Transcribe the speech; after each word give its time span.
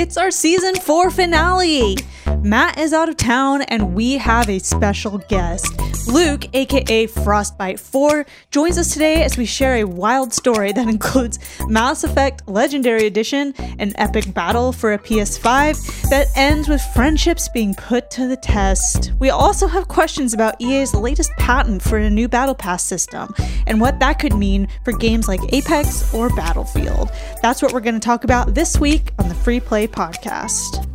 It's 0.00 0.16
our 0.16 0.30
season 0.30 0.76
four 0.76 1.10
finale. 1.10 1.94
Matt 2.42 2.78
is 2.78 2.94
out 2.94 3.10
of 3.10 3.18
town, 3.18 3.60
and 3.62 3.94
we 3.94 4.14
have 4.16 4.48
a 4.48 4.58
special 4.60 5.18
guest. 5.18 5.78
Luke, 6.08 6.46
aka 6.54 7.06
Frostbite 7.06 7.78
4, 7.78 8.24
joins 8.50 8.78
us 8.78 8.94
today 8.94 9.22
as 9.22 9.36
we 9.36 9.44
share 9.44 9.76
a 9.76 9.84
wild 9.84 10.32
story 10.32 10.72
that 10.72 10.88
includes 10.94 11.38
Mass 11.68 12.02
Effect 12.02 12.48
Legendary 12.48 13.06
Edition, 13.06 13.52
an 13.78 13.92
epic 13.96 14.32
battle 14.32 14.72
for 14.72 14.94
a 14.94 14.98
PS5 14.98 16.08
that 16.08 16.28
ends 16.34 16.66
with 16.66 16.80
friendships 16.94 17.50
being 17.50 17.74
put 17.74 18.10
to 18.12 18.26
the 18.26 18.38
test. 18.38 19.12
We 19.18 19.28
also 19.28 19.66
have 19.66 19.88
questions 19.88 20.32
about 20.32 20.58
EA's 20.62 20.94
latest 20.94 21.32
patent 21.32 21.82
for 21.82 21.98
a 21.98 22.08
new 22.08 22.26
Battle 22.26 22.54
Pass 22.54 22.82
system 22.82 23.34
and 23.66 23.82
what 23.82 24.00
that 24.00 24.18
could 24.18 24.34
mean 24.34 24.66
for 24.82 24.92
games 24.92 25.28
like 25.28 25.40
Apex 25.52 26.14
or 26.14 26.30
Battlefield. 26.30 27.10
That's 27.42 27.60
what 27.60 27.74
we're 27.74 27.80
going 27.80 27.94
to 27.94 28.00
talk 28.00 28.24
about 28.24 28.54
this 28.54 28.78
week 28.78 29.12
on 29.18 29.28
the 29.28 29.34
Free 29.34 29.60
Play 29.60 29.86
Podcast. 29.86 30.86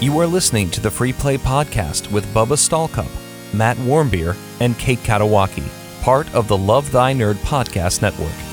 You 0.00 0.16
are 0.20 0.28
listening 0.28 0.70
to 0.70 0.80
the 0.80 0.92
Free 0.92 1.12
Play 1.12 1.38
Podcast 1.38 2.12
with 2.12 2.24
Bubba 2.32 2.56
Stallcup, 2.56 3.10
Matt 3.52 3.76
Warmbier, 3.78 4.36
and 4.60 4.78
Kate 4.78 5.00
Katawaki, 5.00 5.68
part 6.02 6.32
of 6.36 6.46
the 6.46 6.56
Love 6.56 6.92
Thy 6.92 7.12
Nerd 7.12 7.34
Podcast 7.38 8.00
Network. 8.00 8.47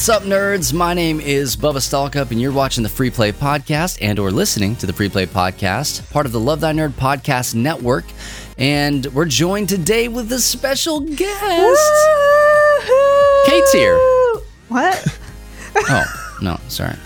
What's 0.00 0.08
up, 0.08 0.22
nerds? 0.22 0.72
My 0.72 0.94
name 0.94 1.20
is 1.20 1.56
Bubba 1.56 1.74
Stallcup, 1.74 2.30
and 2.30 2.40
you're 2.40 2.52
watching 2.52 2.82
the 2.82 2.88
Free 2.88 3.10
Play 3.10 3.32
Podcast 3.32 3.98
and 4.00 4.18
or 4.18 4.30
listening 4.30 4.74
to 4.76 4.86
the 4.86 4.94
Free 4.94 5.10
Play 5.10 5.26
Podcast, 5.26 6.10
part 6.10 6.24
of 6.24 6.32
the 6.32 6.40
Love 6.40 6.60
Thy 6.60 6.72
Nerd 6.72 6.92
Podcast 6.92 7.54
Network. 7.54 8.06
And 8.56 9.04
we're 9.12 9.26
joined 9.26 9.68
today 9.68 10.08
with 10.08 10.32
a 10.32 10.38
special 10.38 11.00
guest. 11.00 11.92
Kate's 13.44 13.72
here. 13.72 13.98
What? 14.68 15.18
Oh, 15.76 16.36
no, 16.40 16.58
sorry. 16.68 16.96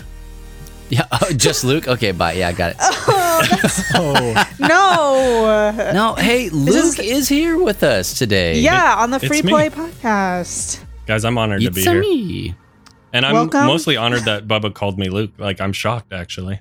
Yeah, 0.87 1.05
oh, 1.11 1.33
just 1.33 1.65
Luke? 1.65 1.89
Okay, 1.89 2.13
bye. 2.13 2.31
Yeah, 2.31 2.47
I 2.47 2.53
got 2.53 2.71
it. 2.71 2.77
Oh, 2.79 3.89
oh. 3.95 4.51
no. 4.57 5.91
No, 5.91 6.15
hey, 6.15 6.47
Luke 6.47 6.99
is 6.99 7.27
here 7.27 7.61
with 7.61 7.83
us 7.83 8.17
today. 8.17 8.61
Yeah, 8.61 8.95
on 8.99 9.11
the 9.11 9.17
It's 9.17 9.27
Free 9.27 9.41
me. 9.41 9.51
Play 9.51 9.69
Podcast. 9.69 10.81
Guys, 11.05 11.25
I'm 11.25 11.37
honored 11.37 11.61
to 11.61 11.71
be 11.71 11.85
a 11.85 11.91
here. 11.91 11.99
me. 11.99 12.55
And 13.15 13.25
I'm 13.25 13.33
Welcome. 13.33 13.65
mostly 13.67 13.95
honored 13.95 14.23
that 14.25 14.45
Bubba 14.45 14.73
called 14.73 14.99
me 14.99 15.07
Luke. 15.07 15.31
Like, 15.37 15.61
I'm 15.61 15.71
shocked, 15.71 16.11
actually. 16.11 16.59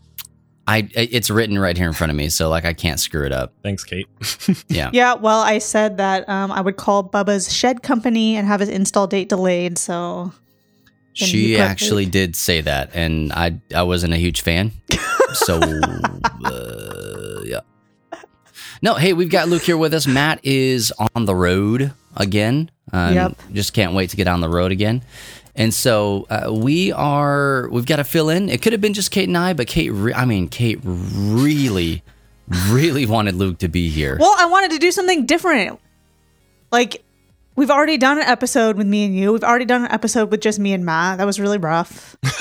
I, 0.68 0.88
it's 0.94 1.28
written 1.28 1.58
right 1.58 1.76
here 1.76 1.88
in 1.88 1.94
front 1.94 2.12
of 2.12 2.16
me, 2.16 2.28
so 2.28 2.48
like 2.48 2.64
I 2.64 2.72
can't 2.72 3.00
screw 3.00 3.26
it 3.26 3.32
up. 3.32 3.52
Thanks, 3.64 3.82
Kate. 3.82 4.06
Yeah. 4.68 4.90
Yeah, 4.92 5.14
well, 5.14 5.40
I 5.40 5.58
said 5.58 5.96
that 5.96 6.28
um, 6.28 6.52
I 6.52 6.60
would 6.60 6.76
call 6.76 7.02
Bubba's 7.02 7.52
shed 7.52 7.82
company 7.82 8.36
and 8.36 8.46
have 8.46 8.60
his 8.60 8.68
install 8.68 9.08
date 9.08 9.28
delayed. 9.28 9.78
So 9.78 10.32
She 11.12 11.58
actually 11.58 12.06
did 12.06 12.36
say 12.36 12.60
that, 12.60 12.90
and 12.94 13.32
I 13.32 13.60
I 13.74 13.82
wasn't 13.82 14.14
a 14.14 14.16
huge 14.16 14.40
fan. 14.40 14.70
so 15.32 15.60
uh, 16.44 17.40
yeah. 17.44 17.60
No, 18.80 18.94
hey, 18.94 19.12
we've 19.12 19.30
got 19.30 19.48
Luke 19.48 19.62
here 19.62 19.76
with 19.76 19.92
us. 19.92 20.06
Matt 20.06 20.38
is 20.44 20.92
on 21.14 21.24
the 21.26 21.34
road 21.34 21.92
again. 22.16 22.70
Um, 22.92 23.14
Yep. 23.14 23.42
Just 23.52 23.72
can't 23.74 23.92
wait 23.92 24.10
to 24.10 24.16
get 24.16 24.28
on 24.28 24.40
the 24.40 24.48
road 24.48 24.70
again. 24.72 25.02
And 25.56 25.72
so 25.72 26.26
uh, 26.30 26.52
we 26.52 26.90
are. 26.92 27.68
We've 27.70 27.86
got 27.86 27.96
to 27.96 28.04
fill 28.04 28.28
in. 28.28 28.48
It 28.48 28.60
could 28.62 28.72
have 28.72 28.80
been 28.80 28.94
just 28.94 29.10
Kate 29.10 29.28
and 29.28 29.38
I, 29.38 29.52
but 29.52 29.66
Kate. 29.68 29.90
Re- 29.90 30.12
I 30.14 30.24
mean, 30.24 30.48
Kate 30.48 30.80
really, 30.82 32.02
really 32.68 33.06
wanted 33.06 33.34
Luke 33.36 33.58
to 33.58 33.68
be 33.68 33.88
here. 33.88 34.16
Well, 34.18 34.34
I 34.38 34.46
wanted 34.46 34.72
to 34.72 34.78
do 34.78 34.90
something 34.90 35.26
different. 35.26 35.78
Like, 36.72 37.04
we've 37.54 37.70
already 37.70 37.96
done 37.98 38.18
an 38.18 38.24
episode 38.24 38.76
with 38.76 38.86
me 38.88 39.04
and 39.04 39.16
you. 39.16 39.32
We've 39.32 39.44
already 39.44 39.64
done 39.64 39.84
an 39.84 39.92
episode 39.92 40.30
with 40.32 40.40
just 40.40 40.58
me 40.58 40.72
and 40.72 40.84
Matt. 40.84 41.18
That 41.18 41.24
was 41.24 41.38
really 41.38 41.58
rough. 41.58 42.16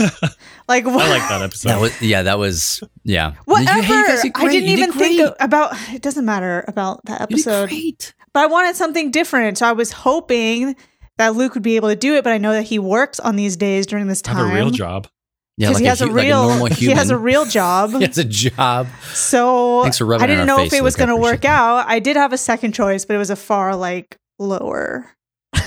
like, 0.68 0.85
what? 0.85 1.02
I 1.06 1.09
like 1.09 1.29
that 1.29 1.41
episode. 1.44 1.69
That 1.69 1.81
was 1.81 2.02
yeah. 2.02 2.23
That 2.23 2.40
was 2.40 2.81
yeah. 3.03 3.34
Whatever. 3.46 3.78
You- 3.78 3.84
hey, 3.84 4.22
you 4.23 4.31
I 4.35 4.47
didn't 4.50 4.69
You 4.69 4.75
did 4.78 4.79
even 4.79 4.91
think 4.94 5.22
of- 5.22 5.35
about. 5.40 5.75
It 5.94 6.02
doesn't 6.02 6.25
matter 6.25 6.66
about 6.68 7.06
that 7.06 7.22
You 7.29 7.38
did 7.38 7.47
episode. 7.47 7.69
great. 7.69 8.13
But 8.34 8.40
I 8.40 8.46
wanted 8.47 8.75
something 8.75 9.12
different. 9.12 9.59
So 9.59 9.68
I 9.68 9.73
was 9.73 9.91
hoping 9.91 10.75
that 11.18 11.35
Luke 11.35 11.53
would 11.53 11.63
be 11.63 11.75
able 11.75 11.90
to 11.90 11.96
do 11.96 12.16
it. 12.16 12.24
But 12.24 12.34
I 12.34 12.38
know 12.38 12.53
that 12.53 12.63
he 12.63 12.79
works 12.79 13.19
on 13.19 13.35
these 13.35 13.56
days 13.57 13.85
during 13.85 14.07
this 14.07 14.22
time. 14.22 14.35
have 14.38 14.51
a 14.51 14.53
real 14.53 14.69
job. 14.72 15.07
Yeah, 15.56 15.69
like 15.69 15.78
he 15.78 15.85
has 15.85 16.01
a, 16.01 16.07
hu- 16.07 16.13
like 16.13 16.25
real, 16.25 16.47
normal 16.50 16.66
he 16.72 16.90
has 16.90 17.12
a 17.12 17.18
real 17.18 17.46
job. 17.46 17.91
He 18.00 18.06
has 18.06 18.18
a 18.18 18.24
job. 18.24 18.88
So 19.13 19.84
Thanks 19.84 20.00
for 20.00 20.06
rubbing 20.06 20.23
I 20.23 20.28
it 20.29 20.31
in 20.31 20.38
didn't 20.40 20.47
know 20.47 20.57
face, 20.57 20.73
if 20.73 20.79
it 20.79 20.84
was 20.84 20.96
Luke. 20.97 21.02
I 21.02 21.06
going 21.12 21.18
to 21.18 21.22
work 21.22 21.34
appreciate 21.35 21.52
out. 21.52 21.85
I 21.88 22.00
did 22.00 22.16
have 22.16 22.34
a 22.34 22.38
second 22.40 22.72
choice, 22.73 23.06
but 23.06 23.16
it 23.16 23.19
was 23.19 23.29
a 23.29 23.35
far 23.35 23.75
like 23.75 24.18
lower. 24.40 25.12
Ooh, 25.56 25.62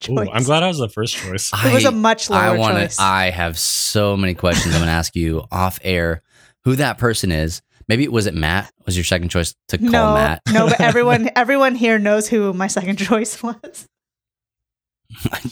choice. 0.00 0.28
I'm 0.32 0.44
glad 0.44 0.62
I 0.62 0.68
was 0.68 0.78
the 0.78 0.88
first 0.88 1.14
choice. 1.14 1.50
It 1.64 1.74
was 1.74 1.84
a 1.84 1.90
much 1.92 2.30
lower 2.30 2.40
I 2.40 2.56
wanna- 2.56 2.86
choice. 2.86 2.98
I 2.98 3.28
have 3.30 3.58
so 3.58 4.16
many 4.16 4.32
questions. 4.32 4.74
I'm 4.74 4.80
going 4.80 4.88
to 4.88 4.92
ask 4.92 5.14
you 5.14 5.44
off 5.52 5.78
air 5.82 6.22
who 6.64 6.76
that 6.76 6.96
person 6.96 7.30
is. 7.30 7.60
Maybe 7.88 8.02
it 8.02 8.10
was 8.10 8.26
it 8.26 8.34
Matt? 8.34 8.72
Was 8.86 8.96
your 8.96 9.04
second 9.04 9.28
choice 9.28 9.54
to 9.68 9.78
call 9.78 9.90
no, 9.90 10.14
Matt? 10.14 10.40
no, 10.50 10.66
but 10.68 10.80
everyone, 10.80 11.28
everyone 11.36 11.74
here 11.76 11.98
knows 11.98 12.28
who 12.28 12.52
my 12.54 12.66
second 12.66 12.96
choice 12.96 13.42
was. 13.42 13.86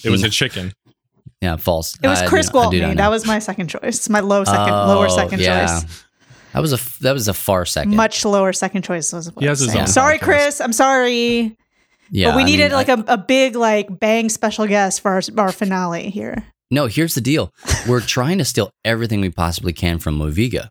It 0.05 0.11
was 0.11 0.23
a 0.23 0.31
chicken. 0.31 0.73
yeah, 1.41 1.57
false. 1.57 1.97
It 2.03 2.07
was 2.09 2.21
I 2.23 2.27
Chris 2.27 2.53
not- 2.53 2.67
I 2.67 2.71
do 2.71 2.81
Gwaltney. 2.81 2.97
That 2.97 3.11
was 3.11 3.27
my 3.27 3.39
second 3.39 3.69
choice. 3.69 4.09
My 4.09 4.21
low 4.21 4.45
second, 4.45 4.71
oh, 4.73 4.87
lower 4.89 5.07
Oh, 5.07 5.17
second 5.17 5.41
yeah. 5.41 5.81
choice. 5.81 6.05
That 6.53 6.61
was 6.61 6.73
a 6.73 7.03
that 7.03 7.13
was 7.13 7.27
a 7.29 7.35
far 7.35 7.65
second. 7.65 7.97
Much 7.97 8.25
lower 8.25 8.53
second 8.53 8.83
choice. 8.83 9.13
Was 9.13 9.33
what 9.33 9.43
He 9.43 9.49
has 9.49 9.61
I'm 9.75 9.81
his 9.81 9.93
Sorry, 9.95 10.19
podcast. 10.19 10.23
Chris. 10.23 10.61
I'm 10.61 10.73
sorry. 10.73 11.57
yeah, 12.11 12.31
but 12.31 12.37
we 12.37 12.43
I 12.43 12.45
needed 12.47 12.65
mean, 12.69 12.73
like 12.73 12.89
I- 12.89 12.93
a, 12.95 13.15
a 13.15 13.19
big 13.19 13.57
like 13.57 13.99
bang 13.99 14.29
special 14.29 14.67
guest 14.67 15.01
for 15.01 15.11
our, 15.13 15.23
our 15.39 15.53
finale 15.53 16.11
here. 16.11 16.45
No, 16.71 16.87
here's 16.87 17.15
the 17.15 17.21
deal. 17.21 17.53
We're 17.89 18.01
trying 18.01 18.39
to 18.39 18.45
steal 18.45 18.71
everything 18.85 19.21
we 19.21 19.31
possibly 19.31 19.73
can 19.73 19.99
from 19.99 20.19
Moviga, 20.19 20.69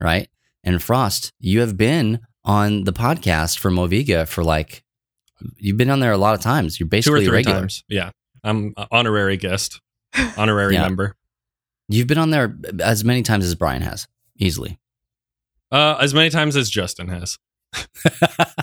right? 0.00 0.28
And 0.64 0.82
Frost, 0.82 1.32
you 1.38 1.60
have 1.60 1.76
been 1.76 2.20
on 2.44 2.84
the 2.84 2.92
podcast 2.92 3.58
for 3.58 3.70
Moviga 3.70 4.26
for 4.26 4.42
like 4.44 4.82
you've 5.58 5.76
been 5.76 5.90
on 5.90 6.00
there 6.00 6.12
a 6.12 6.16
lot 6.18 6.34
of 6.34 6.40
times. 6.40 6.78
You're 6.80 6.86
Two 6.86 6.88
or 6.88 6.90
basically 6.90 7.24
three 7.26 7.34
regular. 7.34 7.60
times. 7.60 7.84
Yeah. 7.88 8.10
I'm 8.44 8.72
a 8.76 8.86
honorary 8.92 9.36
guest, 9.36 9.80
honorary 10.36 10.74
Yeah. 10.74 10.82
member. 10.82 11.16
You've 11.88 12.06
been 12.06 12.18
on 12.18 12.30
there 12.30 12.56
as 12.80 13.04
many 13.04 13.22
times 13.22 13.44
as 13.44 13.54
Brian 13.54 13.82
has, 13.82 14.06
easily. 14.38 14.78
Uh, 15.72 15.96
as 16.00 16.14
many 16.14 16.30
times 16.30 16.54
as 16.56 16.70
Justin 16.70 17.08
has. 17.08 17.38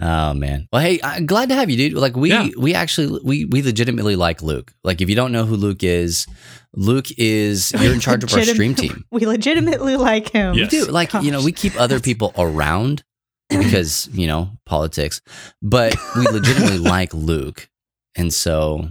Oh 0.00 0.34
man. 0.34 0.68
Well, 0.72 0.82
hey, 0.82 0.98
I'm 1.02 1.24
glad 1.24 1.48
to 1.50 1.54
have 1.54 1.70
you, 1.70 1.76
dude. 1.76 1.92
Like 1.94 2.16
we 2.16 2.28
Yeah. 2.30 2.48
we 2.58 2.74
actually 2.74 3.20
we 3.24 3.44
we 3.44 3.62
legitimately 3.62 4.16
like 4.16 4.42
Luke. 4.42 4.74
Like 4.82 5.00
if 5.00 5.08
you 5.08 5.14
don't 5.14 5.30
know 5.32 5.44
who 5.46 5.54
Luke 5.56 5.82
is, 5.84 6.26
Luke 6.74 7.06
is 7.16 7.72
you're 7.80 7.94
in 7.94 8.00
charge 8.00 8.24
of 8.24 8.34
our 8.34 8.42
stream 8.42 8.74
team. 8.74 9.04
We 9.12 9.24
legitimately 9.24 9.96
like 9.96 10.30
him. 10.30 10.54
Yes. 10.54 10.72
We 10.72 10.78
do 10.80 10.84
like 10.90 11.12
you 11.14 11.30
know 11.30 11.42
we 11.42 11.52
keep 11.52 11.80
other 11.80 12.00
people 12.00 12.34
around 12.36 13.04
because 13.64 14.08
you 14.12 14.26
know 14.26 14.50
politics, 14.66 15.20
but 15.62 15.94
we 16.16 16.26
legitimately 16.30 16.78
like 16.78 17.12
Luke, 17.14 17.68
and 18.16 18.32
so 18.32 18.88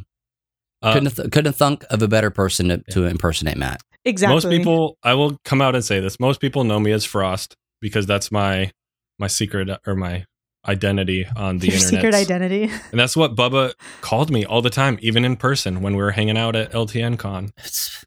Uh, 0.82 0.94
couldn't 0.94 1.16
th- 1.16 1.32
couldn't 1.32 1.54
thunk 1.54 1.86
of 1.90 2.02
a 2.02 2.08
better 2.08 2.30
person 2.30 2.68
to, 2.70 2.78
to 2.92 3.06
impersonate 3.06 3.58
Matt. 3.58 3.82
Exactly. 4.06 4.34
Most 4.36 4.50
people, 4.50 4.98
I 5.04 5.14
will 5.14 5.38
come 5.46 5.62
out 5.62 5.76
and 5.76 5.84
say 5.86 6.00
this. 6.02 6.20
Most 6.20 6.42
people 6.42 6.64
know 6.66 6.80
me 6.80 6.92
as 6.92 7.06
Frost 7.06 7.56
because 7.82 8.06
that's 8.06 8.32
my 8.32 8.72
my 9.20 9.28
secret 9.28 9.70
or 9.88 9.96
my 9.96 10.26
identity 10.68 11.26
on 11.38 11.60
the 11.60 11.68
Your 11.68 11.76
internet. 11.76 11.94
secret 12.02 12.16
identity. 12.16 12.64
And 12.92 13.00
that's 13.00 13.16
what 13.18 13.36
Bubba 13.36 13.74
called 14.02 14.30
me 14.32 14.44
all 14.46 14.62
the 14.62 14.70
time, 14.70 14.98
even 15.02 15.24
in 15.26 15.36
person 15.38 15.82
when 15.82 15.94
we 15.96 16.02
were 16.02 16.12
hanging 16.12 16.38
out 16.38 16.56
at 16.56 16.72
LTN 16.72 17.18
Con. 17.20 17.52
It's, 17.58 18.06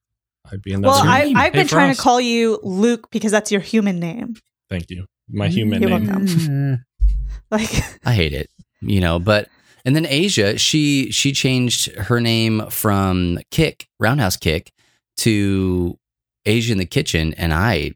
I'd 0.51 0.63
be 0.63 0.73
in 0.73 0.81
that. 0.83 0.89
Well, 0.89 0.99
Zoom. 1.03 1.09
I, 1.09 1.25
name. 1.25 1.37
I've 1.37 1.53
Hey, 1.53 1.61
been 1.61 1.67
trying 1.69 1.95
to 1.95 2.01
call 2.01 2.21
you 2.21 2.59
Luke 2.63 3.09
because 3.11 3.31
that's 3.33 3.51
your 3.53 3.61
human 3.63 3.99
name. 3.99 4.37
Thank 4.71 4.91
you. 4.91 5.07
My 5.29 5.49
human 5.49 5.83
You're 5.83 5.99
name. 5.99 6.07
welcome. 6.07 6.85
Like, 7.51 7.71
I 8.05 8.13
hate 8.13 8.33
it, 8.33 8.51
you 8.81 9.01
know. 9.01 9.21
But 9.21 9.49
and 9.85 9.95
then 9.95 10.05
Asia, 10.05 10.59
she 10.59 11.13
she 11.13 11.31
changed 11.33 11.93
her 11.95 12.21
name 12.21 12.69
from 12.71 13.39
Kick 13.53 13.87
Roundhouse 14.01 14.37
Kick 14.37 14.73
to 15.19 15.97
Asia 16.45 16.73
in 16.73 16.79
the 16.79 16.87
Kitchen, 16.87 17.35
and 17.35 17.55
I 17.55 17.93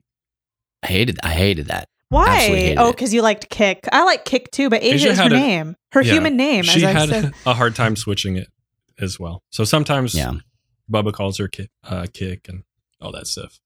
hated 0.87 1.19
I 1.25 1.31
hated 1.31 1.67
that. 1.67 1.89
why? 2.11 2.37
Hated 2.39 2.79
Oh, 2.79 2.93
because 2.93 3.13
you 3.13 3.23
liked 3.23 3.49
Kick. 3.51 3.89
I 3.91 4.05
like 4.05 4.25
Kick 4.25 4.53
too, 4.53 4.71
but 4.71 4.83
Asia, 4.85 4.95
Asia 4.95 5.09
is 5.11 5.17
her 5.19 5.23
had 5.25 5.33
a- 5.33 5.37
name. 5.37 5.77
Her 5.93 6.03
yeah, 6.03 6.13
human 6.13 6.37
name, 6.37 6.63
She 6.63 6.77
as 6.77 6.85
I 6.85 6.93
had 6.93 7.09
said. 7.09 7.33
a 7.45 7.55
hard 7.55 7.75
time 7.75 7.97
switching 7.97 8.37
it 8.37 8.47
as 9.01 9.19
well. 9.19 9.43
So 9.51 9.65
sometimes 9.65 10.15
Yeah, 10.15 10.35
Bubba 10.91 11.13
calls 11.13 11.39
her 11.39 11.49
kick, 11.49 11.71
uh, 11.83 12.07
kick 12.13 12.49
and 12.49 12.63
all 13.01 13.11
that 13.13 13.27
stuff. 13.27 13.59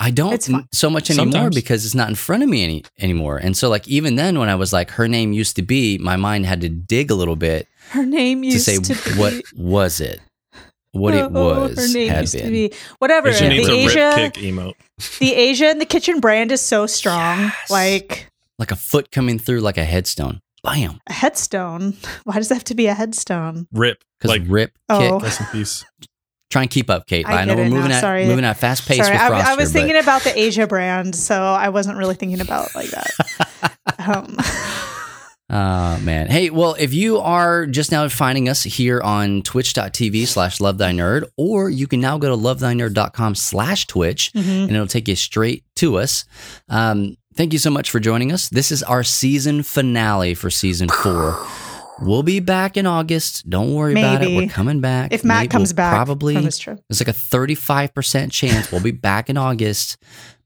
I 0.00 0.10
don't 0.10 0.32
It's 0.34 0.50
so 0.72 0.90
much 0.90 1.08
anymore 1.10 1.32
Sometimes. 1.32 1.54
because 1.54 1.84
it's 1.86 1.94
not 1.94 2.08
in 2.08 2.14
front 2.16 2.42
of 2.42 2.48
me 2.48 2.62
any 2.64 2.84
anymore. 2.98 3.38
And 3.38 3.56
so 3.56 3.68
like 3.68 3.86
even 3.88 4.16
then 4.16 4.38
when 4.38 4.48
I 4.48 4.54
was 4.56 4.72
like 4.72 4.90
her 4.92 5.08
name 5.08 5.32
used 5.32 5.56
to 5.56 5.62
be, 5.62 5.98
my 5.98 6.16
mind 6.16 6.46
had 6.46 6.60
to 6.62 6.68
dig 6.68 7.10
a 7.10 7.14
little 7.14 7.36
bit 7.36 7.68
Her 7.90 8.04
name 8.04 8.42
to 8.42 8.48
used 8.48 8.64
say 8.64 8.76
to, 8.78 8.92
be. 9.12 9.18
what 9.18 9.34
was 9.54 10.00
it, 10.00 10.20
what 10.92 11.14
it 11.14 11.22
Oh, 11.32 11.60
was, 11.68 11.76
Her 11.78 11.92
name 11.96 12.08
had 12.10 12.20
used 12.22 12.32
to 12.34 12.38
been. 12.42 12.52
be 12.52 12.72
whatever. 12.98 13.32
She 13.32 13.44
The 13.44 13.48
needs 13.50 13.68
Asia, 13.68 14.12
kick 14.16 14.34
emote. 14.34 14.74
the 15.20 15.32
Asia 15.34 15.70
in 15.70 15.78
the 15.78 15.86
kitchen 15.86 16.20
brand 16.20 16.50
is 16.52 16.60
so 16.60 16.86
strong. 16.86 17.38
Yes. 17.38 17.70
Like 17.70 18.28
like 18.58 18.72
a 18.72 18.76
foot 18.76 19.10
coming 19.12 19.38
through 19.38 19.60
like 19.60 19.78
a 19.78 19.84
headstone. 19.84 20.40
Bam. 20.64 20.98
a 21.06 21.12
headstone. 21.12 21.94
Why 22.24 22.34
does 22.36 22.50
it 22.50 22.54
have 22.54 22.64
to 22.64 22.74
be 22.74 22.86
a 22.88 22.94
headstone? 22.94 23.68
Rip. 23.72 24.02
Because 24.18 24.30
Like 24.30 24.42
rip 24.48 24.72
Oh. 24.88 24.98
kick. 25.18 25.22
rest 25.22 25.40
in 25.40 25.46
peace. 25.48 25.84
Try 26.54 26.62
and 26.62 26.70
keep 26.70 26.88
up, 26.88 27.08
Kate. 27.08 27.26
I 27.26 27.42
I, 27.42 27.44
know 27.46 27.56
we're 27.56 27.64
it 27.64 27.68
now, 27.70 27.74
moving 27.74 27.90
at 27.90 28.00
sorry. 28.00 28.26
moving 28.26 28.44
at 28.44 28.52
a 28.52 28.54
fast 28.54 28.86
pace 28.86 28.98
Sorry, 28.98 29.10
with 29.10 29.20
I, 29.20 29.26
Frost 29.26 29.44
I 29.44 29.56
was 29.56 29.72
thinking 29.72 29.96
about 29.96 30.22
the 30.22 30.38
Asia 30.38 30.68
brand, 30.68 31.16
so 31.16 31.34
I 31.34 31.70
wasn't 31.70 31.98
really 31.98 32.14
thinking 32.14 32.40
about 32.40 32.72
like 32.76 32.90
that. 32.90 33.10
um, 33.98 34.36
Oh 35.50 35.98
man. 35.98 36.28
Hey, 36.28 36.50
well, 36.50 36.76
if 36.78 36.94
you 36.94 37.18
are 37.18 37.66
just 37.66 37.90
now 37.90 38.08
finding 38.08 38.48
us 38.48 38.62
here 38.62 39.00
on 39.00 39.42
twitch.tv 39.42 40.28
slash 40.28 40.60
love 40.60 40.78
thy 40.78 40.92
nerd, 40.92 41.24
or 41.36 41.70
you 41.70 41.88
can 41.88 42.00
now 42.00 42.18
go 42.18 42.28
to 42.28 42.40
lovethynerd.com 42.40 43.34
slash 43.34 43.88
twitch 43.88 44.32
mhm. 44.32 44.62
and 44.62 44.70
it'll 44.70 44.86
take 44.86 45.08
you 45.08 45.16
straight 45.16 45.64
to 45.76 45.98
us. 45.98 46.24
Um, 46.68 47.16
thank 47.34 47.52
you 47.52 47.58
so 47.58 47.70
much 47.70 47.90
for 47.90 47.98
joining 47.98 48.30
us. 48.30 48.48
This 48.48 48.70
is 48.70 48.84
our 48.84 49.02
season 49.02 49.64
finale 49.64 50.34
for 50.34 50.50
season 50.50 50.88
four. 50.88 51.44
We'll 52.02 52.22
be 52.24 52.40
back 52.40 52.76
in 52.76 52.86
August. 52.86 53.48
Don't 53.48 53.72
worry 53.72 53.92
about 53.92 54.22
it. 54.22 54.36
We're 54.36 54.48
coming 54.48 54.80
back. 54.80 55.12
If 55.12 55.22
Matt 55.24 55.42
Maybe- 55.42 55.48
comes 55.48 55.70
we'll 55.70 55.76
back 55.76 55.94
probably 55.94 56.34
from 56.34 56.44
his 56.44 56.58
trip. 56.58 56.80
there's 56.88 57.00
like 57.00 57.08
a 57.08 57.12
35% 57.18 58.32
chance 58.32 58.72
we'll 58.72 58.80
be 58.82 58.90
back 59.10 59.30
in 59.30 59.36
August. 59.36 59.96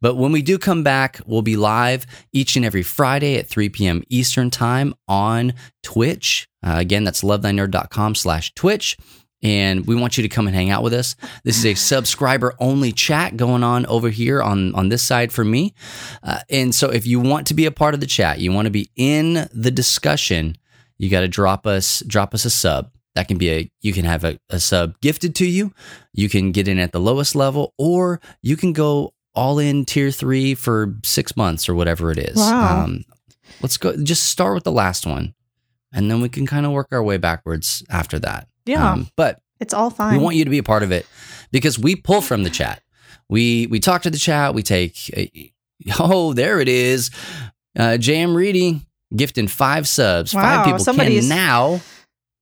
But 0.00 0.16
when 0.16 0.30
we 0.30 0.42
do 0.42 0.58
come 0.58 0.82
back, 0.84 1.20
we'll 1.26 1.42
be 1.42 1.56
live 1.56 2.06
each 2.32 2.54
and 2.56 2.64
every 2.64 2.82
Friday 2.82 3.36
at 3.36 3.48
3 3.48 3.68
p.m. 3.70 4.02
Eastern 4.08 4.50
Time 4.50 4.94
on 5.08 5.54
Twitch. 5.82 6.48
Uh, 6.62 6.74
again, 6.76 7.04
that's 7.04 7.22
lovethynerd.com 7.22 8.14
slash 8.14 8.52
Twitch. 8.54 8.96
And 9.42 9.86
we 9.86 9.94
want 9.94 10.16
you 10.18 10.22
to 10.22 10.28
come 10.28 10.48
and 10.48 10.54
hang 10.54 10.70
out 10.70 10.82
with 10.82 10.92
us. 10.92 11.14
This 11.44 11.56
is 11.58 11.64
a 11.66 11.74
subscriber 11.96 12.54
only 12.58 12.92
chat 12.92 13.36
going 13.36 13.62
on 13.64 13.86
over 13.86 14.10
here 14.10 14.42
on, 14.42 14.74
on 14.74 14.88
this 14.88 15.02
side 15.02 15.32
for 15.32 15.44
me. 15.44 15.74
Uh, 16.22 16.40
and 16.50 16.74
so 16.74 16.90
if 16.90 17.06
you 17.06 17.20
want 17.20 17.46
to 17.46 17.54
be 17.54 17.64
a 17.64 17.70
part 17.70 17.94
of 17.94 18.00
the 18.00 18.06
chat, 18.06 18.38
you 18.40 18.52
want 18.52 18.66
to 18.66 18.70
be 18.70 18.90
in 18.96 19.48
the 19.52 19.70
discussion, 19.70 20.56
you 20.98 21.08
got 21.08 21.20
to 21.20 21.28
drop 21.28 21.66
us 21.66 22.00
drop 22.06 22.34
us 22.34 22.44
a 22.44 22.50
sub. 22.50 22.90
That 23.14 23.26
can 23.28 23.38
be 23.38 23.50
a 23.50 23.70
you 23.80 23.92
can 23.92 24.04
have 24.04 24.24
a, 24.24 24.38
a 24.50 24.60
sub 24.60 25.00
gifted 25.00 25.34
to 25.36 25.46
you. 25.46 25.72
You 26.12 26.28
can 26.28 26.52
get 26.52 26.68
in 26.68 26.78
at 26.78 26.92
the 26.92 27.00
lowest 27.00 27.34
level, 27.34 27.74
or 27.78 28.20
you 28.42 28.56
can 28.56 28.72
go 28.72 29.12
all 29.34 29.58
in 29.58 29.84
tier 29.84 30.10
three 30.10 30.54
for 30.54 30.94
six 31.04 31.36
months 31.36 31.68
or 31.68 31.74
whatever 31.74 32.10
it 32.10 32.18
is. 32.18 32.36
Wow. 32.36 32.84
Um, 32.84 33.04
let's 33.60 33.76
go. 33.76 33.96
Just 34.02 34.24
start 34.26 34.54
with 34.54 34.64
the 34.64 34.72
last 34.72 35.06
one, 35.06 35.34
and 35.92 36.10
then 36.10 36.20
we 36.20 36.28
can 36.28 36.46
kind 36.46 36.64
of 36.66 36.72
work 36.72 36.88
our 36.92 37.02
way 37.02 37.16
backwards 37.16 37.82
after 37.90 38.18
that. 38.20 38.46
Yeah, 38.66 38.92
Um, 38.92 39.08
but 39.16 39.40
it's 39.60 39.74
all 39.74 39.90
fine. 39.90 40.16
we 40.18 40.22
want 40.22 40.36
you 40.36 40.44
to 40.44 40.50
be 40.50 40.58
a 40.58 40.62
part 40.62 40.82
of 40.82 40.92
it 40.92 41.06
because 41.50 41.78
we 41.78 41.96
pull 41.96 42.20
from 42.20 42.42
the 42.44 42.50
chat. 42.50 42.82
We 43.28 43.66
we 43.66 43.80
talk 43.80 44.02
to 44.02 44.10
the 44.10 44.18
chat. 44.18 44.54
We 44.54 44.62
take. 44.62 45.54
Oh, 45.98 46.32
there 46.34 46.60
it 46.60 46.68
is. 46.68 47.10
Uh, 47.78 47.96
J.M. 47.96 48.34
Reedy 48.36 48.80
gifting 49.14 49.48
five 49.48 49.86
subs. 49.88 50.34
Wow, 50.34 50.64
five 50.64 50.64
people 50.80 50.94
can 50.94 51.28
now. 51.28 51.80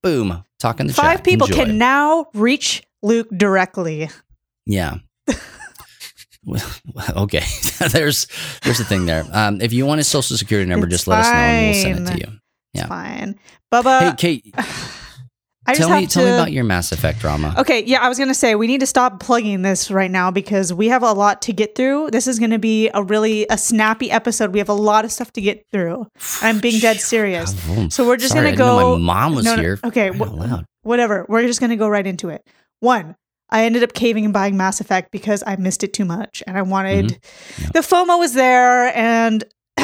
Boom. 0.03 0.45
Talk 0.59 0.81
in 0.81 0.87
the 0.87 0.93
chat. 0.93 1.05
Five 1.05 1.25
people 1.25 1.47
Enjoy. 1.49 1.65
can 1.65 1.79
now 1.79 2.27
reach 2.35 2.83
Luke 3.03 3.29
directly. 3.37 4.09
Yeah. 4.67 4.99
Okay. 7.17 7.43
there's 7.91 8.29
there's 8.63 8.79
the 8.79 8.85
thing 8.85 9.07
there. 9.07 9.25
Um, 9.33 9.61
if 9.61 9.73
you 9.73 9.85
want 9.85 9.99
his 9.99 10.07
social 10.07 10.37
security 10.37 10.69
number, 10.71 10.87
It's 10.87 10.95
just 10.95 11.09
let 11.09 11.21
us 11.21 11.27
know 11.27 11.33
and 11.33 11.67
we'll 11.67 11.83
send 11.83 11.99
it 11.99 12.01
to 12.03 12.07
fine. 12.07 12.19
you. 12.19 12.27
It's 12.75 12.83
Yeah. 12.83 12.87
fine. 12.87 13.41
Bubba, 13.73 14.11
hey, 14.11 14.15
Kate, 14.17 14.55
I 15.67 15.75
tell 15.75 15.91
me 15.91 16.07
to, 16.07 16.13
tell 16.13 16.25
me 16.25 16.31
about 16.31 16.53
your 16.53 16.65
Mass 16.65 16.93
Effect 16.93 17.19
drama. 17.21 17.55
Okay, 17.59 17.83
yeah, 17.85 18.01
I 18.01 18.09
was 18.09 18.19
gonna 18.19 18.35
say 18.35 18.55
we 18.55 18.67
need 18.67 18.81
to 18.81 18.87
stop 18.87 19.21
plugging 19.21 19.63
this 19.63 19.91
right 19.91 20.11
now 20.11 20.31
because 20.31 20.73
we 20.73 20.89
have 20.89 21.03
a 21.03 21.13
lot 21.13 21.43
to 21.43 21.53
get 21.53 21.75
through. 21.75 22.11
This 22.11 22.27
is 22.27 22.39
gonna 22.39 22.59
be 22.59 22.89
a 22.95 23.03
really 23.03 23.47
a 23.51 23.59
snappy 23.59 24.11
episode. 24.11 24.53
We 24.53 24.59
have 24.61 24.69
a 24.69 24.75
lot 24.75 25.05
of 25.05 25.13
stuff 25.13 25.33
to 25.33 25.41
get 25.41 25.67
through. 25.73 26.07
I'm 26.43 26.61
being 26.61 26.81
dead 26.81 27.01
serious. 27.01 27.55
So 27.95 28.07
we're 28.07 28.17
just 28.17 28.33
Sorry, 28.33 28.47
gonna 28.53 28.57
go. 28.57 28.97
my 28.99 29.05
mom 29.15 29.35
was 29.35 29.45
No, 29.45 29.57
no, 29.57 29.63
here. 29.63 29.79
okay, 29.85 30.09
wh- 30.09 30.65
whatever. 30.83 31.27
We're 31.29 31.43
just 31.47 31.61
gonna 31.61 31.77
go 31.77 31.89
right 31.89 32.07
into 32.07 32.29
it. 32.29 32.47
One, 32.81 33.17
I 33.51 33.65
ended 33.65 33.83
up 33.83 33.93
caving 33.93 34.25
and 34.25 34.35
buying 34.35 34.57
Mass 34.57 34.81
Effect 34.81 35.11
because 35.13 35.43
I 35.47 35.57
missed 35.57 35.83
it 35.85 35.93
too 35.93 36.05
much, 36.05 36.43
and 36.47 36.57
I 36.59 36.63
wanted 36.63 37.07
Mm-hmm. 37.07 37.63
Yeah. 37.63 37.69
the 37.75 37.81
FOMO 37.81 38.19
was 38.19 38.35
there, 38.35 38.97
and 38.97 39.45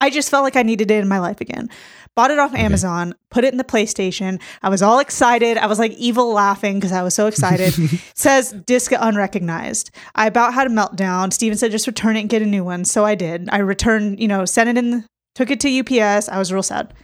I 0.00 0.10
just 0.10 0.30
felt 0.30 0.44
like 0.44 0.56
I 0.56 0.62
needed 0.62 0.90
it 0.90 1.00
in 1.00 1.08
my 1.08 1.18
life 1.18 1.40
again. 1.40 1.68
Bought 2.16 2.30
it 2.30 2.38
off 2.38 2.54
Amazon, 2.54 3.14
put 3.30 3.44
it 3.44 3.52
in 3.52 3.58
the 3.58 3.64
PlayStation. 3.64 4.40
I 4.62 4.70
was 4.70 4.80
all 4.80 5.00
excited. 5.00 5.58
I 5.58 5.66
was 5.66 5.78
like 5.78 5.92
evil 5.92 6.32
laughing 6.32 6.76
because 6.76 6.90
I 6.90 7.02
was 7.02 7.14
so 7.14 7.26
excited. 7.26 7.74
Says 8.14 8.52
disc 8.52 8.90
unrecognized. 8.98 9.90
I 10.14 10.26
about 10.26 10.54
had 10.54 10.66
a 10.66 10.70
meltdown. 10.70 11.30
Steven 11.30 11.58
said 11.58 11.70
just 11.70 11.86
return 11.86 12.16
it 12.16 12.20
and 12.20 12.30
get 12.30 12.40
a 12.40 12.46
new 12.46 12.64
one. 12.64 12.86
So 12.86 13.04
I 13.04 13.16
did. 13.16 13.50
I 13.50 13.58
returned, 13.58 14.18
you 14.18 14.28
know, 14.28 14.46
sent 14.46 14.70
it 14.70 14.78
in, 14.78 15.04
took 15.34 15.50
it 15.50 15.60
to 15.60 15.78
UPS. 15.78 16.30
I 16.30 16.38
was 16.38 16.50
real 16.50 16.62
sad. 16.62 16.94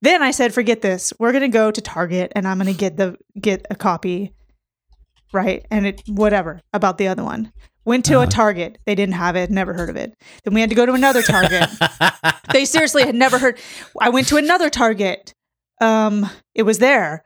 Then 0.00 0.20
I 0.20 0.32
said, 0.32 0.52
forget 0.52 0.82
this. 0.82 1.12
We're 1.20 1.32
gonna 1.32 1.46
go 1.46 1.70
to 1.70 1.80
Target 1.80 2.32
and 2.34 2.48
I'm 2.48 2.58
gonna 2.58 2.72
get 2.72 2.96
the 2.96 3.16
get 3.40 3.64
a 3.70 3.76
copy. 3.76 4.32
Right. 5.32 5.64
And 5.70 5.86
it 5.86 6.02
whatever 6.08 6.60
about 6.72 6.98
the 6.98 7.06
other 7.06 7.22
one. 7.22 7.52
Went 7.84 8.04
to 8.06 8.14
Uh-huh. 8.18 8.26
a 8.26 8.30
Target. 8.30 8.78
They 8.86 8.94
didn't 8.94 9.14
have 9.14 9.34
it, 9.36 9.50
never 9.50 9.72
heard 9.74 9.90
of 9.90 9.96
it. 9.96 10.14
Then 10.44 10.54
we 10.54 10.60
had 10.60 10.70
to 10.70 10.76
go 10.76 10.86
to 10.86 10.92
another 10.92 11.22
Target. 11.22 11.68
they 12.52 12.64
seriously 12.64 13.04
had 13.04 13.14
never 13.14 13.38
heard. 13.38 13.58
I 14.00 14.08
went 14.10 14.28
to 14.28 14.36
another 14.36 14.70
Target. 14.70 15.32
Um, 15.80 16.28
it 16.54 16.62
was 16.62 16.78
there. 16.78 17.24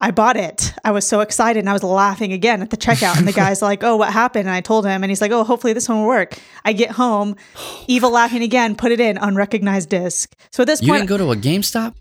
I 0.00 0.10
bought 0.10 0.36
it. 0.36 0.74
I 0.84 0.90
was 0.90 1.06
so 1.06 1.20
excited 1.20 1.60
and 1.60 1.70
I 1.70 1.72
was 1.72 1.82
laughing 1.84 2.32
again 2.32 2.60
at 2.60 2.70
the 2.70 2.76
checkout. 2.76 3.16
And 3.16 3.26
the 3.26 3.32
guy's 3.32 3.62
like, 3.70 3.84
Oh, 3.84 3.96
what 3.96 4.12
happened? 4.12 4.48
And 4.48 4.54
I 4.54 4.60
told 4.60 4.84
him, 4.84 5.02
and 5.04 5.10
he's 5.10 5.20
like, 5.20 5.30
Oh, 5.30 5.44
hopefully 5.44 5.72
this 5.72 5.88
one 5.88 6.00
will 6.00 6.08
work. 6.08 6.36
I 6.64 6.72
get 6.72 6.90
home, 6.90 7.36
evil 7.86 8.10
laughing 8.10 8.42
again, 8.42 8.74
put 8.74 8.90
it 8.92 9.00
in, 9.00 9.16
unrecognized 9.16 9.88
disc. 9.88 10.34
So 10.52 10.62
at 10.62 10.66
this 10.66 10.82
You 10.82 10.88
point, 10.88 11.02
didn't 11.08 11.10
go 11.10 11.18
to 11.18 11.30
a 11.30 11.36
GameStop? 11.36 11.94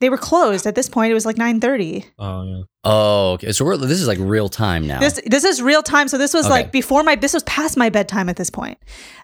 They 0.00 0.10
were 0.10 0.18
closed. 0.18 0.66
At 0.66 0.74
this 0.74 0.88
point, 0.88 1.10
it 1.10 1.14
was 1.14 1.24
like 1.26 1.36
9:30. 1.36 2.04
Oh 2.18 2.42
yeah. 2.42 2.62
Oh, 2.84 3.32
okay. 3.32 3.50
So 3.52 3.64
we're, 3.64 3.76
this 3.76 4.00
is 4.00 4.06
like 4.06 4.18
real 4.20 4.48
time 4.48 4.86
now. 4.86 5.00
This 5.00 5.20
this 5.26 5.44
is 5.44 5.60
real 5.62 5.82
time. 5.82 6.08
So 6.08 6.18
this 6.18 6.32
was 6.34 6.44
Okay. 6.46 6.52
like 6.52 6.72
before 6.72 7.02
my 7.02 7.16
this 7.16 7.32
was 7.34 7.42
past 7.44 7.76
my 7.76 7.88
bedtime 7.88 8.28
at 8.28 8.36
this. 8.36 8.50
And 8.56 8.76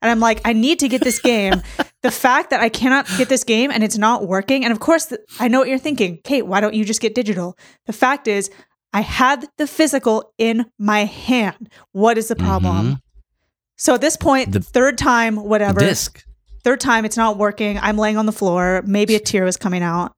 I'm 0.03 0.21
like, 0.21 0.41
I 0.45 0.53
need 0.53 0.79
to 0.81 0.89
get 0.89 1.03
this 1.03 1.21
game. 1.21 1.63
the 2.03 2.11
fact 2.11 2.51
that 2.51 2.61
I 2.61 2.69
cannot 2.69 3.07
get 3.19 3.29
this 3.29 3.45
game 3.45 3.71
and 3.71 3.85
it's 3.85 3.97
not 3.99 4.27
working, 4.27 4.65
and 4.65 4.73
of 4.73 4.81
course 4.81 5.07
th- 5.07 5.21
I 5.39 5.49
know 5.49 5.61
what 5.61 5.69
you're 5.69 5.79
thinking. 5.79 6.19
Kate, 6.25 6.43
why 6.47 6.61
don't 6.61 6.75
you 6.75 6.85
just 6.85 7.01
get 7.01 7.15
digital? 7.15 7.57
The 7.87 7.93
fact 7.93 8.27
is 8.27 8.51
I 8.93 9.01
had 9.03 9.47
the 9.59 9.67
physical 9.67 10.33
in 10.39 10.67
my 10.79 11.05
hand. 11.05 11.71
What 11.93 12.19
is 12.19 12.29
the 12.29 12.37
problem? 12.37 12.87
Mhm. 12.97 13.01
So 13.77 13.95
at 13.95 14.01
this 14.01 14.17
point, 14.17 14.53
The- 14.53 14.61
third 14.61 14.99
time, 14.99 15.37
The 15.37 15.43
whatever. 15.43 15.81
disc. 15.81 16.25
Third 16.65 16.81
time, 16.81 17.05
it's 17.05 17.17
not 17.17 17.39
working. 17.39 17.79
I'm 17.81 17.97
laying 17.99 18.17
on 18.17 18.27
the 18.27 18.33
floor. 18.33 18.83
Maybe 18.87 19.15
a 19.17 19.19
tear 19.21 19.45
was 19.45 19.57
coming 19.57 19.83
out. 19.83 20.13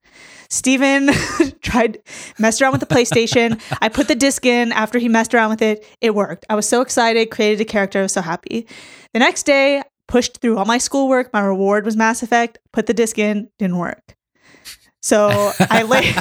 Steven 0.54 1.08
tried, 1.62 1.99
messed 2.38 2.62
around 2.62 2.73
with 2.73 2.80
the 2.80 2.87
PlayStation. 2.94 3.61
I 3.82 3.88
put 3.88 4.06
the 4.06 4.14
disc 4.14 4.46
in 4.46 4.70
after 4.70 5.00
he 5.00 5.08
messed 5.08 5.34
around 5.34 5.50
with 5.50 5.62
it. 5.62 5.84
It 6.00 6.14
worked. 6.14 6.46
I 6.49 6.54
was 6.54 6.68
so 6.68 6.80
excited, 6.80 7.30
created 7.30 7.61
a 7.61 7.64
character. 7.64 7.99
I 7.99 8.02
was 8.02 8.12
so 8.12 8.20
happy. 8.23 8.66
The 9.12 9.18
next 9.18 9.42
day, 9.44 9.82
pushed 10.06 10.38
through 10.40 10.56
all 10.58 10.64
my 10.64 10.78
schoolwork. 10.78 11.32
My 11.32 11.40
reward 11.40 11.84
was 11.84 11.96
Mass 11.96 12.23
Effect. 12.23 12.58
Put 12.73 12.87
the 12.87 12.94
disc 12.94 13.18
in, 13.18 13.50
didn't 13.58 13.78
work. 13.78 14.16
So 15.02 15.52
I 15.58 15.82
laid, 15.88 16.14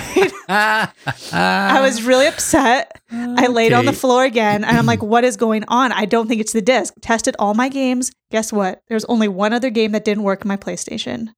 I 0.49 1.79
was 1.79 2.03
really 2.03 2.25
upset. 2.27 2.99
I 3.11 3.47
laid 3.47 3.71
on 3.71 3.85
the 3.85 3.93
floor 3.93 4.25
again 4.25 4.63
and 4.63 4.77
I'm 4.77 4.85
like, 4.85 5.03
what 5.03 5.23
is 5.23 5.37
going 5.37 5.63
on? 5.67 5.91
I 5.91 6.05
don't 6.05 6.27
think 6.27 6.41
it's 6.41 6.53
the 6.53 6.61
disc. 6.61 6.95
Tested 7.01 7.35
all 7.37 7.53
my 7.53 7.69
games. 7.69 8.11
Guess 8.31 8.51
what? 8.51 8.81
There's 8.89 9.05
only 9.05 9.27
one 9.27 9.53
other 9.53 9.69
game 9.69 9.91
that 9.91 10.03
didn't 10.03 10.23
work 10.23 10.41
in 10.41 10.47
my 10.47 10.57
PlayStation 10.57 11.29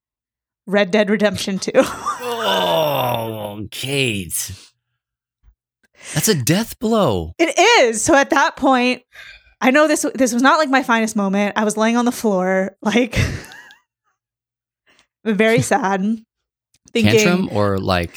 Red 0.65 0.89
Dead 0.89 1.09
Redemption 1.09 1.59
2. 1.59 1.71
Oh, 2.27 3.67
Kate. 3.71 4.51
That's 6.13 6.27
a 6.27 6.35
death 6.35 6.77
blow. 6.79 7.33
it 7.39 7.57
is. 7.83 8.01
So 8.03 8.15
at 8.15 8.29
that 8.31 8.55
point, 8.55 9.01
I 9.61 9.71
know 9.71 9.87
this 9.87 10.05
this 10.15 10.33
was 10.33 10.41
not 10.43 10.57
like 10.59 10.69
my 10.69 10.83
finest 10.83 11.15
moment. 11.15 11.53
I 11.57 11.63
was 11.63 11.77
laying 11.77 11.97
on 11.97 12.05
the 12.05 12.11
floor, 12.11 12.75
like 12.81 13.17
very 15.25 15.61
sad. 15.61 16.01
Thinking, 16.93 17.11
Tantrum 17.19 17.49
or 17.51 17.77
like 17.79 18.15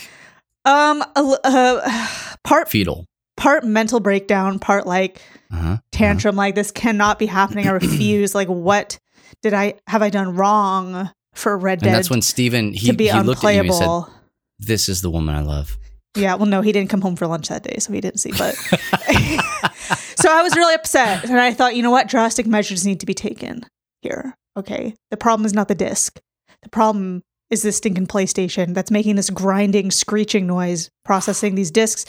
um, 0.65 1.03
uh, 1.17 2.09
part 2.45 2.69
fetal? 2.69 3.07
part 3.37 3.65
mental 3.65 4.01
breakdown, 4.01 4.59
part 4.59 4.87
like 4.87 5.21
Uh-huh. 5.51 5.79
tantrum 5.93 6.37
like 6.37 6.55
this 6.55 6.71
cannot 6.71 7.19
be 7.19 7.25
happening 7.27 7.67
i 7.67 7.71
refuse 7.83 8.35
like 8.35 8.49
what 8.49 8.99
did 9.43 9.55
i 9.55 9.75
have 9.87 10.03
i 10.03 10.11
done 10.11 10.37
wrong 10.37 11.11
for 11.35 11.57
red 11.57 11.81
Dead. 11.81 11.87
And 11.87 11.93
dead 11.93 11.99
that's 11.99 12.11
when 12.11 12.23
Steven 12.23 12.73
he, 12.73 12.89
to 12.89 12.93
be 12.95 13.09
he 13.09 13.21
looked 13.21 13.45
at 13.45 13.55
you 13.55 13.61
and 13.61 13.73
said, 13.75 13.83
unplayable 13.85 14.11
This 14.59 14.89
is 14.89 15.03
the 15.03 15.11
woman 15.11 15.35
I 15.35 15.43
love. 15.43 15.79
yeah 16.17 16.35
well 16.35 16.47
no 16.47 16.63
he 16.63 16.73
didn't 16.73 16.91
come 16.91 17.01
home 17.03 17.17
for 17.17 17.27
lunch 17.27 17.49
that 17.49 17.63
day 17.63 17.77
so 17.79 17.93
he 17.93 18.01
didn't 18.01 18.19
see 18.19 18.33
but 18.33 18.55
so 20.17 20.31
i 20.31 20.43
was 20.43 20.57
really 20.57 20.75
upset 20.75 21.25
and 21.25 21.39
i 21.39 21.53
thought 21.53 21.77
you 21.77 21.83
know 21.83 21.91
what 21.91 22.09
drastic 22.09 22.47
measures 22.47 22.87
need 22.87 22.99
to 23.01 23.07
be 23.07 23.15
taken 23.15 23.65
here 24.03 24.35
okay 24.57 24.95
the 25.11 25.17
problem 25.17 25.45
is 25.47 25.53
not 25.53 25.69
the 25.69 25.75
disc 25.75 26.19
the 26.63 26.69
problem 26.71 27.23
is 27.51 27.63
this 27.63 27.77
stinking 27.79 28.07
PlayStation 28.07 28.75
that's 28.75 28.91
making 28.91 29.17
this 29.17 29.31
grinding, 29.31 29.91
screeching 29.91 30.47
noise 30.47 30.91
processing 31.05 31.55
these 31.55 31.71
discs. 31.71 32.05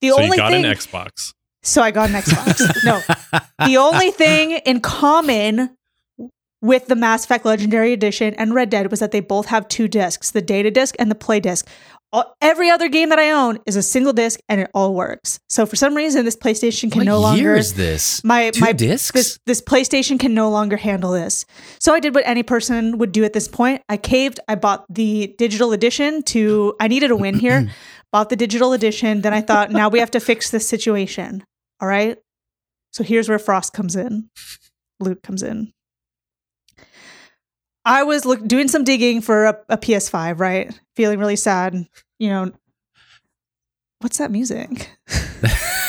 The 0.00 0.10
so 0.10 0.20
only 0.20 0.36
you 0.36 0.36
got 0.36 0.52
thing, 0.52 0.64
an 0.64 0.72
Xbox. 0.72 1.32
so 1.64 1.82
I 1.82 1.90
got 1.90 2.10
an 2.10 2.14
Xbox. 2.14 2.84
no, 2.84 3.00
the 3.66 3.76
only 3.78 4.12
thing 4.12 4.52
in 4.52 4.80
common 4.80 5.76
with 6.64 6.86
the 6.86 6.96
Mass 6.96 7.26
Effect 7.26 7.44
Legendary 7.44 7.92
Edition 7.92 8.32
and 8.36 8.54
Red 8.54 8.70
Dead 8.70 8.90
was 8.90 9.00
that 9.00 9.10
they 9.12 9.20
both 9.20 9.46
have 9.46 9.68
two 9.68 9.86
discs, 9.86 10.30
the 10.30 10.40
data 10.40 10.70
disc 10.70 10.94
and 10.98 11.10
the 11.10 11.14
play 11.14 11.38
disc. 11.38 11.68
All, 12.10 12.34
every 12.40 12.70
other 12.70 12.88
game 12.88 13.10
that 13.10 13.18
I 13.18 13.32
own 13.32 13.58
is 13.66 13.76
a 13.76 13.82
single 13.82 14.14
disc 14.14 14.40
and 14.48 14.62
it 14.62 14.70
all 14.72 14.94
works. 14.94 15.38
So 15.50 15.66
for 15.66 15.76
some 15.76 15.94
reason, 15.94 16.24
this 16.24 16.36
PlayStation 16.36 16.90
can 16.90 17.00
what 17.00 17.04
no 17.04 17.18
year 17.18 17.20
longer 17.20 17.54
is 17.56 17.74
this? 17.74 18.24
my 18.24 18.48
Two 18.48 18.60
my 18.60 18.72
discs? 18.72 19.12
this 19.12 19.38
this 19.44 19.60
PlayStation 19.60 20.18
can 20.18 20.32
no 20.32 20.48
longer 20.48 20.78
handle 20.78 21.10
this. 21.10 21.44
So 21.80 21.92
I 21.92 22.00
did 22.00 22.14
what 22.14 22.26
any 22.26 22.42
person 22.42 22.96
would 22.96 23.12
do 23.12 23.24
at 23.24 23.34
this 23.34 23.46
point. 23.46 23.82
I 23.90 23.98
caved. 23.98 24.40
I 24.48 24.54
bought 24.54 24.86
the 24.88 25.34
digital 25.36 25.72
edition 25.72 26.22
to 26.24 26.74
I 26.80 26.88
needed 26.88 27.10
a 27.10 27.16
win 27.16 27.38
here. 27.38 27.70
bought 28.12 28.30
the 28.30 28.36
digital 28.36 28.72
edition. 28.72 29.20
Then 29.20 29.34
I 29.34 29.42
thought, 29.42 29.70
now 29.70 29.90
we 29.90 29.98
have 29.98 30.12
to 30.12 30.20
fix 30.20 30.50
this 30.50 30.66
situation. 30.66 31.44
All 31.80 31.88
right. 31.88 32.16
So 32.92 33.04
here's 33.04 33.28
where 33.28 33.40
Frost 33.40 33.74
comes 33.74 33.96
in. 33.96 34.30
Luke 35.00 35.22
comes 35.22 35.42
in. 35.42 35.72
I 37.84 38.02
was 38.02 38.24
look, 38.24 38.46
doing 38.46 38.68
some 38.68 38.84
digging 38.84 39.20
for 39.20 39.44
a, 39.44 39.58
a 39.68 39.76
PS5, 39.76 40.40
right? 40.40 40.78
Feeling 40.96 41.18
really 41.18 41.36
sad. 41.36 41.86
You 42.18 42.28
know, 42.28 42.52
what's 44.00 44.18
that 44.18 44.30
music? 44.30 44.90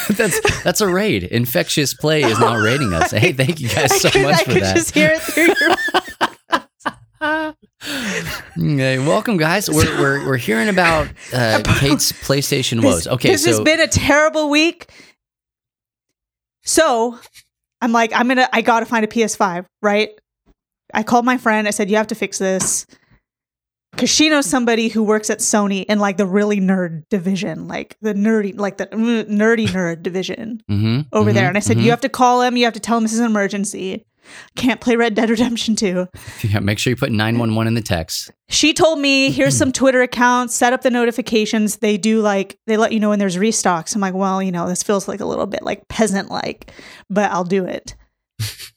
that's 0.09 0.63
that's 0.63 0.81
a 0.81 0.87
raid. 0.87 1.23
Infectious 1.23 1.93
play 1.93 2.23
is 2.23 2.39
now 2.39 2.57
raiding 2.57 2.93
us. 2.93 3.11
Hey, 3.11 3.31
thank 3.33 3.59
you 3.59 3.69
guys 3.69 4.01
so 4.01 4.09
I 4.09 4.11
could, 4.11 4.21
much 4.23 4.33
I 4.33 4.43
for 4.43 4.51
could 4.53 4.63
that. 4.63 4.75
just 4.75 4.93
hear 4.93 5.11
it 5.11 5.21
through 5.21 5.53
your 5.59 5.75
Okay, 8.57 8.97
welcome, 8.99 9.37
guys. 9.37 9.69
We're 9.69 9.99
we're, 9.99 10.25
we're 10.27 10.37
hearing 10.37 10.69
about 10.69 11.07
uh, 11.33 11.61
Kate's 11.79 12.11
PlayStation 12.11 12.83
woes. 12.83 13.07
Okay, 13.07 13.29
this 13.29 13.43
so 13.43 13.51
has 13.51 13.59
been 13.61 13.79
a 13.79 13.87
terrible 13.87 14.49
week. 14.49 14.91
So 16.63 17.17
I'm 17.81 17.91
like, 17.91 18.11
I'm 18.13 18.27
gonna, 18.27 18.49
I 18.51 18.61
gotta 18.61 18.85
find 18.85 19.05
a 19.05 19.07
PS5, 19.07 19.65
right? 19.81 20.09
I 20.93 21.03
called 21.03 21.25
my 21.25 21.37
friend. 21.37 21.67
I 21.67 21.71
said, 21.71 21.89
you 21.89 21.97
have 21.97 22.07
to 22.07 22.15
fix 22.15 22.37
this. 22.37 22.85
Cause 23.97 24.09
she 24.09 24.27
knows 24.27 24.45
somebody 24.45 24.89
who 24.89 25.03
works 25.03 25.29
at 25.29 25.39
Sony 25.39 25.85
in 25.85 25.99
like 25.99 26.17
the 26.17 26.25
really 26.25 26.59
nerd 26.59 27.03
division, 27.09 27.69
like 27.69 27.95
the 28.01 28.13
nerdy, 28.13 28.57
like 28.57 28.75
the 28.75 28.87
mm, 28.87 29.25
nerdy 29.29 29.67
nerd 29.67 30.03
division 30.03 30.61
Mhm, 30.69 31.05
over 31.13 31.31
mhm, 31.31 31.33
there. 31.33 31.47
And 31.47 31.55
I 31.55 31.61
said, 31.61 31.77
mhm. 31.77 31.83
you 31.83 31.91
have 31.91 32.01
to 32.01 32.09
call 32.09 32.41
him. 32.41 32.57
You 32.57 32.65
have 32.65 32.73
to 32.73 32.81
tell 32.81 32.97
him 32.97 33.03
this 33.03 33.13
is 33.13 33.19
an 33.19 33.25
emergency. 33.25 34.05
Can't 34.57 34.81
play 34.81 34.97
Red 34.97 35.13
Dead 35.15 35.29
Redemption 35.29 35.77
2. 35.77 36.07
yeah, 36.43 36.59
make 36.59 36.77
sure 36.77 36.91
you 36.91 36.97
put 36.97 37.11
nine 37.11 37.39
one 37.39 37.55
one 37.55 37.67
in 37.67 37.73
the 37.75 37.81
text. 37.81 38.31
She 38.49 38.73
told 38.73 38.99
me, 38.99 39.31
here's 39.31 39.55
some 39.55 39.71
Twitter 39.71 40.01
accounts, 40.01 40.53
set 40.55 40.73
up 40.73 40.81
the 40.81 40.89
notifications. 40.89 41.77
They 41.77 41.97
do 41.97 42.19
like, 42.21 42.57
they 42.67 42.75
let 42.75 42.91
you 42.91 42.99
know 42.99 43.09
when 43.09 43.19
there's 43.19 43.37
restocks. 43.37 43.95
I'm 43.95 44.01
like, 44.01 44.13
well, 44.13 44.43
you 44.43 44.51
know, 44.51 44.67
this 44.67 44.83
feels 44.83 45.07
like 45.07 45.21
a 45.21 45.25
little 45.25 45.45
bit 45.45 45.63
like 45.63 45.87
peasant 45.87 46.29
like, 46.29 46.71
but 47.09 47.31
I'll 47.31 47.43
do 47.45 47.63
it. 47.65 47.95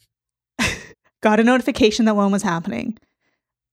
Got 1.23 1.41
a 1.41 1.45
notification 1.45 2.05
that 2.07 2.15
one 2.17 2.31
was 2.33 2.43
happening. 2.43 2.97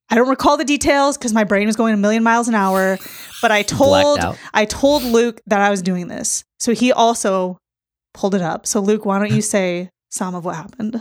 I 0.09 0.15
don't 0.15 0.29
recall 0.29 0.55
the 0.57 0.65
details 0.65 1.17
because 1.17 1.33
my 1.33 1.43
brain 1.43 1.65
was 1.67 1.75
going 1.75 1.93
a 1.93 1.97
million 1.97 2.23
miles 2.23 2.47
an 2.47 2.55
hour, 2.55 2.97
but 3.41 3.51
I 3.51 3.61
told. 3.79 4.19
I 4.53 4.65
told 4.65 5.03
Luke 5.03 5.41
that 5.47 5.61
I 5.61 5.69
was 5.69 5.81
doing 5.81 6.07
this. 6.07 6.43
So 6.59 6.73
he 6.73 6.91
also 6.91 7.57
pulled 8.13 8.35
it 8.35 8.41
up. 8.41 8.65
So 8.67 8.79
Luke, 8.79 9.05
why 9.05 9.19
don't 9.19 9.31
you 9.31 9.41
say 9.55 9.89
some 10.09 10.35
of 10.35 10.45
what 10.45 10.55
happened? 10.55 10.99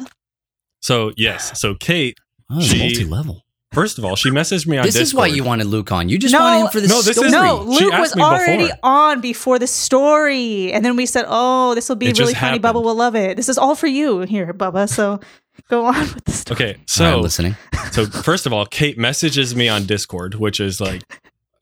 So 0.80 1.12
yes, 1.16 1.58
so 1.60 1.74
Kate. 1.74 2.18
Oh, 2.50 2.60
She- 2.60 2.78
multi-level. 2.78 3.40
First 3.72 3.98
of 3.98 4.04
all, 4.04 4.14
she 4.14 4.30
messaged 4.30 4.68
me 4.68 4.76
on 4.78 4.84
This 4.84 4.94
Discord. 4.94 5.06
is 5.08 5.14
why 5.14 5.26
you 5.26 5.42
wanted 5.42 5.66
Luke 5.66 5.90
on. 5.90 6.08
You 6.08 6.16
just 6.16 6.32
No, 6.32 6.38
wanted 6.38 6.60
him 6.60 6.68
for 6.68 6.80
the 6.80 6.86
no, 6.86 7.02
this 7.02 7.16
story. 7.16 7.26
is- 7.26 7.32
No, 7.32 7.60
Luke 7.62 7.92
was 7.92 8.12
already 8.14 8.66
before. 8.66 8.78
on 8.84 9.20
before 9.20 9.58
the 9.58 9.66
story. 9.66 10.72
And 10.72 10.84
then 10.84 10.94
we 10.94 11.06
said, 11.06 11.24
oh, 11.26 11.74
this 11.74 11.88
will 11.88 11.96
be 11.96 12.06
It 12.06 12.16
really 12.16 12.34
funny. 12.34 12.58
happened. 12.58 12.62
Bubba 12.64 12.84
will 12.84 12.94
love 12.94 13.16
it. 13.16 13.36
This 13.36 13.48
is 13.48 13.58
all 13.58 13.74
for 13.74 13.88
you 13.88 14.20
here, 14.20 14.54
Bubba. 14.54 14.88
So 14.88 15.18
go 15.68 15.86
on 15.86 16.00
with 16.14 16.24
the 16.24 16.32
story. 16.32 16.54
Okay, 16.56 16.80
so 16.86 17.16
I'm 17.16 17.20
listening. 17.22 17.56
so 17.92 18.06
first 18.06 18.46
of 18.46 18.52
all, 18.52 18.66
Kate 18.66 18.98
messages 18.98 19.54
me 19.56 19.68
on 19.68 19.86
Discord, 19.86 20.34
which 20.34 20.60
is 20.60 20.80
like 20.80 21.02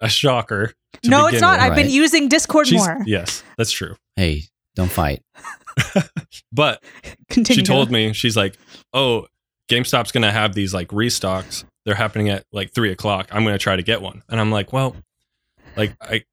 a 0.00 0.08
shocker. 0.08 0.72
to 1.02 1.11
No, 1.11 1.26
it's 1.26 1.40
not. 1.40 1.58
with. 1.58 1.62
I've 1.70 1.75
been 1.75 1.87
Right. 1.87 1.92
using 1.94 2.28
Discord 2.28 2.66
She's- 2.68 2.84
more. 2.84 3.02
Yes, 3.06 3.42
that's 3.56 3.70
true. 3.70 3.96
Hey, 4.16 4.44
don't 4.76 4.90
fight. 4.90 5.22
But 6.52 6.82
Continue. 7.30 7.61
she 7.62 7.66
told 7.66 7.90
me 7.90 8.12
she's 8.12 8.37
like, 8.37 8.56
"Oh, 8.92 9.26
GameStop's 9.70 10.12
gonna 10.12 10.30
have 10.30 10.54
these 10.54 10.75
like 10.75 10.88
restocks. 10.88 11.64
They're 11.84 11.94
happening 11.94 12.28
at 12.28 12.44
like 12.52 12.72
three 12.72 12.92
o'clock. 12.92 13.28
I'm 13.32 13.44
gonna 13.44 13.58
try 13.58 13.76
to 13.76 13.82
get 13.82 14.02
one." 14.02 14.22
And 14.28 14.38
I'm 14.40 14.50
like, 14.50 14.72
"Well, 14.72 14.96
like 15.76 15.94
I." 16.00 16.25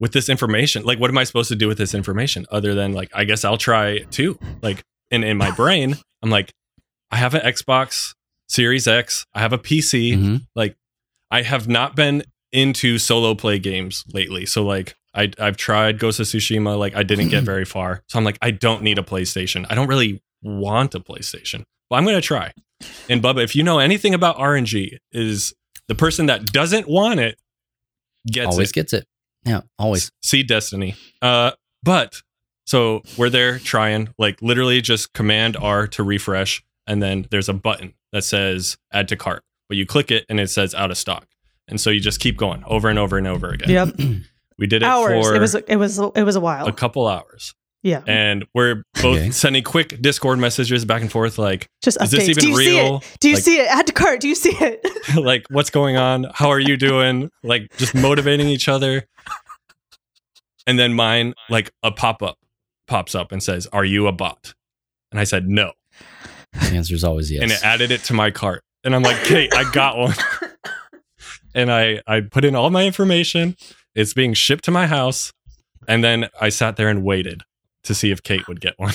With 0.00 0.12
this 0.12 0.28
information, 0.28 0.82
like, 0.82 0.98
what 0.98 1.10
am 1.10 1.18
I 1.18 1.22
supposed 1.22 1.48
to 1.50 1.54
do 1.54 1.68
with 1.68 1.78
this 1.78 1.94
information 1.94 2.44
other 2.50 2.74
than 2.74 2.92
like, 2.92 3.08
I 3.14 3.22
guess 3.22 3.44
I'll 3.44 3.56
try 3.56 3.98
too. 4.10 4.36
Like, 4.60 4.82
in 5.12 5.22
in 5.22 5.36
my 5.36 5.52
brain, 5.52 5.96
I'm 6.24 6.30
like, 6.30 6.52
I 7.12 7.16
have 7.16 7.34
an 7.34 7.42
Xbox 7.42 8.14
Series 8.48 8.88
X, 8.88 9.24
I 9.34 9.40
have 9.40 9.52
a 9.52 9.58
PC, 9.58 10.12
Mhm. 10.14 10.46
like 10.56 10.76
I 11.30 11.42
have 11.42 11.68
not 11.68 11.94
been 11.94 12.24
into 12.52 12.98
solo 12.98 13.34
play 13.34 13.58
games 13.58 14.04
lately. 14.12 14.44
So 14.46 14.64
like 14.64 14.94
I 15.14 15.30
I've 15.38 15.56
tried 15.56 15.98
Ghost 15.98 16.20
of 16.20 16.26
Tsushima, 16.26 16.78
like 16.78 16.94
I 16.96 17.02
didn't 17.02 17.28
get 17.28 17.44
very 17.52 17.64
far. 17.64 18.02
So 18.08 18.18
I'm 18.18 18.24
like, 18.24 18.38
I 18.42 18.50
don't 18.50 18.82
need 18.82 18.98
a 18.98 19.02
PlayStation. 19.02 19.66
I 19.70 19.74
don't 19.74 19.86
really 19.88 20.20
want 20.42 20.94
a 20.94 21.00
PlayStation. 21.00 21.64
But 21.88 21.96
I'm 21.96 22.04
gonna 22.04 22.20
try. 22.20 22.52
And 23.08 23.22
Bubba, 23.22 23.44
if 23.44 23.54
you 23.54 23.62
know 23.62 23.78
anything 23.78 24.12
about 24.14 24.36
RNG, 24.38 24.98
is 25.12 25.54
the 25.88 25.94
person 25.94 26.26
that 26.26 26.46
doesn't 26.46 26.88
want 26.88 27.20
it 27.20 27.38
gets 28.26 28.48
Always 28.48 28.70
it. 28.70 28.74
gets 28.74 28.92
it. 28.92 29.06
Yeah, 29.44 29.62
always. 29.78 30.10
See 30.22 30.42
Destiny. 30.42 30.94
Uh 31.20 31.52
but 31.82 32.22
so 32.66 33.02
we're 33.16 33.30
there 33.30 33.58
trying, 33.58 34.08
like 34.18 34.40
literally 34.42 34.80
just 34.80 35.12
command 35.14 35.56
R 35.56 35.86
to 35.88 36.02
refresh, 36.02 36.62
and 36.86 37.02
then 37.02 37.26
there's 37.30 37.48
a 37.48 37.54
button 37.54 37.94
that 38.12 38.24
says 38.24 38.76
add 38.92 39.08
to 39.08 39.16
cart. 39.16 39.42
But 39.68 39.76
you 39.78 39.86
click 39.86 40.10
it 40.10 40.24
and 40.28 40.38
it 40.40 40.50
says 40.50 40.74
out 40.74 40.90
of 40.90 40.98
stock. 40.98 41.26
And 41.68 41.80
so 41.80 41.90
you 41.90 42.00
just 42.00 42.20
keep 42.20 42.36
going 42.36 42.62
over 42.66 42.88
and 42.88 42.98
over 42.98 43.16
and 43.16 43.26
over 43.26 43.48
again. 43.50 43.70
Yep. 43.70 44.00
We 44.58 44.66
did 44.68 44.82
it 44.82 44.86
Hours. 44.86 45.26
for 45.26 45.34
It 45.34 45.40
was 45.40 45.54
it 45.54 45.76
was 45.76 45.98
it 45.98 46.22
was 46.22 46.36
a 46.36 46.40
while. 46.40 46.66
a 46.68 46.72
couple 46.72 47.08
hours. 47.08 47.52
yeah. 47.82 48.02
And 48.06 48.44
we're 48.54 48.84
both 49.02 49.16
Okay. 49.18 49.30
sending 49.30 49.64
quick 49.64 50.00
Discord 50.00 50.38
messages 50.38 50.84
back 50.84 51.00
and 51.00 51.10
forth, 51.10 51.36
like, 51.38 51.66
Just 51.82 52.00
is 52.00 52.10
this 52.12 52.28
even 52.28 52.44
Do 52.44 52.50
you 52.50 52.56
real? 52.58 53.00
see 53.00 53.06
it? 53.08 53.16
Do 53.20 53.28
you 53.30 53.34
Like- 53.34 53.42
see 53.44 53.56
it? 53.60 53.66
Add 53.68 53.86
to 53.88 53.92
cart. 53.92 54.20
Do 54.20 54.28
you 54.28 54.34
see 54.36 54.50
it? 54.60 54.86
like, 55.16 55.46
what's 55.50 55.70
going 55.70 55.96
on? 55.96 56.26
How 56.34 56.50
are 56.50 56.60
you 56.60 56.76
doing? 56.76 57.30
Like, 57.42 57.74
just 57.78 57.94
motivating 57.94 58.46
each 58.46 58.68
other. 58.68 59.04
And 60.66 60.78
then 60.78 60.92
mine, 60.94 61.34
like, 61.50 61.72
a 61.82 61.90
pop 61.90 62.22
up 62.22 62.36
pops 62.86 63.14
up 63.14 63.32
and 63.32 63.42
says, 63.42 63.66
Are 63.72 63.84
you 63.84 64.06
a 64.06 64.12
bot? 64.12 64.54
And 65.10 65.18
I 65.18 65.24
said, 65.24 65.48
No. 65.48 65.72
The 66.52 66.76
answer 66.76 66.94
is 66.94 67.04
always 67.04 67.30
yes. 67.30 67.42
And 67.42 67.50
it 67.52 67.64
added 67.64 67.90
it 67.90 68.02
to 68.04 68.14
my 68.14 68.30
cart. 68.30 68.62
And 68.84 68.94
I'm 68.94 69.02
like, 69.02 69.22
Kate, 69.24 69.54
I 69.54 69.70
got 69.72 69.96
one. 69.98 70.14
and 71.54 71.70
I, 71.72 72.02
I 72.06 72.20
put 72.20 72.44
in 72.44 72.54
all 72.54 72.70
my 72.70 72.84
information. 72.84 73.56
It's 73.94 74.12
being 74.14 74.34
shipped 74.34 74.64
to 74.64 74.70
my 74.70 74.86
house. 74.86 75.32
And 75.88 76.02
then 76.04 76.28
I 76.40 76.48
sat 76.48 76.76
there 76.76 76.88
and 76.88 77.02
waited 77.04 77.42
to 77.84 77.94
see 77.94 78.10
if 78.10 78.22
Kate 78.22 78.46
would 78.48 78.60
get 78.60 78.74
one. 78.78 78.94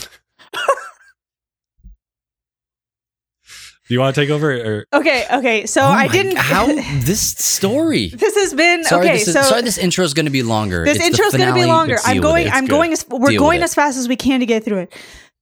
Do 3.87 3.93
you 3.93 4.01
want 4.01 4.13
to 4.15 4.21
take 4.21 4.29
over? 4.29 4.51
Or 4.51 4.85
okay. 4.91 5.25
Okay. 5.31 5.65
So 5.65 5.79
Oh 5.81 5.85
I 5.85 6.07
my- 6.07 6.11
didn't. 6.11 6.35
How 6.37 6.65
this 7.05 7.21
story? 7.37 8.07
this 8.09 8.35
has 8.35 8.53
been 8.53 8.83
Sorry, 8.83 9.05
okay. 9.05 9.13
this 9.19 9.29
is, 9.29 9.33
so 9.33 9.41
sorry, 9.43 9.61
this 9.61 9.77
intro 9.77 10.03
is 10.03 10.13
going 10.13 10.25
to 10.25 10.31
be 10.31 10.43
longer. 10.43 10.83
this 10.83 10.97
It's 10.97 11.05
the 11.05 11.11
intro 11.11 11.25
is 11.27 11.33
going 11.33 11.47
to 11.47 11.53
be 11.53 11.61
finale. 11.61 11.71
longer. 11.77 11.93
Let's 11.93 12.05
I'm 12.07 12.13
deal 12.15 12.21
with 12.23 12.29
going. 12.31 12.47
it. 12.47 12.53
I'm 12.53 12.63
It's 12.65 12.69
going 12.71 12.91
as 12.91 13.05
we're 13.07 13.29
Deal 13.29 13.39
going 13.39 13.59
with 13.59 13.63
as 13.63 13.75
fast 13.75 13.97
as 13.97 14.09
we 14.09 14.17
can 14.17 14.41
to 14.41 14.45
get 14.45 14.65
through 14.65 14.79
it. 14.79 14.93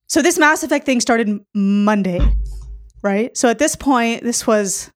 So 0.08 0.22
this 0.22 0.38
Mass 0.38 0.64
Effect 0.64 0.86
thing 0.86 1.02
started 1.02 1.40
Monday, 1.54 2.20
right? 3.02 3.36
So 3.36 3.50
at 3.50 3.60
this 3.60 3.76
point, 3.76 4.24
this 4.24 4.46
was 4.48 4.92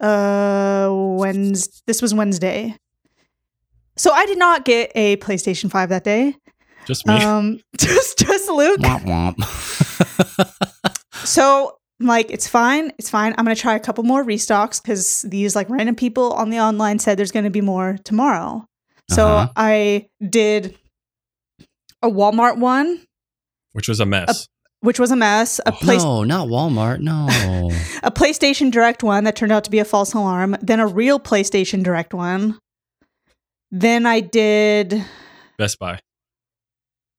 uh 0.00 0.88
Wednesday. 0.92 1.80
This 1.86 2.02
was 2.02 2.14
Wednesday. 2.14 2.76
So 3.96 4.12
I 4.12 4.26
did 4.26 4.38
not 4.38 4.64
get 4.64 4.92
a 4.94 5.16
PlayStation 5.18 5.70
Five 5.70 5.88
that 5.90 6.04
day. 6.04 6.36
just 6.86 7.06
me? 7.06 7.14
Um, 7.22 7.60
just 7.78 8.18
just 8.18 8.48
Luke. 8.48 8.80
Womp 8.80 9.04
womp. 9.04 10.54
So 11.24 11.76
I'm 12.00 12.06
like, 12.06 12.30
it's 12.30 12.46
fine, 12.48 12.92
it's 12.98 13.10
fine. 13.10 13.34
I'm 13.36 13.44
gonna 13.44 13.56
try 13.56 13.74
a 13.74 13.80
couple 13.80 14.04
more 14.04 14.24
restocks 14.24 14.80
because 14.80 15.22
these 15.22 15.56
like 15.56 15.68
random 15.68 15.96
people 15.96 16.32
on 16.32 16.50
the 16.50 16.60
online 16.60 16.98
said 17.00 17.18
there's 17.18 17.32
gonna 17.32 17.50
be 17.50 17.60
more 17.60 17.98
tomorrow. 18.04 18.64
So 19.10 19.26
Uh-huh. 19.26 19.52
I 19.56 20.08
did 20.26 20.78
a 22.02 22.08
Walmart 22.08 22.58
one, 22.58 23.00
Which 23.72 23.88
was 23.88 24.00
a 24.00 24.06
mess. 24.06 24.48
which 24.80 24.98
was 24.98 25.10
a 25.10 25.16
mess. 25.16 25.58
A 25.60 25.68
oh, 25.68 25.72
place, 25.72 26.02
no, 26.02 26.24
not 26.24 26.48
Walmart. 26.48 27.00
No. 27.00 27.26
a 28.02 28.10
PlayStation 28.10 28.70
Direct 28.70 29.02
one 29.02 29.24
that 29.24 29.36
turned 29.36 29.52
out 29.52 29.64
to 29.64 29.70
be 29.70 29.78
a 29.78 29.84
false 29.84 30.14
alarm. 30.14 30.56
Then 30.62 30.80
a 30.80 30.86
real 30.86 31.20
PlayStation 31.20 31.82
Direct 31.82 32.14
one. 32.14 32.58
Then 33.70 34.06
I 34.06 34.20
did. 34.20 35.04
Best 35.58 35.78
Buy. 35.78 35.98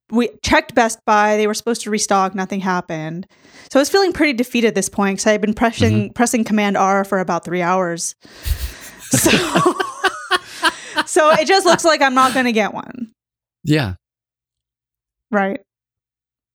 we 0.09 0.29
checked 0.43 0.73
Best 0.73 0.99
Buy. 1.05 1.37
They 1.37 1.47
were 1.47 1.53
supposed 1.53 1.81
to 1.81 1.89
restock. 1.89 2.33
Nothing 2.33 2.61
happened. 2.61 3.27
So 3.71 3.79
I 3.79 3.81
was 3.81 3.89
feeling 3.89 4.13
pretty 4.13 4.33
defeated 4.33 4.69
at 4.69 4.75
this 4.75 4.89
point 4.89 5.17
because 5.17 5.27
I 5.27 5.31
had 5.31 5.41
been 5.41 5.53
pressing 5.53 5.93
mm-hmm. 5.93 6.13
pressing 6.13 6.43
Command 6.43 6.77
R 6.77 7.03
for 7.03 7.19
about 7.19 7.45
three 7.45 7.61
hours. 7.61 8.15
So 9.11 9.31
so 11.07 11.31
it 11.31 11.47
just 11.47 11.65
looks 11.65 11.83
like 11.83 11.99
I'm 12.01 12.13
not 12.13 12.35
going 12.35 12.45
to 12.45 12.51
get 12.51 12.75
one. 12.75 13.11
Yeah. 13.63 13.95
Right. 15.31 15.61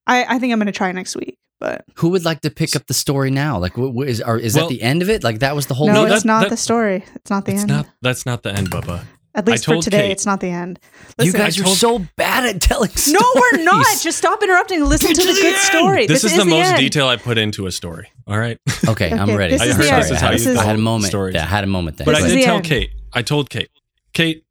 I, 0.07 0.25
I 0.37 0.39
think 0.39 0.53
I'm 0.53 0.59
going 0.59 0.67
to 0.67 0.73
try 0.73 0.93
next 0.93 1.17
week, 1.17 1.39
but 1.61 1.85
Who 1.97 2.11
would 2.11 2.25
like 2.25 2.41
to 2.43 2.51
pick 2.51 2.77
up 2.77 2.87
the 2.87 2.95
story 2.95 3.31
now? 3.31 3.59
Like, 3.59 3.77
what, 3.79 3.93
what 3.95 4.09
is, 4.09 4.21
are, 4.21 4.39
is 4.39 4.55
Well- 4.55 4.69
that 4.69 4.75
the 4.75 4.83
end 4.83 5.03
of 5.03 5.09
it? 5.11 5.25
Like, 5.25 5.39
that 5.41 5.55
was 5.57 5.67
the 5.67 5.75
whole. 5.75 5.87
no, 5.87 5.95
No, 5.95 6.03
movie? 6.03 6.15
it's 6.15 6.23
that- 6.23 6.27
not 6.29 6.41
that- 6.43 6.51
the 6.51 6.57
story. 6.57 7.05
It's 7.15 7.31
not 7.31 7.45
the 7.47 7.53
It's 7.53 7.63
end. 7.63 7.71
not. 7.71 7.87
That's 8.03 8.27
not 8.27 8.43
the 8.43 8.53
end, 8.53 8.71
Bubba. 8.71 9.05
At 9.37 9.47
least 9.49 9.69
I 9.69 9.75
for 9.75 9.83
today, 9.83 10.03
Kate- 10.03 10.13
it's 10.13 10.27
not 10.27 10.39
the 10.41 10.51
end. 10.51 10.79
you 11.19 11.25
Listen, 11.25 11.41
guys 11.41 11.59
I 11.59 11.63
are 11.63 11.65
told- 11.65 11.77
so 11.79 11.99
bad 12.17 12.45
at 12.55 12.61
telling 12.63 12.91
stories. 12.91 13.21
no, 13.21 13.41
we're 13.53 13.65
not. 13.65 13.85
Just 14.01 14.19
stop 14.19 14.41
interrupting. 14.45 14.85
Listen 14.85 15.09
to 15.09 15.15
to 15.15 15.27
the 15.27 15.33
the 15.33 15.41
good 15.41 15.55
end. 15.55 15.63
story. 15.63 16.07
This, 16.07 16.23
is, 16.23 16.37
the 16.37 16.45
most 16.45 16.69
end. 16.69 16.79
detail 16.79 17.09
I 17.09 17.17
put 17.17 17.37
into 17.37 17.67
a 17.67 17.73
story. 17.73 18.09
All 18.29 18.39
right. 18.39 18.59
Okay, 18.89 19.11
I'm 19.11 19.35
ready. 19.35 19.57
this 19.57 19.63
is 19.65 19.75
Sorry. 19.77 19.89
I, 19.91 20.01
This 20.03 20.11
is 20.13 20.21
how 20.21 20.31
had, 20.31 20.41
you 20.41 20.59
I 20.61 20.65
had 20.65 20.77
a 20.77 20.79
moment. 20.79 21.07
stories. 21.11 21.35
Yeah, 21.35 21.43
I 21.43 21.47
had 21.47 21.65
a 21.65 21.67
moment 21.67 21.97
there. 21.97 22.05
But 22.05 22.15
I 22.15 22.19
This 22.21 22.27
is 22.27 22.33
did 22.35 22.41
the 22.43 22.45
tell 22.45 22.57
end. 22.57 22.65
Kate. 22.67 22.91
I 23.15 23.23
told 23.23 23.49
Kate. 23.51 23.71
Kate, 24.13 24.45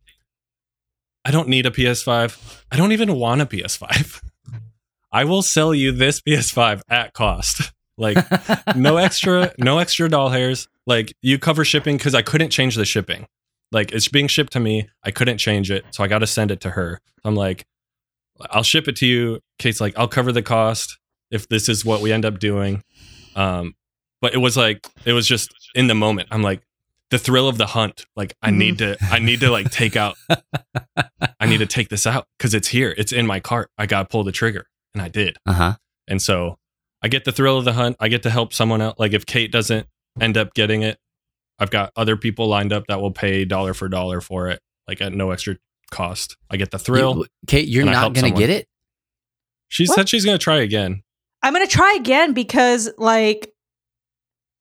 I 1.24 1.32
don't 1.32 1.48
need 1.48 1.66
a 1.66 1.72
PS5. 1.72 2.64
I 2.72 2.76
don't 2.76 2.92
even 2.92 3.16
want 3.16 3.40
a 3.42 3.46
PS5. 3.46 4.22
I 5.14 5.24
will 5.26 5.44
sell 5.44 5.74
you 5.74 5.92
this 5.92 6.20
PS5 6.22 6.82
at 6.90 7.14
cost. 7.14 7.72
Like 7.96 8.18
no 8.76 8.98
extra, 8.98 9.54
no 9.60 9.78
extra 9.78 10.10
doll 10.10 10.30
hairs. 10.30 10.68
Like 10.88 11.14
you 11.22 11.38
cover 11.38 11.64
shipping 11.64 11.96
because 11.96 12.16
I 12.16 12.24
couldn't 12.24 12.50
change 12.50 12.76
the 12.76 12.86
shipping. 12.86 13.28
Like 13.72 13.92
it's 13.92 14.08
being 14.08 14.28
shipped 14.28 14.54
to 14.54 14.60
me. 14.60 14.90
I 15.04 15.12
couldn't 15.12 15.38
change 15.38 15.70
it, 15.70 15.86
so 15.92 16.04
I 16.04 16.08
got 16.08 16.20
to 16.20 16.26
send 16.26 16.50
it 16.50 16.60
to 16.62 16.72
her. 16.72 17.00
I'm 17.24 17.36
like, 17.36 17.68
I'll 18.50 18.64
ship 18.64 18.88
it 18.88 18.96
to 18.96 19.06
you. 19.06 19.42
Kate's 19.60 19.80
like, 19.80 19.94
I'll 19.96 20.08
cover 20.08 20.32
the 20.32 20.42
cost 20.42 20.98
if 21.30 21.48
this 21.50 21.70
is 21.70 21.86
what 21.86 22.02
we 22.02 22.12
end 22.12 22.26
up 22.26 22.40
doing. 22.40 22.82
Um, 23.36 23.76
but 24.22 24.34
it 24.34 24.40
was 24.40 24.58
like 24.58 24.88
it 25.06 25.14
was 25.14 25.28
just 25.28 25.54
in 25.76 25.86
the 25.86 25.94
moment. 25.94 26.30
I'm 26.32 26.42
like, 26.42 26.64
the 27.12 27.20
thrill 27.20 27.48
of 27.48 27.60
the 27.60 27.68
hunt. 27.68 28.08
Like 28.16 28.36
I 28.42 28.50
need 28.50 28.80
to, 28.80 28.98
I 29.02 29.20
need 29.20 29.42
to 29.42 29.52
like 29.52 29.70
take 29.70 29.96
out. 29.96 30.16
I 31.40 31.46
need 31.46 31.60
to 31.60 31.68
take 31.68 31.90
this 31.90 32.08
out 32.08 32.26
because 32.40 32.56
it's 32.56 32.70
here. 32.70 32.96
It's 32.98 33.12
in 33.12 33.28
my 33.28 33.40
cart. 33.40 33.70
I 33.78 33.86
got 33.86 34.02
to 34.02 34.06
pull 34.08 34.24
the 34.24 34.32
trigger, 34.32 34.66
and 34.94 35.02
I 35.02 35.08
did. 35.10 35.38
Uh 35.46 35.54
huh. 35.54 35.74
And 36.08 36.22
so 36.22 36.58
I 37.02 37.08
get 37.08 37.26
the 37.26 37.32
thrill 37.32 37.58
of 37.58 37.66
the 37.66 37.74
hunt. 37.74 37.98
I 38.00 38.08
get 38.08 38.24
to 38.24 38.30
help 38.30 38.54
someone 38.54 38.82
out. 38.82 39.00
Like 39.00 39.14
if 39.14 39.26
Kate 39.26 39.52
doesn't 39.52 39.88
end 40.20 40.38
up 40.38 40.54
getting 40.54 40.82
it, 40.84 40.98
I've 41.60 41.70
got 41.72 41.92
other 41.96 42.18
people 42.18 42.48
lined 42.48 42.74
up 42.74 42.86
that 42.88 43.02
will 43.02 43.12
pay 43.12 43.46
dollar 43.46 43.74
for 43.74 43.88
dollar 43.90 44.22
for 44.22 44.50
it, 44.50 44.60
like 44.88 45.02
at 45.02 45.14
no 45.14 45.32
extra 45.32 45.58
cost. 45.92 46.38
I 46.50 46.58
get 46.58 46.72
the 46.72 46.80
thrill. 46.80 47.18
You- 47.20 47.26
Kate, 47.48 47.68
you're 47.68 47.86
not 47.86 48.14
going 48.14 48.32
to 48.34 48.40
get 48.40 48.50
it. 48.50 48.68
She 49.70 49.86
What? 49.88 49.96
said 49.96 50.10
she's 50.10 50.24
going 50.26 50.38
to 50.38 50.44
try 50.44 50.58
again. 50.58 51.02
I'm 51.42 51.54
going 51.54 51.66
to 51.66 51.72
try 51.72 51.96
again 52.00 52.34
because, 52.34 52.90
like, 52.98 53.52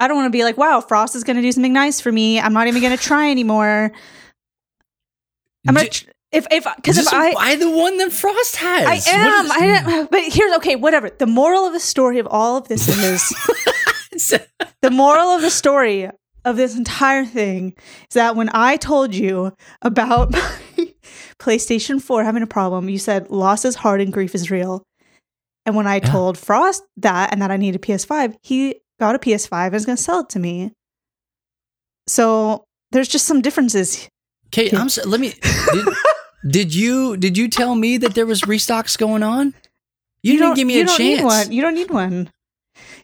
I 0.00 0.08
don't 0.08 0.16
want 0.16 0.26
to 0.26 0.36
be 0.36 0.42
like, 0.42 0.56
wow, 0.56 0.80
Frost 0.80 1.14
is 1.14 1.22
going 1.22 1.36
to 1.36 1.42
do 1.42 1.52
something 1.52 1.72
nice 1.72 2.00
for 2.00 2.10
me. 2.10 2.40
I'm 2.40 2.52
not 2.52 2.66
even 2.66 2.80
going 2.82 2.96
to 2.96 3.02
try 3.02 3.30
anymore. 3.30 3.92
I'm 5.68 5.74
going 5.74 5.88
J- 5.90 6.06
to, 6.06 6.11
if, 6.32 6.46
if, 6.50 6.66
because 6.76 6.98
if 6.98 7.12
I, 7.12 7.32
buy 7.34 7.56
the 7.56 7.70
one 7.70 7.98
that 7.98 8.12
Frost 8.12 8.56
has. 8.56 8.86
I 8.86 9.10
am, 9.14 9.44
is- 9.46 9.50
I 9.50 9.56
am, 9.58 9.84
mm. 9.84 10.10
but 10.10 10.22
here's, 10.24 10.52
okay, 10.56 10.76
whatever. 10.76 11.10
The 11.10 11.26
moral 11.26 11.66
of 11.66 11.72
the 11.72 11.80
story 11.80 12.18
of 12.18 12.26
all 12.30 12.56
of 12.56 12.68
this 12.68 12.88
is 12.88 14.30
the 14.82 14.90
moral 14.90 15.28
of 15.28 15.42
the 15.42 15.50
story 15.50 16.10
of 16.44 16.56
this 16.56 16.76
entire 16.76 17.24
thing 17.24 17.74
is 18.10 18.14
that 18.14 18.34
when 18.34 18.50
I 18.52 18.76
told 18.76 19.14
you 19.14 19.54
about 19.82 20.32
my 20.32 20.58
PlayStation 21.38 22.00
4 22.02 22.24
having 22.24 22.42
a 22.42 22.46
problem, 22.46 22.88
you 22.88 22.98
said 22.98 23.30
loss 23.30 23.64
is 23.64 23.76
hard 23.76 24.00
and 24.00 24.12
grief 24.12 24.34
is 24.34 24.50
real. 24.50 24.82
And 25.66 25.76
when 25.76 25.86
I 25.86 25.96
Yeah. 25.96 26.10
told 26.10 26.38
Frost 26.38 26.82
that 26.96 27.32
and 27.32 27.40
that 27.42 27.50
I 27.52 27.56
need 27.56 27.76
a 27.76 27.78
PS5, 27.78 28.36
he 28.42 28.80
got 28.98 29.14
a 29.14 29.18
PS5 29.18 29.66
and 29.66 29.74
is 29.76 29.86
going 29.86 29.96
to 29.96 30.02
sell 30.02 30.20
it 30.20 30.28
to 30.30 30.38
me. 30.40 30.72
So 32.08 32.64
there's 32.90 33.08
just 33.08 33.26
some 33.26 33.40
differences. 33.42 34.08
Kate, 34.50 34.74
I'm 34.74 34.88
so, 34.88 35.06
let 35.08 35.20
me. 35.20 35.34
Did, 36.48 36.74
you 36.74 37.16
did 37.16 37.36
you 37.38 37.48
tell 37.48 37.74
me 37.74 37.96
that 37.98 38.14
there 38.14 38.26
was 38.26 38.42
restocks 38.42 38.98
going 38.98 39.22
on? 39.22 39.54
You, 40.22 40.32
didn't 40.34 40.46
don't- 40.48 40.56
give 40.56 40.66
me 40.66 40.74
you 40.76 40.82
a 40.82 40.86
don't 40.86 40.96
chance. 40.98 41.18
Need 41.20 41.24
one. 41.24 41.52
You 41.52 41.62
don't 41.62 41.74
need 41.74 41.90
one. 41.90 42.30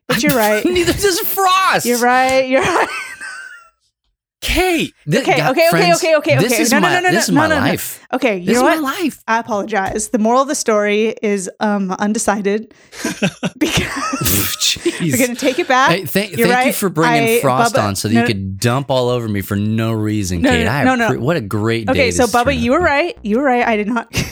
But 0.06 0.22
you're 0.22 0.36
right. 0.36 0.64
Neither 0.64 0.92
does 0.92 1.20
Frost. 1.20 1.86
You're 1.86 1.98
right. 1.98 2.48
You're 2.48 2.62
right. 2.62 2.88
Kate. 4.40 4.94
th- 5.10 5.22
Okay, 5.22 5.36
God, 5.38 5.50
okay, 5.50 5.66
okay, 5.68 5.70
friends, 5.70 5.96
okay, 5.98 6.16
okay, 6.16 6.36
This 6.36 6.52
okay. 6.52 6.62
is 6.62 6.70
No, 6.70 6.78
no, 6.78 6.88
no, 6.88 7.00
no, 7.00 7.10
this 7.10 7.24
is 7.24 7.30
no, 7.34 7.40
my 7.40 7.48
no, 7.48 7.56
no. 7.56 7.60
life. 7.60 8.06
Okay, 8.12 8.38
you 8.38 8.46
This 8.46 8.54
know 8.54 8.68
is 8.68 8.80
what? 8.80 8.82
my 8.94 9.00
life. 9.02 9.22
I 9.26 9.38
apologize. 9.40 10.10
The 10.10 10.18
moral 10.18 10.42
of 10.42 10.48
the 10.48 10.54
story 10.54 11.14
is 11.22 11.50
um 11.58 11.90
undecided 11.92 12.72
because 13.58 14.78
we're 15.00 15.16
gonna 15.18 15.34
take 15.34 15.58
it 15.58 15.66
back. 15.66 15.90
Hey, 15.90 16.04
thank, 16.04 16.36
You're 16.36 16.46
thank 16.46 16.66
you 16.68 16.72
for 16.72 16.88
bringing 16.88 17.38
I- 17.38 17.40
Frost 17.40 17.74
Bubba- 17.74 17.82
on 17.82 17.96
so 17.96 18.06
that 18.08 18.14
no, 18.14 18.20
you 18.20 18.26
could 18.28 18.60
dump 18.60 18.90
all 18.92 19.08
over 19.08 19.26
me 19.28 19.40
for 19.40 19.56
no 19.56 19.92
reason, 19.92 20.40
No, 20.42 20.50
Kate. 20.50 20.64
no, 20.64 20.70
I 20.70 20.84
no, 20.84 20.94
no. 20.94 21.18
What 21.18 21.36
a 21.36 21.40
great 21.40 21.86
day. 21.86 21.92
Okay, 21.92 22.10
so 22.12 22.26
this 22.26 22.34
Bubba, 22.34 22.56
you 22.56 22.70
were 22.72 22.80
right. 22.80 23.18
You 23.22 23.38
were 23.38 23.44
right. 23.44 23.66
I 23.66 23.76
did 23.76 23.88
not. 23.88 24.08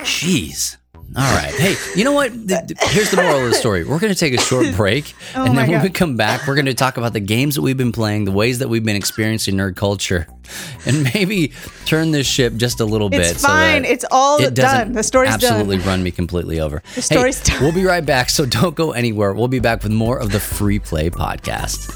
Jeez. 0.00 0.76
All 1.16 1.34
right. 1.34 1.52
Hey, 1.52 1.74
you 1.96 2.04
know 2.04 2.12
what? 2.12 2.32
Th- 2.32 2.68
th- 2.68 2.78
Here's 2.82 3.10
the 3.10 3.16
moral 3.16 3.42
of 3.42 3.50
the 3.50 3.54
story. 3.54 3.82
We're 3.82 3.98
going 3.98 4.12
to 4.12 4.18
take 4.18 4.32
a 4.32 4.40
short 4.40 4.72
break. 4.76 5.12
Oh 5.34 5.44
and 5.44 5.58
then 5.58 5.66
when 5.68 5.78
God. 5.78 5.82
we 5.82 5.90
come 5.90 6.16
back, 6.16 6.46
we're 6.46 6.54
going 6.54 6.66
to 6.66 6.74
talk 6.74 6.98
about 6.98 7.14
the 7.14 7.20
games 7.20 7.56
that 7.56 7.62
we've 7.62 7.76
been 7.76 7.90
playing, 7.90 8.26
the 8.26 8.30
ways 8.32 8.60
that 8.60 8.68
we've 8.68 8.84
been 8.84 8.94
experiencing 8.94 9.56
nerd 9.56 9.74
culture, 9.74 10.28
and 10.86 11.02
maybe 11.12 11.52
turn 11.84 12.12
this 12.12 12.28
ship 12.28 12.54
just 12.54 12.78
a 12.78 12.84
little 12.84 13.10
bit. 13.10 13.22
it's 13.22 13.42
fine. 13.44 13.82
that 13.82 13.90
it's 13.90 14.04
all 14.12 14.40
it 14.40 14.54
done. 14.54 14.92
The 14.92 15.02
story's 15.02 15.32
absolutely 15.32 15.78
done. 15.78 15.86
run 15.86 16.02
me 16.04 16.12
completely 16.12 16.60
over. 16.60 16.80
The 16.94 17.02
story's 17.02 17.38
hey, 17.40 17.54
done. 17.54 17.64
We'll 17.64 17.74
be 17.74 17.84
right 17.84 18.06
back, 18.06 18.30
so 18.30 18.46
don't 18.46 18.76
go 18.76 18.92
anywhere. 18.92 19.32
We'll 19.32 19.48
be 19.48 19.58
back 19.58 19.82
with 19.82 19.92
more 19.92 20.16
of 20.16 20.30
the 20.30 20.40
Free 20.40 20.78
Play 20.78 21.10
Podcast. 21.10 21.90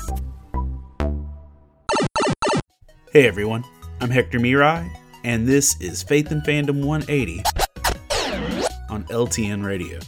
Hey 3.12 3.28
everyone, 3.28 3.62
I'm 4.00 4.10
Hector 4.10 4.40
Miray, 4.40 4.90
and 5.22 5.46
this 5.46 5.80
is 5.80 6.02
Faith 6.02 6.32
and 6.32 6.42
Fandom 6.42 6.84
180 6.84 7.44
on 8.94 9.04
LTN 9.04 9.64
Radio. 9.64 9.98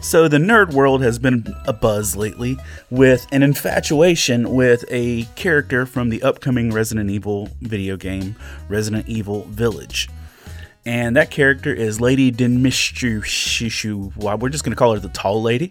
So, 0.00 0.28
the 0.28 0.38
nerd 0.38 0.72
world 0.72 1.02
has 1.02 1.18
been 1.18 1.44
a 1.66 1.72
buzz 1.72 2.14
lately 2.14 2.58
with 2.90 3.26
an 3.32 3.42
infatuation 3.42 4.54
with 4.54 4.84
a 4.90 5.24
character 5.34 5.86
from 5.86 6.10
the 6.10 6.22
upcoming 6.22 6.70
Resident 6.70 7.10
Evil 7.10 7.48
video 7.62 7.96
game, 7.96 8.36
Resident 8.68 9.08
Evil 9.08 9.44
Village. 9.44 10.08
And 10.86 11.16
that 11.16 11.30
character 11.30 11.72
is 11.72 12.00
Lady 12.00 12.30
Dimitrescu. 12.30 14.14
Well, 14.16 14.36
we're 14.36 14.50
just 14.50 14.62
going 14.62 14.72
to 14.72 14.76
call 14.76 14.92
her 14.92 15.00
the 15.00 15.08
Tall 15.08 15.40
Lady. 15.40 15.70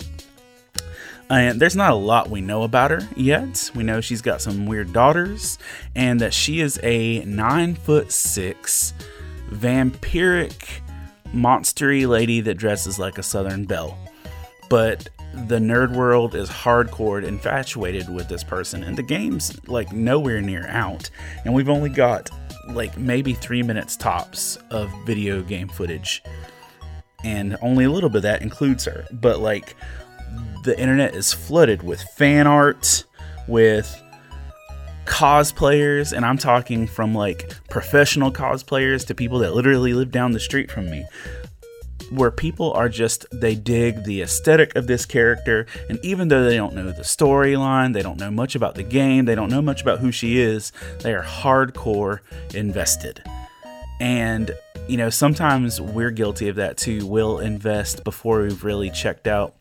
And 1.29 1.60
there's 1.60 1.75
not 1.75 1.91
a 1.91 1.95
lot 1.95 2.29
we 2.29 2.41
know 2.41 2.63
about 2.63 2.91
her 2.91 3.08
yet. 3.15 3.71
We 3.75 3.84
know 3.84 4.01
she's 4.01 4.21
got 4.21 4.41
some 4.41 4.65
weird 4.65 4.91
daughters, 4.91 5.60
and 5.95 6.19
that 6.19 6.34
she 6.34 6.60
is 6.60 6.79
a 6.84 7.23
nine 7.25 7.75
foot 7.75 8.12
six 8.12 8.93
vampiric 9.51 10.83
monstery 11.34 12.08
lady 12.08 12.41
that 12.41 12.56
dresses 12.56 13.00
like 13.00 13.17
a 13.17 13.24
southern 13.24 13.65
belle. 13.65 13.98
But 14.69 15.10
the 15.48 15.58
nerd 15.58 15.96
world 15.96 16.36
is 16.36 16.50
hardcore 16.50 17.24
infatuated 17.24 18.13
with 18.13 18.30
this 18.30 18.43
person, 18.43 18.84
and 18.84 18.98
the 18.98 19.04
game's 19.04 19.58
like 19.67 19.91
nowhere 19.91 20.41
near 20.41 20.67
out. 20.67 21.10
And 21.43 21.54
we've 21.54 21.69
only 21.69 21.89
got 21.89 22.30
like 22.69 22.98
maybe 22.98 23.34
three 23.34 23.63
minutes 23.63 23.98
tops 23.98 24.58
of 24.69 24.91
video 25.06 25.41
game 25.41 25.67
footage, 25.67 26.24
and 27.24 27.58
only 27.62 27.86
a 27.86 27.91
little 27.91 28.10
bit 28.10 28.17
of 28.17 28.24
that 28.24 28.41
includes 28.41 28.86
her. 28.86 29.06
But 29.12 29.39
like 29.39 29.76
the 30.63 30.80
internet 30.80 31.15
is 31.15 31.34
flooded 31.34 31.84
with 31.84 32.02
fan 32.02 32.48
art, 32.48 33.06
with 33.48 34.02
cosplayers, 35.05 36.13
and 36.13 36.25
I'm 36.25 36.37
talking 36.37 36.87
from 36.87 37.13
like 37.13 37.51
professional 37.69 38.31
cosplayers 38.31 39.05
to 39.07 39.15
people 39.15 39.39
that 39.39 39.53
literally 39.53 39.93
live 39.93 40.11
down 40.11 40.31
the 40.31 40.39
street 40.39 40.71
from 40.71 40.89
me. 40.89 41.05
Where 42.09 42.31
people 42.31 42.73
are 42.73 42.89
just, 42.89 43.25
they 43.31 43.55
dig 43.55 44.03
the 44.03 44.21
aesthetic 44.21 44.75
of 44.75 44.87
this 44.87 45.05
character, 45.05 45.65
and 45.89 45.99
even 46.03 46.27
though 46.27 46.43
they 46.43 46.57
don't 46.57 46.75
know 46.75 46.91
the 46.91 47.01
storyline, 47.01 47.93
they 47.93 48.03
don't 48.03 48.19
know 48.19 48.29
much 48.29 48.55
about 48.55 48.75
the 48.75 48.83
game, 48.83 49.25
they 49.25 49.35
don't 49.35 49.49
know 49.49 49.61
much 49.61 49.81
about 49.81 49.99
who 49.99 50.11
she 50.11 50.39
is, 50.39 50.71
they 50.99 51.13
are 51.13 51.23
hardcore 51.23 52.19
invested. 52.53 53.23
And, 53.99 54.51
you 54.87 54.97
know, 54.97 55.09
sometimes 55.09 55.79
we're 55.79 56.11
guilty 56.11 56.49
of 56.49 56.57
that 56.57 56.77
too. 56.77 57.07
We'll 57.07 57.39
invest 57.39 58.03
before 58.03 58.41
we've 58.41 58.63
really 58.63 58.91
checked 58.91 59.27
out 59.27 59.55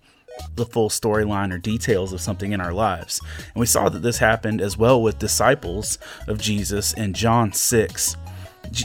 the 0.55 0.67
full 0.67 0.89
storyline 0.89 1.53
or 1.53 1.59
details 1.59 2.13
of 2.13 2.21
something 2.21 2.53
in 2.53 2.61
our 2.61 2.73
lives. 2.73 3.21
And 3.55 3.61
we 3.61 3.67
saw 3.67 3.89
that 3.89 4.01
this 4.01 4.19
happened 4.19 4.61
as 4.61 4.77
well 4.77 5.03
with 5.03 5.19
disciples 5.19 5.99
of 6.27 6.41
Jesus 6.41 6.93
in 6.93 7.15
John 7.15 7.53
6. 7.53 8.17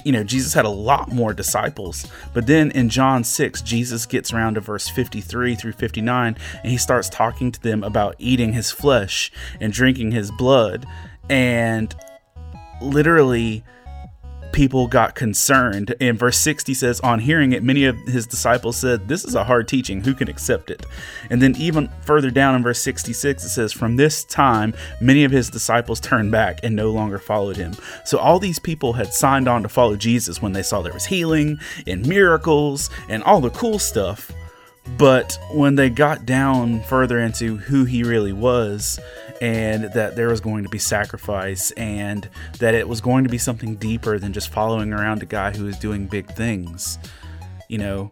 You 0.03 0.11
know, 0.11 0.23
Jesus 0.23 0.53
had 0.53 0.65
a 0.65 0.69
lot 0.69 1.11
more 1.11 1.33
disciples, 1.33 2.07
but 2.33 2.45
then 2.45 2.71
in 2.71 2.89
John 2.89 3.23
6, 3.23 3.61
Jesus 3.61 4.05
gets 4.05 4.33
around 4.33 4.55
to 4.55 4.59
verse 4.59 4.89
53 4.89 5.55
through 5.55 5.73
59 5.73 6.35
and 6.63 6.71
he 6.71 6.77
starts 6.77 7.07
talking 7.07 7.51
to 7.51 7.61
them 7.61 7.83
about 7.83 8.15
eating 8.19 8.53
his 8.53 8.71
flesh 8.71 9.31
and 9.61 9.71
drinking 9.71 10.11
his 10.11 10.31
blood. 10.31 10.85
And 11.29 11.95
literally, 12.81 13.63
people 14.51 14.87
got 14.87 15.15
concerned. 15.15 15.95
And 15.99 16.17
verse 16.17 16.37
60 16.37 16.73
says, 16.73 16.99
On 17.01 17.19
hearing 17.19 17.53
it, 17.53 17.63
many 17.63 17.85
of 17.85 17.97
his 18.07 18.27
disciples 18.27 18.77
said, 18.77 19.07
This 19.07 19.23
is 19.25 19.35
a 19.35 19.43
hard 19.43 19.67
teaching. 19.67 20.03
Who 20.03 20.13
can 20.13 20.29
accept 20.29 20.69
it? 20.69 20.85
And 21.29 21.41
then, 21.41 21.55
even 21.57 21.89
further 22.01 22.31
down 22.31 22.55
in 22.55 22.63
verse 22.63 22.79
66, 22.79 23.43
it 23.43 23.49
says, 23.49 23.73
From 23.73 23.95
this 23.95 24.23
time, 24.23 24.73
many 25.01 25.23
of 25.23 25.31
his 25.31 25.49
disciples 25.49 25.99
turned 25.99 26.31
back 26.31 26.59
and 26.63 26.75
no 26.75 26.91
longer 26.91 27.19
followed 27.19 27.57
him. 27.57 27.75
So, 28.05 28.17
all 28.17 28.39
these 28.39 28.59
people 28.59 28.93
had 28.93 29.13
signed 29.13 29.47
on 29.47 29.63
to 29.63 29.69
follow 29.69 29.95
Jesus 29.95 30.41
when 30.41 30.53
they 30.53 30.63
saw 30.63 30.81
there 30.81 30.93
was 30.93 31.05
healing 31.05 31.59
and 31.85 32.05
miracles 32.07 32.89
and 33.09 33.23
all 33.23 33.41
the 33.41 33.49
cool 33.49 33.79
stuff. 33.79 34.31
But 34.97 35.37
when 35.51 35.75
they 35.75 35.89
got 35.89 36.25
down 36.25 36.81
further 36.83 37.19
into 37.19 37.57
who 37.57 37.85
he 37.85 38.03
really 38.03 38.31
was, 38.31 38.99
and 39.41 39.85
that 39.93 40.15
there 40.15 40.29
was 40.29 40.41
going 40.41 40.63
to 40.63 40.69
be 40.69 40.79
sacrifice, 40.79 41.71
and 41.71 42.29
that 42.59 42.73
it 42.73 42.87
was 42.87 43.01
going 43.01 43.23
to 43.23 43.29
be 43.29 43.37
something 43.37 43.75
deeper 43.75 44.19
than 44.19 44.33
just 44.33 44.49
following 44.49 44.93
around 44.93 45.21
a 45.23 45.25
guy 45.25 45.51
who 45.51 45.65
was 45.65 45.77
doing 45.77 46.07
big 46.07 46.27
things, 46.33 46.97
you 47.67 47.77
know, 47.77 48.11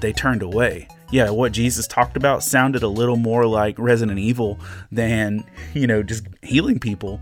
they 0.00 0.12
turned 0.12 0.42
away. 0.42 0.88
Yeah, 1.10 1.30
what 1.30 1.52
Jesus 1.52 1.86
talked 1.86 2.16
about 2.16 2.42
sounded 2.42 2.82
a 2.82 2.88
little 2.88 3.16
more 3.16 3.46
like 3.46 3.78
Resident 3.78 4.18
Evil 4.18 4.58
than, 4.92 5.44
you 5.74 5.86
know, 5.86 6.02
just 6.02 6.26
healing 6.42 6.78
people. 6.78 7.20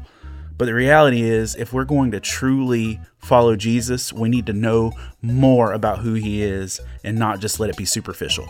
But 0.58 0.66
the 0.66 0.74
reality 0.74 1.22
is, 1.22 1.54
if 1.54 1.72
we're 1.72 1.84
going 1.84 2.10
to 2.10 2.20
truly 2.20 3.00
follow 3.18 3.56
Jesus, 3.56 4.12
we 4.12 4.28
need 4.28 4.44
to 4.46 4.52
know 4.52 4.92
more 5.22 5.72
about 5.72 6.00
who 6.00 6.14
he 6.14 6.42
is 6.42 6.80
and 7.04 7.18
not 7.18 7.40
just 7.40 7.60
let 7.60 7.70
it 7.70 7.76
be 7.76 7.84
superficial. 7.84 8.48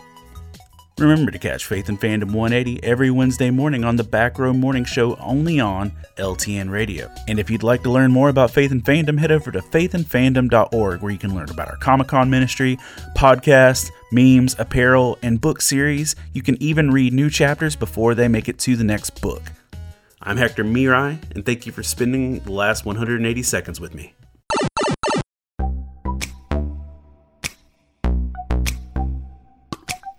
Remember 0.98 1.30
to 1.30 1.38
catch 1.38 1.64
Faith 1.64 1.88
and 1.88 2.00
Fandom 2.00 2.32
180 2.32 2.82
every 2.82 3.08
Wednesday 3.08 3.50
morning 3.50 3.84
on 3.84 3.94
the 3.94 4.02
Back 4.02 4.37
Row 4.37 4.52
Morning 4.52 4.84
Show 4.84 5.14
only 5.20 5.61
on 5.61 5.92
LTN 6.16 6.70
Radio. 6.70 7.08
And 7.28 7.38
if 7.38 7.48
you'd 7.48 7.62
like 7.62 7.84
to 7.84 7.90
learn 7.90 8.11
more 8.11 8.28
about 8.30 8.50
Faith 8.50 8.72
and 8.72 8.84
Fandom, 8.84 9.16
head 9.16 9.30
over 9.30 9.52
to 9.52 9.61
faithandfandom.org 9.61 11.00
where 11.00 11.12
you 11.12 11.18
can 11.18 11.37
learn 11.37 11.50
about 11.50 11.68
our 11.68 11.76
Comic 11.76 12.08
Con 12.08 12.28
ministry, 12.28 12.76
podcasts, 13.16 13.92
memes, 14.11 14.56
apparel, 14.58 15.20
and 15.22 15.40
book 15.40 15.62
series. 15.62 16.16
You 16.32 16.42
can 16.42 16.61
even 16.61 16.90
read 16.90 17.12
new 17.12 17.30
chapters 17.30 17.76
before 17.76 18.16
they 18.16 18.26
make 18.26 18.48
it 18.48 18.58
to 18.61 18.74
the 18.74 18.82
next 18.82 19.22
book. 19.22 19.42
I'm 20.20 20.37
Hector 20.37 20.64
Miray, 20.64 21.16
and 21.30 21.46
thank 21.46 21.64
you 21.64 21.70
for 21.70 21.84
spending 21.84 22.40
the 22.40 22.50
last 22.50 22.84
180 22.84 23.42
seconds 23.44 23.78
with 23.78 23.94
me. 23.94 24.14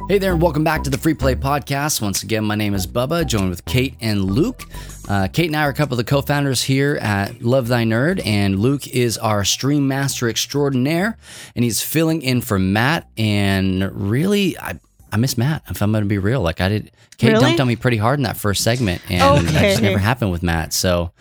Hey 0.09 0.17
there, 0.17 0.33
and 0.33 0.41
welcome 0.41 0.63
back 0.63 0.81
to 0.85 0.89
the 0.89 0.97
Free 0.97 1.13
Play 1.13 1.35
Podcast. 1.35 2.01
Once 2.01 2.23
again, 2.23 2.43
my 2.43 2.55
name 2.55 2.73
is 2.73 2.87
Bubba, 2.87 3.27
joined 3.27 3.51
with 3.51 3.63
Kate 3.65 3.93
and 4.01 4.23
Luke. 4.23 4.63
Uh, 5.07 5.27
Kate 5.31 5.45
and 5.45 5.55
I 5.55 5.65
are 5.65 5.69
a 5.69 5.73
couple 5.75 5.93
of 5.93 5.99
the 5.99 6.03
co 6.03 6.23
founders 6.23 6.63
here 6.63 6.95
at 6.99 7.43
Love 7.43 7.67
Thy 7.67 7.83
Nerd, 7.83 8.19
and 8.25 8.57
Luke 8.57 8.87
is 8.87 9.19
our 9.19 9.45
stream 9.45 9.87
master 9.87 10.27
extraordinaire, 10.27 11.15
and 11.55 11.63
he's 11.63 11.83
filling 11.83 12.23
in 12.23 12.41
for 12.41 12.57
Matt. 12.57 13.07
And 13.19 13.83
really, 13.93 14.57
I, 14.57 14.79
I 15.11 15.17
miss 15.17 15.37
Matt, 15.37 15.61
if 15.69 15.79
I'm 15.83 15.91
going 15.91 16.03
to 16.03 16.07
be 16.09 16.17
real. 16.17 16.41
Like, 16.41 16.59
I 16.59 16.69
did, 16.69 16.91
Kate 17.17 17.33
Really? 17.33 17.41
dumped 17.45 17.59
on 17.61 17.67
me 17.67 17.75
pretty 17.75 17.97
hard 17.97 18.17
in 18.17 18.23
that 18.23 18.35
first 18.35 18.63
segment, 18.63 19.03
and 19.11 19.47
that 19.49 19.61
just 19.61 19.83
never 19.83 19.99
happened 19.99 20.31
with 20.31 20.41
Matt. 20.41 20.73
So, 20.73 21.11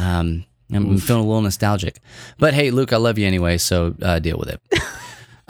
um, 0.00 0.44
I'm 0.72 0.98
feeling 0.98 1.22
a 1.22 1.26
little 1.26 1.42
nostalgic. 1.42 2.00
But 2.36 2.52
hey, 2.52 2.72
Luke, 2.72 2.92
I 2.92 2.96
love 2.96 3.16
you 3.16 3.28
anyway, 3.28 3.58
so 3.58 3.94
uh, 4.02 4.18
deal 4.18 4.38
with 4.38 4.48
it. 4.48 4.60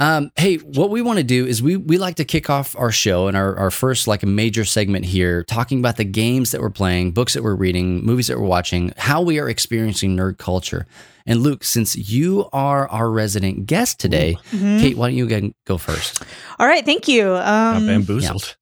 Um, 0.00 0.30
hey, 0.36 0.56
what 0.58 0.90
we 0.90 1.02
want 1.02 1.18
to 1.18 1.24
do 1.24 1.44
is 1.44 1.60
we 1.62 1.76
we 1.76 1.98
like 1.98 2.14
to 2.16 2.24
kick 2.24 2.48
off 2.48 2.76
our 2.78 2.92
show 2.92 3.26
and 3.26 3.36
our, 3.36 3.56
our 3.56 3.70
first 3.70 4.06
like 4.06 4.22
a 4.22 4.26
major 4.26 4.64
segment 4.64 5.04
here, 5.04 5.42
talking 5.44 5.80
about 5.80 5.96
the 5.96 6.04
games 6.04 6.52
that 6.52 6.60
we're 6.60 6.70
playing, 6.70 7.10
books 7.10 7.34
that 7.34 7.42
we're 7.42 7.56
reading, 7.56 8.04
movies 8.04 8.28
that 8.28 8.38
we're 8.38 8.46
watching, 8.46 8.92
how 8.96 9.20
we 9.22 9.38
are 9.40 9.48
experiencing 9.48 10.16
nerd 10.16 10.38
culture. 10.38 10.86
And 11.26 11.40
Luke, 11.42 11.64
since 11.64 11.96
you 11.96 12.48
are 12.52 12.88
our 12.88 13.10
resident 13.10 13.66
guest 13.66 13.98
today, 13.98 14.36
Mm-hmm. 14.52 14.78
Kate, 14.80 14.96
why 14.96 15.08
don't 15.08 15.16
you 15.16 15.24
again 15.26 15.52
go 15.66 15.76
first? 15.78 16.22
All 16.58 16.66
right, 16.66 16.84
thank 16.84 17.08
you. 17.08 17.24
Got 17.24 17.76
Um, 17.76 17.86
bamboozled. 17.86 18.56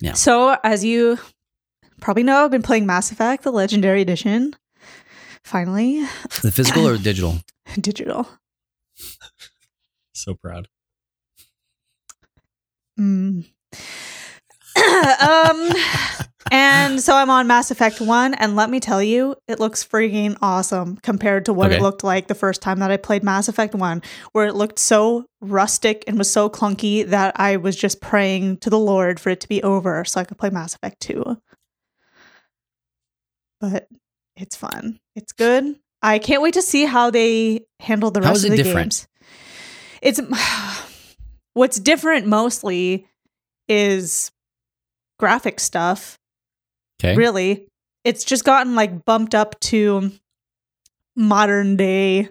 Yeah. 0.00 0.12
So, 0.12 0.56
as 0.62 0.84
you 0.84 1.18
probably 2.02 2.22
know, 2.22 2.44
I've 2.44 2.50
been 2.50 2.62
playing 2.62 2.84
Mass 2.86 3.10
Effect, 3.10 3.42
the 3.44 3.50
Legendary 3.50 4.02
Edition. 4.02 4.54
Finally, 5.42 6.00
The 6.42 6.52
physical 6.52 6.86
or 6.86 6.98
digital? 6.98 7.38
digital. 7.80 8.28
So 10.16 10.34
proud. 10.34 10.68
Mm. 12.98 13.46
um, 15.20 15.72
and 16.50 17.00
so 17.02 17.14
I'm 17.14 17.28
on 17.28 17.46
Mass 17.46 17.70
Effect 17.70 18.00
1, 18.00 18.34
and 18.34 18.56
let 18.56 18.70
me 18.70 18.80
tell 18.80 19.02
you, 19.02 19.34
it 19.48 19.60
looks 19.60 19.84
freaking 19.84 20.36
awesome 20.40 20.96
compared 20.98 21.44
to 21.46 21.52
what 21.52 21.66
Okay. 21.66 21.76
it 21.76 21.82
looked 21.82 22.02
like 22.04 22.28
the 22.28 22.34
first 22.34 22.62
time 22.62 22.78
that 22.78 22.90
I 22.90 22.96
played 22.96 23.22
Mass 23.22 23.48
Effect 23.48 23.74
1, 23.74 24.00
where 24.32 24.46
it 24.46 24.54
looked 24.54 24.78
so 24.78 25.26
rustic 25.40 26.04
and 26.06 26.16
was 26.16 26.30
so 26.30 26.48
clunky 26.48 27.06
that 27.06 27.38
I 27.38 27.56
was 27.56 27.76
just 27.76 28.00
praying 28.00 28.58
to 28.58 28.70
the 28.70 28.78
Lord 28.78 29.20
for 29.20 29.30
it 29.30 29.40
to 29.42 29.48
be 29.48 29.62
over 29.62 30.04
so 30.04 30.20
I 30.20 30.24
could 30.24 30.38
play 30.38 30.50
Mass 30.50 30.74
Effect 30.74 31.00
2. 31.00 31.36
But 33.60 33.88
it's 34.36 34.56
fun. 34.56 35.00
It's 35.14 35.32
good. 35.32 35.76
I 36.02 36.18
can't 36.18 36.42
wait 36.42 36.54
to 36.54 36.62
see 36.62 36.84
how 36.84 37.10
they 37.10 37.66
handle 37.80 38.10
the 38.10 38.20
rest 38.22 38.44
of 38.44 38.52
it 38.52 38.56
the 38.56 38.62
different? 38.62 38.84
games. 38.92 39.08
It's 40.06 40.20
what's 41.54 41.80
different 41.80 42.28
mostly 42.28 43.08
is 43.68 44.30
graphic 45.18 45.58
stuff. 45.58 46.18
Okay. 47.02 47.16
Really, 47.16 47.66
it's 48.04 48.24
just 48.24 48.44
gotten 48.44 48.74
like 48.74 49.04
bumped 49.04 49.34
up 49.34 49.58
to 49.60 50.12
modern 51.16 51.76
day 51.76 52.28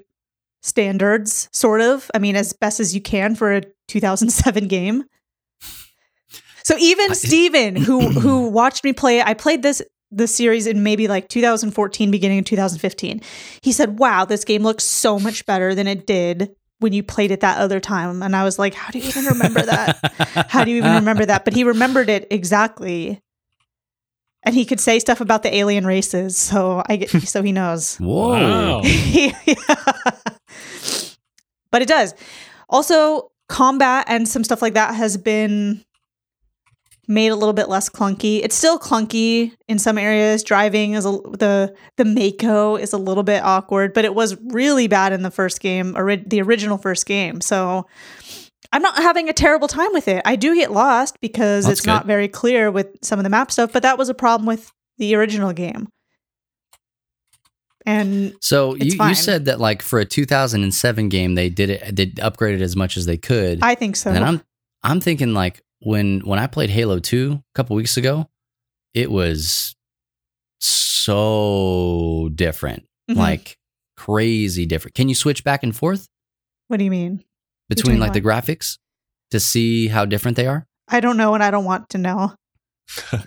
standards, 0.64 1.50
sort 1.52 1.82
of. 1.82 2.10
I 2.16 2.20
mean, 2.20 2.36
as 2.36 2.54
best 2.54 2.80
as 2.80 2.96
you 2.96 3.02
can 3.02 3.36
for 3.36 3.54
a 3.54 3.64
2007 3.90 4.68
game. 4.68 5.04
So 6.64 6.78
even 6.80 7.14
Steven, 7.14 7.76
who 7.76 8.10
who 8.20 8.50
watched 8.50 8.86
me 8.86 8.94
play, 8.94 9.22
I 9.22 9.34
played 9.34 9.64
this 9.64 9.82
the 10.12 10.28
series 10.28 10.66
in 10.66 10.82
maybe 10.82 11.10
like 11.10 11.28
2014, 11.28 12.10
beginning 12.10 12.40
of 12.40 12.46
2015. 12.46 13.22
He 13.62 13.74
said, 13.74 14.00
"Wow, 14.00 14.24
this 14.24 14.46
game 14.46 14.64
looks 14.64 14.86
so 14.86 15.20
much 15.20 15.46
better 15.46 15.76
than 15.76 15.88
it 15.88 16.08
did 16.08 16.56
when 16.86 16.94
you 16.94 17.02
played 17.02 17.32
it 17.32 17.40
that 17.42 17.58
other 17.58 17.80
time." 17.80 18.22
And 18.22 18.36
I 18.36 18.44
was 18.44 18.60
like, 18.60 18.76
"How 18.76 18.92
do 18.92 19.00
you 19.00 19.08
even 19.10 19.26
remember 19.26 19.64
that? 19.64 20.48
How 20.50 20.64
do 20.64 20.70
you 20.70 20.78
even 20.78 20.94
remember 20.94 21.26
that?" 21.26 21.44
But 21.44 21.54
he 21.56 21.64
remembered 21.64 22.10
it 22.10 22.28
exactly, 22.30 23.20
and 24.44 24.54
he 24.54 24.66
could 24.66 24.80
say 24.80 25.00
stuff 25.00 25.20
about 25.22 25.42
the 25.42 25.54
alien 25.56 25.86
races. 25.88 26.38
So 26.38 26.84
I 26.88 26.98
get, 26.98 27.10
so 27.34 27.42
he 27.42 27.52
knows. 27.52 27.98
Whoa. 27.98 28.30
Wow. 28.32 28.82
Yeah. 29.16 29.32
But 31.72 31.82
it 31.82 31.88
does. 31.88 32.14
Also, 32.70 33.32
combat 33.50 34.06
and 34.08 34.28
some 34.28 34.44
stuff 34.44 34.62
like 34.62 34.74
that 34.76 34.96
has 34.96 35.18
been 35.18 35.84
made 37.08 37.30
a 37.30 37.36
little 37.36 37.54
bit 37.54 37.70
less 37.70 37.90
clunky. 37.90 38.42
It's 38.44 38.56
still 38.56 38.80
clunky 38.80 39.52
in 39.68 39.80
some 39.80 39.98
areas. 39.98 40.44
Driving 40.44 40.94
is 40.94 41.06
a, 41.06 41.12
the 41.12 41.76
the 41.98 42.06
Mako 42.06 42.76
is 42.76 42.94
a 42.94 42.98
little 42.98 43.24
bit 43.24 43.44
awkward, 43.44 43.94
but 43.94 44.06
it 44.06 44.16
was 44.16 44.38
really 44.46 44.88
bad 44.88 45.14
in 45.14 45.22
the 45.24 45.32
first 45.32 45.60
game, 45.60 45.96
ori- 45.96 46.24
the 46.26 46.42
original 46.42 46.78
first 46.78 47.06
game. 47.06 47.42
So 47.42 47.88
I'm 48.72 48.82
not 48.82 48.98
having 48.98 49.30
a 49.30 49.34
terrible 49.34 49.68
time 49.68 49.94
with 49.94 50.08
it. 50.08 50.22
I 50.26 50.36
do 50.36 50.56
get 50.56 50.72
lost 50.72 51.20
because 51.22 51.66
That's 51.66 51.80
it's 51.80 51.88
not 51.88 52.06
very 52.06 52.28
clear 52.28 52.72
with 52.72 52.88
some 53.02 53.20
of 53.20 53.24
the 53.24 53.30
map 53.30 53.52
stuff, 53.52 53.72
but 53.72 53.84
that 53.84 53.98
was 53.98 54.10
a 54.10 54.14
problem 54.14 54.48
with 54.48 54.72
the 54.98 55.16
original 55.16 55.54
game. 55.54 55.88
And 57.86 58.34
So 58.42 58.76
you, 58.76 58.98
you 59.06 59.16
said 59.16 59.46
that 59.46 59.60
like 59.60 59.82
for 59.82 60.00
a 60.00 60.06
2007 60.06 61.10
game, 61.10 61.36
they 61.36 61.50
did 61.50 61.70
it, 61.70 61.96
they 61.96 62.08
upgraded 62.08 62.62
as 62.62 62.76
much 62.76 62.98
as 62.98 63.06
they 63.06 63.18
could. 63.18 63.60
I 63.62 63.76
think 63.76 63.96
so. 63.96 64.10
And 64.12 64.26
I'm 64.26 64.42
I'm 64.84 65.00
thinking 65.00 65.34
like 65.34 65.62
when 65.80 66.20
when 66.22 66.40
I 66.40 66.48
played 66.48 66.70
Halo 66.70 67.00
2 67.00 67.34
a 67.34 67.42
couple 67.56 67.76
weeks 67.76 67.98
ago, 67.98 68.28
it 68.94 69.12
was 69.12 69.76
so 70.60 72.30
different. 72.36 72.86
Mhm. 73.10 73.16
Like 73.18 73.58
crazy 73.98 74.66
different. 74.66 74.96
Can 74.96 75.10
you 75.10 75.16
switch 75.16 75.44
back 75.44 75.64
and 75.64 75.76
forth 75.76 76.08
what 76.68 76.78
do 76.78 76.84
you 76.84 76.92
mean? 76.92 77.24
between 77.70 77.98
Between 77.98 78.00
like 78.00 78.14
the 78.14 78.22
graphics 78.22 78.78
to 79.32 79.40
see 79.40 79.88
how 79.88 80.06
different 80.06 80.38
they 80.38 80.48
are? 80.48 80.66
I 80.88 81.00
don't 81.00 81.18
know 81.18 81.34
and 81.36 81.44
I 81.44 81.52
don't 81.52 81.66
want 81.66 81.90
to 81.90 81.98
know. 81.98 82.34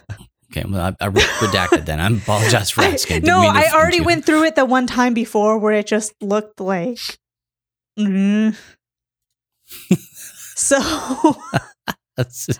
Okay, 0.51 0.65
well 0.67 0.81
I, 0.99 1.05
I 1.05 1.11
redacted 1.11 1.85
then. 1.85 2.01
I 2.01 2.09
apologize 2.09 2.71
for 2.71 2.81
I- 2.81 2.93
asking. 2.93 3.17
Didn't 3.17 3.27
no, 3.27 3.41
I 3.43 3.71
already 3.75 3.99
you. 3.99 4.05
went 4.05 4.25
through 4.25 4.45
it 4.45 4.55
the 4.57 4.65
one 4.65 4.87
time 4.87 5.13
before 5.13 5.59
where 5.59 5.75
it 5.75 5.87
just 5.87 6.15
looked 6.23 6.59
like. 6.59 6.99
Mm. 7.99 8.57
so 10.57 10.79
That's- 12.19 12.59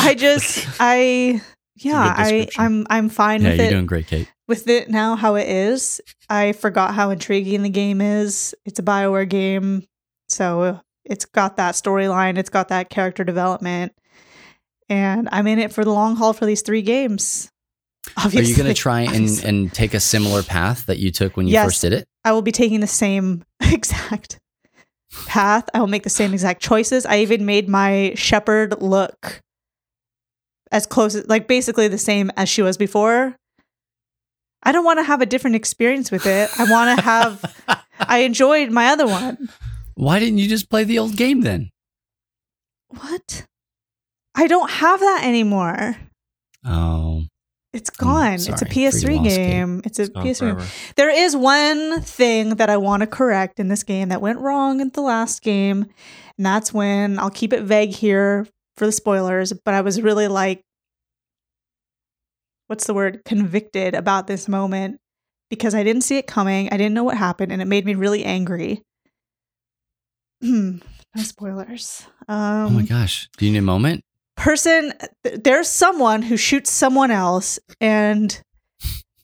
I 0.00 0.14
just 0.14 0.66
I 0.80 1.40
yeah 1.76 2.14
I. 2.16 2.48
I'm 2.58 2.86
I'm 2.90 3.08
fine 3.08 3.40
yeah, 3.42 3.48
with 3.50 3.56
you're 3.58 3.66
it 3.68 3.70
doing 3.70 3.86
great, 3.86 4.06
Kate. 4.06 4.30
with 4.48 4.68
it 4.68 4.90
now 4.90 5.16
how 5.16 5.36
it 5.36 5.48
is. 5.48 6.00
I 6.28 6.52
forgot 6.52 6.94
how 6.94 7.10
intriguing 7.10 7.62
the 7.62 7.68
game 7.70 8.00
is. 8.00 8.54
It's 8.66 8.78
a 8.78 8.82
Bioware 8.82 9.28
game, 9.28 9.84
so 10.28 10.80
it's 11.04 11.24
got 11.24 11.56
that 11.56 11.74
storyline. 11.74 12.36
It's 12.36 12.50
got 12.50 12.68
that 12.68 12.90
character 12.90 13.24
development, 13.24 13.92
and 14.88 15.28
I'm 15.32 15.46
in 15.46 15.58
it 15.58 15.72
for 15.72 15.84
the 15.84 15.92
long 15.92 16.16
haul 16.16 16.32
for 16.32 16.46
these 16.46 16.62
three 16.62 16.82
games. 16.82 17.50
Are 18.24 18.30
you 18.30 18.54
going 18.56 18.68
to 18.68 18.74
try 18.74 19.00
and, 19.12 19.28
and 19.44 19.72
take 19.72 19.92
a 19.92 19.98
similar 20.00 20.42
path 20.44 20.86
that 20.86 20.98
you 20.98 21.10
took 21.10 21.36
when 21.36 21.46
you 21.48 21.54
Yes. 21.54 21.64
first 21.66 21.82
did 21.82 21.92
it? 21.92 22.06
I 22.24 22.32
will 22.32 22.42
be 22.42 22.52
taking 22.52 22.80
the 22.80 22.86
same 22.86 23.44
exact 23.60 24.38
path. 25.26 25.68
I 25.74 25.80
will 25.80 25.86
make 25.86 26.02
the 26.02 26.10
same 26.10 26.32
exact 26.32 26.62
choices. 26.62 27.06
I 27.06 27.18
even 27.20 27.46
made 27.46 27.68
my 27.68 28.12
shepherd 28.16 28.80
look 28.82 29.40
as 30.72 30.86
close 30.86 31.14
as 31.14 31.26
like 31.28 31.48
basically 31.48 31.88
the 31.88 31.98
same 31.98 32.30
as 32.36 32.48
she 32.48 32.62
was 32.62 32.76
before. 32.76 33.36
I 34.62 34.72
don't 34.72 34.84
want 34.84 34.98
to 34.98 35.04
have 35.04 35.20
a 35.20 35.26
different 35.26 35.56
experience 35.56 36.10
with 36.10 36.26
it. 36.26 36.50
I 36.58 36.64
want 36.70 36.98
to 36.98 37.04
have 37.04 37.84
I 37.98 38.18
enjoyed 38.18 38.70
my 38.70 38.88
other 38.88 39.06
one. 39.06 39.48
Why 39.94 40.18
didn't 40.18 40.38
you 40.38 40.48
just 40.48 40.68
play 40.68 40.84
the 40.84 40.98
old 40.98 41.16
game 41.16 41.40
then? 41.40 41.70
What? 42.88 43.46
I 44.34 44.46
don't 44.46 44.70
have 44.70 45.00
that 45.00 45.22
anymore. 45.24 45.96
Oh, 46.64 47.24
It's 47.76 47.90
gone. 47.90 48.34
it's 48.34 48.48
a 48.48 48.64
PS3 48.64 49.02
your 49.02 49.12
loss, 49.16 49.36
game. 49.36 49.82
It's 49.84 49.98
a 49.98 50.04
It's 50.04 50.10
PS3 50.12 50.58
game. 50.58 50.66
There 50.96 51.10
is 51.10 51.36
one 51.36 52.00
thing 52.00 52.56
that 52.56 52.70
I 52.70 52.78
want 52.78 53.02
to 53.02 53.06
correct 53.06 53.60
in 53.60 53.68
this 53.68 53.82
game 53.82 54.08
that 54.08 54.22
went 54.22 54.38
wrong 54.38 54.80
in 54.80 54.88
the 54.88 55.02
last 55.02 55.42
game. 55.42 55.82
And 56.38 56.46
that's 56.46 56.72
when 56.72 57.18
I'll 57.18 57.30
keep 57.30 57.52
it 57.52 57.64
vague 57.64 57.90
here 57.90 58.46
for 58.78 58.86
the 58.86 58.92
spoilers, 58.92 59.52
but 59.52 59.74
I 59.74 59.82
was 59.82 60.00
really 60.00 60.26
like, 60.26 60.62
what's 62.68 62.86
the 62.86 62.94
word? 62.94 63.22
Convicted 63.26 63.94
about 63.94 64.26
this 64.26 64.48
moment 64.48 64.98
because 65.50 65.74
I 65.74 65.82
didn't 65.82 66.02
see 66.02 66.16
it 66.16 66.26
coming. 66.26 66.68
I 66.72 66.78
didn't 66.78 66.94
know 66.94 67.04
what 67.04 67.18
happened 67.18 67.52
and 67.52 67.60
it 67.60 67.66
made 67.66 67.84
me 67.84 67.94
really 67.94 68.24
angry. 68.24 68.82
Hmm. 70.42 70.78
No 71.14 71.22
spoilers. 71.22 72.06
Um, 72.28 72.66
oh 72.66 72.70
my 72.70 72.82
gosh! 72.82 73.28
Do 73.38 73.46
you 73.46 73.52
need 73.52 73.58
a 73.58 73.62
moment? 73.62 74.02
Person 74.36 74.92
there's 75.22 75.68
someone 75.68 76.22
who 76.22 76.36
shoots 76.36 76.70
someone 76.70 77.10
else 77.10 77.58
and 77.80 78.40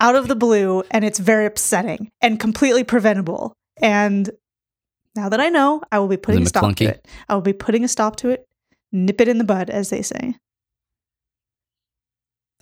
out 0.00 0.16
of 0.16 0.26
the 0.26 0.34
blue 0.34 0.82
and 0.90 1.04
it's 1.04 1.18
very 1.18 1.46
upsetting 1.46 2.10
and 2.20 2.40
completely 2.40 2.82
preventable. 2.82 3.52
And 3.80 4.30
now 5.14 5.28
that 5.28 5.40
i 5.40 5.48
know 5.50 5.82
i 5.92 5.98
will 5.98 6.08
be 6.08 6.16
putting 6.16 6.42
a 6.42 6.46
stop 6.46 6.64
McClunky? 6.64 6.76
to 6.76 6.84
it. 6.86 7.08
I 7.28 7.34
will 7.34 7.42
be 7.42 7.52
putting 7.52 7.84
a 7.84 7.88
stop 7.88 8.16
to 8.16 8.30
it. 8.30 8.46
Nip 8.90 9.20
it 9.20 9.28
in 9.28 9.38
the 9.38 9.44
bud 9.44 9.70
as 9.70 9.90
they 9.90 10.02
say. 10.02 10.36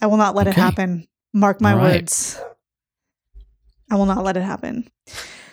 I 0.02 0.06
will 0.06 0.16
not 0.16 0.34
let 0.34 0.46
it 0.46 0.54
happen. 0.54 1.06
Mark 1.32 1.60
my 1.60 1.74
right. 1.74 1.82
words. 1.82 2.40
I 3.90 3.96
will 3.96 4.06
not 4.06 4.24
let 4.24 4.36
it 4.36 4.42
happen 4.42 4.88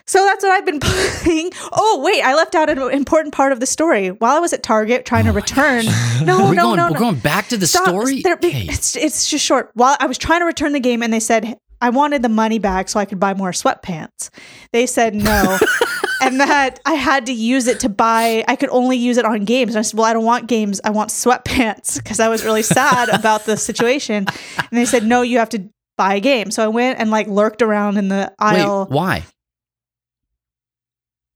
so 0.08 0.24
that's 0.26 0.44
what 0.44 0.52
I've 0.54 0.66
been 0.66 0.80
playing. 0.82 1.52
Oh, 1.72 2.02
wait, 2.04 2.22
I 2.24 2.34
left 2.36 2.56
out 2.56 2.70
an 2.70 2.80
important 2.92 3.34
part 3.34 3.52
of 3.52 3.60
the 3.60 3.66
story. 3.66 4.10
While 4.10 4.36
I 4.36 4.40
was 4.40 4.54
at 4.54 4.64
Target 4.64 5.06
trying 5.06 5.26
to 5.26 5.32
Oh 5.32 5.34
return. 5.34 5.86
No, 6.24 6.38
no, 6.52 6.56
going, 6.56 6.56
no, 6.78 6.86
We're 6.88 6.94
no. 6.94 7.00
going 7.00 7.20
back 7.20 7.48
to 7.50 7.58
the 7.58 7.68
Stop. 7.68 7.88
story. 7.90 8.22
It's 8.26 8.96
it's 8.96 9.30
just 9.30 9.46
short. 9.46 9.70
While 9.76 9.96
I 10.00 10.08
was 10.08 10.18
trying 10.18 10.42
to 10.42 10.46
return 10.46 10.72
the 10.74 10.80
game, 10.80 11.04
and 11.04 11.14
they 11.14 11.20
said 11.20 11.58
I 11.80 11.92
wanted 11.92 12.24
the 12.24 12.30
money 12.30 12.58
back 12.58 12.90
so 12.90 13.00
I 13.00 13.06
could 13.06 13.20
buy 13.20 13.34
more 13.36 13.52
sweatpants. 13.52 14.30
They 14.74 14.88
said 14.88 15.14
no, 15.14 15.58
and 16.22 16.40
that 16.40 16.80
I 16.86 16.96
had 16.96 17.28
to 17.28 17.34
use 17.34 17.68
it 17.68 17.80
to 17.82 17.90
buy. 17.90 18.44
I 18.48 18.56
could 18.56 18.70
only 18.70 18.98
use 18.98 19.18
it 19.18 19.26
on 19.26 19.46
games. 19.46 19.76
And 19.76 19.80
I 19.80 19.84
said, 19.84 19.96
"Well, 19.98 20.08
I 20.08 20.14
don't 20.14 20.26
want 20.26 20.48
games. 20.48 20.82
I 20.84 20.90
want 20.90 21.12
sweatpants," 21.12 21.98
because 21.98 22.20
I 22.20 22.30
was 22.30 22.44
really 22.44 22.64
sad 22.64 23.10
about 23.10 23.46
the 23.46 23.58
situation. 23.58 24.26
And 24.58 24.70
they 24.72 24.86
said, 24.86 25.06
"No, 25.06 25.22
you 25.22 25.38
have 25.38 25.50
to 25.50 25.70
buy 25.98 26.16
a 26.16 26.20
game." 26.20 26.50
So 26.50 26.64
I 26.64 26.68
went 26.68 27.00
and 27.00 27.12
like 27.12 27.28
lurked 27.28 27.62
around 27.62 27.98
in 27.98 28.08
the 28.08 28.34
Wait, 28.42 28.48
aisle. 28.62 28.88
why? 28.90 29.24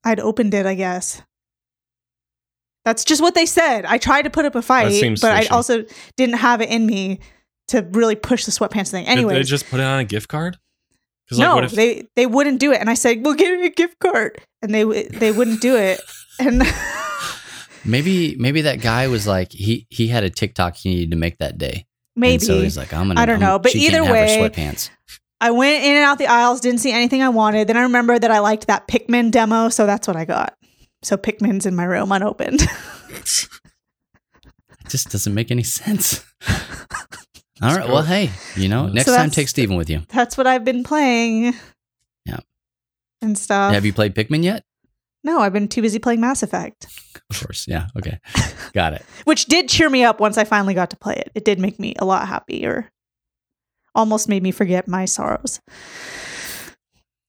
I'd 0.04 0.20
opened 0.20 0.54
it, 0.54 0.66
I 0.66 0.76
guess. 0.76 1.22
That's 2.86 3.04
just 3.04 3.22
what 3.22 3.36
they 3.36 3.46
said. 3.46 3.86
I 3.86 3.98
tried 3.98 4.24
to 4.24 4.30
put 4.30 4.46
up 4.46 4.56
a 4.56 4.62
fight, 4.62 4.92
seems 4.92 5.22
but 5.22 5.32
I 5.32 5.46
also 5.48 5.86
didn't 6.18 6.38
have 6.38 6.62
it 6.62 6.70
in 6.70 6.86
me 6.88 7.20
to 7.68 7.88
really 7.92 8.16
push 8.16 8.46
the 8.46 8.52
sweatpants 8.52 8.90
thing. 8.90 9.06
Anyway, 9.06 9.36
they 9.36 9.44
just 9.44 9.70
put 9.70 9.80
it 9.80 9.84
on 9.84 10.00
a 10.00 10.04
gift 10.04 10.28
card? 10.28 10.58
Because 11.26 11.38
no, 11.40 11.56
what 11.56 11.64
if 11.64 11.72
they 11.72 12.08
they 12.16 12.26
wouldn't 12.26 12.60
do 12.60 12.72
it, 12.72 12.80
and 12.82 12.90
I 12.90 12.96
said, 12.96 13.24
"Well, 13.24 13.36
give 13.36 13.60
me 13.60 13.68
a 13.68 13.70
gift 13.70 14.00
card," 14.00 14.42
and 14.64 14.74
they 14.74 14.84
they 14.84 15.32
wouldn't 15.32 15.62
do 15.62 15.76
it. 15.78 16.02
And 16.40 16.64
Maybe 17.86 18.36
maybe 18.38 18.62
that 18.62 18.82
guy 18.82 19.08
was 19.08 19.26
like 19.28 19.52
he 19.52 19.88
he 19.90 20.08
had 20.08 20.24
a 20.24 20.30
TikTok 20.30 20.76
he 20.76 20.90
needed 20.90 21.12
to 21.12 21.18
make 21.18 21.40
that 21.40 21.58
day. 21.58 21.86
maybe 22.16 22.34
And 22.36 22.44
so 22.44 22.62
he's 22.62 22.78
like, 22.78 22.94
I'm 22.94 23.08
gonna. 23.08 23.20
I 23.20 23.26
don't 23.26 23.42
I'm- 23.42 23.42
know, 23.42 23.60
but 23.60 23.72
she 23.72 23.80
either 23.88 24.04
can't 24.04 24.08
have 24.08 24.16
her 24.16 24.22
way- 24.42 24.50
sweatpants. 24.50 24.90
I 25.42 25.52
went 25.52 25.84
in 25.84 25.96
and 25.96 26.06
out 26.06 26.20
the 26.20 26.28
aisles, 26.28 26.62
didn't 26.62 26.80
see 26.80 26.92
anything 26.92 27.22
I 27.24 27.30
wanted. 27.30 27.68
Then 27.68 27.76
I 27.76 27.82
remembered 27.82 28.22
that 28.22 28.32
I 28.32 28.40
liked 28.40 28.68
that 28.68 28.88
Pikmin 28.88 29.32
demo, 29.32 29.70
so 29.70 29.86
that's 29.86 30.08
what 30.08 30.16
I 30.16 30.24
got. 30.24 30.56
So 31.02 31.18
Pikmin's 31.18 31.66
in 31.66 31.76
my 31.76 31.84
room 31.84 32.12
unopened. 32.12 32.62
It 34.86 34.90
just 34.90 35.10
doesn't 35.10 35.34
make 35.34 35.52
any 35.52 35.64
sense. 35.64 36.24
All 37.62 37.76
right. 37.76 37.88
Well, 37.88 38.02
hey, 38.04 38.32
you 38.56 38.68
know, 38.68 38.88
next 38.88 39.06
So 39.08 39.16
time 39.16 39.30
take 39.30 39.48
Steven 39.48 39.78
with 39.78 39.90
you. 39.90 40.02
that's 40.10 40.38
what 40.38 40.48
I've 40.48 40.66
been 40.66 40.84
playing. 40.84 41.54
Yeah. 42.26 42.40
And 43.22 43.38
stuff. 43.38 43.74
Have 43.74 43.86
you 43.86 43.94
played 43.94 44.16
Pikmin 44.16 44.44
yet? 44.44 44.64
no, 45.24 45.40
I've 45.40 45.54
been 45.54 45.68
too 45.68 45.82
busy 45.84 46.00
playing 46.00 46.22
Mass 46.22 46.44
Effect. 46.44 46.88
Of 47.32 47.40
course. 47.46 47.66
Yeah. 47.66 47.88
Okay. 47.98 48.20
Got 48.74 48.92
it. 48.94 49.06
which 49.24 49.46
did 49.46 49.70
cheer 49.70 49.90
me 49.90 50.04
up 50.04 50.20
once 50.20 50.38
I 50.38 50.44
finally 50.44 50.74
got 50.74 50.90
to 50.90 50.98
play 50.98 51.14
it. 51.16 51.32
It 51.34 51.46
did 51.46 51.60
make 51.60 51.80
me 51.80 51.94
a 51.98 52.04
lot 52.04 52.28
happier. 52.28 52.92
Almost 53.96 54.30
made 54.30 54.44
me 54.44 54.52
forget 54.52 54.88
my 54.88 55.06
sorrows. 55.06 55.60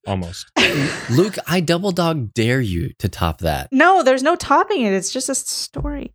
almost? 0.07 0.47
Luke, 1.11 1.37
I 1.47 1.61
double 1.61 1.93
dog 1.93 2.33
dare 2.35 2.61
you 2.61 2.93
to 2.99 3.09
top 3.09 3.39
that. 3.39 3.69
No, 3.73 4.03
there's 4.03 4.23
no 4.23 4.37
topping 4.37 4.83
it. 4.83 4.93
It's 4.93 5.13
just 5.13 5.29
a 5.29 5.35
story. 5.35 6.13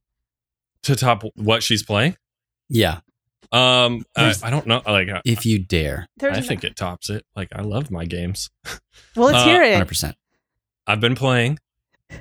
to 0.84 0.96
top 0.96 1.24
what 1.36 1.64
she's 1.64 1.84
playing? 1.84 2.16
Yeah. 2.70 3.00
Um, 3.52 4.04
I, 4.16 4.34
I 4.44 4.50
don't 4.50 4.68
know. 4.68 4.82
Like, 4.86 5.08
If 5.26 5.46
you 5.46 5.60
dare. 5.60 6.08
I 6.22 6.42
think 6.42 6.64
it 6.66 6.76
tops 6.76 7.10
it. 7.10 7.26
Like, 7.36 7.50
I 7.54 7.62
love 7.62 7.90
my 7.92 8.06
games. 8.06 8.50
well, 9.16 9.28
let's 9.28 9.40
uh, 9.40 9.46
hear 9.46 9.64
it. 9.64 9.88
100%. 9.88 10.14
I've 10.86 11.00
been 11.00 11.16
playing. 11.16 11.60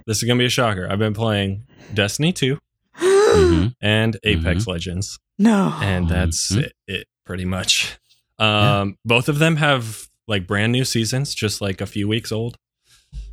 This 0.07 0.19
is 0.19 0.25
gonna 0.25 0.39
be 0.39 0.47
a 0.47 0.49
shocker. 0.51 0.89
I've 0.91 0.99
been 0.99 1.15
playing 1.15 1.67
Destiny 1.95 2.33
2 2.33 2.59
Mhm. 3.01 3.75
and 3.81 4.17
Apex 4.25 4.67
Legends, 4.67 5.21
no. 5.39 5.73
and 5.81 6.09
that's 6.09 6.51
Mhm. 6.53 6.63
it, 6.65 6.73
it. 6.89 7.07
Pretty 7.25 7.45
much. 7.45 7.97
Um, 8.39 8.97
both 9.05 9.29
of 9.29 9.39
them 9.39 9.57
have 9.57 10.09
like 10.29 10.47
brand 10.47 10.73
new 10.73 10.85
seasons, 10.85 11.35
just 11.35 11.61
like 11.61 11.81
a 11.81 11.87
few 11.87 12.09
weeks 12.09 12.33
old. 12.33 12.57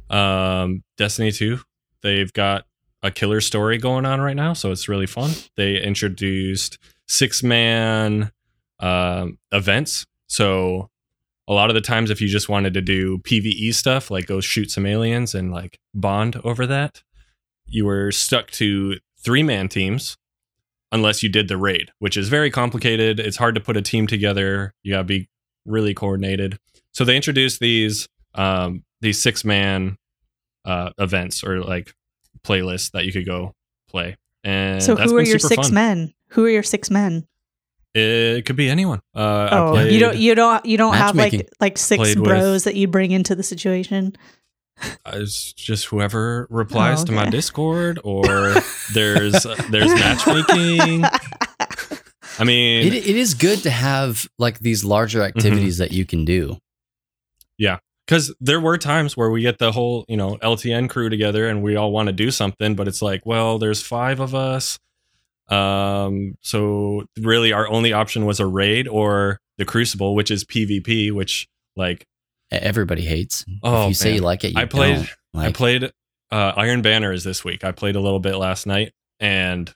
Um, 0.09 0.83
Destiny 0.97 1.31
2, 1.31 1.59
they've 2.01 2.31
got 2.33 2.65
a 3.01 3.11
killer 3.11 3.41
story 3.41 3.77
going 3.77 4.05
on 4.05 4.21
right 4.21 4.35
now, 4.35 4.53
so 4.53 4.71
it's 4.71 4.87
really 4.87 5.07
fun. 5.07 5.31
They 5.57 5.81
introduced 5.81 6.77
six 7.07 7.43
man 7.43 8.31
um, 8.79 9.37
events. 9.51 10.05
So 10.27 10.89
a 11.47 11.53
lot 11.53 11.69
of 11.69 11.73
the 11.73 11.81
times, 11.81 12.09
if 12.09 12.21
you 12.21 12.27
just 12.27 12.47
wanted 12.47 12.73
to 12.75 12.81
do 12.81 13.17
PVE 13.19 13.73
stuff, 13.73 14.09
like 14.09 14.27
go 14.27 14.39
shoot 14.39 14.71
some 14.71 14.85
aliens 14.85 15.35
and 15.35 15.51
like 15.51 15.79
bond 15.93 16.39
over 16.43 16.65
that, 16.67 17.03
you 17.65 17.85
were 17.85 18.11
stuck 18.11 18.51
to 18.51 18.97
three 19.23 19.43
man 19.43 19.67
teams 19.67 20.17
unless 20.93 21.21
you 21.23 21.27
did 21.29 21.49
the 21.49 21.57
raid, 21.57 21.91
which 21.99 22.15
is 22.15 22.29
very 22.29 22.49
complicated. 22.49 23.19
It's 23.19 23.35
hard 23.35 23.55
to 23.55 23.61
put 23.61 23.75
a 23.75 23.81
team 23.81 24.07
together. 24.07 24.73
You 24.83 24.93
gotta 24.93 25.03
be 25.03 25.27
really 25.65 25.93
coordinated. 25.93 26.57
So 26.93 27.03
they 27.03 27.15
introduced 27.17 27.59
these 27.59 28.07
um, 28.35 28.83
these 29.01 29.21
six 29.21 29.43
man 29.43 29.97
uh, 30.63 30.91
events 30.97 31.43
or 31.43 31.61
like 31.61 31.93
playlists 32.45 32.91
that 32.91 33.05
you 33.05 33.11
could 33.11 33.25
go 33.25 33.53
play. 33.89 34.15
And 34.45 34.81
so 34.81 34.95
who 34.95 35.17
are 35.17 35.21
your 35.23 35.39
six 35.39 35.67
fun. 35.67 35.73
men? 35.73 36.13
Who 36.29 36.45
are 36.45 36.49
your 36.49 36.63
six 36.63 36.89
men? 36.89 37.27
It 37.95 38.45
could 38.45 38.55
be 38.55 38.69
anyone. 38.69 39.01
Uh, 39.15 39.49
Oh, 39.51 39.71
played, 39.73 39.93
you 39.93 39.99
don't 39.99 40.17
you 40.17 40.33
don't 40.35 40.65
you 40.65 40.77
don't 40.77 40.95
have 40.95 41.15
like 41.15 41.47
like 41.59 41.77
six 41.77 41.99
Played 41.99 42.19
with- 42.19 42.27
bros 42.29 42.63
that 42.63 42.75
you 42.75 42.87
bring 42.87 43.11
into 43.11 43.35
the 43.35 43.43
situation. 43.43 44.15
It's 45.07 45.53
just 45.53 45.85
whoever 45.85 46.47
replies 46.49 47.01
Oh, 47.03 47.05
to 47.05 47.11
my. 47.13 47.29
Discord, 47.29 47.99
or 48.03 48.55
there's 48.93 49.43
there's 49.69 49.93
matchmaking. 49.93 51.03
I 52.39 52.43
mean, 52.45 52.87
It, 52.87 52.93
it 52.95 53.15
is 53.15 53.33
good 53.35 53.59
to 53.63 53.69
have 53.69 54.27
like 54.39 54.59
these 54.59 54.83
larger 54.83 55.19
Mm-hmm. 55.19 55.37
activities 55.37 55.77
that 55.77 55.91
you 55.91 56.05
can 56.05 56.25
do. 56.25 56.57
Yeah, 57.57 57.77
because 58.07 58.33
there 58.41 58.59
were 58.59 58.77
times 58.79 59.15
where 59.15 59.29
we 59.29 59.41
get 59.41 59.59
the 59.59 59.71
whole 59.71 60.05
you 60.07 60.17
know 60.17 60.37
LTN 60.37 60.89
crew 60.89 61.09
together 61.09 61.47
and 61.47 61.61
we 61.61 61.75
all 61.75 61.91
want 61.91 62.07
to 62.07 62.13
do 62.13 62.31
something, 62.31 62.75
but 62.75 62.87
it's 62.87 63.01
like, 63.01 63.25
well, 63.25 63.59
there's 63.59 63.81
five 63.81 64.19
of 64.19 64.33
us. 64.33 64.79
Um, 65.49 66.35
so 66.41 67.03
really, 67.19 67.53
our 67.53 67.67
only 67.67 67.93
option 67.93 68.25
was 68.25 68.39
a 68.39 68.47
raid 68.47 68.87
or 68.87 69.37
the 69.57 69.65
Crucible, 69.65 70.15
which 70.15 70.31
is 70.31 70.43
PvP, 70.45 71.11
which 71.11 71.47
like 71.75 72.05
Everybody 72.61 73.03
hates. 73.03 73.45
Oh, 73.63 73.83
if 73.83 73.87
you 73.89 73.93
say 73.95 74.09
man. 74.09 74.15
you 74.15 74.21
like 74.21 74.43
it, 74.43 74.53
you 74.53 74.61
I 74.61 74.65
played- 74.65 74.95
don't. 74.95 75.09
I 75.35 75.51
played 75.51 75.91
uh, 76.31 76.53
Iron 76.57 76.81
Banners 76.83 77.23
this 77.23 77.43
week. 77.43 77.63
I 77.63 77.71
played 77.71 77.95
a 77.95 77.99
little 77.99 78.19
bit 78.19 78.35
last 78.35 78.67
night, 78.67 78.91
and 79.19 79.73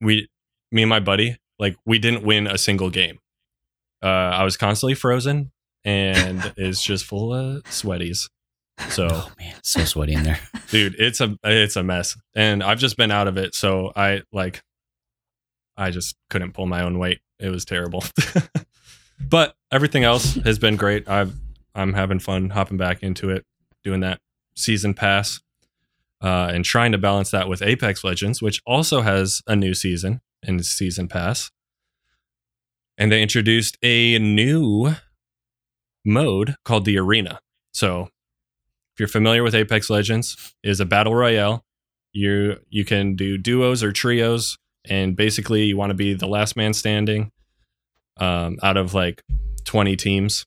we, 0.00 0.28
me 0.72 0.82
and 0.82 0.88
my 0.90 0.98
buddy, 1.00 1.36
like 1.58 1.76
we 1.86 1.98
didn't 2.00 2.24
win 2.24 2.46
a 2.48 2.58
single 2.58 2.90
game. 2.90 3.18
Uh, 4.02 4.06
I 4.08 4.44
was 4.44 4.56
constantly 4.56 4.94
frozen, 4.94 5.52
and 5.84 6.52
it's 6.56 6.82
just 6.82 7.04
full 7.04 7.32
of 7.32 7.62
sweaties. 7.64 8.28
So, 8.88 9.08
oh 9.10 9.30
man, 9.38 9.54
so 9.62 9.84
sweaty 9.84 10.14
in 10.14 10.24
there. 10.24 10.40
dude, 10.70 10.96
it's 10.98 11.20
a 11.20 11.36
it's 11.44 11.76
a 11.76 11.82
mess, 11.82 12.16
and 12.34 12.62
I've 12.62 12.78
just 12.78 12.96
been 12.96 13.10
out 13.12 13.28
of 13.28 13.36
it. 13.36 13.54
So 13.54 13.92
I 13.94 14.22
like, 14.32 14.62
I 15.76 15.90
just 15.90 16.16
couldn't 16.28 16.52
pull 16.54 16.66
my 16.66 16.82
own 16.82 16.98
weight. 16.98 17.20
It 17.38 17.50
was 17.50 17.64
terrible. 17.64 18.02
but 19.30 19.54
everything 19.70 20.04
else 20.04 20.34
has 20.34 20.58
been 20.58 20.76
great. 20.76 21.08
I've 21.08 21.34
I'm 21.76 21.92
having 21.92 22.18
fun 22.18 22.50
hopping 22.50 22.76
back 22.76 23.02
into 23.02 23.30
it, 23.30 23.44
doing 23.84 24.00
that 24.00 24.18
season 24.56 24.94
pass 24.94 25.40
uh, 26.22 26.50
and 26.52 26.64
trying 26.64 26.92
to 26.92 26.98
balance 26.98 27.30
that 27.30 27.48
with 27.48 27.62
Apex 27.62 28.02
Legends, 28.02 28.40
which 28.40 28.60
also 28.66 29.02
has 29.02 29.42
a 29.46 29.54
new 29.54 29.74
season 29.74 30.20
and 30.42 30.64
season 30.64 31.08
pass. 31.08 31.50
And 32.98 33.12
they 33.12 33.22
introduced 33.22 33.76
a 33.82 34.18
new 34.18 34.94
mode 36.04 36.56
called 36.64 36.86
the 36.86 36.98
Arena. 36.98 37.40
So, 37.72 38.08
if 38.94 39.00
you're 39.00 39.08
familiar 39.08 39.42
with 39.42 39.54
Apex 39.54 39.90
Legends, 39.90 40.54
is 40.62 40.80
a 40.80 40.86
battle 40.86 41.14
royale. 41.14 41.62
You 42.12 42.60
you 42.70 42.86
can 42.86 43.14
do 43.14 43.36
duos 43.36 43.82
or 43.82 43.92
trios, 43.92 44.56
and 44.88 45.14
basically 45.14 45.64
you 45.64 45.76
want 45.76 45.90
to 45.90 45.94
be 45.94 46.14
the 46.14 46.26
last 46.26 46.56
man 46.56 46.72
standing 46.72 47.30
um, 48.16 48.56
out 48.62 48.78
of 48.78 48.94
like 48.94 49.22
20 49.64 49.94
teams. 49.96 50.46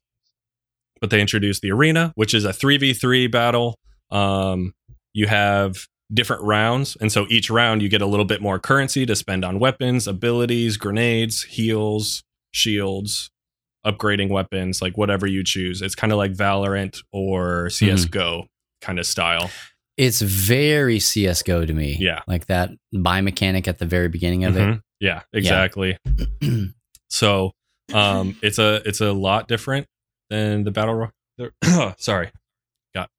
But 1.02 1.10
they 1.10 1.22
introduced 1.22 1.62
the 1.62 1.72
Arena, 1.72 2.12
which 2.16 2.34
is 2.34 2.46
a 2.46 2.50
3v3 2.50 3.32
battle. 3.32 3.76
Um, 4.12 4.74
you 5.14 5.28
have 5.28 5.88
different 6.14 6.44
rounds, 6.44 6.98
and 7.00 7.12
so 7.12 7.26
each 7.30 7.50
round 7.50 7.82
you 7.82 7.90
get 7.90 8.02
a 8.02 8.06
little 8.06 8.26
bit 8.26 8.42
more 8.42 8.60
currency 8.60 9.06
to 9.06 9.16
spend 9.16 9.46
on 9.46 9.60
weapons, 9.60 10.08
abilities, 10.08 10.78
grenades, 10.78 11.44
heals, 11.44 12.24
shields, 12.52 13.30
upgrading 13.86 14.30
weapons, 14.30 14.82
like 14.82 14.98
whatever 14.98 15.28
you 15.28 15.44
choose. 15.44 15.82
It's 15.82 15.96
kind 15.96 16.12
of 16.12 16.18
like 16.18 16.34
Valorant 16.34 17.02
or 17.14 17.70
CS:GO 17.70 18.48
kind 18.82 19.00
of 19.00 19.06
style. 19.06 19.50
It's 19.98 20.22
very 20.22 21.00
CS:GO 21.00 21.66
to 21.66 21.74
me. 21.74 21.98
Yeah. 22.00 22.22
like 22.28 22.48
that 22.48 22.72
buy 22.94 23.22
mechanic 23.22 23.68
at 23.68 23.80
the 23.80 23.86
very 23.86 24.08
beginning 24.10 24.46
of 24.46 24.56
Mhm. 24.56 24.82
Yeah, 25.00 25.22
exactly. 25.34 25.98
it. 26.42 26.70
So, 27.12 27.52
um, 27.94 28.38
it's 28.44 28.60
a 28.60 28.82
it's 28.88 29.02
a 29.02 29.12
lot 29.12 29.48
different 29.48 29.88
than 30.30 30.64
the 30.64 30.72
battle. 30.72 30.94
Ro- 30.96 31.12
the- 31.38 31.96
Sorry, 31.98 32.32
got 32.94 33.10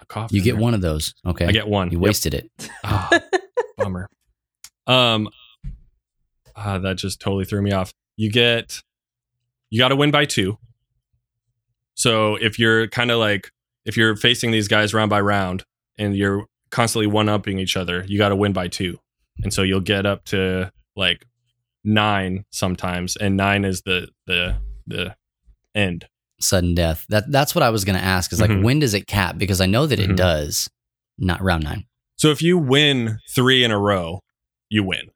a 0.00 0.06
cough. 0.06 0.32
you 0.32 0.42
get 0.42 0.52
there. 0.54 0.62
one 0.62 0.74
of 0.74 0.80
those. 0.80 1.14
Okay, 1.26 1.46
I 1.46 1.52
get 1.52 1.68
one. 1.68 1.90
You 1.90 1.98
Yep. 1.98 2.02
wasted 2.06 2.34
it. 2.34 2.50
Ah, 2.84 3.08
bummer. 3.76 4.08
Um, 4.86 5.28
ah, 6.56 6.78
that 6.78 6.96
just 6.96 7.20
totally 7.20 7.44
threw 7.44 7.62
me 7.62 7.72
off. 7.72 7.92
You 8.16 8.30
get, 8.30 8.82
you 9.70 9.78
got 9.78 9.88
to 9.88 9.96
win 9.96 10.10
by 10.10 10.24
two. 10.24 10.58
So 11.94 12.36
if 12.36 12.58
you're 12.58 12.88
kind 12.88 13.10
of 13.10 13.18
like, 13.18 13.50
if 13.84 13.96
you're 13.96 14.16
facing 14.16 14.50
these 14.50 14.68
guys 14.68 14.92
round 14.94 15.10
by 15.10 15.20
round 15.20 15.64
and 15.98 16.16
you're 16.16 16.46
constantly 16.70 17.06
one 17.06 17.28
upping 17.28 17.58
each 17.58 17.76
other, 17.76 18.04
you 18.06 18.18
got 18.18 18.30
to 18.30 18.36
win 18.36 18.52
by 18.52 18.68
two. 18.68 18.98
And 19.42 19.52
so 19.52 19.62
you'll 19.62 19.80
get 19.80 20.04
up 20.06 20.24
to 20.26 20.72
like 20.96 21.26
nine 21.84 22.44
sometimes, 22.50 23.16
and 23.16 23.36
nine 23.36 23.64
is 23.64 23.82
the 23.82 24.08
the 24.26 24.56
the 24.86 25.16
end. 25.74 26.06
Sudden 26.42 26.74
death. 26.74 27.06
That 27.08 27.30
that's 27.30 27.54
what 27.54 27.62
I 27.62 27.70
was 27.70 27.84
going 27.84 27.98
to 27.98 28.04
ask. 28.04 28.32
Is 28.32 28.40
like 28.40 28.50
Mhm. 28.50 28.62
when 28.62 28.78
does 28.78 28.94
it 28.94 29.06
cap? 29.06 29.38
Because 29.38 29.60
I 29.60 29.66
know 29.66 29.86
that 29.86 29.98
it 30.00 30.10
Mhm. 30.10 30.16
does. 30.16 30.68
Not 31.18 31.42
round 31.42 31.64
nine. 31.64 31.84
So 32.16 32.30
if 32.30 32.42
you 32.42 32.58
win 32.58 33.18
three 33.34 33.64
in 33.64 33.70
a 33.70 33.78
row, 33.78 34.20
you 34.68 34.82
win. 34.84 35.10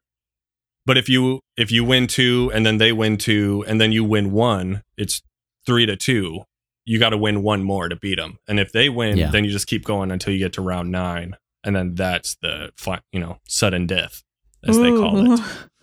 But 0.85 0.97
if 0.97 1.09
you 1.09 1.41
if 1.57 1.71
you 1.71 1.83
win 1.83 2.07
two 2.07 2.51
and 2.53 2.65
then 2.65 2.77
they 2.77 2.91
win 2.91 3.17
two 3.17 3.63
and 3.67 3.79
then 3.81 3.91
you 3.91 4.03
win 4.03 4.31
one, 4.31 4.83
it's 4.97 5.21
three 5.65 5.85
to 5.85 5.95
two. 5.95 6.43
You 6.85 6.99
got 6.99 7.09
to 7.09 7.17
win 7.17 7.43
one 7.43 7.63
more 7.63 7.89
to 7.89 7.95
beat 7.97 8.15
them. 8.15 8.39
And 8.47 8.59
if 8.59 8.71
they 8.71 8.87
win, 8.87 9.17
Yeah. 9.17 9.29
then 9.31 9.43
you 9.43 9.51
just 9.51 9.67
keep 9.67 9.83
going 9.83 10.11
until 10.11 10.31
you 10.33 10.39
get 10.39 10.53
to 10.53 10.61
round 10.61 10.89
nine, 10.91 11.35
and 11.63 11.75
then 11.75 11.95
that's 11.95 12.35
the 12.41 12.71
fi- 12.77 13.01
you 13.11 13.19
know 13.19 13.39
sudden 13.47 13.85
death 13.87 14.23
as 14.65 14.77
they 14.77 14.89
call 14.91 15.33
it. 15.33 15.39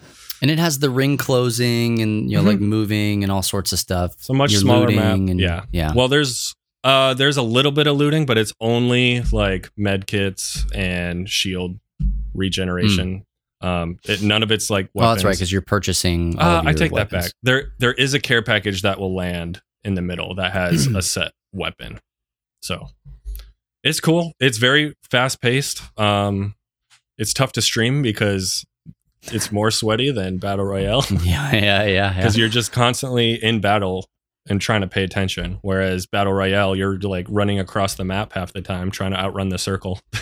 And 0.45 0.51
it 0.51 0.59
has 0.59 0.79
the 0.79 0.91
ring 0.91 1.17
closing 1.17 2.03
and 2.03 2.31
you 2.31 2.37
know 2.37 2.43
Mhm. 2.45 2.47
like 2.47 2.61
moving 2.61 3.23
and 3.23 3.33
all 3.33 3.41
sorts 3.41 3.73
of 3.73 3.79
stuff. 3.79 4.15
So 4.19 4.35
much 4.35 4.53
You're 4.53 4.61
smaller 4.61 4.81
looting 4.83 4.97
map. 4.97 5.15
and- 5.31 5.41
yeah, 5.41 5.65
yeah. 5.73 5.95
Well, 5.95 6.09
there's 6.09 6.55
uh 6.85 7.15
there's 7.15 7.39
a 7.39 7.43
little 7.43 7.73
bit 7.73 7.87
of 7.87 7.97
looting, 7.97 8.27
but 8.27 8.37
it's 8.37 8.53
only 8.61 9.23
like 9.33 9.71
med 9.75 10.07
kits 10.07 10.67
and 10.75 11.27
shield 11.31 11.79
regeneration. 12.35 13.25
Um, 13.63 13.99
it, 14.07 14.21
none 14.21 14.43
of 14.43 14.51
it's 14.53 14.69
like 14.69 14.91
Hmm. 14.93 14.99
Oh, 14.99 15.13
that's 15.15 15.25
right 15.25 15.33
because 15.35 15.51
you're 15.51 15.63
purchasing. 15.63 16.39
Uh, 16.39 16.43
of 16.59 16.67
I 16.67 16.71
your 16.73 16.79
take 16.79 16.93
that 16.93 17.09
back. 17.09 17.33
There, 17.43 17.73
there 17.79 17.95
is 17.95 18.13
a 18.13 18.21
care 18.21 18.43
package 18.43 18.83
that 18.83 19.01
will 19.01 19.15
land 19.15 19.63
in 19.83 19.95
the 19.95 20.03
middle 20.03 20.35
that 20.35 20.53
has 20.53 20.87
a 20.95 21.01
set 21.01 21.33
weapon. 21.55 22.01
So 22.61 22.89
it's 23.83 23.99
cool. 24.01 24.35
It's 24.41 24.59
very 24.59 24.95
fast 25.11 25.41
paced. 25.41 25.81
Um, 25.99 26.55
it's 27.17 27.33
tough 27.33 27.53
to 27.53 27.63
stream 27.63 28.03
because 28.03 28.65
it's 29.33 29.51
more 29.53 29.71
sweaty 29.71 30.11
than 30.11 30.39
battle 30.39 30.65
royale 30.65 31.05
Yeah, 31.11 31.53
yeah, 31.53 31.55
yeah. 31.55 31.85
yeah. 31.87 32.15
because 32.17 32.37
you're 32.37 32.49
just 32.49 32.73
constantly 32.73 33.35
in 33.43 33.61
battle 33.61 34.07
and 34.47 34.61
trying 34.61 34.83
to 34.83 34.87
pay 34.87 35.03
attention. 35.05 35.59
Whereas 35.63 36.07
battle 36.07 36.33
royale, 36.33 36.77
you're 36.77 36.99
like 36.99 37.27
running 37.31 37.59
across 37.59 37.95
the 37.95 38.05
map 38.05 38.33
half 38.35 38.53
the 38.53 38.61
time 38.61 38.91
trying 38.91 39.13
to 39.13 39.19
outrun 39.19 39.49
the 39.49 39.59
circle. 39.59 40.01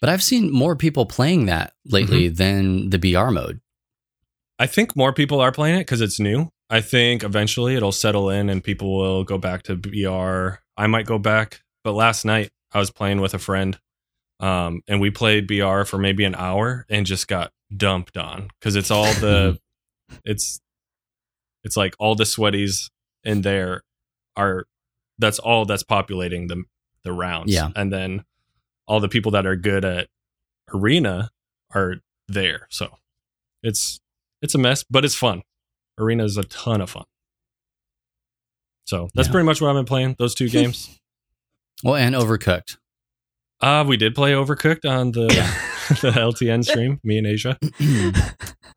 But 0.00 0.10
I've 0.10 0.22
seen 0.22 0.52
more 0.52 0.76
people 0.76 1.06
playing 1.06 1.46
that 1.46 1.72
lately 1.84 2.26
Mm-hmm. 2.28 2.34
than 2.36 2.90
the 2.90 2.98
BR 3.00 3.30
mode. 3.32 3.60
I 4.60 4.68
think 4.68 4.94
more 4.94 5.12
people 5.12 5.40
are 5.40 5.50
playing 5.50 5.74
it 5.74 5.80
because 5.80 6.00
it's 6.00 6.20
new. 6.20 6.50
I 6.70 6.80
think 6.82 7.24
eventually 7.24 7.74
it'll 7.74 7.90
settle 7.90 8.30
in 8.30 8.48
and 8.48 8.62
people 8.62 8.96
will 8.96 9.24
go 9.24 9.38
back 9.38 9.64
to 9.64 9.74
BR. 9.74 10.60
I 10.76 10.86
might 10.86 11.06
go 11.06 11.18
back, 11.18 11.62
but 11.82 11.94
last 11.94 12.24
night 12.24 12.50
I 12.72 12.78
was 12.78 12.92
playing 12.92 13.20
with 13.20 13.34
a 13.34 13.40
friend, 13.40 13.76
um, 14.38 14.82
and 14.86 15.00
we 15.00 15.10
played 15.10 15.48
BR 15.48 15.82
for 15.82 15.98
maybe 15.98 16.22
an 16.24 16.36
hour 16.36 16.86
and 16.88 17.04
just 17.04 17.26
got 17.26 17.50
dumped 17.74 18.16
on 18.16 18.48
because 18.58 18.76
it's 18.76 18.90
all 18.90 19.12
the, 19.14 19.58
it's, 20.24 20.60
it's 21.64 21.76
like 21.76 21.94
all 21.98 22.14
the 22.14 22.24
sweaties 22.24 22.90
in 23.24 23.42
there 23.42 23.82
are, 24.36 24.66
that's 25.18 25.38
all 25.38 25.64
that's 25.64 25.82
populating 25.82 26.46
the 26.46 26.62
the 27.04 27.12
rounds. 27.12 27.52
Yeah. 27.52 27.70
and 27.74 27.92
then 27.92 28.24
all 28.86 29.00
the 29.00 29.08
people 29.08 29.32
that 29.32 29.46
are 29.46 29.56
good 29.56 29.84
at 29.84 30.08
arena 30.72 31.30
are 31.74 31.96
there. 32.28 32.66
So 32.70 32.88
it's 33.62 33.98
it's 34.42 34.54
a 34.54 34.58
mess, 34.58 34.84
but 34.88 35.04
it's 35.04 35.14
fun. 35.14 35.42
Arena 35.98 36.24
is 36.24 36.36
a 36.36 36.42
ton 36.44 36.80
of 36.80 36.90
fun. 36.90 37.04
So 38.84 39.08
that's 39.14 39.28
Yeah. 39.28 39.32
pretty 39.32 39.46
much 39.46 39.60
what 39.60 39.68
I've 39.70 39.76
been 39.76 39.84
playing. 39.86 40.16
Those 40.18 40.34
two 40.34 40.48
games. 40.48 40.98
Well, 41.82 41.96
and 41.96 42.14
Overcooked. 42.14 42.76
uh 43.60 43.84
we 43.86 43.96
did 43.96 44.14
play 44.14 44.32
Overcooked 44.32 44.88
on 44.88 45.12
the 45.12 45.26
the 46.00 46.10
LTN 46.12 46.64
stream. 46.64 47.00
Me 47.02 47.18
and 47.18 47.26
Asia. 47.26 47.58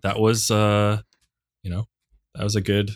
That 0.04 0.19
was 0.19 0.50
uh, 0.50 1.02
you 1.62 1.69
know, 1.69 1.86
that 2.34 2.43
was 2.43 2.56
a 2.56 2.62
good 2.62 2.89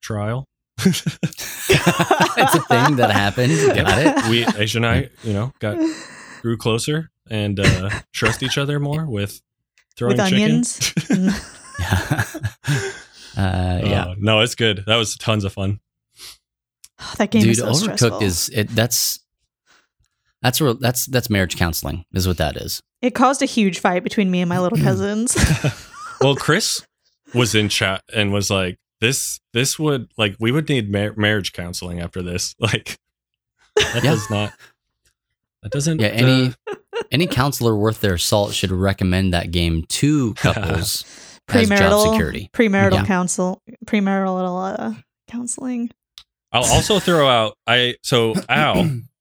trial. 0.00 0.46
it's 0.78 2.54
a 2.54 2.60
thing 2.68 2.96
that 2.96 3.10
happened. 3.10 3.50
Got 3.74 3.98
it. 3.98 4.30
We 4.30 4.46
Asia 4.62 4.78
and 4.78 4.86
I, 4.86 5.08
you 5.24 5.32
know, 5.32 5.52
got 5.58 5.76
grew 6.42 6.56
closer 6.56 7.10
and 7.28 7.58
uh 7.58 7.90
trust 8.12 8.44
each 8.44 8.58
other 8.58 8.78
more 8.78 9.06
with 9.06 9.40
throwing 9.96 10.16
With 10.18 10.28
chicken. 10.28 10.44
onions. 10.44 10.78
Mm. 10.78 12.40
uh, 13.36 13.80
yeah. 13.84 14.04
Uh, 14.10 14.14
no, 14.18 14.40
it's 14.40 14.54
good. 14.54 14.84
That 14.86 14.96
was 14.96 15.16
tons 15.16 15.42
of 15.44 15.52
fun. 15.52 15.80
Oh, 17.00 17.14
that 17.18 17.30
game 17.32 17.42
Dude, 17.42 17.50
is 17.52 17.58
so 17.58 17.70
Overcooked 17.72 17.96
stressful. 17.96 18.22
is 18.22 18.48
it 18.50 18.68
that's 18.70 19.18
that's 20.44 20.60
where 20.60 20.74
that's 20.74 21.06
that's 21.06 21.28
marriage 21.28 21.56
counseling 21.56 22.04
is 22.14 22.28
what 22.28 22.36
that 22.36 22.56
is. 22.56 22.80
It 23.02 23.16
caused 23.16 23.42
a 23.42 23.46
huge 23.46 23.80
fight 23.80 24.04
between 24.04 24.30
me 24.30 24.40
and 24.42 24.48
my 24.48 24.60
little 24.60 24.78
cousins. 24.82 25.36
well 26.20 26.36
chris 26.36 26.86
was 27.34 27.56
in 27.56 27.68
chat 27.68 28.02
and 28.14 28.32
was 28.32 28.48
like 28.50 28.78
this 29.00 29.40
this 29.52 29.76
would 29.78 30.08
like 30.16 30.36
we 30.38 30.52
would 30.52 30.68
need 30.68 30.90
mar- 30.90 31.12
marriage 31.16 31.52
counseling 31.52 31.98
after 32.00 32.22
this 32.22 32.54
like 32.60 32.96
that 33.76 33.94
Yeah. 34.04 34.10
does 34.12 34.30
not 34.30 34.52
that 35.62 35.72
doesn't 35.72 36.00
Yeah, 36.00 36.08
any 36.08 36.54
uh, 36.70 36.74
any 37.10 37.26
counselor 37.26 37.74
worth 37.74 38.00
their 38.00 38.16
salt 38.18 38.52
should 38.54 38.70
recommend 38.70 39.34
that 39.34 39.50
game 39.50 39.82
to 39.88 40.34
couples 40.34 41.04
as 41.48 41.66
job 41.66 41.68
premarital 41.68 42.10
security. 42.12 42.50
premarital 42.52 42.92
Yeah. 42.94 43.04
counsel 43.06 43.60
premarital 43.84 44.78
uh, 44.78 44.92
counseling. 45.28 45.90
i'll 46.52 46.64
also 46.64 47.00
throw 47.00 47.26
out 47.28 47.58
i 47.66 47.96
so 48.02 48.34
al 48.48 48.88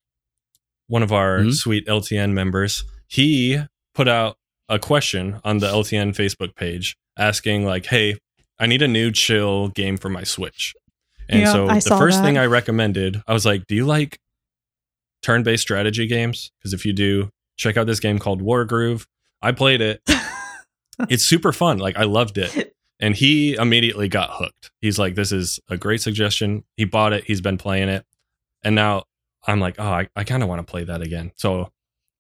one 0.94 1.02
of 1.04 1.12
our 1.12 1.40
Mhm. 1.40 1.54
sweet 1.54 1.86
ltn 1.88 2.32
members 2.34 2.84
he 3.08 3.60
put 3.96 4.08
out 4.08 4.38
a 4.70 4.78
question 4.78 5.40
on 5.44 5.58
the 5.58 5.68
ltn 5.68 6.10
facebook 6.22 6.56
page 6.56 6.96
asking 7.18 7.66
like 7.66 7.86
hey 7.88 8.16
i 8.60 8.66
need 8.68 8.82
a 8.82 8.88
new 8.88 9.12
chill 9.12 9.70
game 9.70 9.98
for 9.98 10.10
my 10.10 10.24
switch. 10.24 10.74
And 11.30 11.42
Yeah, 11.42 11.52
so 11.54 11.68
I 11.68 11.80
the 11.80 11.98
first 12.04 12.18
that. 12.20 12.24
thing 12.26 12.38
i 12.38 12.46
recommended 12.46 13.22
i 13.28 13.34
was 13.34 13.46
like 13.46 13.62
do 13.68 13.76
you 13.76 13.86
like 13.86 14.20
turn-based 15.22 15.62
strategy 15.62 16.06
games? 16.06 16.52
Because 16.60 16.74
if 16.74 16.86
you 16.86 16.94
do 16.94 17.30
check 17.58 17.78
out 17.78 17.88
this 17.88 18.00
game 18.00 18.20
called 18.20 18.42
wargroove 18.42 19.06
i 19.42 19.52
played 19.52 19.82
it. 19.82 20.02
It's 21.10 21.26
super 21.26 21.52
fun. 21.52 21.80
Like 21.80 21.98
i 21.98 22.04
loved 22.04 22.38
it. 22.38 22.54
And 23.00 23.16
he 23.16 23.56
immediately 23.56 24.08
got 24.08 24.30
hooked. 24.40 24.72
He's 24.80 24.98
like 25.00 25.16
this 25.16 25.32
is 25.32 25.60
a 25.70 25.76
great 25.76 26.02
suggestion. 26.02 26.64
He 26.78 26.86
bought 26.86 27.12
it. 27.12 27.24
He's 27.26 27.42
been 27.42 27.58
playing 27.58 27.90
it. 27.90 28.06
And 28.64 28.76
now 28.76 29.04
i'm 29.48 29.60
like 29.60 29.76
oh 29.80 29.84
i, 29.92 30.08
I 30.16 30.24
kind 30.24 30.44
of 30.44 30.50
want 30.50 30.60
to 30.66 30.70
play 30.70 30.84
that 30.86 31.02
again 31.02 31.32
so 31.36 31.70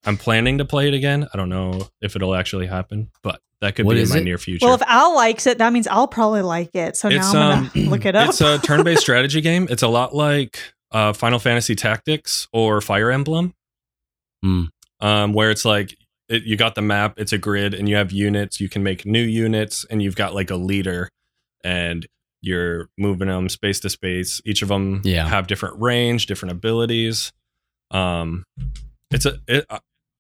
i'm 0.06 0.18
planning 0.18 0.58
to 0.60 0.66
play 0.66 0.88
it 0.88 0.94
again 0.94 1.28
i 1.34 1.38
don't 1.38 1.50
know 1.50 1.88
if 2.02 2.16
it'll 2.16 2.36
actually 2.36 2.68
happen 2.68 3.10
but 3.22 3.40
that 3.62 3.76
could 3.76 3.86
What 3.86 3.94
be 3.96 4.02
in 4.02 4.10
my 4.10 4.18
it? 4.18 4.24
near 4.26 4.38
future 4.38 4.66
Well, 4.66 4.76
if 4.76 4.82
Al 4.82 5.16
likes 5.16 5.48
it, 5.48 5.58
that 5.60 5.72
means 5.72 5.88
I'll 5.88 6.06
probably 6.10 6.42
like 6.42 6.76
it. 6.76 6.98
So 6.98 7.08
now 7.08 7.26
I'm 7.30 7.34
gonna 7.34 7.72
um, 7.86 7.90
look 7.90 8.06
it 8.06 8.14
up. 8.14 8.28
it's 8.28 8.42
a 8.42 8.58
turn-based 8.58 9.00
strategy 9.08 9.40
game 9.40 9.68
it's 9.70 9.84
a 9.84 9.88
lot 9.88 10.14
like 10.14 10.60
uh, 10.92 11.14
Final 11.14 11.40
Fantasy 11.40 11.74
Tactics 11.74 12.50
or 12.52 12.82
Fire 12.82 13.10
Emblem, 13.10 13.54
Hmm. 14.44 14.64
um, 15.00 15.32
where 15.34 15.50
it's 15.50 15.64
like 15.64 15.96
it, 16.28 16.44
you 16.44 16.58
got 16.58 16.76
the 16.76 16.82
map, 16.82 17.14
it's 17.18 17.32
a 17.32 17.38
grid, 17.38 17.74
and 17.74 17.88
you 17.88 17.96
have 17.96 18.12
units. 18.12 18.60
You 18.60 18.68
can 18.68 18.84
make 18.84 19.06
new 19.06 19.22
units, 19.24 19.86
and 19.90 20.02
you've 20.04 20.16
got 20.18 20.34
like 20.36 20.50
a 20.52 20.56
leader, 20.58 21.08
and 21.64 22.06
you're 22.44 22.90
moving 22.98 23.30
them 23.30 23.48
space 23.50 23.80
to 23.80 23.90
space. 23.90 24.42
Each 24.46 24.62
of 24.62 24.68
them 24.68 25.02
Yeah. 25.04 25.28
have 25.28 25.48
different 25.48 25.82
range, 25.82 26.26
different 26.28 26.52
abilities. 26.52 27.32
Um, 27.90 28.46
it's 29.12 29.26
a 29.26 29.40
it, 29.48 29.66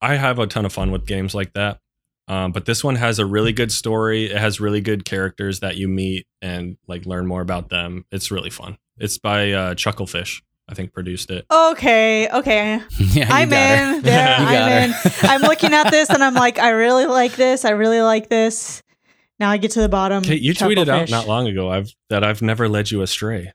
I 0.02 0.16
have 0.16 0.40
a 0.40 0.48
ton 0.48 0.66
of 0.66 0.74
fun 0.74 0.92
with 0.92 1.06
games 1.06 1.36
like 1.36 1.54
that. 1.54 1.80
Um, 2.28 2.52
but 2.54 2.66
this 2.66 2.84
one 2.84 2.96
has 2.96 3.20
a 3.20 3.26
really 3.26 3.52
good 3.52 3.72
story. 3.72 4.26
It 4.32 4.38
has 4.38 4.60
really 4.62 4.80
good 4.80 5.04
characters 5.06 5.60
that 5.60 5.76
you 5.78 5.88
meet 5.90 6.26
and 6.42 6.78
like 6.88 7.06
learn 7.06 7.28
more 7.28 7.42
about 7.42 7.70
them. 7.70 8.06
It's 8.12 8.32
really 8.32 8.50
fun. 8.50 8.78
It's 8.98 9.18
by 9.18 9.52
uh, 9.52 9.74
Chucklefish. 9.76 10.42
I 10.70 10.76
think 10.76 10.94
produced 10.94 11.30
it. 11.32 11.46
Okay, 11.52 12.30
okay. 12.30 12.82
yeah, 13.00 13.26
you 13.28 13.34
I'm 13.34 13.50
got 13.50 13.78
her. 13.78 13.96
in. 13.98 14.02
There, 14.04 14.40
You 14.40 14.46
I'm 14.46 14.90
in. 14.92 14.96
I'm 15.24 15.42
looking 15.42 15.74
at 15.74 15.90
this 15.92 16.10
and 16.10 16.24
I'm 16.24 16.36
like, 16.36 16.60
I 16.60 16.70
really 16.70 17.06
like 17.06 17.34
this. 17.36 17.66
I 17.66 17.72
really 17.72 18.02
like 18.02 18.30
this. 18.30 18.82
Now 19.44 19.50
I 19.50 19.58
get 19.58 19.72
to 19.72 19.82
the 19.82 19.90
bottom. 19.90 20.24
Kate, 20.24 20.42
you 20.42 20.54
tweeted 20.54 20.88
out 20.88 21.08
Chucklefish. 21.08 21.12
not 21.12 21.28
long 21.28 21.48
ago 21.48 21.70
I've 21.70 21.94
that 22.10 22.24
I've 22.24 22.42
never 22.42 22.70
led 22.70 22.90
you 22.92 23.02
astray. 23.02 23.52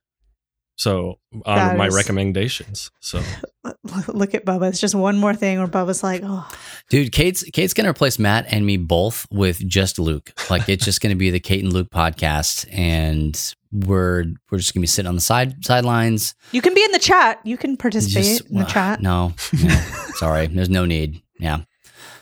So 0.77 1.19
That 1.47 1.71
on 1.73 1.77
my 1.79 1.89
recommendations. 1.89 2.91
So 3.01 3.23
Look 4.09 4.35
at 4.35 4.45
Bubba. 4.45 4.69
It's 4.69 4.81
just 4.81 4.95
one 4.95 5.17
more 5.17 5.35
thing 5.35 5.57
where 5.57 5.67
Bubba's 5.67 6.03
like, 6.03 6.21
oh, 6.23 6.47
Dude, 6.91 7.11
Kate's 7.11 7.43
Kate's 7.55 7.73
gonna 7.73 7.89
replace 7.89 8.19
Matt 8.19 8.45
and 8.53 8.67
me 8.67 8.77
both 8.77 9.27
with 9.31 9.67
just 9.67 9.99
Luke. 9.99 10.31
Like 10.51 10.69
it's 10.69 10.85
just 10.85 11.01
gonna 11.01 11.17
be 11.17 11.31
the 11.31 11.41
Kate 11.41 11.65
and 11.65 11.73
Luke 11.73 11.89
podcast, 11.91 12.67
and 12.71 13.35
we're 13.73 14.25
we're 14.51 14.59
just 14.59 14.75
gonna 14.75 14.83
be 14.83 14.89
sitting 14.89 15.09
on 15.09 15.15
the 15.15 15.23
side 15.23 15.65
sidelines. 15.65 16.35
you 16.53 16.61
can 16.61 16.75
be 16.75 16.85
in 16.85 16.93
the 16.93 16.99
chat. 16.99 17.41
You 17.45 17.57
can 17.57 17.79
participate 17.79 18.25
Just- 18.25 18.51
in 18.51 18.59
the 18.59 18.65
chat. 18.67 19.01
No, 19.01 19.33
no, 19.65 19.81
sorry, 20.17 20.49
there's 20.49 20.69
no 20.69 20.85
need. 20.85 21.23
Yeah, 21.41 21.61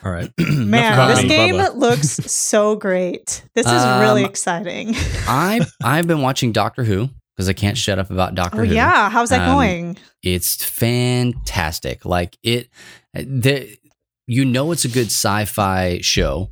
all 0.07 0.13
right. 0.13 0.31
Man, 0.39 1.09
this 1.09 1.23
me, 1.23 1.29
game 1.29 1.55
Bubba. 1.57 1.75
looks 1.77 2.09
so 2.11 2.77
great. 2.77 3.43
This 3.55 3.67
is 3.67 3.73
Um, 3.73 4.01
really 4.01 4.25
exciting. 4.25 4.95
I 5.27 5.61
I've 5.83 6.07
been 6.07 6.21
watching 6.23 6.53
Doctor 6.53 6.85
Who 6.85 7.09
because 7.35 7.49
I 7.49 7.53
can't 7.53 7.77
shut 7.77 7.99
up 7.99 8.11
about 8.11 8.35
Doctor 8.35 8.63
Oh 8.63 8.65
Who. 8.65 8.75
yeah, 8.75 9.11
how's 9.11 9.31
that 9.31 9.41
Um, 9.49 9.55
going? 9.57 9.99
It's 10.23 10.65
fantastic. 10.65 12.05
Like 12.05 12.39
it, 12.43 12.69
the 13.15 13.77
you 14.27 14.45
know 14.45 14.71
it's 14.73 14.85
a 14.85 14.89
good 14.89 15.07
sci-fi 15.07 15.99
show 16.03 16.51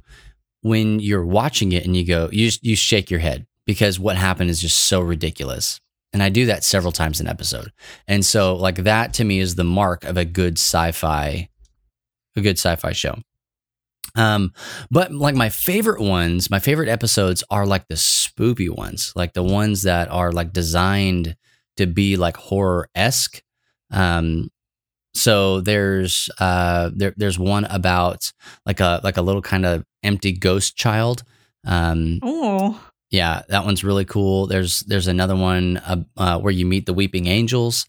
when 0.62 0.98
you're 1.00 1.24
watching 1.24 1.72
it 1.72 1.84
and 1.84 1.96
you 1.96 2.05
go 2.07 2.28
you 2.32 2.46
just, 2.46 2.64
you 2.64 2.74
shake 2.76 3.11
your 3.11 3.20
head 3.20 3.46
because 3.66 3.98
what 4.00 4.16
happened 4.16 4.50
is 4.50 4.61
just 4.61 4.78
so 4.78 5.00
ridiculous. 5.00 5.80
And 6.12 6.22
I 6.22 6.28
do 6.28 6.46
that 6.46 6.62
several 6.64 6.92
times 6.92 7.20
an 7.20 7.26
episode. 7.26 7.72
And 8.07 8.24
so 8.24 8.55
like 8.57 8.76
that 8.84 9.14
to 9.14 9.24
me 9.24 9.40
is 9.40 9.57
the 9.57 9.64
mark 9.64 10.05
of 10.05 10.16
a 10.16 10.24
good 10.24 10.59
sci-fi 10.59 11.48
a 12.36 12.40
good 12.40 12.59
sci-fi 12.59 12.92
show. 12.92 13.16
Um 14.16 14.52
but 14.90 15.12
like 15.12 15.34
my 15.34 15.48
favorite 15.48 16.00
ones, 16.00 16.50
my 16.50 16.58
favorite 16.60 16.88
episodes 16.88 17.42
are 17.50 17.66
like 17.66 17.88
the 17.88 17.96
spoopy 17.96 18.70
ones, 18.70 19.12
like 19.16 19.32
the 19.32 19.42
ones 19.42 19.82
that 19.82 20.08
are 20.08 20.32
like 20.32 20.52
designed 20.52 21.36
to 21.76 21.86
be 21.86 22.16
like 22.16 22.36
horror-esque. 22.36 23.42
Um 23.90 24.50
so 25.14 25.60
there's 25.60 26.28
uh 26.38 26.90
there 26.94 27.14
there's 27.16 27.38
one 27.38 27.64
about 27.66 28.32
like 28.66 28.80
a 28.80 29.00
like 29.04 29.16
a 29.16 29.22
little 29.22 29.42
kind 29.42 29.64
of 29.66 29.84
empty 30.02 30.32
ghost 30.32 30.76
child. 30.76 31.22
Um 31.66 32.18
Oh, 32.22 32.80
yeah, 33.10 33.42
that 33.48 33.64
one's 33.64 33.84
really 33.84 34.04
cool. 34.04 34.46
There's 34.46 34.80
there's 34.80 35.06
another 35.06 35.36
one 35.36 35.76
uh, 35.78 36.02
uh, 36.16 36.38
where 36.40 36.52
you 36.52 36.66
meet 36.66 36.86
the 36.86 36.94
weeping 36.94 37.26
angels. 37.26 37.86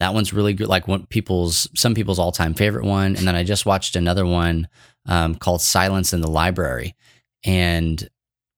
That 0.00 0.12
one's 0.14 0.32
really 0.32 0.52
good. 0.52 0.68
Like 0.68 0.86
one 0.88 1.06
people's 1.06 1.68
some 1.74 1.94
people's 1.94 2.18
all 2.18 2.32
time 2.32 2.54
favorite 2.54 2.84
one. 2.84 3.16
And 3.16 3.26
then 3.26 3.34
I 3.34 3.44
just 3.44 3.64
watched 3.66 3.96
another 3.96 4.26
one 4.26 4.68
um, 5.06 5.34
called 5.36 5.62
Silence 5.62 6.12
in 6.12 6.20
the 6.20 6.30
Library. 6.30 6.94
And 7.44 8.06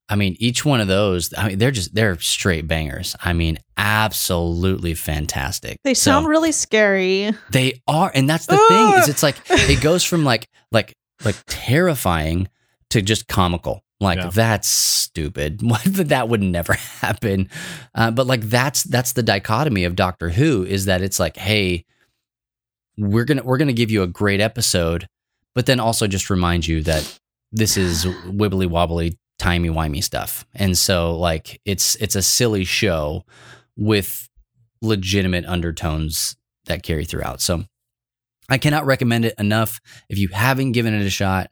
I 0.08 0.16
mean, 0.16 0.36
each 0.40 0.64
one 0.64 0.80
of 0.80 0.88
those, 0.88 1.32
I 1.36 1.48
mean, 1.48 1.58
they're 1.58 1.70
just 1.70 1.94
they're 1.94 2.18
straight 2.18 2.66
bangers. 2.66 3.14
I 3.22 3.34
mean, 3.34 3.58
absolutely 3.76 4.94
fantastic. 4.94 5.76
they 5.84 5.94
So- 5.94 6.10
sound 6.12 6.26
really 6.26 6.52
scary. 6.52 7.30
they 7.50 7.80
are, 7.86 8.10
and 8.14 8.28
that's 8.28 8.46
the 8.46 8.56
thing 8.56 8.92
is, 8.98 9.08
it's 9.08 9.22
like 9.22 9.36
it 9.50 9.82
goes 9.82 10.02
from 10.04 10.24
like 10.24 10.48
like 10.72 10.94
like 11.24 11.36
terrifying 11.46 12.48
to 12.90 13.02
just 13.02 13.28
comical. 13.28 13.82
Like 14.00 14.18
Yeah. 14.18 14.30
that's 14.32 14.68
stupid. 14.68 15.60
That 15.84 16.28
would 16.28 16.42
never 16.42 16.72
happen. 17.00 17.48
Uh, 17.94 18.10
but 18.10 18.26
like 18.26 18.42
that's 18.42 18.84
that's 18.84 19.12
the 19.14 19.22
dichotomy 19.22 19.84
of 19.84 19.96
Doctor 19.96 20.30
Who 20.30 20.64
is 20.64 20.84
that 20.86 21.02
it's 21.02 21.18
like, 21.18 21.36
hey, 21.36 21.84
we're 22.96 23.24
gonna 23.24 23.42
we're 23.42 23.58
gonna 23.58 23.72
give 23.72 23.90
you 23.90 24.02
a 24.02 24.06
great 24.06 24.40
episode, 24.40 25.06
but 25.54 25.66
then 25.66 25.80
also 25.80 26.06
just 26.06 26.30
remind 26.30 26.66
you 26.66 26.82
that 26.82 27.18
this 27.52 27.76
is 27.76 28.04
wibbly 28.04 28.68
wobbly, 28.68 29.16
timey 29.38 29.68
wimey 29.70 30.02
stuff. 30.04 30.46
And 30.54 30.76
so 30.76 31.16
like 31.16 31.60
it's 31.64 31.96
it's 31.96 32.16
a 32.16 32.22
silly 32.22 32.64
show 32.64 33.24
with 33.76 34.28
legitimate 34.82 35.44
undertones 35.46 36.36
that 36.66 36.82
carry 36.82 37.04
throughout. 37.04 37.40
So 37.40 37.64
I 38.48 38.58
cannot 38.58 38.86
recommend 38.86 39.24
it 39.24 39.34
enough. 39.38 39.80
If 40.08 40.18
you 40.18 40.28
haven't 40.28 40.72
given 40.72 40.94
it 40.94 41.04
a 41.04 41.10
shot, 41.10 41.50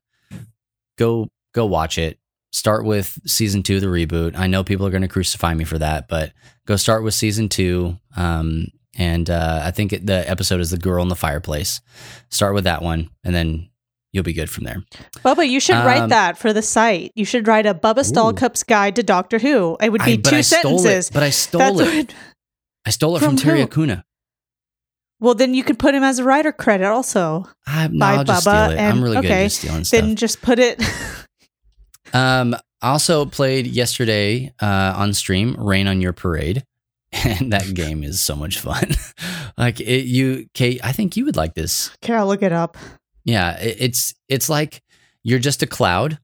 go 0.99 1.28
go 1.55 1.66
watch 1.66 1.99
it. 1.99 2.18
Start 2.53 2.84
with 2.84 3.18
season 3.26 3.62
two, 3.62 3.80
the 3.80 3.86
reboot. 3.86 4.36
I 4.36 4.47
know 4.47 4.64
people 4.64 4.86
are 4.86 4.90
going 4.90 5.03
to 5.03 5.09
crucify 5.09 5.53
me 5.55 5.64
for 5.64 5.78
that, 5.78 6.09
but 6.09 6.32
go 6.66 6.76
start 6.76 7.03
with 7.05 7.12
season 7.14 7.49
two. 7.49 7.99
Um, 8.16 8.68
and 8.97 9.28
uh, 9.28 9.61
I 9.62 9.72
think 9.72 9.92
it, 9.92 10.07
the 10.07 10.28
episode 10.28 10.61
is 10.61 10.70
the 10.70 10.78
girl 10.78 11.03
in 11.03 11.09
the 11.09 11.16
fireplace. 11.16 11.80
Start 12.30 12.55
with 12.55 12.64
that 12.64 12.80
one, 12.82 13.11
and 13.24 13.34
then 13.34 13.68
you'll 14.12 14.24
be 14.24 14.32
good 14.32 14.49
from 14.49 14.64
there. 14.64 14.82
Bubba, 15.22 15.47
you 15.47 15.61
should 15.61 15.74
write 15.74 16.03
Um, 16.03 16.09
that 16.11 16.38
for 16.38 16.55
the 16.55 16.62
site. 16.62 17.12
You 17.14 17.26
should 17.26 17.47
write 17.47 17.66
a 17.66 17.74
Bubba 17.74 18.05
Stallcup's 18.07 18.62
guide 18.62 18.97
to 18.97 19.03
Doctor 19.03 19.38
Who. 19.38 19.76
It 19.82 19.92
would 19.92 20.03
be 20.05 20.12
I, 20.14 20.16
two 20.16 20.42
sentences. 20.42 21.09
it. 21.11 21.12
But 21.12 21.22
I 21.24 21.30
stole 21.30 21.59
That's 21.59 21.80
it. 21.80 22.07
what- 22.07 22.14
I 22.86 22.90
stole 22.90 23.16
it 23.16 23.18
from, 23.18 23.30
From 23.30 23.36
Terry 23.36 23.59
who? 23.59 23.64
Acuna. 23.64 24.05
well, 25.20 25.34
then 25.34 25.53
you 25.55 25.64
could 25.64 25.78
put 25.78 25.94
him 25.94 26.05
as 26.05 26.20
a 26.20 26.24
writer 26.24 26.53
credit 26.53 26.86
also. 26.86 27.47
I, 27.66 27.88
no, 27.88 27.99
By 27.99 28.14
I'll 28.14 28.24
just 28.24 28.47
Bubba 28.47 28.66
steal 28.68 28.70
it. 28.70 28.78
and- 28.78 28.97
I'm 28.99 29.03
really 29.05 29.16
good 29.20 29.30
at 29.30 29.42
just 29.42 29.59
stealing 29.59 29.84
stuff. 29.84 30.01
Then 30.01 30.16
just 30.16 30.40
put 30.40 30.59
it. 30.59 30.80
Um, 32.12 32.57
also 32.82 33.26
played 33.26 33.66
yesterday 33.66 34.52
uh, 34.61 34.94
on 34.96 35.12
stream 35.14 35.54
Rain 35.59 35.86
on 35.86 36.00
Your 36.00 36.12
Parade, 36.12 36.64
and 37.12 37.52
that 37.52 37.72
game 37.74 38.02
is 38.04 38.20
so 38.20 38.36
much 38.36 38.59
fun. 38.61 38.90
like 39.59 39.80
it, 39.80 40.04
you, 40.07 40.46
Kate, 40.54 40.80
I 40.84 40.92
think 40.92 41.16
you 41.16 41.24
would 41.24 41.36
like 41.36 41.54
this. 41.54 41.90
okay, 42.04 42.14
I'll 42.14 42.26
look 42.26 42.42
it 42.42 42.52
up. 42.52 42.76
Yeah, 43.24 43.59
it, 43.59 43.76
it's 43.80 44.14
it's 44.28 44.48
like 44.48 44.82
you're 45.22 45.38
just 45.40 45.62
a 45.62 45.66
cloud, 45.66 46.18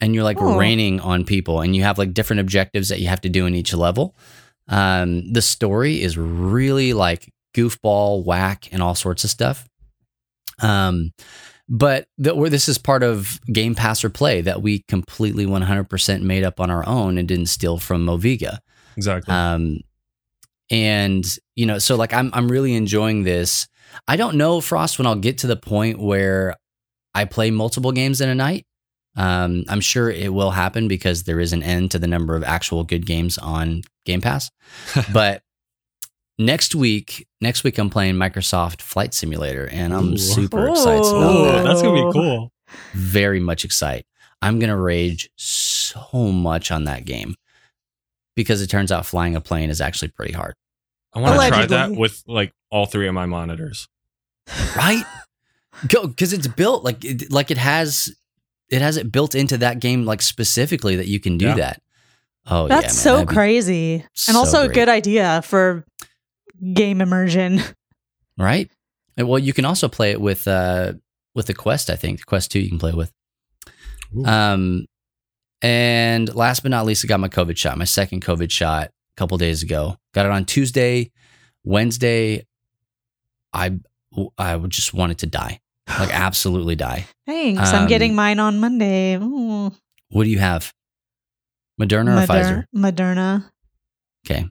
and 0.00 0.14
you're 0.14 0.24
like 0.24 0.38
Oh. 0.40 0.56
raining 0.58 1.00
on 1.00 1.24
people, 1.24 1.60
and 1.60 1.74
you 1.74 1.82
have 1.82 1.98
like 1.98 2.14
different 2.14 2.40
objectives 2.40 2.88
that 2.90 3.00
you 3.00 3.08
have 3.08 3.20
to 3.22 3.28
do 3.28 3.46
in 3.46 3.54
each 3.54 3.74
level. 3.74 4.14
Um, 4.68 5.32
the 5.32 5.42
story 5.42 6.00
is 6.02 6.16
really 6.16 6.92
like 6.94 7.30
goofball, 7.54 8.24
whack, 8.24 8.68
and 8.72 8.82
all 8.82 8.94
sorts 8.94 9.24
of 9.24 9.30
stuff. 9.30 9.68
Um, 10.62 11.10
but 11.68 12.06
the, 12.18 12.34
where 12.34 12.50
this 12.50 12.68
is 12.68 12.78
part 12.78 13.02
of 13.02 13.40
Game 13.52 13.74
Pass 13.74 14.04
or 14.04 14.10
Play 14.10 14.40
that 14.42 14.62
we 14.62 14.84
completely 14.88 15.46
100% 15.46 16.22
made 16.22 16.44
up 16.44 16.60
on 16.60 16.70
our 16.70 16.86
own 16.86 17.18
and 17.18 17.26
didn't 17.26 17.46
steal 17.46 17.78
from 17.78 18.04
Moviga. 18.04 18.58
Exactly. 18.96 19.34
Um, 19.34 19.80
and 20.70 21.24
you 21.56 21.66
know, 21.66 21.78
so 21.78 21.96
like 21.96 22.12
I'm 22.12 22.30
I'm 22.32 22.50
really 22.50 22.74
enjoying 22.74 23.22
this. 23.24 23.68
I 24.08 24.16
don't 24.16 24.36
know, 24.36 24.60
Frost, 24.60 24.98
when 24.98 25.06
I'll 25.06 25.14
get 25.14 25.38
to 25.38 25.46
the 25.46 25.56
point 25.56 25.98
where 25.98 26.56
I 27.14 27.26
play 27.26 27.50
multiple 27.50 27.92
games 27.92 28.20
in 28.20 28.28
a 28.28 28.34
night. 28.34 28.66
Um, 29.16 29.64
I'm 29.68 29.80
sure 29.80 30.10
it 30.10 30.32
will 30.32 30.50
happen 30.50 30.88
because 30.88 31.22
there 31.22 31.38
is 31.38 31.52
an 31.52 31.62
end 31.62 31.92
to 31.92 32.00
the 32.00 32.08
number 32.08 32.34
of 32.34 32.42
actual 32.42 32.82
good 32.82 33.06
games 33.06 33.38
on 33.38 33.82
Game 34.04 34.20
Pass. 34.20 34.50
but 35.12 35.42
next 36.38 36.74
week, 36.74 37.26
next 37.40 37.64
week 37.64 37.78
I'm 37.78 37.90
playing 37.90 38.14
Microsoft 38.14 38.80
Flight 38.82 39.14
Simulator, 39.14 39.68
and 39.70 39.92
I'm 39.94 40.14
Ooh. 40.14 40.18
super 40.18 40.68
excited 40.68 41.00
about 41.00 41.36
Ooh. 41.36 41.44
that. 41.44 41.64
that's 41.64 41.82
gonna 41.82 42.06
be 42.06 42.12
cool. 42.12 42.52
Very 42.94 43.40
much 43.40 43.64
excited. 43.64 44.04
I'm 44.42 44.58
gonna 44.58 44.76
rage 44.78 45.30
so 45.36 46.32
much 46.32 46.70
on 46.70 46.84
that 46.84 47.04
game 47.04 47.34
because 48.36 48.60
it 48.62 48.66
turns 48.68 48.90
out 48.92 49.06
flying 49.06 49.36
a 49.36 49.40
plane 49.40 49.70
is 49.70 49.80
actually 49.80 50.08
pretty 50.08 50.32
hard. 50.32 50.54
I 51.12 51.20
want 51.20 51.40
to 51.40 51.48
try 51.48 51.66
that 51.66 51.92
with 51.92 52.22
like 52.26 52.52
all 52.70 52.86
three 52.86 53.06
of 53.06 53.14
my 53.14 53.26
monitors. 53.26 53.88
right 54.76 55.04
go 55.88 56.06
because 56.06 56.32
it's 56.32 56.46
built 56.46 56.84
like 56.84 57.04
it, 57.04 57.32
like 57.32 57.50
it 57.50 57.56
has 57.58 58.14
it 58.68 58.82
has 58.82 58.96
it 58.96 59.10
built 59.10 59.34
into 59.34 59.56
that 59.58 59.80
game 59.80 60.04
like 60.04 60.20
specifically 60.22 60.96
that 60.96 61.06
you 61.08 61.18
can 61.18 61.38
do 61.38 61.46
Yeah. 61.46 61.54
that 61.54 61.82
oh 62.46 62.68
That's 62.68 62.82
yeah, 62.82 62.86
man, 62.88 62.94
so 62.94 63.12
that'd 63.16 63.28
crazy. 63.28 63.94
And 63.94 64.04
so 64.14 64.36
also 64.38 64.62
a 64.62 64.68
good 64.68 64.88
idea 64.88 65.40
for 65.42 65.84
game 66.72 67.00
immersion. 67.00 67.60
right 68.38 68.70
And, 69.16 69.28
well 69.28 69.38
you 69.38 69.52
can 69.52 69.64
also 69.64 69.88
play 69.88 70.10
it 70.10 70.20
with 70.20 70.48
uh 70.48 70.94
with 71.34 71.46
the 71.46 71.54
quest 71.54 71.88
i 71.90 71.94
think 71.96 72.18
the 72.20 72.24
quest 72.24 72.50
2 72.50 72.58
you 72.60 72.68
can 72.68 72.78
play 72.78 72.92
with 72.92 73.12
Ooh. 74.16 74.24
um 74.24 74.86
and 75.62 76.34
last 76.34 76.62
but 76.62 76.70
not 76.70 76.84
least 76.84 77.04
i 77.04 77.08
got 77.08 77.20
my 77.20 77.28
covid 77.28 77.56
shot 77.56 77.78
my 77.78 77.84
second 77.84 78.22
covid 78.24 78.50
shot 78.50 78.88
a 78.88 79.16
couple 79.16 79.38
days 79.38 79.62
ago 79.62 79.96
got 80.12 80.26
it 80.26 80.32
on 80.32 80.44
tuesday 80.44 81.10
wednesday 81.64 82.44
I 83.52 83.78
I 84.36 84.56
would 84.56 84.70
just 84.72 84.92
wanted 84.94 85.18
to 85.18 85.26
die, 85.26 85.60
like 85.88 86.10
absolutely 86.12 86.74
die. 86.74 87.06
Thanks. 87.24 87.60
I'm 87.72 87.82
Um, 87.82 87.88
getting 87.88 88.14
mine 88.16 88.40
on 88.40 88.58
Monday. 88.58 89.14
Ooh. 89.16 89.72
What 90.10 90.24
do 90.24 90.30
you 90.30 90.40
have? 90.40 90.72
Moderna 91.80 92.22
or 92.22 92.26
Pfizer? 92.26 92.64
Moderna. 92.74 93.48
Okay, 94.26 94.48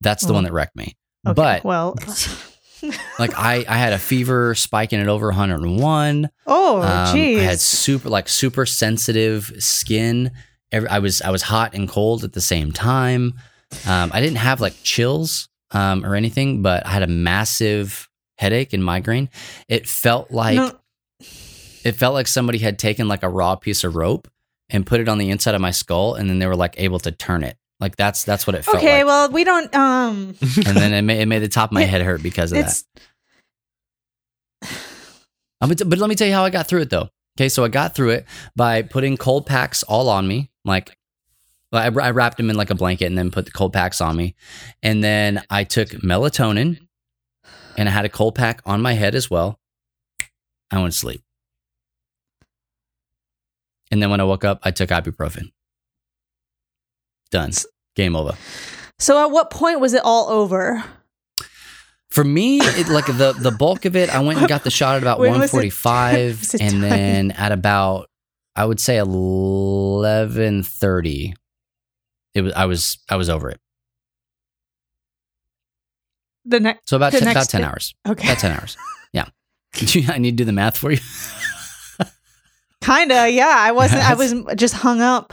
that's 0.00 0.24
the 0.24 0.30
Oh. 0.32 0.34
one 0.34 0.44
that 0.44 0.52
wrecked 0.52 0.74
me. 0.74 0.94
Okay, 1.26 1.34
But 1.34 1.64
well, 1.64 1.96
like 3.18 3.36
I 3.38 3.64
I 3.68 3.76
had 3.76 3.92
a 3.92 3.98
fever 3.98 4.54
spiking 4.54 5.00
at 5.00 5.08
over 5.08 5.28
101. 5.28 6.28
oh, 6.46 6.82
Um, 6.82 6.88
jeez. 7.16 7.38
I 7.38 7.42
had 7.42 7.60
super 7.60 8.08
like 8.08 8.28
super 8.28 8.66
sensitive 8.66 9.52
skin. 9.58 10.32
Every, 10.72 10.88
I 10.88 10.98
was 10.98 11.22
I 11.22 11.30
was 11.30 11.42
hot 11.42 11.74
and 11.74 11.88
cold 11.88 12.24
at 12.24 12.32
the 12.32 12.40
same 12.40 12.72
time. 12.72 13.34
Um, 13.86 14.10
I 14.12 14.20
didn't 14.20 14.38
have 14.38 14.60
like 14.60 14.74
chills 14.82 15.48
um, 15.70 16.04
or 16.04 16.14
anything, 16.14 16.62
but 16.62 16.84
I 16.86 16.90
had 16.90 17.02
a 17.02 17.06
massive 17.06 18.08
headache 18.38 18.72
and 18.72 18.84
migraine. 18.84 19.28
It 19.68 19.86
felt 19.86 20.30
like 20.30 20.56
No, 20.56 20.72
it 21.84 21.92
felt 21.92 22.14
like 22.14 22.26
somebody 22.26 22.58
had 22.58 22.78
taken 22.78 23.06
like 23.08 23.22
a 23.22 23.28
raw 23.28 23.54
piece 23.56 23.84
of 23.84 23.94
rope 23.94 24.28
and 24.70 24.86
put 24.86 25.00
it 25.00 25.08
on 25.08 25.18
the 25.18 25.30
inside 25.30 25.54
of 25.54 25.60
my 25.60 25.70
skull, 25.70 26.14
and 26.14 26.28
then 26.28 26.38
they 26.38 26.46
were 26.46 26.56
like 26.56 26.74
able 26.78 26.98
to 27.00 27.12
turn 27.12 27.44
it. 27.44 27.56
Like 27.82 27.96
that's 27.96 28.22
that's 28.22 28.46
what 28.46 28.54
it 28.54 28.64
felt 28.64 28.76
okay, 28.76 28.98
like. 28.98 29.06
well, 29.06 29.28
we 29.30 29.42
don't. 29.42 29.74
Um, 29.74 30.36
and 30.40 30.76
then 30.76 30.94
it 30.94 31.02
made, 31.02 31.20
it 31.20 31.26
made 31.26 31.40
the 31.40 31.48
top 31.48 31.70
of 31.70 31.74
my 31.74 31.82
head 31.92 32.00
hurt 32.00 32.22
because 32.22 32.52
of 32.52 32.58
that. 32.58 32.66
it's 32.68 32.84
Um, 35.60 35.68
But, 35.68 35.82
but 35.88 35.98
let 35.98 36.08
me 36.08 36.14
tell 36.14 36.28
you 36.28 36.32
how 36.32 36.44
I 36.44 36.50
got 36.50 36.68
through 36.68 36.82
it 36.82 36.90
though. 36.90 37.08
Okay, 37.36 37.48
so 37.48 37.64
I 37.64 37.68
got 37.68 37.96
through 37.96 38.10
it 38.10 38.24
by 38.54 38.82
putting 38.82 39.16
cold 39.16 39.46
packs 39.46 39.82
all 39.82 40.08
on 40.08 40.28
me. 40.28 40.52
Like 40.64 40.96
I, 41.72 41.86
I 41.86 42.10
wrapped 42.10 42.36
them 42.36 42.50
in 42.50 42.56
like 42.56 42.70
a 42.70 42.76
blanket 42.76 43.06
and 43.06 43.18
then 43.18 43.32
put 43.32 43.46
the 43.46 43.50
cold 43.50 43.72
packs 43.72 44.00
on 44.00 44.16
me. 44.16 44.36
And 44.84 45.02
then 45.02 45.42
I 45.50 45.64
took 45.64 45.88
melatonin 45.88 46.78
and 47.76 47.88
I 47.88 47.92
had 47.92 48.04
a 48.04 48.08
cold 48.08 48.36
pack 48.36 48.60
on 48.64 48.80
my 48.80 48.92
head 48.92 49.16
as 49.16 49.28
well. 49.28 49.58
I 50.70 50.80
went 50.80 50.92
to 50.92 50.98
sleep. 50.98 51.22
And 53.90 54.00
then 54.00 54.08
when 54.08 54.20
I 54.20 54.24
woke 54.24 54.44
up, 54.44 54.60
I 54.62 54.70
took 54.70 54.90
ibuprofen. 54.90 55.50
Done. 57.32 57.50
Game 57.96 58.14
over. 58.16 58.36
so. 58.98 59.22
At 59.24 59.30
what 59.30 59.50
point 59.50 59.80
was 59.80 59.94
it 59.94 60.02
all 60.04 60.28
over? 60.28 60.82
For 62.10 62.24
me, 62.24 62.58
it, 62.60 62.88
like 62.88 63.06
the 63.06 63.34
the 63.38 63.50
bulk 63.50 63.84
of 63.86 63.96
it, 63.96 64.10
I 64.10 64.20
went 64.20 64.38
and 64.38 64.48
got 64.48 64.64
the 64.64 64.70
shot 64.70 64.96
at 64.96 65.02
about 65.02 65.18
When 65.18 65.30
145, 65.30 66.42
it 66.54 66.60
and 66.60 66.82
then 66.82 67.30
at 67.32 67.52
about 67.52 68.08
I 68.54 68.64
would 68.66 68.80
say 68.80 68.96
11:30, 68.96 71.32
it 72.34 72.40
was 72.42 72.52
I 72.54 72.66
was 72.66 72.98
I 73.08 73.16
was 73.16 73.30
over 73.30 73.48
it. 73.50 73.58
The 76.44 76.60
next. 76.60 76.88
So 76.88 76.96
about 76.96 77.12
The 77.12 77.20
10, 77.20 77.28
about 77.28 77.48
10 77.48 77.60
day. 77.60 77.66
hours. 77.66 77.94
Okay. 78.08 78.28
About 78.28 78.38
10 78.40 78.52
hours. 78.52 78.76
Yeah. 79.14 79.26
Do 79.74 80.02
I 80.08 80.16
need 80.18 80.30
to 80.32 80.36
do 80.38 80.44
the 80.44 80.52
math 80.52 80.76
for 80.78 80.90
you. 80.90 80.98
Kinda. 82.82 83.28
Yeah. 83.30 83.54
I 83.56 83.70
wasn't. 83.72 84.02
I 84.02 84.14
was 84.14 84.34
just 84.56 84.74
hung 84.74 85.00
up. 85.02 85.32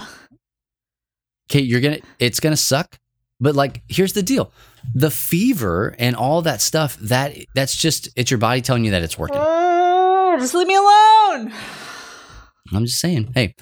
Okay, 1.51 1.61
you're 1.61 1.81
gonna 1.81 1.99
it's 2.19 2.39
gonna 2.39 2.55
suck, 2.57 2.99
but 3.39 3.55
like 3.55 3.81
here's 3.87 4.13
the 4.13 4.21
deal: 4.21 4.51
the 4.93 5.09
fever 5.09 5.95
and 5.97 6.15
all 6.15 6.43
that 6.43 6.61
stuff 6.61 6.95
that 6.97 7.35
that's 7.55 7.75
just 7.75 8.09
it's 8.15 8.29
your 8.29 8.37
body 8.37 8.61
telling 8.61 8.85
you 8.85 8.91
that 8.91 9.01
it's 9.01 9.17
working. 9.17 9.37
Oh, 9.39 10.35
just 10.39 10.53
leave 10.53 10.67
me 10.67 10.75
alone. 10.75 11.51
I'm 12.71 12.85
just 12.85 12.99
saying, 12.99 13.31
hey, 13.33 13.55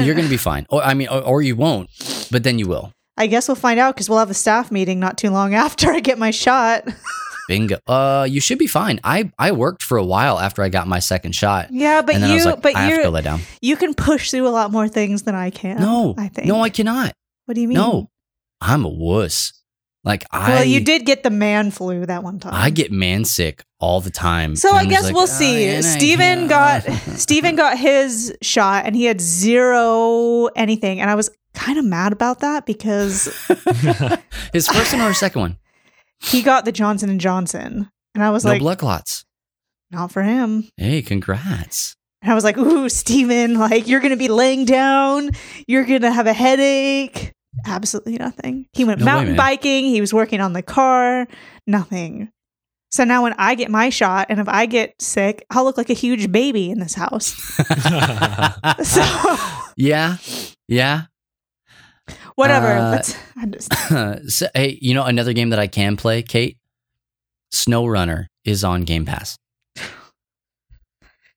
you're 0.00 0.14
gonna 0.14 0.28
be 0.28 0.36
fine, 0.52 0.66
or 0.70 0.82
I 0.84 0.94
mean, 0.94 1.08
or, 1.08 1.20
or 1.20 1.42
you 1.42 1.56
won't, 1.56 1.90
but 2.30 2.44
then 2.44 2.60
you 2.60 2.68
will. 2.68 2.92
I 3.16 3.26
guess 3.26 3.48
we'll 3.48 3.56
find 3.56 3.78
out 3.78 3.94
because 3.94 4.08
we'll 4.08 4.20
have 4.20 4.30
a 4.30 4.34
staff 4.34 4.70
meeting 4.70 5.00
not 5.00 5.18
too 5.18 5.30
long 5.30 5.52
after 5.66 5.90
I 5.90 5.98
get 5.98 6.18
my 6.18 6.30
shot. 6.30 6.86
Bingo. 7.48 7.78
Uh, 7.88 8.24
you 8.30 8.40
should 8.40 8.58
be 8.58 8.68
fine. 8.68 9.00
I 9.02 9.32
I 9.36 9.50
worked 9.50 9.82
for 9.82 9.98
a 9.98 10.04
while 10.04 10.38
after 10.38 10.62
I 10.62 10.68
got 10.68 10.86
my 10.86 11.00
second 11.00 11.32
shot, 11.34 11.72
yeah, 11.72 12.02
but 12.02 12.14
you, 12.20 12.44
like, 12.44 12.62
but 12.62 12.74
you, 12.88 13.38
you 13.60 13.76
can 13.76 13.94
push 13.94 14.30
through 14.30 14.46
a 14.46 14.50
lot 14.50 14.70
more 14.70 14.86
things 14.86 15.22
than 15.22 15.34
I 15.34 15.50
can. 15.50 15.80
No, 15.80 16.14
I 16.16 16.28
think. 16.28 16.46
no, 16.46 16.60
I 16.62 16.70
cannot. 16.70 17.14
What 17.52 17.56
do 17.56 17.60
you 17.60 17.68
mean? 17.68 17.76
No, 17.76 18.08
I'm 18.62 18.86
a 18.86 18.88
wuss. 18.88 19.52
Like 20.04 20.24
I, 20.30 20.48
Well, 20.54 20.64
you 20.64 20.80
did 20.82 21.04
get 21.04 21.22
the 21.22 21.28
man 21.28 21.70
flu 21.70 22.06
that 22.06 22.22
one 22.24 22.40
time. 22.40 22.54
I 22.54 22.70
get 22.70 22.90
man 22.90 23.26
sick 23.26 23.62
all 23.78 24.00
the 24.00 24.10
time. 24.10 24.56
So 24.56 24.70
And 24.70 24.78
I 24.78 24.84
guess 24.86 25.02
like, 25.04 25.12
we'll 25.14 25.24
"Ah, 25.24 25.26
see. 25.26 25.66
yeah, 25.66 25.82
Steven 25.82 26.40
yeah." 26.44 26.46
got 26.48 26.82
Steven 27.18 27.54
got 27.56 27.78
his 27.78 28.34
shot 28.40 28.86
and 28.86 28.96
he 28.96 29.04
had 29.04 29.20
zero 29.20 30.46
anything. 30.56 30.98
And 30.98 31.10
I 31.10 31.14
was 31.14 31.28
kind 31.52 31.78
of 31.78 31.84
mad 31.84 32.14
about 32.14 32.40
that 32.40 32.64
because 32.64 33.24
his 34.54 34.66
first 34.66 34.94
one 34.94 35.02
or 35.02 35.12
second 35.12 35.40
one. 35.42 35.58
he 36.20 36.40
got 36.40 36.64
the 36.64 36.72
Johnson 36.72 37.10
and 37.10 37.20
Johnson. 37.20 37.90
And 38.14 38.24
I 38.24 38.30
was 38.30 38.46
no 38.46 38.52
like, 38.52 38.60
blood 38.60 38.78
clots. 38.78 39.26
not 39.90 40.10
for 40.10 40.22
him. 40.22 40.70
Hey, 40.78 41.02
congrats. 41.02 41.96
And 42.22 42.32
I 42.32 42.34
was 42.34 42.44
like, 42.44 42.56
ooh, 42.56 42.88
Steven, 42.88 43.54
like 43.58 43.86
you're 43.88 44.00
gonna 44.00 44.16
be 44.16 44.28
laying 44.28 44.64
down, 44.64 45.30
you're 45.68 45.84
gonna 45.84 46.10
have 46.12 46.26
a 46.26 46.32
headache. 46.32 47.32
Absolutely 47.66 48.14
nothing. 48.16 48.66
He 48.72 48.84
went 48.84 49.00
No 49.00 49.04
mountain 49.06 49.28
man. 49.28 49.36
biking, 49.36 49.84
he 49.84 50.00
was 50.00 50.12
working 50.14 50.40
on 50.40 50.52
the 50.52 50.62
car, 50.62 51.26
nothing. 51.66 52.30
So 52.90 53.04
now 53.04 53.22
when 53.22 53.34
I 53.38 53.54
get 53.54 53.70
my 53.70 53.88
shot 53.88 54.26
and 54.28 54.38
if 54.40 54.48
I 54.48 54.66
get 54.66 54.94
sick, 55.00 55.44
I'll 55.50 55.64
look 55.64 55.78
like 55.78 55.88
a 55.90 55.94
huge 55.94 56.30
baby 56.30 56.70
in 56.70 56.78
this 56.78 56.94
house. 56.94 57.34
So 58.84 59.02
yeah, 59.76 60.16
yeah. 60.68 61.02
whatever. 62.34 62.66
Uh, 62.68 63.02
just 63.50 64.28
so, 64.30 64.46
hey, 64.54 64.78
you 64.80 64.94
know 64.94 65.04
another 65.04 65.32
game 65.32 65.50
that 65.50 65.58
I 65.58 65.66
can 65.66 65.96
play, 65.96 66.22
Kate. 66.22 66.58
Snow 67.50 67.86
Runner 67.86 68.28
is 68.44 68.64
on 68.64 68.82
Game 68.84 69.04
Pass. 69.04 69.36
Do 69.76 69.82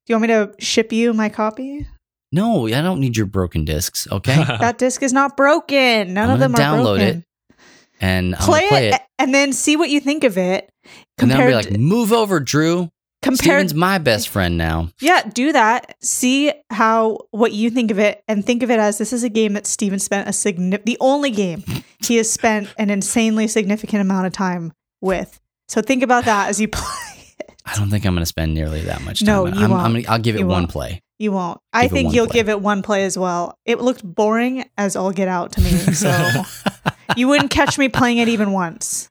you 0.07 0.15
want 0.15 0.21
me 0.23 0.27
to 0.29 0.53
ship 0.59 0.91
you 0.93 1.13
my 1.13 1.29
copy? 1.29 1.87
No, 2.31 2.67
I 2.67 2.81
don't 2.81 2.99
need 2.99 3.15
your 3.15 3.25
broken 3.27 3.65
discs. 3.65 4.07
Okay, 4.11 4.35
That 4.59 4.77
disc 4.77 5.01
is 5.03 5.13
not 5.13 5.37
broken. 5.37 6.13
None 6.13 6.29
I'm 6.29 6.33
of 6.35 6.39
them 6.39 6.53
are 6.55 6.57
download 6.57 6.97
broken. 6.97 7.17
it, 7.19 7.55
and 8.01 8.33
Play, 8.35 8.67
play 8.67 8.87
it, 8.89 8.95
it. 8.95 9.01
and 9.19 9.33
then 9.33 9.53
see 9.53 9.75
what 9.77 9.89
you 9.89 9.99
think 9.99 10.23
of 10.23 10.37
it. 10.37 10.69
And 11.17 11.31
then 11.31 11.39
I'll 11.39 11.47
be 11.47 11.53
like, 11.55 11.71
"Move 11.79 12.11
over, 12.11 12.39
Drew. 12.39 12.89
compared 13.21 13.39
Steven's 13.69 13.73
my 13.73 13.97
best 13.99 14.27
friend 14.29 14.57
now." 14.57 14.89
Yeah, 14.99 15.21
do 15.33 15.51
that. 15.53 15.95
See 16.01 16.51
how 16.71 17.19
what 17.31 17.53
you 17.53 17.69
think 17.69 17.89
of 17.91 17.99
it, 17.99 18.21
and 18.27 18.45
think 18.45 18.63
of 18.63 18.69
it 18.69 18.79
as 18.79 18.97
this 18.97 19.13
is 19.13 19.23
a 19.23 19.29
game 19.29 19.53
that 19.53 19.65
Steven 19.65 19.99
spent 19.99 20.27
a 20.27 20.31
signi- 20.31 20.83
the 20.83 20.97
only 20.99 21.31
game 21.31 21.63
he 22.05 22.17
has 22.17 22.29
spent 22.29 22.73
an 22.77 22.89
insanely 22.89 23.47
significant 23.47 24.01
amount 24.01 24.27
of 24.27 24.33
time 24.33 24.73
with. 25.01 25.39
So 25.69 25.81
think 25.81 26.03
about 26.03 26.25
that 26.25 26.49
as 26.49 26.59
you 26.59 26.67
play. 26.71 27.33
it. 27.39 27.51
I 27.65 27.75
don't 27.75 27.89
think 27.89 28.05
I'm 28.05 28.13
going 28.13 28.21
to 28.21 28.27
spend 28.27 28.53
nearly 28.53 28.81
that 28.81 29.01
much 29.03 29.21
time. 29.21 29.27
No, 29.27 29.45
you 29.47 29.53
I'm, 29.63 29.71
won't. 29.71 29.81
I'm 29.83 29.93
gonna, 29.93 30.03
I'll 30.09 30.19
give 30.19 30.35
it 30.35 30.39
You 30.39 30.47
one 30.47 30.63
won't. 30.63 30.71
play. 30.71 31.01
You 31.17 31.31
won't. 31.31 31.59
I 31.71 31.83
Give 31.83 31.91
it 31.91 31.95
think 31.95 32.13
you'll 32.13 32.27
play. 32.27 32.33
give 32.39 32.49
it 32.49 32.61
one 32.61 32.81
play 32.81 33.05
as 33.05 33.17
well. 33.17 33.57
It 33.65 33.79
looked 33.79 34.03
boring 34.03 34.65
as 34.77 34.95
all 34.95 35.11
get 35.11 35.27
out 35.29 35.53
to 35.53 35.61
me, 35.61 35.69
so 35.93 36.43
you 37.17 37.27
wouldn't 37.29 37.51
catch 37.51 37.77
me 37.77 37.87
playing 37.89 38.17
it 38.17 38.27
even 38.27 38.51
once. 38.51 39.09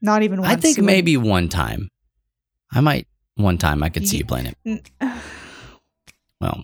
Not 0.00 0.22
even 0.22 0.40
once. 0.40 0.52
I 0.52 0.56
think 0.56 0.76
You 0.78 0.84
wouldn't. 0.84 0.96
maybe 0.96 1.16
one 1.16 1.48
time. 1.48 1.88
I 2.72 2.80
might 2.80 3.06
one 3.34 3.58
time 3.58 3.82
I 3.82 3.88
could 3.90 4.06
see 4.08 4.16
Ye- 4.16 4.20
you 4.20 4.24
playing 4.26 4.54
it. 4.64 4.90
Well, 6.40 6.62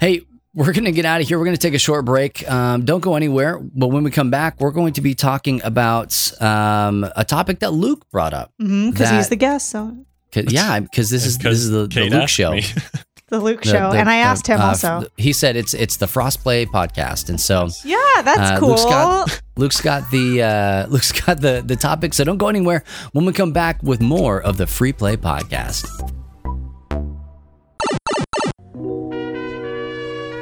hey, 0.00 0.20
we're 0.54 0.72
going 0.72 0.84
to 0.84 0.92
get 0.92 1.04
out 1.04 1.20
of 1.20 1.26
here. 1.26 1.36
We're 1.38 1.44
going 1.46 1.56
to 1.56 1.60
take 1.60 1.74
a 1.74 1.78
short 1.80 2.04
break. 2.04 2.48
Um, 2.48 2.84
don't 2.84 3.00
go 3.00 3.16
anywhere. 3.16 3.58
But 3.58 3.88
when 3.88 4.04
we 4.04 4.12
come 4.12 4.30
back, 4.30 4.60
we're 4.60 4.70
going 4.70 4.92
to 4.92 5.00
be 5.00 5.16
talking 5.16 5.60
about 5.64 6.30
um, 6.40 7.04
a 7.16 7.24
topic 7.24 7.58
that 7.58 7.72
Luke 7.72 8.08
brought 8.12 8.32
up. 8.34 8.52
Mhm, 8.60 8.96
'cause 8.96 9.10
he's 9.10 9.28
the 9.30 9.36
guest, 9.36 9.68
so 9.70 9.96
'Cause- 10.32 10.44
yeah, 10.52 10.78
because 10.78 11.10
this 11.10 11.26
is 11.26 11.38
this 11.38 11.58
is 11.58 11.70
the, 11.70 11.88
the 11.88 12.08
Luke 12.08 12.28
show. 12.28 12.56
me. 13.30 13.38
the 13.38 13.44
Luke 13.44 13.62
The- 13.62 13.68
show, 13.70 13.90
the- 13.92 13.98
and 13.98 14.08
I 14.10 14.18
the, 14.18 14.22
asked 14.24 14.46
him 14.46 14.60
uh, 14.60 14.66
also. 14.68 15.04
He 15.16 15.32
said 15.32 15.56
it's 15.56 15.74
it's 15.74 15.96
the 15.96 16.06
Frostplay 16.06 16.66
podcast, 16.66 17.28
and 17.28 17.40
so 17.40 17.68
yeah, 17.84 17.96
that's 18.22 18.52
uh, 18.52 18.58
cool. 18.58 18.70
Luke's 18.70 18.84
got- 18.84 19.42
Luke's 19.56 19.80
got 19.80 20.10
the 20.10 20.42
uh, 20.42 20.86
Luke's 20.90 21.12
got 21.12 21.40
the 21.40 21.62
the 21.64 21.76
topic. 21.76 22.14
So 22.14 22.24
don't 22.24 22.38
go 22.38 22.48
anywhere. 22.48 22.84
When 23.12 23.24
we 23.24 23.32
come 23.32 23.52
back 23.52 23.82
with 23.82 24.00
more 24.00 24.40
of 24.42 24.56
the 24.56 24.66
Free 24.66 24.92
Play 24.92 25.16
podcast. 25.16 25.86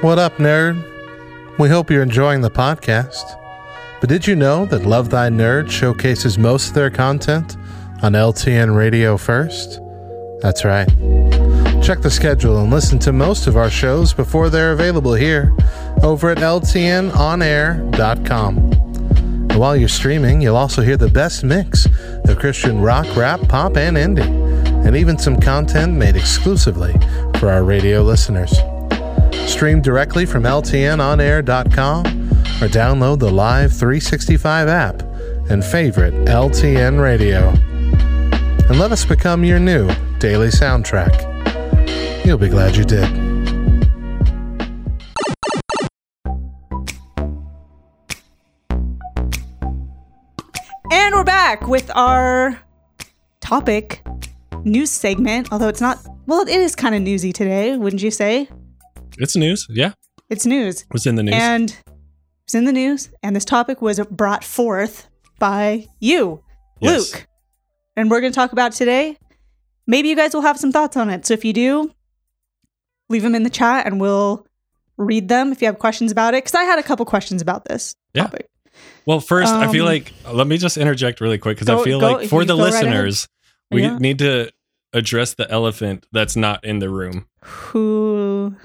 What 0.03 0.19
up, 0.19 0.37
nerd? 0.37 0.85
We 1.59 1.69
hope 1.69 1.91
you're 1.91 2.03
enjoying 2.03 2.43
the 2.43 2.51
podcast. 2.51 3.41
But 4.01 4.11
did 4.11 4.27
you 4.27 4.37
know 4.37 4.67
that 4.67 4.85
Love 4.85 5.09
Thy 5.09 5.29
Nerd 5.31 5.71
showcases 5.71 6.37
most 6.39 6.69
of 6.69 6.75
their 6.75 6.91
content 6.91 7.57
on 8.03 8.13
LTN 8.13 8.77
Radio 8.77 9.17
first? 9.17 9.81
That's 10.43 10.65
right. 10.67 10.87
Check 11.87 12.01
the 12.01 12.11
schedule 12.11 12.59
and 12.59 12.69
listen 12.69 12.99
to 12.99 13.13
most 13.13 13.47
of 13.47 13.57
our 13.57 13.71
shows 13.71 14.13
before 14.13 14.51
they're 14.51 14.73
available 14.73 15.15
here 15.15 15.55
over 16.03 16.31
at 16.31 16.39
LTNOnAir.com. 16.39 18.59
And 18.59 19.57
while 19.57 19.77
you're 19.77 19.89
streaming, 19.89 20.43
you'll 20.43 20.57
also 20.57 20.83
hear 20.83 20.97
the 20.97 21.07
best 21.07 21.45
mix 21.45 21.87
of 22.25 22.41
Christian 22.41 22.81
rock, 22.81 23.07
rap, 23.15 23.39
pop, 23.49 23.77
and 23.77 23.97
indie, 23.97 24.27
and 24.85 24.97
even 24.97 25.17
some 25.17 25.39
content 25.39 25.95
made 25.95 26.17
exclusively 26.17 26.93
for 27.39 27.51
our 27.51 27.63
radio 27.63 28.03
listeners. 28.03 28.51
Stream 29.49 29.81
directly 29.81 30.27
from 30.27 30.43
LTNOnAir.com 30.43 32.05
or 32.05 32.67
download 32.67 33.21
the 33.21 33.31
Live 33.31 33.73
365 33.73 34.67
app 34.67 35.03
and 35.49 35.65
favorite 35.65 36.15
LTN 36.25 37.01
Radio. 37.01 37.51
and 38.69 38.81
let 38.81 38.91
us 38.91 39.05
become 39.05 39.45
your 39.45 39.61
new 39.61 39.89
daily 40.19 40.49
soundtrack. 40.49 41.36
You'll 42.27 42.37
be 42.39 42.49
glad 42.49 42.75
you 42.75 42.83
did. 42.83 43.05
And 50.91 51.15
we're 51.15 51.23
back 51.23 51.69
with 51.69 51.89
our 51.95 52.59
topic 53.41 54.05
news 54.65 54.91
segment, 54.91 55.53
although 55.53 55.69
it's 55.69 55.81
not, 55.81 56.05
well, 56.27 56.41
it 56.41 56.49
is 56.49 56.75
kind 56.75 56.97
of 56.97 57.03
newsy 57.03 57.33
today, 57.33 57.77
wouldn't 57.77 58.03
you 58.03 58.11
say? 58.11 58.49
It's 59.19 59.37
news. 59.37 59.65
Yeah. 59.71 59.93
It's 60.29 60.45
news. 60.45 60.83
It 60.83 60.93
was 60.93 61.07
in 61.07 61.15
the 61.15 61.23
news. 61.23 61.35
And 61.37 61.71
it 61.71 61.93
was 62.49 62.57
in 62.57 62.65
the 62.65 62.73
news, 62.73 63.09
and 63.23 63.37
this 63.37 63.45
topic 63.45 63.81
was 63.81 64.01
brought 64.11 64.43
forth 64.43 65.07
by 65.39 65.87
you, 66.01 66.43
Yes. 66.81 67.13
Luke. 67.15 67.27
And 67.95 68.11
we're 68.11 68.21
going 68.21 68.33
to 68.33 68.37
talk 68.37 68.51
about 68.51 68.73
today. 68.73 69.17
Maybe 69.87 70.09
you 70.09 70.17
guys 70.17 70.35
will 70.35 70.43
have 70.43 70.59
some 70.59 70.73
thoughts 70.73 70.97
on 70.97 71.09
it. 71.09 71.25
So 71.25 71.33
if 71.33 71.45
you 71.45 71.53
do, 71.53 71.93
leave 73.09 73.23
them 73.23 73.35
in 73.35 73.43
the 73.43 73.51
chat 73.51 73.87
and 73.87 74.01
we'll 74.01 74.47
read 74.97 75.29
them 75.29 75.53
if 75.53 75.61
you 75.61 75.67
have 75.67 75.79
questions 75.79 76.11
about 76.13 76.35
it. 76.35 76.39
Because 76.45 76.55
I 76.55 76.65
had 76.65 76.79
a 76.79 76.83
couple 76.83 77.05
questions 77.07 77.43
about 77.43 77.65
this 77.67 77.97
Yeah. 78.15 78.23
topic. 78.25 78.49
Well, 79.07 79.21
first, 79.21 79.53
I 79.53 79.71
feel 79.71 79.85
Um, 79.85 79.93
like 79.93 80.13
let 80.33 80.47
me 80.47 80.59
just 80.59 80.77
interject 80.77 81.21
really 81.21 81.39
quick 81.39 81.57
because 81.59 81.69
I 81.69 81.83
feel 81.85 82.01
go- 82.01 82.13
like 82.13 82.29
for 82.29 82.45
the 82.45 82.57
go 82.57 82.63
right 82.65 82.73
listeners, 82.73 83.29
we 83.71 83.83
Yeah. 83.83 83.99
need 83.99 84.19
to 84.19 84.51
address 84.93 85.35
the 85.35 85.51
elephant 85.51 86.07
that's 86.13 86.37
not 86.37 86.65
in 86.65 86.79
the 86.79 86.89
room. 86.91 87.27
Who? 87.43 88.57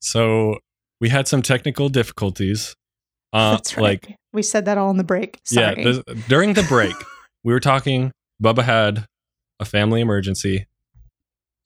So 0.00 0.58
we 1.00 1.08
had 1.08 1.28
some 1.28 1.42
technical 1.42 1.88
difficulties. 1.88 2.74
Uh, 3.32 3.52
That's 3.52 3.76
right. 3.76 3.82
Like, 3.84 4.16
we 4.32 4.42
said 4.42 4.64
that 4.64 4.76
all 4.76 4.90
in 4.90 4.96
the 4.96 5.04
break. 5.04 5.38
Sorry. 5.44 5.76
yeah, 5.78 5.84
this, 5.84 6.02
during 6.28 6.54
the 6.54 6.64
break, 6.64 6.96
we 7.44 7.52
were 7.52 7.60
talking. 7.60 8.10
Bubba 8.42 8.64
had 8.64 9.06
a 9.60 9.64
family 9.64 10.00
emergency. 10.00 10.66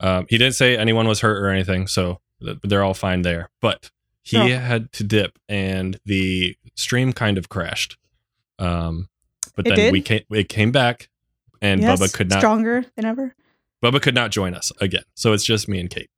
Um, 0.00 0.26
he 0.28 0.38
didn't 0.38 0.54
say 0.54 0.76
anyone 0.76 1.06
was 1.08 1.20
hurt 1.20 1.42
or 1.42 1.48
anything, 1.48 1.86
so 1.86 2.20
th- 2.42 2.58
they're 2.62 2.82
all 2.82 2.94
fine 2.94 3.22
there. 3.22 3.50
But 3.60 3.90
he 4.22 4.50
had 4.50 4.90
to 4.92 5.04
dip, 5.04 5.38
and 5.48 5.98
the 6.04 6.56
stream 6.74 7.12
kind 7.12 7.38
of 7.38 7.48
crashed. 7.48 7.96
Um, 8.58 9.08
but 9.56 9.66
It 9.66 9.70
then 9.70 9.78
did? 9.78 9.92
we 9.92 10.00
came, 10.02 10.22
it 10.30 10.48
came 10.48 10.72
back, 10.72 11.08
and 11.60 11.80
Yes, 11.80 12.00
Bubba 12.00 12.12
could 12.12 12.30
not. 12.30 12.38
Stronger 12.40 12.84
than 12.96 13.04
ever. 13.04 13.34
Bubba 13.84 14.00
could 14.00 14.14
not 14.14 14.30
join 14.30 14.54
us 14.54 14.72
again, 14.80 15.04
so 15.14 15.32
it's 15.32 15.44
just 15.44 15.68
me 15.68 15.78
and 15.78 15.90
Kate. 15.90 16.08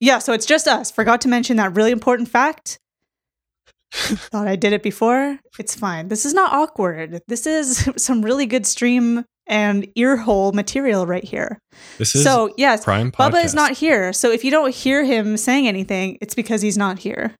Yeah, 0.00 0.18
so 0.18 0.32
it's 0.32 0.46
just 0.46 0.66
us. 0.66 0.90
Forgot 0.90 1.20
to 1.22 1.28
mention 1.28 1.56
that 1.58 1.74
really 1.74 1.90
important 1.92 2.28
fact. 2.28 2.78
Thought 3.92 4.48
I 4.48 4.56
did 4.56 4.72
it 4.72 4.82
before. 4.82 5.38
It's 5.58 5.74
fine. 5.76 6.08
This 6.08 6.26
is 6.26 6.34
not 6.34 6.52
awkward. 6.52 7.20
This 7.28 7.46
is 7.46 7.88
some 7.96 8.22
really 8.22 8.46
good 8.46 8.66
stream 8.66 9.24
and 9.46 9.86
earhole 9.96 10.52
material 10.52 11.06
right 11.06 11.24
here. 11.24 11.58
This 11.98 12.14
is 12.14 12.24
So, 12.24 12.52
yes, 12.56 12.84
Prime 12.84 13.12
Podcast. 13.12 13.30
Bubba 13.30 13.44
is 13.44 13.54
not 13.54 13.72
here. 13.72 14.12
So 14.12 14.30
if 14.30 14.44
you 14.44 14.50
don't 14.50 14.74
hear 14.74 15.04
him 15.04 15.36
saying 15.36 15.68
anything, 15.68 16.18
it's 16.20 16.34
because 16.34 16.62
he's 16.62 16.78
not 16.78 16.98
here. 16.98 17.34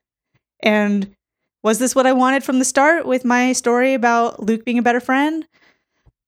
and 0.62 1.14
was 1.62 1.78
this 1.78 1.94
what 1.94 2.06
I 2.06 2.12
wanted 2.12 2.42
from 2.42 2.58
the 2.58 2.64
start 2.64 3.06
with 3.06 3.24
my 3.24 3.52
story 3.52 3.94
about 3.94 4.42
Luke 4.42 4.64
being 4.64 4.78
a 4.78 4.82
better 4.82 5.00
friend? 5.00 5.46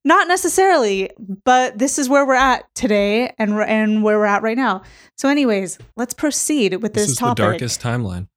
Not 0.07 0.29
necessarily, 0.29 1.11
but 1.19 1.79
this 1.79 1.99
is 1.99 2.11
where 2.11 2.27
we're 2.27 2.35
at 2.35 2.67
today 2.75 3.33
and 3.39 3.55
and 3.55 4.03
where 4.03 4.19
we're 4.19 4.27
at 4.27 4.43
right 4.43 4.57
now. 4.57 4.83
So 5.17 5.31
anyways, 5.31 5.79
let's 5.97 6.13
proceed 6.13 6.83
with 6.83 6.93
This 6.93 7.05
this, 7.05 7.13
is 7.13 7.19
topic. 7.19 7.37
the 7.37 7.43
darkest 7.43 7.81
timeline. 7.81 8.29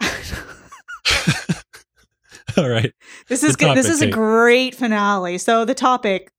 All 2.60 2.68
right. 2.68 2.92
this 3.28 3.42
is 3.42 3.56
good. 3.56 3.76
This 3.76 3.88
is 3.88 4.02
a 4.02 4.08
great 4.10 4.74
finale. 4.74 5.38
So 5.38 5.64
the 5.64 5.74
topic 5.74 6.30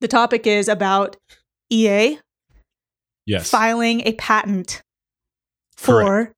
the 0.00 0.08
topic 0.08 0.46
is 0.46 0.68
about 0.68 1.16
EA 1.70 2.18
Yes. 3.26 3.50
filing 3.50 4.02
a 4.06 4.12
patent 4.12 4.82
for 5.76 6.32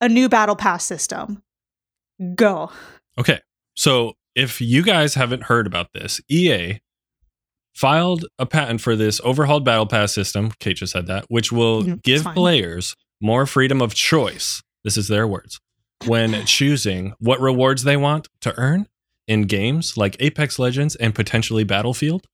a 0.00 0.08
new 0.08 0.28
battle 0.28 0.56
pass 0.56 0.84
system. 0.84 1.42
Go. 2.34 2.70
Okay. 3.18 3.40
So 3.76 4.14
if 4.34 4.60
you 4.60 4.82
guys 4.82 5.14
haven't 5.14 5.44
heard 5.44 5.66
about 5.66 5.88
this, 5.94 6.20
EA 6.28 6.80
filed 7.74 8.26
a 8.38 8.46
patent 8.46 8.80
for 8.80 8.96
this 8.96 9.20
overhauled 9.22 9.64
battle 9.64 9.86
pass 9.86 10.12
system. 10.12 10.50
Kate 10.60 10.76
just 10.76 10.92
said 10.92 11.06
that, 11.06 11.24
which 11.28 11.52
will 11.52 11.82
Mhm, 11.82 12.02
give 12.02 12.24
players 12.24 12.94
more 13.20 13.46
freedom 13.46 13.80
of 13.80 13.94
choice. 13.94 14.62
This 14.84 14.96
is 14.96 15.08
their 15.08 15.26
words 15.26 15.58
when 16.04 16.44
choosing 16.46 17.14
what 17.18 17.40
rewards 17.40 17.84
they 17.84 17.96
want 17.96 18.28
to 18.42 18.54
earn 18.58 18.86
in 19.26 19.42
games 19.42 19.96
like 19.96 20.16
Apex 20.20 20.58
Legends 20.58 20.94
and 20.96 21.14
potentially 21.14 21.64
Battlefield. 21.64 22.26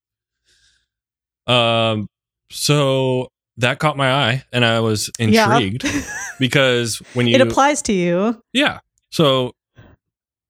Um, 1.47 2.07
so 2.51 3.29
that 3.57 3.79
caught 3.79 3.97
my 3.97 4.13
eye, 4.13 4.45
and 4.53 4.65
I 4.65 4.81
was 4.81 5.11
Yeah. 5.19 5.51
intrigued 5.57 5.85
because 6.39 6.99
when 7.15 7.27
you 7.27 7.35
it 7.35 7.41
applies 7.41 7.83
to 7.83 7.93
you. 7.93 8.43
yeah. 8.53 8.81
So 9.11 9.53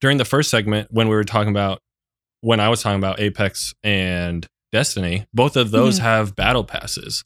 during 0.01 0.19
the 0.19 0.25
first 0.25 0.51
segment, 0.51 0.89
when 0.91 1.09
we 1.09 1.15
were 1.15 1.25
talking 1.25 1.51
about, 1.51 1.81
when 2.41 2.61
I 2.61 2.69
was 2.69 2.83
talking 2.83 2.99
about 2.99 3.21
Apex 3.21 3.73
and 3.85 4.47
Destiny, 4.73 5.27
both 5.35 5.57
of 5.57 5.71
those 5.71 5.99
Mhm. 5.99 6.03
have 6.03 6.37
battle 6.37 6.65
passes. 6.65 7.25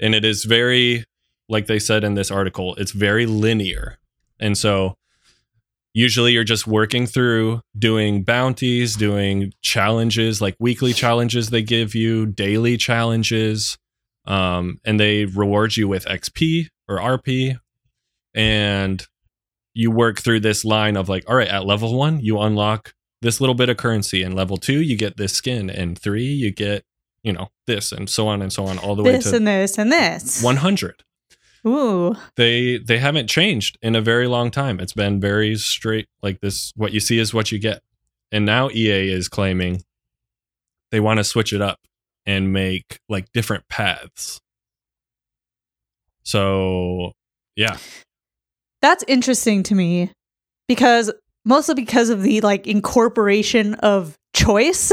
And 0.00 0.14
it 0.14 0.24
is 0.24 0.44
very, 0.44 1.04
like 1.48 1.66
they 1.66 1.78
said 1.78 2.04
in 2.04 2.14
this 2.14 2.30
article, 2.30 2.74
it's 2.76 2.92
very 2.92 3.24
linear. 3.24 3.98
And 4.40 4.58
so 4.58 4.94
usually 5.94 6.32
you're 6.32 6.44
just 6.44 6.66
working 6.66 7.06
through 7.06 7.62
doing 7.78 8.22
bounties, 8.22 8.96
doing 8.96 9.52
challenges, 9.60 10.40
like 10.40 10.56
weekly 10.58 10.92
challenges 10.92 11.50
they 11.50 11.62
give 11.62 11.94
you, 11.94 12.26
daily 12.26 12.76
challenges. 12.76 13.78
Um, 14.24 14.78
and 14.84 15.00
they 15.00 15.24
reward 15.24 15.76
you 15.76 15.88
with 15.88 16.04
XP 16.06 16.68
or 16.88 16.98
RP. 16.98 17.58
And 18.34 19.04
you 19.74 19.90
work 19.90 20.20
through 20.20 20.40
this 20.40 20.64
line 20.64 20.96
of 20.96 21.08
like, 21.08 21.28
all 21.28 21.36
right, 21.36 21.48
at 21.48 21.66
level 21.66 21.96
one, 21.96 22.20
you 22.20 22.40
unlock 22.40 22.94
this 23.20 23.40
little 23.40 23.54
bit 23.54 23.68
of 23.68 23.76
currency, 23.76 24.22
and 24.22 24.34
level 24.34 24.56
two, 24.56 24.82
you 24.82 24.96
get 24.96 25.16
this 25.16 25.32
skin, 25.32 25.70
and 25.70 25.96
three, 25.98 26.26
you 26.26 26.50
get, 26.50 26.84
you 27.22 27.32
know, 27.32 27.48
this, 27.68 27.92
and 27.92 28.10
so 28.10 28.26
on 28.26 28.42
and 28.42 28.52
so 28.52 28.66
on, 28.66 28.78
all 28.78 28.96
the 28.96 29.02
This 29.04 29.12
way 29.12 29.18
to 29.18 29.24
this 29.24 29.32
and 29.32 29.46
this 29.46 29.78
and 29.78 29.92
this. 29.92 30.42
100. 30.42 31.04
Ooh. 31.66 32.14
They 32.36 32.78
they 32.78 32.98
haven't 32.98 33.28
changed 33.28 33.78
in 33.82 33.94
a 33.94 34.00
very 34.00 34.26
long 34.26 34.50
time. 34.50 34.80
It's 34.80 34.92
been 34.94 35.20
very 35.20 35.56
straight, 35.56 36.08
like 36.22 36.40
this. 36.40 36.72
What 36.76 36.92
you 36.92 37.00
see 37.00 37.18
is 37.18 37.32
what 37.32 37.52
you 37.52 37.58
get, 37.58 37.82
and 38.32 38.44
now 38.44 38.68
EA 38.70 39.12
is 39.12 39.28
claiming 39.28 39.82
they 40.90 41.00
want 41.00 41.18
to 41.18 41.24
switch 41.24 41.52
it 41.52 41.60
up 41.62 41.78
and 42.26 42.52
make 42.52 42.98
like 43.08 43.30
different 43.32 43.68
paths. 43.68 44.40
So, 46.24 47.12
yeah, 47.56 47.76
That's 48.80 49.04
interesting 49.08 49.62
to 49.64 49.74
me 49.74 50.10
because 50.68 51.12
mostly 51.44 51.74
because 51.74 52.10
of 52.10 52.22
the 52.22 52.40
like 52.40 52.66
incorporation 52.66 53.74
of 53.76 54.16
choice 54.34 54.92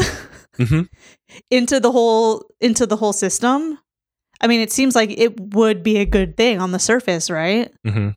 Mhm. 0.57 0.87
into 1.51 1.79
the 1.79 1.91
whole 1.91 2.45
into 2.61 2.85
the 2.85 2.95
whole 2.95 3.13
system. 3.13 3.79
I 4.41 4.47
mean, 4.47 4.61
it 4.61 4.71
seems 4.71 4.95
like 4.95 5.11
it 5.11 5.39
would 5.53 5.83
be 5.83 5.97
a 5.97 6.05
good 6.05 6.37
thing 6.37 6.59
on 6.61 6.71
the 6.71 6.79
surface, 6.79 7.29
right? 7.29 7.71
hmm 7.85 8.09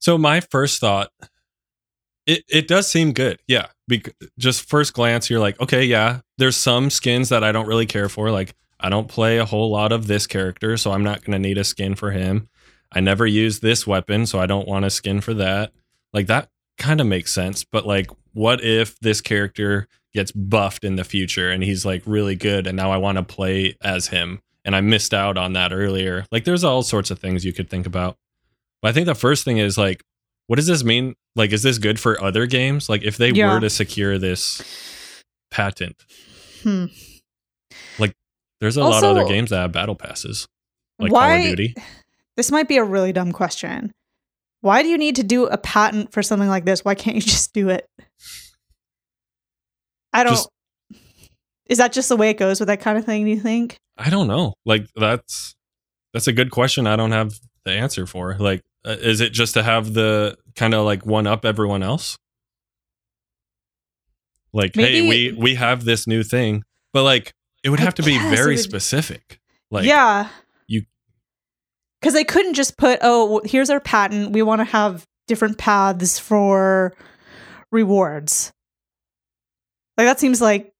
So 0.00 0.18
my 0.18 0.40
first 0.40 0.80
thought, 0.80 1.10
it 2.26 2.44
it 2.48 2.68
does 2.68 2.90
seem 2.90 3.12
good, 3.12 3.38
yeah. 3.46 3.66
Bec- 3.88 4.14
just 4.38 4.68
first 4.68 4.92
glance, 4.92 5.30
you're 5.30 5.40
like, 5.40 5.58
okay, 5.60 5.84
yeah. 5.84 6.20
There's 6.36 6.56
some 6.56 6.90
skins 6.90 7.30
that 7.30 7.42
I 7.42 7.52
don't 7.52 7.66
really 7.66 7.86
care 7.86 8.08
for. 8.08 8.30
Like 8.30 8.54
I 8.80 8.88
don't 8.90 9.08
play 9.08 9.38
a 9.38 9.44
whole 9.44 9.70
lot 9.70 9.92
of 9.92 10.06
this 10.06 10.26
character, 10.26 10.76
so 10.76 10.92
I'm 10.92 11.04
not 11.04 11.24
gonna 11.24 11.38
need 11.38 11.58
a 11.58 11.64
skin 11.64 11.94
for 11.94 12.10
him. 12.10 12.48
I 12.92 13.00
never 13.00 13.26
use 13.26 13.60
this 13.60 13.86
weapon, 13.86 14.26
so 14.26 14.38
I 14.38 14.46
don't 14.46 14.68
want 14.68 14.84
a 14.84 14.90
skin 14.90 15.20
for 15.20 15.34
that. 15.34 15.72
Like 16.12 16.26
that 16.26 16.48
kind 16.78 17.00
of 17.00 17.06
makes 17.06 17.32
sense. 17.32 17.64
But 17.64 17.86
like, 17.86 18.10
what 18.32 18.62
if 18.62 18.98
this 19.00 19.20
character 19.20 19.88
gets 20.14 20.32
buffed 20.32 20.84
in 20.84 20.96
the 20.96 21.04
future 21.04 21.50
and 21.50 21.62
he's 21.62 21.84
like 21.84 22.02
really 22.06 22.34
good, 22.36 22.66
and 22.66 22.76
now 22.76 22.90
I 22.90 22.96
want 22.98 23.18
to 23.18 23.24
play 23.24 23.76
as 23.82 24.08
him, 24.08 24.40
and 24.68 24.76
I 24.76 24.82
missed 24.82 25.14
out 25.14 25.38
on 25.38 25.54
that 25.54 25.72
earlier? 25.72 26.26
Like, 26.30 26.44
there's 26.44 26.62
all 26.62 26.82
sorts 26.82 27.10
of 27.10 27.18
things 27.18 27.42
you 27.42 27.54
could 27.54 27.70
think 27.70 27.86
about. 27.86 28.16
But 28.82 28.90
I 28.90 28.92
think 28.92 29.06
the 29.06 29.14
first 29.14 29.42
thing 29.44 29.56
is 29.56 29.78
like, 29.78 30.02
what 30.46 30.56
does 30.56 30.66
this 30.66 30.84
mean? 30.84 31.14
Like, 31.34 31.52
is 31.52 31.62
this 31.62 31.78
good 31.78 31.98
for 31.98 32.22
other 32.22 32.44
games? 32.46 32.90
Like, 32.90 33.02
if 33.02 33.16
they 33.16 33.30
Yeah. 33.30 33.54
were 33.54 33.60
to 33.60 33.70
secure 33.70 34.18
this 34.18 34.60
patent, 35.50 35.96
Hmm. 36.62 36.86
there's 38.60 38.76
a 38.76 38.82
lot 38.82 39.04
of 39.04 39.16
other 39.16 39.24
games 39.24 39.50
that 39.50 39.60
have 39.60 39.72
battle 39.72 39.94
passes, 39.94 40.46
like 40.98 41.12
Call 41.12 41.20
Why 41.20 41.36
of 41.36 41.44
Duty. 41.56 41.74
This 42.36 42.50
might 42.50 42.66
be 42.68 42.76
a 42.76 42.82
really 42.84 43.12
dumb 43.12 43.30
question. 43.32 43.92
Why 44.60 44.82
do 44.82 44.88
you 44.88 44.98
need 44.98 45.14
to 45.16 45.22
do 45.22 45.46
a 45.46 45.56
patent 45.56 46.12
for 46.12 46.22
something 46.22 46.48
like 46.48 46.64
this? 46.64 46.84
Why 46.84 46.94
can't 46.96 47.14
you 47.14 47.22
just 47.36 47.52
do 47.52 47.68
it? 47.68 47.86
I 50.12 50.24
don't. 50.24 50.32
Just- 50.32 50.48
is 51.66 51.78
that 51.78 51.92
just 51.92 52.08
the 52.08 52.16
way 52.16 52.30
it 52.30 52.38
goes 52.38 52.58
with 52.60 52.66
that 52.66 52.80
kind 52.80 52.98
of 52.98 53.04
thing? 53.04 53.24
Do 53.24 53.30
you 53.30 53.38
think? 53.40 53.78
I 53.98 54.10
don't 54.10 54.28
know. 54.28 54.54
Like, 54.64 54.86
that's 54.94 55.54
that's 56.14 56.26
a 56.28 56.32
good 56.32 56.50
question. 56.50 56.86
I 56.86 56.96
don't 56.96 57.12
have 57.12 57.34
the 57.64 57.72
answer 57.72 58.06
for. 58.06 58.36
Like, 58.38 58.62
uh, 58.86 58.90
is 59.00 59.20
it 59.20 59.32
just 59.32 59.54
to 59.54 59.62
have 59.62 59.92
the 59.92 60.36
kind 60.54 60.72
of 60.74 60.84
like 60.84 61.04
one 61.04 61.26
up 61.26 61.44
everyone 61.44 61.82
else? 61.82 62.16
Like, 64.52 64.74
hey, 64.74 65.06
we 65.06 65.32
we 65.32 65.54
have 65.56 65.84
this 65.84 66.06
new 66.06 66.22
thing, 66.22 66.62
but 66.92 67.02
like. 67.02 67.34
it 67.64 67.70
would 67.70 67.80
I 67.80 67.84
have 67.84 67.94
to 67.96 68.02
be 68.02 68.18
very 68.18 68.54
would- 68.54 68.60
specific. 68.60 69.40
Like 69.70 69.84
yeah. 69.84 70.28
you- 70.66 70.84
Because 72.00 72.14
they 72.14 72.24
couldn't 72.24 72.54
just 72.54 72.78
put, 72.78 72.98
oh, 73.02 73.42
here's 73.44 73.68
our 73.68 73.80
patent. 73.80 74.32
We 74.32 74.40
want 74.42 74.60
to 74.60 74.64
have 74.64 75.04
different 75.26 75.58
paths 75.58 76.18
for 76.18 76.94
rewards. 77.70 78.52
Like 79.98 80.06
that 80.06 80.18
seems 80.20 80.40
like 80.40 80.72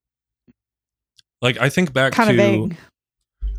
like 1.43 1.59
I 1.59 1.69
think 1.69 1.93
back 1.93 2.13
kind 2.13 2.31
to 2.31 2.37
vague. 2.37 2.77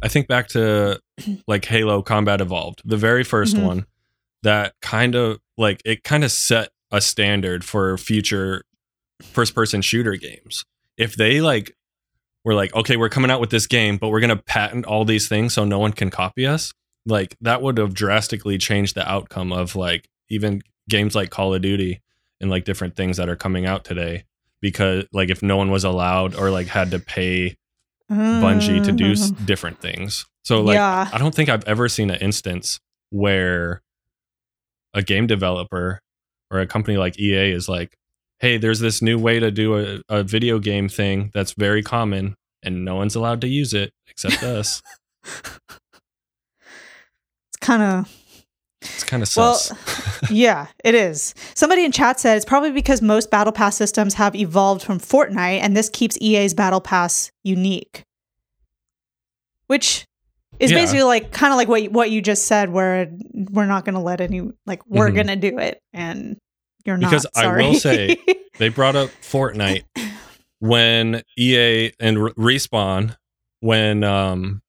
I 0.01 0.07
think 0.07 0.27
back 0.27 0.47
to 0.49 0.99
like 1.47 1.65
Halo 1.65 2.01
Combat 2.01 2.41
Evolved, 2.41 2.81
the 2.85 2.97
very 2.97 3.23
1st 3.23 3.55
Mhm. 3.55 3.63
one 3.63 3.85
that 4.43 4.73
kind 4.81 5.15
of 5.15 5.39
like 5.57 5.81
it 5.85 6.03
kind 6.03 6.23
of 6.23 6.31
set 6.31 6.69
a 6.91 7.01
standard 7.01 7.63
for 7.65 7.97
future 7.97 8.63
first 9.21 9.53
person 9.53 9.81
shooter 9.81 10.15
games. 10.15 10.63
If 10.97 11.15
they 11.15 11.41
like 11.41 11.75
were 12.45 12.53
like, 12.53 12.73
okay, 12.73 12.95
we're 12.95 13.09
coming 13.09 13.29
out 13.29 13.41
with 13.41 13.49
this 13.49 13.67
game, 13.67 13.97
but 13.97 14.07
we're 14.09 14.21
going 14.21 14.35
to 14.35 14.41
patent 14.43 14.85
all 14.85 15.03
these 15.03 15.27
things 15.27 15.53
so 15.53 15.65
no 15.65 15.77
one 15.77 15.91
can 15.91 16.09
copy 16.09 16.45
us, 16.47 16.73
like 17.05 17.35
that 17.41 17.61
would 17.61 17.77
have 17.77 17.93
drastically 17.93 18.57
changed 18.57 18.95
the 18.95 19.07
outcome 19.09 19.51
of 19.51 19.75
like 19.75 20.07
even 20.29 20.61
games 20.87 21.15
like 21.15 21.29
Call 21.29 21.53
of 21.53 21.61
Duty 21.61 22.01
and 22.39 22.49
like 22.49 22.63
different 22.63 22.95
things 22.95 23.17
that 23.17 23.27
are 23.27 23.35
coming 23.35 23.65
out 23.65 23.83
today 23.83 24.23
because 24.61 25.03
like 25.11 25.29
if 25.29 25.43
no 25.43 25.57
one 25.57 25.69
was 25.69 25.83
allowed 25.83 26.33
or 26.35 26.49
like 26.49 26.67
had 26.67 26.91
to 26.91 26.99
pay 26.99 27.57
Bungie 28.09 28.83
to 28.85 28.91
do 28.91 29.11
s- 29.11 29.31
Mhm. 29.31 29.45
different 29.45 29.79
things. 29.81 30.25
So 30.43 30.61
like 30.61 30.75
Yeah. 30.75 31.09
I 31.13 31.17
don't 31.17 31.33
think 31.35 31.49
I've 31.49 31.63
ever 31.65 31.87
seen 31.87 32.09
an 32.09 32.17
instance 32.21 32.79
where 33.11 33.81
a 34.93 35.01
game 35.03 35.27
developer 35.27 35.99
or 36.51 36.59
a 36.59 36.65
company 36.67 36.97
like 36.97 37.19
EA 37.19 37.51
is 37.51 37.69
like, 37.69 37.95
"Hey, 38.39 38.57
there's 38.57 38.79
this 38.79 39.01
new 39.01 39.19
way 39.19 39.39
to 39.39 39.51
do 39.51 39.77
a, 39.77 40.01
a 40.09 40.23
video 40.23 40.57
game 40.59 40.89
thing 40.89 41.29
that's 41.33 41.51
very 41.53 41.83
common 41.83 42.35
and 42.63 42.83
no 42.83 42.95
one's 42.95 43.15
allowed 43.15 43.41
to 43.41 43.47
use 43.47 43.73
it 43.73 43.91
except 44.07 44.41
us." 44.43 44.81
It's 47.49 47.57
kind 47.61 47.81
of 47.83 48.18
It's 48.81 49.03
kind 49.03 49.21
of 49.21 49.29
Well, 49.35 49.55
sus. 49.55 49.77
yeah, 50.31 50.67
it 50.85 50.95
is. 50.95 51.35
Somebody 51.53 51.83
in 51.83 51.91
chat 51.91 52.19
said 52.19 52.37
it's 52.37 52.45
probably 52.45 52.71
because 52.71 53.01
most 53.01 53.29
battle 53.29 53.51
pass 53.51 53.75
systems 53.75 54.13
have 54.13 54.35
evolved 54.35 54.81
from 54.83 54.99
Fortnite, 54.99 55.59
and 55.61 55.75
this 55.75 55.89
keeps 55.89 56.17
EA's 56.21 56.53
battle 56.53 56.79
pass 56.81 57.31
unique. 57.43 58.03
Which 59.67 60.05
is 60.59 60.71
Yeah. 60.71 60.77
basically 60.77 61.03
like 61.03 61.31
kind 61.31 61.53
of 61.53 61.57
like 61.57 61.67
what 61.67 61.91
what 61.91 62.09
you 62.11 62.21
just 62.21 62.45
said, 62.45 62.69
where 62.71 63.09
we're 63.33 63.65
not 63.65 63.85
going 63.85 63.95
to 63.95 64.01
let 64.01 64.21
any 64.21 64.41
like 64.65 64.81
we're 64.87 65.09
Mhm. 65.09 65.15
going 65.15 65.27
to 65.27 65.35
do 65.35 65.59
it, 65.59 65.79
and 65.93 66.37
you're 66.85 66.97
not. 66.97 67.11
Because. 67.11 67.25
I 67.35 67.47
will 67.47 67.75
say- 67.75 68.17
they 68.57 68.69
brought 68.69 68.95
up 68.95 69.09
Fortnite 69.21 69.83
when 70.59 71.21
EA 71.37 71.91
and 71.99 72.23
Re- 72.23 72.33
Respawn 72.57 73.15
when 73.59 74.03
um 74.03 74.61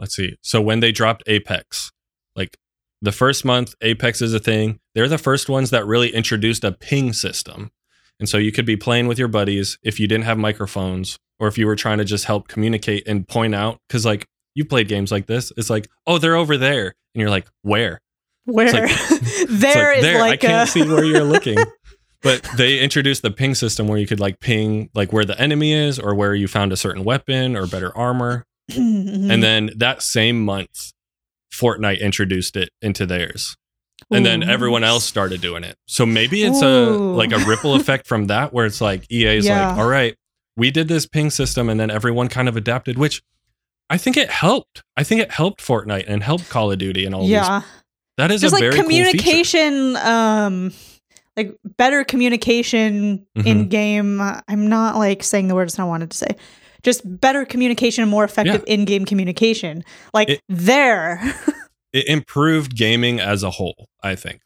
let's 0.00 0.14
see. 0.16 0.36
So 0.42 0.60
when 0.60 0.80
they 0.80 0.90
dropped 0.92 1.22
Apex, 1.26 1.90
like 2.34 2.56
the 3.02 3.12
first 3.12 3.44
month 3.44 3.74
Apex 3.82 4.22
is 4.22 4.32
a 4.32 4.38
thing, 4.38 4.78
they're 4.94 5.08
the 5.08 5.18
first 5.18 5.48
ones 5.48 5.70
that 5.70 5.86
really 5.86 6.14
introduced 6.14 6.64
a 6.64 6.72
ping 6.72 7.12
system. 7.12 7.70
And 8.18 8.28
so 8.28 8.38
you 8.38 8.52
could 8.52 8.64
be 8.64 8.76
playing 8.76 9.08
with 9.08 9.18
your 9.18 9.28
buddies 9.28 9.76
if 9.82 9.98
you 9.98 10.06
didn't 10.06 10.24
have 10.24 10.38
microphones 10.38 11.18
or 11.40 11.48
if 11.48 11.58
you 11.58 11.66
were 11.66 11.76
trying 11.76 11.98
to 11.98 12.04
just 12.04 12.26
help 12.26 12.46
communicate 12.46 13.06
and 13.06 13.26
point 13.26 13.54
out 13.54 13.78
cuz 13.88 14.06
like 14.06 14.26
you 14.54 14.64
played 14.64 14.86
games 14.88 15.10
like 15.10 15.26
this, 15.26 15.52
it's 15.56 15.70
like, 15.70 15.88
"Oh, 16.06 16.18
they're 16.18 16.36
over 16.36 16.56
there." 16.56 16.94
And 17.14 17.20
you're 17.20 17.30
like, 17.30 17.48
"Where?" 17.62 18.00
where 18.44 18.72
like- 18.72 18.90
there 19.48 19.92
is 19.92 20.02
there. 20.02 20.22
I 20.22 20.36
can't 20.36 20.68
a 20.68 20.70
see 20.70 20.82
where 20.82 21.04
you're 21.04 21.24
looking. 21.24 21.58
But 22.22 22.48
they 22.56 22.78
introduced 22.78 23.22
the 23.22 23.32
ping 23.32 23.56
system 23.56 23.88
where 23.88 23.98
you 23.98 24.06
could 24.06 24.20
like 24.20 24.38
ping 24.38 24.90
like 24.94 25.12
where 25.12 25.24
the 25.24 25.36
enemy 25.40 25.72
is 25.72 25.98
or 25.98 26.14
where 26.14 26.36
you 26.36 26.46
found 26.46 26.72
a 26.72 26.76
certain 26.76 27.02
weapon 27.02 27.56
or 27.56 27.66
better 27.66 27.96
armor. 27.98 28.46
Mm-hmm. 28.70 29.28
And 29.28 29.42
then 29.42 29.70
that 29.76 30.02
same 30.02 30.44
month, 30.44 30.92
Fortnite 31.52 32.00
introduced 32.00 32.56
it 32.56 32.70
into 32.80 33.06
theirs. 33.06 33.56
And 34.10 34.26
then 34.26 34.42
everyone 34.42 34.84
else 34.84 35.04
started 35.04 35.40
doing 35.40 35.64
it. 35.64 35.76
So 35.86 36.04
maybe 36.04 36.42
it's 36.42 36.60
Ooh. 36.62 36.66
a 36.66 36.90
like 37.14 37.32
a 37.32 37.38
ripple 37.38 37.74
effect 37.76 38.06
from 38.06 38.26
that 38.26 38.52
where 38.52 38.66
it's 38.66 38.80
like 38.80 39.10
EA 39.10 39.36
is 39.36 39.46
Yeah. 39.46 39.68
like, 39.70 39.78
all 39.78 39.86
right, 39.88 40.16
we 40.56 40.70
did 40.70 40.88
this 40.88 41.06
ping 41.06 41.30
system 41.30 41.68
and 41.70 41.78
then 41.80 41.90
everyone 41.90 42.28
kind 42.28 42.48
of 42.48 42.56
adapted, 42.56 42.98
which 42.98 43.22
I 43.88 43.96
think 43.98 44.16
it 44.16 44.28
helped. 44.30 44.82
I 44.96 45.04
think 45.04 45.20
it 45.22 45.30
helped 45.30 45.60
Fortnite 45.64 46.04
and 46.08 46.22
helped 46.22 46.48
Call 46.50 46.72
of 46.72 46.78
Duty 46.78 47.04
and 47.06 47.14
all 47.14 47.22
these. 47.22 47.30
yeah. 47.30 47.62
That 48.18 48.30
is 48.30 48.40
just 48.42 48.52
a 48.52 48.56
like 48.56 48.60
very 48.62 48.74
cool 48.74 48.82
communication 48.82 49.96
um 49.96 50.72
like 51.36 51.56
better 51.78 52.04
communication 52.04 53.26
Mm-hmm. 53.38 53.46
in 53.48 53.68
game 53.68 54.20
i'm 54.20 54.66
not 54.68 54.96
like 54.96 55.22
saying 55.22 55.48
the 55.48 55.54
words 55.54 55.78
i 55.78 55.84
wanted 55.84 56.10
to 56.10 56.16
say 56.18 56.36
just 56.82 57.02
better 57.20 57.44
communication 57.44 58.02
and 58.02 58.10
more 58.10 58.24
effective 58.24 58.64
in-game 58.66 59.04
communication 59.04 59.84
like 60.12 60.28
It- 60.28 60.40
there 60.48 61.20
it 61.92 62.06
improved 62.08 62.74
gaming 62.76 63.20
as 63.20 63.42
a 63.42 63.50
whole, 63.50 63.88
I 64.02 64.14
think. 64.16 64.40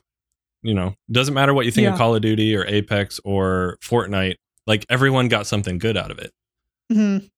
You 0.63 0.75
know, 0.75 0.95
doesn't 1.11 1.33
matter 1.35 1.55
what 1.55 1.65
you 1.67 1.71
think 1.71 1.85
Yeah. 1.85 1.93
of 1.93 1.99
Call 1.99 2.15
of 2.17 2.23
Duty 2.23 2.57
or 2.57 2.65
Apex 2.67 3.21
or 3.25 3.79
Fortnite, 3.83 4.35
like 4.67 4.85
everyone 4.89 5.29
got 5.29 5.47
something 5.47 5.79
good 5.79 5.97
out 5.97 6.11
of 6.11 6.19
it. 6.19 6.33
Mhm. 6.93 7.31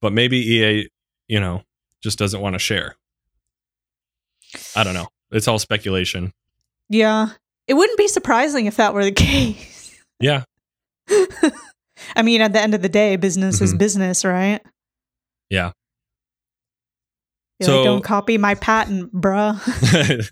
But 0.00 0.12
maybe 0.12 0.38
EA, 0.38 0.88
you 1.28 1.38
know, 1.40 1.62
just 2.02 2.18
doesn't 2.18 2.40
want 2.40 2.54
to 2.54 2.58
share. 2.58 2.96
I 4.76 4.82
don't 4.84 4.94
know. 4.94 5.08
It's 5.30 5.48
all 5.48 5.58
speculation. 5.58 6.32
yeah 6.90 7.28
it 7.66 7.74
wouldn't 7.74 7.96
be 7.96 8.06
surprising 8.08 8.66
if 8.66 8.76
that 8.76 8.92
were 8.92 9.04
the 9.04 9.12
case 9.26 9.96
Yeah. 10.20 10.44
i 12.16 12.22
mean 12.22 12.40
at 12.40 12.52
the 12.52 12.60
end 12.60 12.74
of 12.74 12.82
the 12.82 12.88
day 12.88 13.16
business 13.16 13.60
is 13.60 13.72
Mhm. 13.74 13.78
business 13.78 14.24
right 14.24 14.60
Yeah. 15.50 15.72
Be 17.60 17.66
So- 17.66 17.76
like, 17.76 17.84
don't 17.84 18.02
copy 18.04 18.38
my 18.38 18.54
patent 18.54 19.12
bruh 19.14 19.54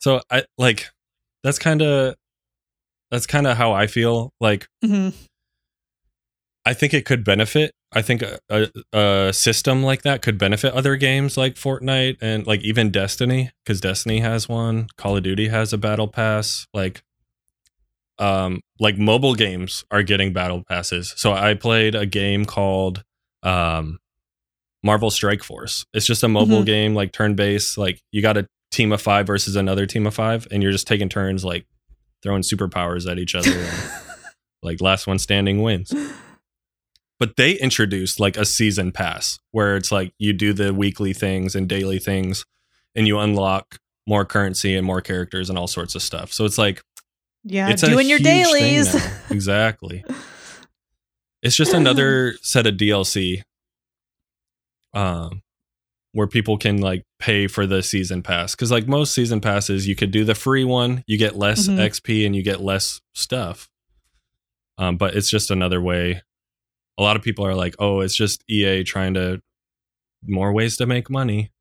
so 0.00 0.20
I 0.30 0.44
like 0.58 0.88
that's 1.44 1.58
kind 1.58 1.82
of 1.82 2.14
that's 3.10 3.26
kind 3.26 3.46
of 3.46 3.56
how 3.56 3.72
I 3.72 3.86
feel. 3.86 4.32
Like 4.40 4.66
Mhm. 4.84 5.14
I 6.66 6.74
think 6.74 6.92
it 6.92 7.06
could 7.06 7.24
benefit. 7.24 7.72
I 7.92 8.02
think 8.02 8.20
a, 8.20 8.38
a, 8.50 8.68
a 8.92 9.32
system 9.32 9.82
like 9.82 10.02
that 10.02 10.20
could 10.20 10.36
benefit 10.36 10.74
other 10.74 10.96
games 10.96 11.36
like 11.38 11.54
Fortnite 11.54 12.18
and 12.20 12.46
like 12.46 12.60
even 12.60 12.90
Destiny 12.90 13.50
because 13.64 13.80
Destiny 13.80 14.20
has 14.20 14.46
one. 14.48 14.88
Call 14.98 15.16
of 15.16 15.22
Duty 15.22 15.48
has 15.48 15.72
a 15.72 15.78
battle 15.78 16.08
pass. 16.08 16.66
Like, 16.74 17.02
um, 18.18 18.60
like 18.80 18.98
mobile 18.98 19.34
games 19.34 19.84
are 19.90 20.02
getting 20.02 20.32
battle 20.32 20.64
passes. 20.68 21.14
So 21.16 21.32
I 21.32 21.54
played 21.54 21.94
a 21.94 22.06
game 22.06 22.44
called 22.44 23.04
um, 23.42 23.98
Marvel 24.82 25.10
Strike 25.10 25.42
Force. 25.42 25.84
It's 25.94 26.06
just 26.06 26.22
a 26.24 26.28
mobile 26.28 26.62
Mhm. 26.62 26.66
game, 26.66 26.94
like 26.94 27.12
turn 27.12 27.34
based. 27.34 27.78
Like 27.78 28.00
you 28.12 28.22
got 28.22 28.36
a 28.36 28.46
team 28.70 28.92
of 28.92 29.00
five 29.00 29.26
versus 29.26 29.56
another 29.56 29.86
team 29.86 30.06
of 30.06 30.14
five, 30.14 30.46
and 30.50 30.62
you're 30.62 30.72
just 30.72 30.86
taking 30.86 31.08
turns 31.08 31.44
like 31.44 31.66
throwing 32.22 32.42
superpowers 32.42 33.10
at 33.10 33.18
each 33.18 33.34
other. 33.34 33.50
and, 33.50 33.92
like 34.62 34.80
last 34.80 35.06
one 35.06 35.18
standing 35.18 35.62
wins. 35.62 35.92
But 37.20 37.36
they 37.36 37.52
introduced 37.52 38.20
like 38.20 38.36
a 38.36 38.44
season 38.44 38.92
pass 38.92 39.38
where 39.50 39.76
it's 39.76 39.90
like 39.90 40.12
you 40.18 40.32
do 40.32 40.52
the 40.52 40.72
weekly 40.72 41.12
things 41.12 41.54
and 41.56 41.68
daily 41.68 41.98
things 41.98 42.44
and 42.94 43.06
you 43.08 43.18
unlock 43.18 43.78
more 44.06 44.24
currency 44.24 44.76
and 44.76 44.86
more 44.86 45.00
characters 45.00 45.50
and 45.50 45.58
all 45.58 45.66
sorts 45.66 45.94
of 45.96 46.02
stuff. 46.02 46.32
So 46.32 46.44
it's 46.44 46.58
like 46.58 46.80
yeah 47.44 47.68
it's 47.70 47.82
doing 47.82 48.08
your 48.08 48.18
dailies 48.18 48.94
exactly. 49.30 50.04
It's 51.42 51.54
just 51.56 51.72
another 51.72 52.34
set 52.42 52.66
of 52.66 52.74
DLC 52.74 53.42
um 54.94 55.42
where 56.12 56.26
people 56.26 56.56
can 56.58 56.78
like 56.80 57.04
pay 57.18 57.46
for 57.46 57.66
the 57.66 57.82
season 57.82 58.22
pass 58.22 58.54
cuz 58.54 58.70
like 58.70 58.88
most 58.88 59.14
season 59.14 59.40
passes 59.40 59.86
you 59.86 59.94
could 59.94 60.10
do 60.10 60.24
the 60.24 60.34
free 60.34 60.64
one, 60.64 61.04
you 61.06 61.16
get 61.18 61.36
less 61.36 61.68
Mhm. 61.68 61.78
XP 61.78 62.26
and 62.26 62.34
you 62.34 62.42
get 62.42 62.60
less 62.60 63.00
stuff. 63.14 63.68
Um 64.78 64.96
but 64.96 65.14
it's 65.14 65.30
just 65.30 65.50
another 65.50 65.80
way 65.80 66.22
a 66.98 67.02
lot 67.02 67.14
of 67.14 67.22
people 67.22 67.46
are 67.46 67.54
like, 67.54 67.76
"Oh, 67.78 68.00
it's 68.00 68.16
just 68.16 68.42
EA 68.50 68.82
trying 68.82 69.14
to 69.14 69.40
more 70.26 70.52
ways 70.52 70.76
to 70.78 70.86
make 70.86 71.08
money." 71.08 71.52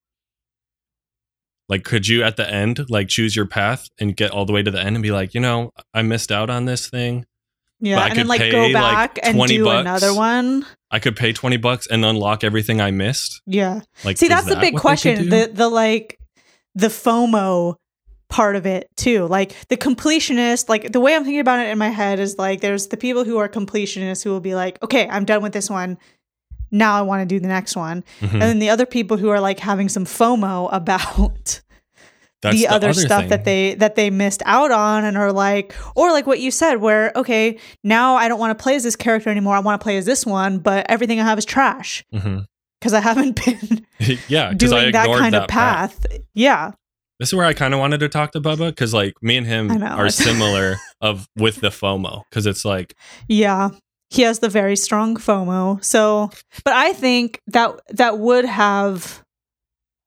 Like 1.69 1.83
could 1.83 2.07
you 2.07 2.23
at 2.23 2.37
the 2.37 2.49
end 2.49 2.85
like 2.89 3.07
choose 3.09 3.35
your 3.35 3.45
path 3.45 3.89
and 3.99 4.15
get 4.15 4.31
all 4.31 4.45
the 4.45 4.53
way 4.53 4.63
to 4.63 4.71
the 4.71 4.79
end 4.79 4.95
and 4.95 5.03
be 5.03 5.11
like, 5.11 5.33
"You 5.33 5.41
know, 5.41 5.71
I 5.93 6.01
missed 6.01 6.31
out 6.31 6.49
on 6.49 6.65
this 6.65 6.89
thing." 6.89 7.25
yeah 7.79 8.05
and 8.05 8.17
then 8.17 8.27
like 8.27 8.51
go 8.51 8.63
like, 8.63 8.73
back 8.73 9.19
and 9.21 9.39
do 9.47 9.63
bucks. 9.63 9.81
another 9.81 10.13
one 10.13 10.65
I 10.89 10.99
could 10.99 11.15
pay 11.15 11.33
20 11.33 11.57
bucks 11.57 11.85
and 11.85 12.03
unlock 12.03 12.43
everything 12.43 12.81
I 12.81 12.91
missed. 12.91 13.41
yeah 13.45 13.81
Like 14.03 14.17
See, 14.17 14.27
that's 14.27 14.47
the 14.47 14.55
that 14.55 14.61
big 14.61 14.73
what 14.73 14.79
they 14.79 15.15
could 15.15 15.27
question. 15.27 15.29
The 15.29 15.51
the 15.53 15.69
like 15.69 16.17
the 16.75 16.87
FOMO 16.87 17.75
part 18.29 18.55
of 18.55 18.65
it 18.65 18.89
too. 18.95 19.25
Like 19.27 19.55
the 19.69 19.77
completionist, 19.77 20.69
like 20.69 20.91
the 20.91 20.99
way 20.99 21.15
I'm 21.15 21.23
thinking 21.23 21.39
about 21.39 21.59
it 21.59 21.69
in 21.69 21.77
my 21.77 21.89
head 21.89 22.19
is 22.19 22.37
like 22.37 22.61
there's 22.61 22.87
the 22.87 22.97
people 22.97 23.23
who 23.23 23.37
are 23.37 23.49
completionists 23.49 24.23
who 24.23 24.31
will 24.31 24.39
be 24.39 24.55
like, 24.55 24.81
okay, 24.83 25.07
I'm 25.09 25.25
done 25.25 25.41
with 25.41 25.53
this 25.53 25.69
one. 25.69 25.97
Now 26.71 26.97
I 26.97 27.01
want 27.01 27.21
to 27.21 27.25
do 27.25 27.39
the 27.39 27.47
next 27.47 27.75
one. 27.75 28.03
Mhm. 28.21 28.33
And 28.33 28.41
then 28.41 28.59
the 28.59 28.69
other 28.69 28.85
people 28.85 29.17
who 29.17 29.29
are 29.29 29.39
like 29.39 29.59
having 29.59 29.89
some 29.89 30.05
FOMO 30.05 30.69
about 30.73 31.61
That's 32.41 32.55
the, 32.57 32.67
other, 32.67 32.93
stuff 32.93 33.21
thing. 33.21 33.29
that 33.29 33.45
they 33.45 33.73
that 33.75 33.95
they 33.95 34.09
missed 34.09 34.43
out 34.45 34.71
on 34.71 35.03
and 35.05 35.17
are 35.17 35.31
like 35.33 35.73
or 35.95 36.11
like 36.11 36.27
what 36.27 36.39
you 36.39 36.51
said 36.51 36.75
where 36.75 37.11
okay 37.15 37.57
now 37.83 38.15
i 38.15 38.27
don't 38.27 38.39
want 38.39 38.55
to 38.57 38.61
play 38.61 38.75
as 38.75 38.83
this 38.83 38.95
character 38.95 39.29
anymore 39.31 39.55
i 39.55 39.59
want 39.59 39.81
to 39.81 39.83
play 39.83 39.97
as 39.97 40.05
this 40.05 40.23
one 40.23 40.59
but 40.59 40.85
everything 40.87 41.19
i 41.19 41.23
have 41.23 41.39
is 41.39 41.45
trash 41.45 42.05
Mhm. 42.13 42.45
because 42.79 42.93
i 42.93 42.99
haven't 42.99 43.43
been 43.45 43.85
yeah, 44.27 44.53
doing 44.53 44.91
that 44.91 45.07
kind 45.07 45.33
that 45.33 45.43
of 45.43 45.47
path 45.47 46.05
yeah 46.35 46.71
This 47.19 47.29
is 47.29 47.33
where 47.33 47.47
I 47.47 47.53
kind 47.53 47.73
of 47.73 47.79
wanted 47.79 48.01
to 48.01 48.09
talk 48.09 48.31
to 48.33 48.39
Bubba 48.39 48.69
because 48.69 48.93
like 48.93 49.15
me 49.23 49.37
and 49.37 49.47
him 49.47 49.67
know. 49.69 49.87
are 49.87 50.09
similar 50.09 50.75
of 51.01 51.27
with 51.35 51.61
the 51.61 51.69
FOMO 51.69 52.21
because 52.29 52.45
it's 52.45 52.63
like 52.63 52.93
Yeah. 53.27 53.69
He 54.09 54.21
has 54.21 54.39
the 54.39 54.49
very 54.49 54.75
strong 54.75 55.17
FOMO. 55.17 55.83
So, 55.83 56.29
but 56.63 56.73
I 56.73 56.93
think 56.93 57.41
that 57.47 57.79
that 57.89 58.19
would 58.19 58.45
have 58.45 59.23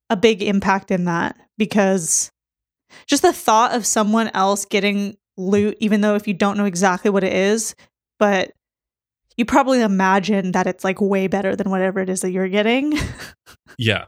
a 0.09 0.17
big 0.17 0.43
impact 0.43 0.91
in 0.91 1.05
that 1.05 1.37
because 1.59 2.31
just 3.07 3.23
the 3.23 3.33
thought 3.33 3.75
of 3.75 3.87
someone 3.87 4.31
else 4.35 4.65
getting 4.65 5.17
loot 5.37 5.77
even 5.81 6.01
though 6.01 6.15
if 6.15 6.27
you 6.27 6.35
don't 6.35 6.57
know 6.57 6.65
exactly 6.65 7.11
what 7.11 7.25
it 7.25 7.33
is, 7.33 7.75
but 8.19 8.53
you 9.37 9.45
probably 9.45 9.81
imagine 9.81 10.53
that 10.53 10.67
it's 10.67 10.85
like 10.85 11.01
way 11.01 11.27
better 11.27 11.57
than 11.57 11.71
whatever 11.71 12.01
it 12.01 12.11
is 12.11 12.21
that 12.21 12.31
you're 12.31 12.49
getting. 12.49 12.93
yeah. 13.79 14.07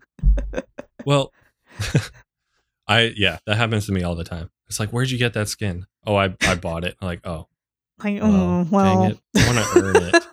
well, 1.05 1.33
I 2.89 3.13
yeah 3.17 3.39
that 3.47 3.57
happens 3.57 3.87
to 3.87 3.93
me 3.93 4.03
all 4.03 4.15
the 4.15 4.25
time. 4.25 4.51
It's 4.69 4.81
like 4.81 4.91
where'd 4.91 5.11
you 5.11 5.19
get 5.19 5.35
that 5.35 5.49
skin? 5.49 5.87
Oh, 6.07 6.17
I 6.17 6.35
I 6.43 6.55
bought 6.57 6.85
it. 6.85 6.97
I'm 7.01 7.07
like 7.07 7.27
oh 7.27 7.47
like, 8.05 8.23
well, 8.23 8.33
oh, 8.33 8.67
well. 8.71 9.03
dang 9.03 9.11
it, 9.13 9.19
I 9.37 9.47
want 9.47 9.59
to 9.59 9.83
earn 9.85 9.97
it. 10.15 10.27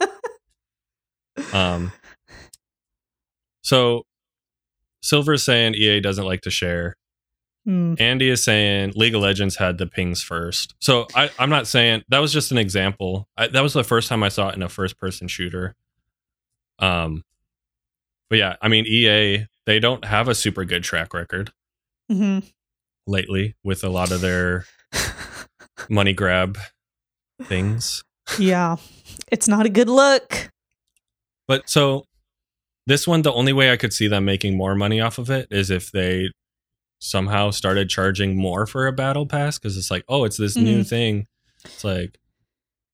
Um. 1.54 1.92
So, 3.62 4.04
Silver's 5.02 5.44
saying 5.44 5.74
EA 5.76 6.00
doesn't 6.02 6.26
like 6.26 6.42
to 6.42 6.50
share. 6.52 6.96
Hmm. 7.66 7.94
Andy 7.98 8.30
is 8.30 8.44
saying 8.44 8.94
League 8.96 9.16
of 9.16 9.22
Legends 9.22 9.56
had 9.56 9.78
the 9.78 9.86
pings 9.88 10.22
first. 10.22 10.76
So 10.80 11.08
I, 11.16 11.30
I'm 11.40 11.50
not 11.50 11.68
saying 11.68 12.04
that 12.10 12.20
was 12.20 12.34
just 12.34 12.52
an 12.52 12.58
example. 12.58 13.28
I, 13.38 13.48
that 13.48 13.62
was 13.62 13.74
the 13.74 13.84
first 13.84 14.10
time 14.10 14.22
I 14.24 14.30
saw 14.30 14.50
it 14.50 14.56
in 14.56 14.64
a 14.64 14.70
first 14.70 14.98
person 14.98 15.28
shooter. 15.28 15.76
Um, 16.80 17.24
but 18.30 18.40
yeah, 18.40 18.56
I 18.62 18.68
mean 18.70 18.86
EA 18.86 19.46
they 19.66 19.80
don't 19.80 20.04
have 20.06 20.28
a 20.28 20.36
super 20.36 20.66
good 20.66 20.84
track 20.84 21.14
record 21.14 21.52
Mhm. 22.12 22.50
lately 23.08 23.56
with 23.64 23.84
a 23.84 23.90
lot 23.90 24.12
of 24.12 24.22
their 24.22 24.66
money 25.90 26.14
grab 26.14 26.58
things. 27.44 28.04
yeah. 28.38 28.76
It's 29.32 29.48
not 29.48 29.66
a 29.66 29.70
good 29.70 29.90
look. 29.90 30.50
But 31.48 31.70
so 31.70 32.06
this 32.88 33.08
one, 33.08 33.22
the 33.24 33.34
only 33.34 33.54
way 33.54 33.72
I 33.72 33.78
could 33.78 33.94
see 33.94 34.08
them 34.08 34.26
making 34.26 34.56
more 34.58 34.76
money 34.76 35.02
off 35.02 35.18
of 35.18 35.30
it 35.30 35.48
is 35.52 35.70
if 35.70 35.92
they 35.92 36.30
somehow 37.00 37.50
started 37.52 37.90
charging 37.90 38.36
more 38.38 38.66
for 38.66 38.86
a 38.88 38.92
battle 38.92 39.26
pass 39.26 39.58
because 39.58 39.78
it's 39.78 39.90
like, 39.92 40.04
oh, 40.08 40.26
it's 40.26 40.38
this 40.38 40.56
new 40.56 40.84
thing. 40.84 41.26
It's 41.66 41.84
like 41.84 42.18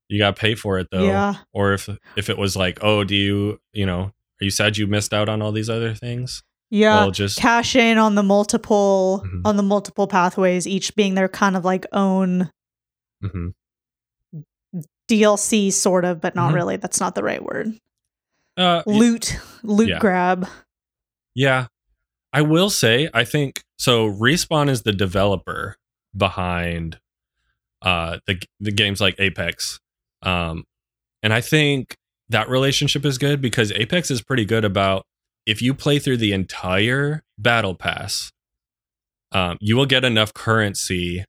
you 0.10 0.20
got 0.20 0.36
to 0.36 0.40
pay 0.40 0.56
for 0.56 0.78
it 0.80 0.88
though. 0.92 1.06
Yeah. 1.06 1.36
Or 1.54 1.74
if 1.74 1.90
if 2.16 2.30
it 2.30 2.38
was 2.38 2.56
like, 2.56 2.80
oh, 2.82 3.04
do 3.04 3.16
you 3.16 3.60
you 3.74 3.86
know 3.86 4.02
are 4.42 4.44
you 4.44 4.52
sad 4.52 4.78
you 4.78 4.88
missed 4.88 5.14
out 5.14 5.30
on 5.30 5.42
all 5.42 5.52
these 5.52 5.70
other 5.70 5.94
things? 5.94 6.44
Yeah. 6.70 6.96
Well, 7.02 7.12
just 7.12 7.38
cash 7.40 7.76
in 7.76 7.98
on 7.98 8.16
the 8.16 8.24
multiple 8.24 9.24
Mhm. 9.26 9.42
on 9.46 9.56
the 9.58 9.64
multiple 9.64 10.08
pathways 10.08 10.68
each 10.68 10.96
being 10.96 11.16
their 11.16 11.30
kind 11.30 11.56
of 11.56 11.64
like 11.66 11.86
own 11.92 12.52
mhm. 13.24 13.54
DLC 15.08 15.72
sort 15.72 16.06
of 16.06 16.20
but 16.22 16.36
not 16.36 16.52
Mhm. 16.52 16.56
really 16.56 16.78
that's 16.78 17.00
not 17.00 17.16
the 17.16 17.24
right 17.24 17.44
word 17.44 17.74
uh, 18.58 18.84
loot 18.86 19.38
loot 19.64 19.90
Yeah. 19.90 20.00
grab 20.00 20.48
Yeah. 21.34 21.68
I 22.32 22.42
will 22.42 22.70
say, 22.70 23.10
I 23.14 23.24
think 23.24 23.64
so. 23.78 24.10
Respawn 24.12 24.70
is 24.70 24.82
the 24.82 24.92
developer 24.92 25.78
behind 26.16 27.00
uh, 27.82 28.20
the 28.28 28.42
the 28.60 28.72
games 28.72 29.00
like 29.00 29.16
Apex, 29.20 29.80
um, 30.22 30.66
and 31.24 31.32
I 31.34 31.40
think 31.42 31.96
that 32.30 32.50
relationship 32.50 33.06
is 33.06 33.18
good 33.18 33.40
because 33.42 33.72
Apex 33.74 34.10
is 34.12 34.22
pretty 34.22 34.44
good 34.44 34.66
about 34.66 35.06
if 35.46 35.62
you 35.62 35.74
play 35.74 36.00
through 36.00 36.18
the 36.18 36.34
entire 36.34 37.24
battle 37.38 37.76
pass, 37.76 38.32
um, 39.32 39.58
you 39.62 39.76
will 39.78 39.86
get 39.86 40.04
enough 40.04 40.34
currency 40.34 41.24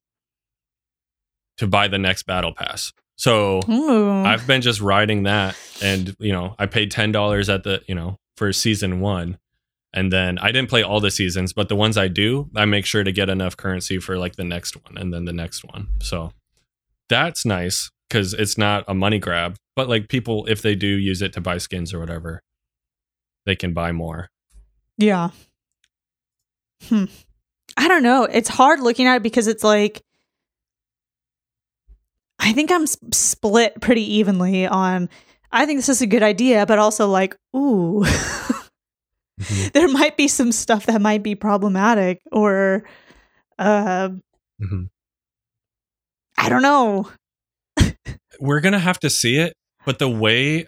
to 1.59 1.66
buy 1.66 1.87
the 1.89 1.99
next 1.99 2.24
battle 2.24 2.53
pass. 2.55 2.93
So 3.17 3.61
Ooh. 3.69 4.25
I've 4.25 4.47
been 4.47 4.61
just 4.62 4.81
riding 4.81 5.23
that, 5.25 5.57
and 5.83 6.14
you 6.19 6.33
know, 6.33 6.55
I 6.59 6.67
paid 6.67 6.91
ten 6.91 7.12
dollars 7.12 7.49
at 7.49 7.64
the 7.64 7.83
you 7.87 7.95
know 7.95 8.19
for 8.37 8.53
season 8.53 9.01
one, 9.01 9.39
and 9.95 10.12
then 10.12 10.39
I 10.39 10.53
didn't 10.53 10.69
play 10.69 10.83
all 10.83 11.01
the 11.01 11.11
seasons, 11.11 11.53
but 11.55 11.69
the 11.69 11.77
ones 11.77 11.97
I 11.97 12.09
do, 12.09 12.51
I 12.55 12.67
make 12.67 12.85
sure 12.85 13.03
to 13.03 13.12
get 13.12 13.31
enough 13.31 13.57
currency 13.57 13.99
for 13.99 14.19
like 14.19 14.37
the 14.37 14.45
next 14.45 14.77
one 14.77 14.99
and 14.99 15.12
then 15.12 15.25
the 15.25 15.33
next 15.33 15.64
one. 15.64 15.89
So 16.03 16.33
that's 17.09 17.47
nice 17.47 17.91
because 18.09 18.35
it's 18.35 18.59
not 18.59 18.85
a 18.87 18.95
money 18.95 19.19
grab, 19.19 19.57
but 19.75 19.89
like 19.89 20.09
people, 20.09 20.45
if 20.47 20.61
they 20.61 20.75
do 20.75 20.87
use 20.87 21.23
it 21.23 21.33
to 21.33 21.41
buy 21.41 21.57
skins 21.59 21.95
or 21.95 21.99
whatever, 21.99 22.43
they 23.47 23.57
can 23.57 23.73
buy 23.73 23.93
more. 23.93 24.29
yeah 24.99 25.31
hmm 26.89 27.05
I 27.79 27.89
don't 27.89 28.03
know 28.03 28.25
it's 28.25 28.49
hard 28.49 28.81
looking 28.81 29.07
at 29.07 29.17
it 29.17 29.23
because 29.23 29.47
it's 29.47 29.64
like 29.64 30.03
I 32.39 32.53
think 32.53 32.70
I'm 32.70 32.82
s- 32.82 32.97
split 33.12 33.80
pretty 33.80 34.14
evenly 34.16 34.66
on 34.66 35.09
I 35.53 35.64
think 35.66 35.78
this 35.78 35.89
is 35.89 36.03
a 36.03 36.07
good 36.07 36.22
idea 36.22 36.66
but 36.66 36.78
also 36.78 37.09
like 37.09 37.37
ooh 37.57 38.05
Mhm. 39.41 39.72
there 39.72 39.89
might 39.89 40.16
be 40.16 40.28
some 40.28 40.51
stuff 40.53 40.87
that 40.87 41.01
might 41.03 41.22
be 41.22 41.34
problematic 41.34 42.20
or 42.32 42.84
uh 43.59 44.11
Mhm. 44.62 44.89
I 46.39 46.49
don't 46.49 46.62
know. 46.62 47.11
we're 48.41 48.61
gonna 48.61 48.78
have 48.78 49.01
to 49.01 49.11
see 49.11 49.39
it 49.39 49.55
but 49.84 49.99
the 49.99 50.09
way 50.09 50.66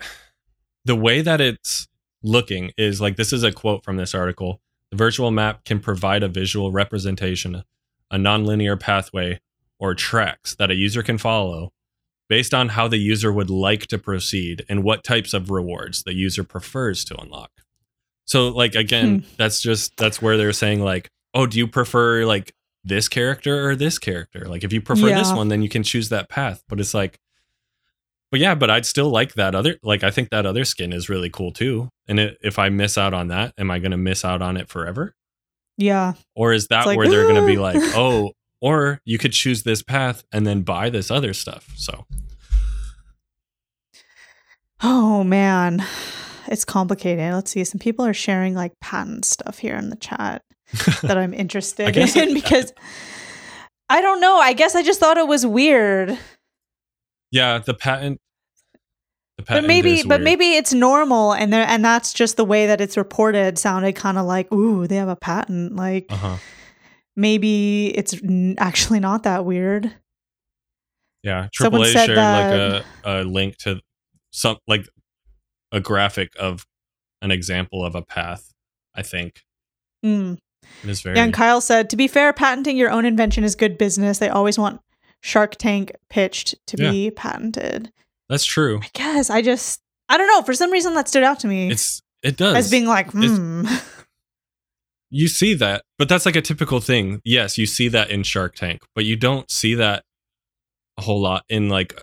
the 0.85 0.97
way 0.97 1.21
that 1.21 1.41
it's 1.41 1.87
looking 2.23 2.73
is 2.79 3.01
like 3.01 3.17
this 3.17 3.33
is 3.33 3.43
a 3.43 3.53
quote 3.53 3.85
from 3.85 3.97
this 3.97 4.15
article 4.15 4.61
the 4.91 4.97
virtual 4.97 5.31
map 5.31 5.65
can 5.65 5.79
provide 5.81 6.23
a 6.23 6.29
visual 6.29 6.73
representation 6.73 7.63
a 8.11 8.17
nonlinear 8.17 8.79
pathway 8.81 9.39
or 9.79 9.95
tracks 9.95 10.55
that 10.57 10.71
a 10.71 10.75
user 10.75 11.03
can 11.03 11.19
follow 11.19 11.71
based 12.29 12.53
on 12.53 12.71
how 12.71 12.87
the 12.87 12.99
user 12.99 13.33
would 13.33 13.51
like 13.51 13.87
to 13.87 13.99
proceed 13.99 14.65
and 14.69 14.85
what 14.85 15.05
types 15.05 15.33
of 15.33 15.51
rewards 15.51 16.03
the 16.03 16.15
user 16.15 16.45
prefers 16.45 17.05
to 17.05 17.19
unlock 17.21 17.51
so 18.25 18.49
like 18.49 18.75
again 18.75 19.21
hmm. 19.21 19.27
that's 19.37 19.61
just 19.61 19.97
that's 19.97 20.21
where 20.21 20.37
they're 20.37 20.53
saying 20.53 20.81
like 20.81 21.09
oh 21.35 21.47
do 21.47 21.59
you 21.59 21.67
prefer 21.67 22.25
like 22.25 22.53
this 22.85 23.09
character 23.09 23.69
or 23.69 23.77
this 23.77 23.99
character 23.99 24.47
like 24.47 24.65
if 24.65 24.73
you 24.73 24.81
prefer 24.81 25.09
this 25.09 25.33
one 25.33 25.49
then 25.49 25.63
you 25.63 25.69
can 25.69 25.83
choose 25.83 26.09
that 26.09 26.29
path 26.29 26.63
but 26.69 26.81
it's 26.81 26.95
like 26.95 27.19
but 28.31 28.41
yeah, 28.41 28.55
but 28.55 28.71
I'd 28.71 28.87
still 28.87 29.09
like 29.09 29.35
that 29.35 29.55
other. 29.55 29.77
Like 29.83 30.05
I 30.05 30.11
think 30.11 30.31
that 30.31 30.45
other 30.45 30.65
skin 30.65 30.93
is 30.93 31.09
really 31.09 31.31
cool 31.31 31.53
too. 31.53 31.89
And 32.07 32.21
it, 32.21 32.39
if 32.43 32.59
I 32.59 32.69
miss 32.69 32.99
out 32.99 33.15
on 33.15 33.29
that, 33.29 33.55
am 33.57 33.71
I 33.71 33.79
going 33.79 33.93
to 33.93 33.97
miss 33.97 34.25
out 34.25 34.43
on 34.43 34.57
it 34.57 34.69
forever? 34.69 35.15
Yeah. 35.77 36.15
Or 36.35 36.53
is 36.53 36.69
that 36.69 36.87
like, 36.87 36.99
where 36.99 37.09
they're 37.09 37.29
going 37.29 37.41
to 37.41 37.47
be 37.47 37.57
like, 37.57 37.81
oh, 37.97 38.33
or 38.61 39.01
you 39.05 39.19
could 39.19 39.33
choose 39.33 39.63
this 39.63 39.83
path 39.83 40.25
and 40.33 40.47
then 40.47 40.63
buy 40.63 40.91
this 40.91 41.11
other 41.11 41.33
stuff. 41.35 41.69
So 41.77 42.07
Oh 44.83 45.25
man. 45.25 45.85
It's 46.47 46.65
complicated. 46.65 47.35
Let's 47.35 47.51
see. 47.51 47.65
Some 47.65 47.79
people 47.79 48.07
are 48.07 48.15
sharing 48.15 48.55
like 48.55 48.73
patent 48.81 49.25
stuff 49.25 49.59
here 49.59 49.77
in 49.77 49.91
the 49.91 49.97
chat 49.97 50.43
that 51.03 51.19
I'm 51.19 51.35
interested 51.43 51.95
in 51.97 52.09
it- 52.17 52.35
because 52.35 52.73
I 53.91 54.01
don't 54.01 54.21
know. 54.21 54.37
I 54.39 54.53
guess 54.53 54.75
I 54.75 54.83
just 54.83 55.01
thought 55.01 55.17
it 55.19 55.27
was 55.27 55.45
weird. 55.47 56.17
yeah, 57.31 57.59
the 57.59 57.75
patent. 57.75 58.21
The 59.37 59.43
But 59.43 59.47
patent 59.47 59.67
maybe 59.69 59.93
is 60.01 60.05
but 60.07 60.21
maybe 60.21 60.55
it's 60.57 60.73
normal 60.73 61.33
and 61.33 61.53
there 61.53 61.65
and 61.67 61.85
that's 61.85 62.13
just 62.13 62.37
the 62.37 62.45
way 62.45 62.67
that 62.67 62.81
it's 62.81 62.97
reported 62.97 63.59
sounded 63.59 63.95
kind 63.95 64.19
of 64.19 64.27
like, 64.27 64.51
"Ooh, 64.53 64.87
they 64.87 64.97
have 64.97 65.09
a 65.09 65.17
patent." 65.17 65.77
Like 65.77 66.07
Uh-huh. 66.11 66.37
Maybe 67.19 67.89
it's 67.99 68.15
actually 68.59 69.01
not 69.01 69.25
that 69.25 69.45
weird. 69.45 69.93
Yeah, 71.23 71.49
Someone 71.53 71.83
AAA 71.83 71.93
said 71.93 72.07
shared 72.07 72.19
that- 72.19 72.73
like 72.73 72.85
a, 73.05 73.23
a 73.23 73.25
link 73.25 73.57
to 73.59 73.81
some 74.31 74.57
like 74.69 74.89
a 75.73 75.81
graphic 75.81 76.33
of 76.39 76.65
an 77.21 77.31
example 77.31 77.85
of 77.85 77.95
a 77.95 78.03
path. 78.03 78.53
I 78.95 79.03
think 79.03 79.43
Mm. 80.05 80.39
it 80.85 80.89
is 80.89 81.01
very. 81.03 81.17
Yeah, 81.17 81.25
and 81.25 81.35
Kyle 81.35 81.61
said, 81.61 81.91
to 81.91 81.97
be 81.97 82.07
fair, 82.07 82.33
patenting 82.33 82.77
your 82.77 82.91
own 82.91 83.05
invention 83.05 83.43
is 83.43 83.57
good 83.57 83.77
business. 83.77 84.19
They 84.19 84.29
always 84.29 84.57
want 84.59 84.81
Shark 85.21 85.57
Tank 85.57 85.91
pitched 86.09 86.55
to 86.69 86.77
be 86.77 87.11
patented. 87.11 87.91
that's 88.29 88.45
true. 88.45 88.79
I 88.83 88.89
guess 88.95 89.29
I 89.29 89.43
just 89.43 89.81
I 90.09 90.17
don't 90.17 90.29
know. 90.29 90.43
For 90.43 90.55
some 90.55 90.71
reason 90.71 90.95
that 90.95 91.09
stood 91.09 91.25
out 91.25 91.41
to 91.41 91.49
me 91.49 91.71
It's 91.71 92.01
it 92.23 92.37
does 92.37 92.57
as 92.57 92.71
being 92.71 92.87
like, 92.87 93.11
hmm. 93.11 93.67
you 95.11 95.29
see 95.29 95.55
that, 95.55 95.83
but 95.99 96.09
that's 96.09 96.27
like 96.27 96.37
a 96.37 96.43
typical 96.43 96.81
thing. 96.81 97.21
Yes, 97.25 97.57
you 97.59 97.67
see 97.67 97.89
that 97.89 98.11
in 98.11 98.23
Shark 98.23 98.55
Tank, 98.55 98.83
but 98.95 99.05
you 99.05 99.17
don't 99.17 99.51
see 99.51 99.75
that 99.75 100.05
a 100.99 101.03
whole 101.03 101.21
lot 101.21 101.45
in 101.49 101.69
like 101.69 102.01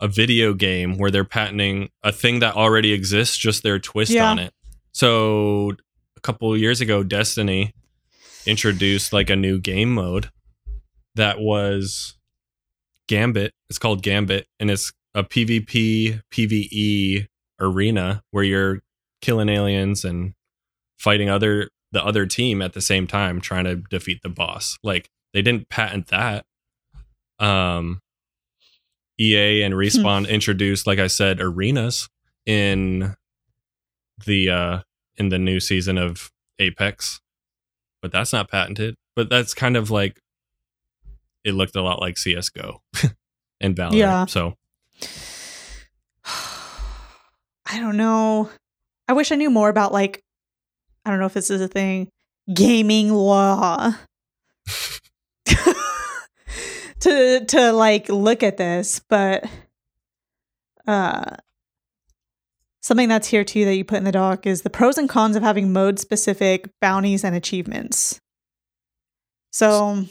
a 0.00 0.08
video 0.08 0.54
game 0.54 0.98
where 0.98 1.10
they're 1.10 1.24
patenting 1.24 1.88
a 2.02 2.10
thing 2.12 2.38
that 2.40 2.54
already 2.56 2.92
exists, 2.92 3.36
just 3.36 3.62
their 3.62 3.78
twist 3.78 4.10
Yeah. 4.12 4.30
on 4.30 4.38
it. 4.38 4.52
So 4.92 5.72
a 6.16 6.20
couple 6.20 6.52
of 6.52 6.58
years 6.60 6.80
ago, 6.80 7.02
Destiny 7.02 7.72
introduced 8.46 9.12
like 9.12 9.30
a 9.30 9.36
new 9.36 9.58
game 9.60 9.92
mode 9.94 10.30
that 11.14 11.38
was 11.40 12.14
Gambit. 13.08 13.52
It's 13.68 13.78
called 13.78 14.02
Gambit, 14.02 14.46
and 14.58 14.70
it's 14.70 14.92
a 15.14 15.22
PvP 15.22 16.22
PvE 16.32 17.26
arena 17.60 18.22
where 18.30 18.44
you're 18.44 18.80
killing 19.20 19.48
aliens 19.48 20.04
and 20.04 20.32
fighting 20.98 21.28
other 21.28 21.68
the 21.92 22.04
other 22.04 22.26
team 22.26 22.60
at 22.62 22.72
the 22.72 22.80
same 22.80 23.06
time 23.06 23.40
trying 23.40 23.64
to 23.64 23.76
defeat 23.76 24.22
the 24.22 24.28
boss. 24.28 24.78
Like 24.82 25.10
they 25.32 25.42
didn't 25.42 25.68
patent 25.68 26.08
that. 26.08 26.44
Um 27.38 28.00
EA 29.20 29.62
and 29.62 29.74
Respawn 29.74 30.28
introduced 30.28 30.86
like 30.86 30.98
I 30.98 31.06
said 31.06 31.40
arenas 31.40 32.08
in 32.46 33.14
the 34.26 34.50
uh 34.50 34.80
in 35.16 35.28
the 35.28 35.38
new 35.38 35.60
season 35.60 35.98
of 35.98 36.30
Apex. 36.58 37.20
But 38.00 38.10
that's 38.10 38.32
not 38.32 38.50
patented. 38.50 38.96
But 39.14 39.28
that's 39.28 39.54
kind 39.54 39.76
of 39.76 39.90
like 39.90 40.18
it 41.44 41.54
looked 41.54 41.76
a 41.76 41.82
lot 41.82 42.00
like 42.00 42.16
CS:GO 42.16 42.82
and 43.60 43.76
Valorant. 43.76 43.94
Yeah. 43.94 44.26
So 44.26 44.54
I 47.66 47.78
don't 47.78 47.96
know. 47.96 48.50
I 49.08 49.12
wish 49.12 49.32
I 49.32 49.36
knew 49.36 49.50
more 49.50 49.68
about 49.68 49.92
like 49.92 50.22
I 51.04 51.10
don't 51.10 51.20
know 51.20 51.26
if 51.26 51.34
this 51.34 51.50
is 51.50 51.60
a 51.60 51.68
thing. 51.68 52.08
Gaming 52.52 53.12
law. 53.12 53.92
to 57.00 57.44
to 57.46 57.72
like 57.72 58.08
look 58.08 58.42
at 58.42 58.56
this, 58.56 59.00
but 59.08 59.44
uh 60.86 61.36
something 62.80 63.08
that's 63.08 63.28
here 63.28 63.44
too 63.44 63.64
that 63.64 63.74
you 63.74 63.84
put 63.84 63.98
in 63.98 64.04
the 64.04 64.12
doc 64.12 64.46
is 64.46 64.62
the 64.62 64.70
pros 64.70 64.98
and 64.98 65.08
cons 65.08 65.36
of 65.36 65.42
having 65.42 65.72
mode 65.72 65.98
specific 65.98 66.68
bounties 66.80 67.24
and 67.24 67.34
achievements. 67.34 68.20
So 69.50 70.04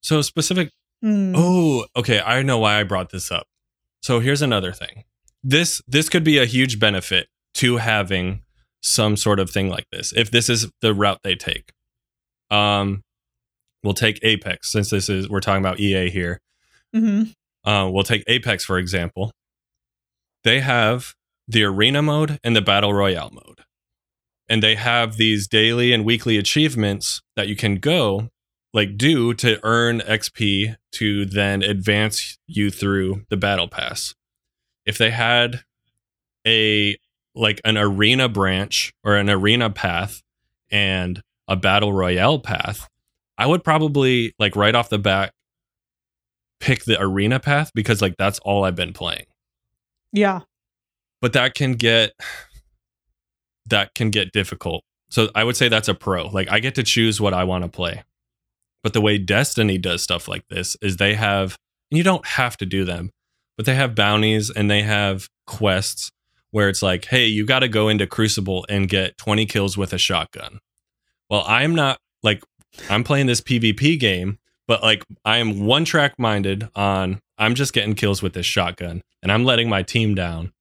so 0.00 0.22
specific 0.22 0.70
hmm, 1.00 1.34
Oh, 1.36 1.86
okay. 1.96 2.20
I 2.20 2.42
know 2.42 2.58
why 2.58 2.80
I 2.80 2.82
brought 2.82 3.10
this 3.10 3.30
up. 3.30 3.46
So 4.02 4.18
here's 4.20 4.42
another 4.42 4.72
thing. 4.72 5.04
This 5.44 5.80
this 5.86 6.08
could 6.08 6.24
be 6.24 6.38
a 6.38 6.44
huge 6.46 6.80
benefit 6.80 7.28
to 7.54 7.76
having 7.76 8.42
some 8.82 9.16
sort 9.16 9.38
of 9.40 9.50
thing 9.50 9.68
like 9.68 9.86
this. 9.92 10.12
If 10.14 10.30
this 10.30 10.48
is 10.48 10.70
the 10.80 10.94
route 10.94 11.20
they 11.22 11.34
take. 11.34 11.72
Um 12.50 13.02
we'll 13.82 13.94
take 13.94 14.20
Apex 14.22 14.70
since 14.70 14.90
this 14.90 15.08
is 15.08 15.28
we're 15.28 15.40
talking 15.40 15.62
about 15.62 15.80
EA 15.80 16.10
here. 16.10 16.40
mhm. 16.94 17.32
Uh 17.64 17.88
we'll 17.92 18.04
take 18.04 18.24
Apex 18.26 18.64
for 18.64 18.78
example. 18.78 19.32
They 20.44 20.60
have 20.60 21.14
the 21.48 21.64
arena 21.64 22.02
mode 22.02 22.38
and 22.44 22.54
the 22.56 22.62
battle 22.62 22.92
royale 22.92 23.30
mode. 23.32 23.60
And 24.48 24.62
they 24.62 24.74
have 24.74 25.16
these 25.16 25.48
daily 25.48 25.92
and 25.92 26.04
weekly 26.04 26.36
achievements 26.36 27.22
that 27.36 27.48
you 27.48 27.56
can 27.56 27.76
go 27.76 28.28
like 28.74 28.96
do 28.96 29.34
to 29.34 29.60
earn 29.62 30.00
XP 30.00 30.76
to 30.92 31.24
then 31.26 31.62
advance 31.62 32.38
you 32.46 32.70
through 32.70 33.22
the 33.28 33.36
battle 33.36 33.68
pass. 33.68 34.14
If 34.86 34.98
they 34.98 35.10
had 35.10 35.64
a 36.46 36.96
like 37.34 37.60
an 37.64 37.78
arena 37.78 38.28
branch 38.28 38.92
or 39.04 39.16
an 39.16 39.30
arena 39.30 39.70
path 39.70 40.22
and 40.70 41.20
a 41.48 41.56
battle 41.56 41.92
royale 41.92 42.38
path, 42.38 42.88
I 43.38 43.46
would 43.46 43.64
probably 43.64 44.34
like 44.38 44.56
right 44.56 44.74
off 44.74 44.88
the 44.88 44.98
bat 44.98 45.32
pick 46.60 46.84
the 46.84 47.00
arena 47.00 47.40
path 47.40 47.70
because 47.74 48.00
like 48.00 48.16
that's 48.16 48.38
all 48.40 48.64
I've 48.64 48.76
been 48.76 48.92
playing. 48.92 49.26
Yeah. 50.12 50.40
But 51.20 51.32
that 51.32 51.54
can 51.54 51.72
get 51.74 52.12
that 53.66 53.94
can 53.94 54.10
get 54.10 54.32
difficult. 54.32 54.84
So 55.10 55.28
I 55.34 55.44
would 55.44 55.56
say 55.56 55.68
that's 55.68 55.88
a 55.88 55.94
pro. 55.94 56.28
Like 56.28 56.50
I 56.50 56.60
get 56.60 56.74
to 56.76 56.82
choose 56.82 57.20
what 57.20 57.34
I 57.34 57.44
want 57.44 57.64
to 57.64 57.68
play. 57.68 58.02
But 58.82 58.92
the 58.92 59.00
way 59.00 59.18
Destiny 59.18 59.78
does 59.78 60.02
stuff 60.02 60.26
like 60.26 60.46
this 60.48 60.76
is 60.82 60.96
they 60.96 61.14
have, 61.14 61.56
and 61.90 61.98
you 61.98 62.02
don't 62.02 62.26
have 62.26 62.56
to 62.56 62.66
do 62.66 62.84
them, 62.84 63.10
but 63.56 63.64
they 63.64 63.74
have 63.74 63.94
bounties 63.94 64.50
and 64.50 64.70
they 64.70 64.82
have 64.82 65.28
quests 65.46 66.10
where 66.52 66.68
it's 66.68 66.82
like, 66.82 67.06
hey, 67.06 67.26
you 67.26 67.44
got 67.44 67.58
to 67.60 67.68
go 67.68 67.88
into 67.88 68.06
Crucible 68.06 68.64
and 68.68 68.88
get 68.88 69.18
20 69.18 69.44
kills 69.46 69.76
with 69.76 69.92
a 69.92 69.98
shotgun. 69.98 70.60
Well, 71.28 71.44
I'm 71.46 71.74
not 71.74 71.98
like, 72.22 72.42
I'm 72.88 73.02
playing 73.04 73.26
this 73.26 73.40
PvP 73.40 73.98
game, 73.98 74.38
but 74.68 74.82
like, 74.82 75.04
I 75.24 75.38
am 75.38 75.66
one 75.66 75.84
track 75.84 76.18
minded 76.18 76.68
on, 76.76 77.20
I'm 77.38 77.54
just 77.54 77.72
getting 77.72 77.94
kills 77.94 78.22
with 78.22 78.34
this 78.34 78.46
shotgun 78.46 79.02
and 79.22 79.32
I'm 79.32 79.44
letting 79.44 79.68
my 79.68 79.82
team 79.82 80.14
down 80.14 80.52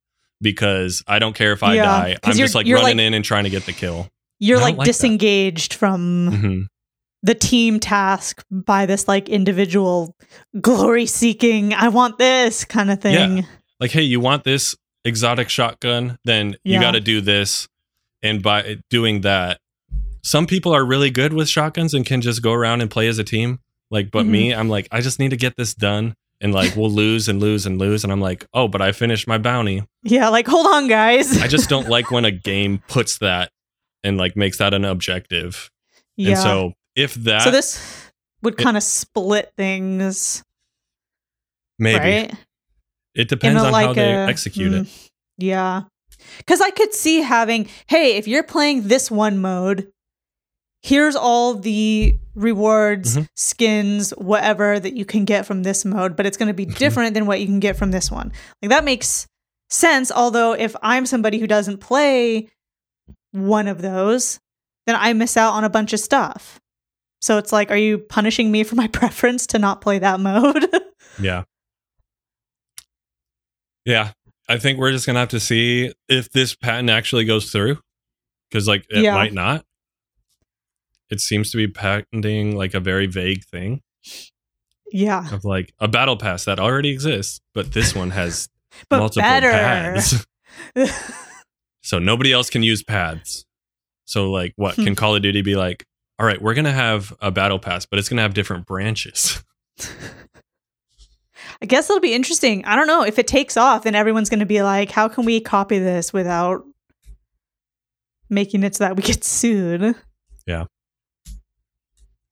because 0.42 1.04
I 1.08 1.20
don't 1.20 1.34
care 1.36 1.52
if 1.54 1.62
I 1.62 1.76
Yeah, 1.76 1.84
die. 1.84 2.18
I'm 2.24 2.34
just 2.36 2.56
like 2.56 2.66
running 2.68 2.84
like- 2.98 3.00
in 3.00 3.14
and 3.14 3.24
trying 3.24 3.44
to 3.44 3.50
get 3.50 3.66
the 3.66 3.74
kill. 3.74 4.10
You're 4.40 4.58
like, 4.60 4.76
like 4.78 4.86
that. 4.88 4.92
disengaged 4.94 5.74
from 5.76 6.30
Mhm. 6.32 6.66
the 7.22 7.36
team 7.36 7.80
task 7.80 8.44
by 8.50 8.88
this 8.88 9.08
like 9.08 9.30
individual 9.30 10.16
glory 10.60 11.06
seeking 11.06 11.72
i 11.76 11.88
want 11.88 12.18
this 12.18 12.66
kind 12.66 12.90
of 12.90 13.00
thing 13.00 13.46
like 13.80 13.92
hey 13.92 14.02
you 14.02 14.20
want 14.20 14.44
this 14.44 14.76
exotic 15.06 15.50
shotgun 15.50 16.18
then 16.26 16.56
you 16.64 16.80
got 16.80 16.92
to 16.92 17.00
do 17.00 17.22
this. 17.22 17.68
And 18.24 18.44
by 18.44 18.78
doing 18.90 19.22
that 19.22 19.60
some 20.24 20.46
people 20.46 20.72
are 20.76 20.86
really 20.86 21.10
good 21.10 21.34
with 21.34 21.50
shotguns 21.50 21.94
and 21.96 22.06
can 22.06 22.22
just 22.22 22.44
go 22.44 22.54
around 22.54 22.82
and 22.82 22.92
play 22.92 23.08
as 23.08 23.18
a 23.18 23.24
team. 23.24 23.60
Like 23.90 24.12
but 24.12 24.24
Mm-hmm. 24.24 24.32
me 24.32 24.54
i'm 24.54 24.70
like 24.70 24.88
i 24.92 25.02
just 25.02 25.20
need 25.20 25.30
to 25.32 25.38
get 25.38 25.56
this 25.58 25.74
done. 25.74 26.14
And 26.40 26.54
like 26.54 26.76
we'll 26.76 26.90
lose 26.92 27.28
and 27.28 27.40
lose 27.40 27.66
and 27.66 27.78
lose. 27.80 28.04
And 28.04 28.12
i'm 28.14 28.22
like 28.22 28.46
oh 28.54 28.68
but 28.68 28.82
i 28.82 28.92
finished 28.92 29.28
my 29.28 29.38
bounty. 29.38 29.84
Yeah 30.04 30.30
like 30.30 30.48
hold 30.48 30.68
on 30.68 30.88
guys. 30.88 31.42
I 31.42 31.48
just 31.48 31.70
don't 31.70 31.90
like 31.90 32.12
when 32.12 32.26
a 32.26 32.32
game 32.52 32.84
puts 32.88 33.18
that 33.20 33.52
and 34.04 34.18
like 34.18 34.36
makes 34.36 34.58
that 34.60 34.74
an 34.74 34.86
objective. 34.86 35.70
Yeah. 36.18 36.30
and 36.32 36.40
so 36.40 36.74
if 36.96 37.14
that 37.16 37.42
so 37.44 37.52
this 37.52 38.12
would 38.44 38.58
kind 38.58 38.76
of 38.78 38.84
split 38.84 39.52
things. 39.58 40.44
Maybe. 41.80 41.98
Right 42.00 42.34
it 43.16 43.28
depends 43.30 43.62
on 43.62 43.74
how 43.74 43.88
like, 43.88 43.96
they 43.96 44.14
a- 44.14 44.28
execute 44.28 44.74
it 44.74 44.84
mm, 44.86 45.10
yeah 45.38 45.84
because 46.38 46.62
i 46.62 46.70
could 46.70 46.94
see 46.94 47.22
having 47.22 47.68
hey 47.88 48.18
if 48.18 48.28
you're 48.28 48.44
playing 48.44 48.88
this 48.88 49.10
one 49.12 49.38
mode 49.40 49.88
here's 50.84 51.16
all 51.16 51.56
the 51.56 52.18
rewards 52.36 53.18
Mhm. 53.18 53.28
skins 53.36 54.12
whatever 54.12 54.80
that 54.80 54.96
you 54.96 55.06
can 55.06 55.26
get 55.26 55.46
from 55.46 55.64
this 55.64 55.84
mode 55.86 56.16
but 56.16 56.26
it's 56.26 56.38
going 56.38 56.48
to 56.48 56.54
be 56.54 56.66
Mhm. 56.66 56.78
different 56.78 57.14
than 57.14 57.26
what 57.26 57.40
you 57.40 57.46
can 57.46 57.60
get 57.60 57.76
from 57.78 57.92
this 57.92 58.10
one 58.10 58.32
like 58.62 58.70
that 58.70 58.84
makes 58.84 59.28
sense 59.70 60.12
although 60.12 60.54
if 60.54 60.76
i'm 60.82 61.06
somebody 61.06 61.40
who 61.40 61.48
doesn't 61.48 61.78
play 61.80 62.48
one 63.32 63.68
of 63.68 63.82
those 63.82 64.40
then 64.88 64.96
i 65.00 65.14
miss 65.14 65.38
out 65.38 65.54
on 65.54 65.64
a 65.64 65.70
bunch 65.70 65.94
of 65.94 66.00
stuff 66.00 66.60
so 67.22 67.38
it's 67.38 67.52
like 67.52 67.70
are 67.72 67.78
you 67.78 67.98
punishing 67.98 68.52
me 68.52 68.64
for 68.64 68.76
my 68.76 68.88
preference 69.00 69.46
to 69.48 69.60
not 69.60 69.82
play 69.82 70.00
that 70.00 70.20
mode 70.20 70.66
Yeah. 71.20 71.44
Yeah. 73.86 74.12
I 74.50 74.58
think 74.58 74.80
we're 74.80 74.92
just 74.92 75.06
going 75.06 75.14
to 75.16 75.22
have 75.22 75.30
to 75.30 75.40
see 75.40 75.94
if 76.10 76.30
this 76.32 76.56
patent 76.56 76.90
actually 76.90 77.26
goes 77.26 77.52
through 77.52 77.80
because, 78.50 78.68
like, 78.68 78.86
it 78.90 79.04
Yeah. 79.04 79.14
might 79.16 79.34
not. 79.34 79.66
It 81.10 81.20
seems 81.22 81.52
to 81.52 81.58
be 81.58 81.68
patenting 81.68 82.56
like 82.56 82.74
a 82.74 82.80
very 82.80 83.06
vague 83.08 83.44
thing 83.46 83.82
yeah 84.94 85.34
of 85.34 85.46
like 85.46 85.74
a 85.80 85.88
battle 85.88 86.18
pass 86.18 86.44
that 86.46 86.60
already 86.60 86.90
exists, 86.90 87.40
but 87.54 87.72
this 87.72 87.96
one 87.96 88.10
has 88.12 88.50
but 88.90 89.00
multiple 89.00 89.22
better 89.22 89.50
paths. 89.50 90.26
so 91.82 91.98
nobody 92.00 92.32
else 92.34 92.50
can 92.50 92.62
use 92.64 92.84
paths. 92.84 93.46
So, 94.06 94.30
like, 94.30 94.52
what 94.58 94.76
can 94.76 94.96
Call 94.96 95.16
of 95.16 95.22
Duty 95.22 95.42
be 95.42 95.56
like? 95.56 95.86
All 96.20 96.26
right, 96.26 96.42
we're 96.42 96.54
going 96.54 96.66
to 96.66 96.72
have 96.72 97.14
a 97.22 97.32
battle 97.32 97.60
pass, 97.60 97.86
but 97.86 97.98
it's 98.00 98.10
going 98.10 98.18
to 98.18 98.24
have 98.24 98.34
different 98.34 98.66
branches. 98.66 99.42
I 101.62 101.68
guess 101.68 101.90
it'll 101.90 102.00
be 102.00 102.14
interesting. 102.14 102.66
I 102.66 102.76
don't 102.76 102.88
know 102.88 103.04
if 103.04 103.20
it 103.20 103.28
takes 103.28 103.56
off, 103.56 103.84
then 103.84 103.94
everyone's 103.94 104.30
going 104.30 104.40
to 104.40 104.46
be 104.46 104.64
like, 104.64 104.90
"How 104.92 105.08
can 105.08 105.26
we 105.26 105.40
copy 105.40 105.78
this 105.80 106.12
without 106.12 106.64
making 108.30 108.64
it 108.64 108.76
so 108.76 108.86
that 108.86 108.96
we 108.96 109.04
get 109.04 109.24
sued?" 109.24 109.96
Yeah. 110.48 110.66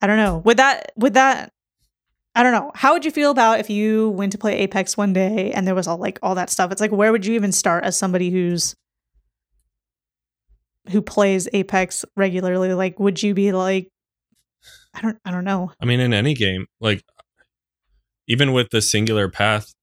I 0.02 0.08
don't 0.08 0.18
know. 0.18 0.38
Would 0.46 0.58
that? 0.58 0.92
Would 0.96 1.14
that? 1.14 1.52
I 2.36 2.44
don't 2.44 2.54
know. 2.54 2.72
How 2.74 2.94
would 2.94 3.06
you 3.06 3.12
feel 3.12 3.32
about 3.32 3.60
if 3.60 3.70
you 3.70 4.10
went 4.12 4.32
to 4.32 4.38
play 4.38 4.58
Apex 4.60 4.96
one 4.96 5.14
day 5.14 5.52
and 5.52 5.68
there 5.68 5.76
was 5.76 5.88
all 5.88 5.98
like 5.98 6.20
all 6.24 6.36
that 6.36 6.50
stuff? 6.50 6.72
It's 6.72 6.82
like, 6.82 6.92
where 6.92 7.12
would 7.12 7.26
you 7.26 7.36
even 7.36 7.52
start 7.52 7.84
as 7.84 7.98
somebody 7.98 8.30
who's 8.30 8.76
who 10.90 11.02
plays 11.02 11.48
Apex 11.54 12.06
regularly? 12.16 12.74
Like, 12.74 13.00
would 13.00 13.22
you 13.22 13.34
be 13.34 13.52
like, 13.52 13.90
I 14.94 15.02
don't, 15.02 15.18
I 15.26 15.32
don't 15.32 15.44
know. 15.44 15.72
I 15.80 15.86
mean, 15.86 16.00
in 16.00 16.14
any 16.14 16.34
game, 16.34 16.66
like 16.80 17.04
even 18.30 18.54
with 18.54 18.70
the 18.70 18.82
singular 18.82 19.28
path, 19.28 19.74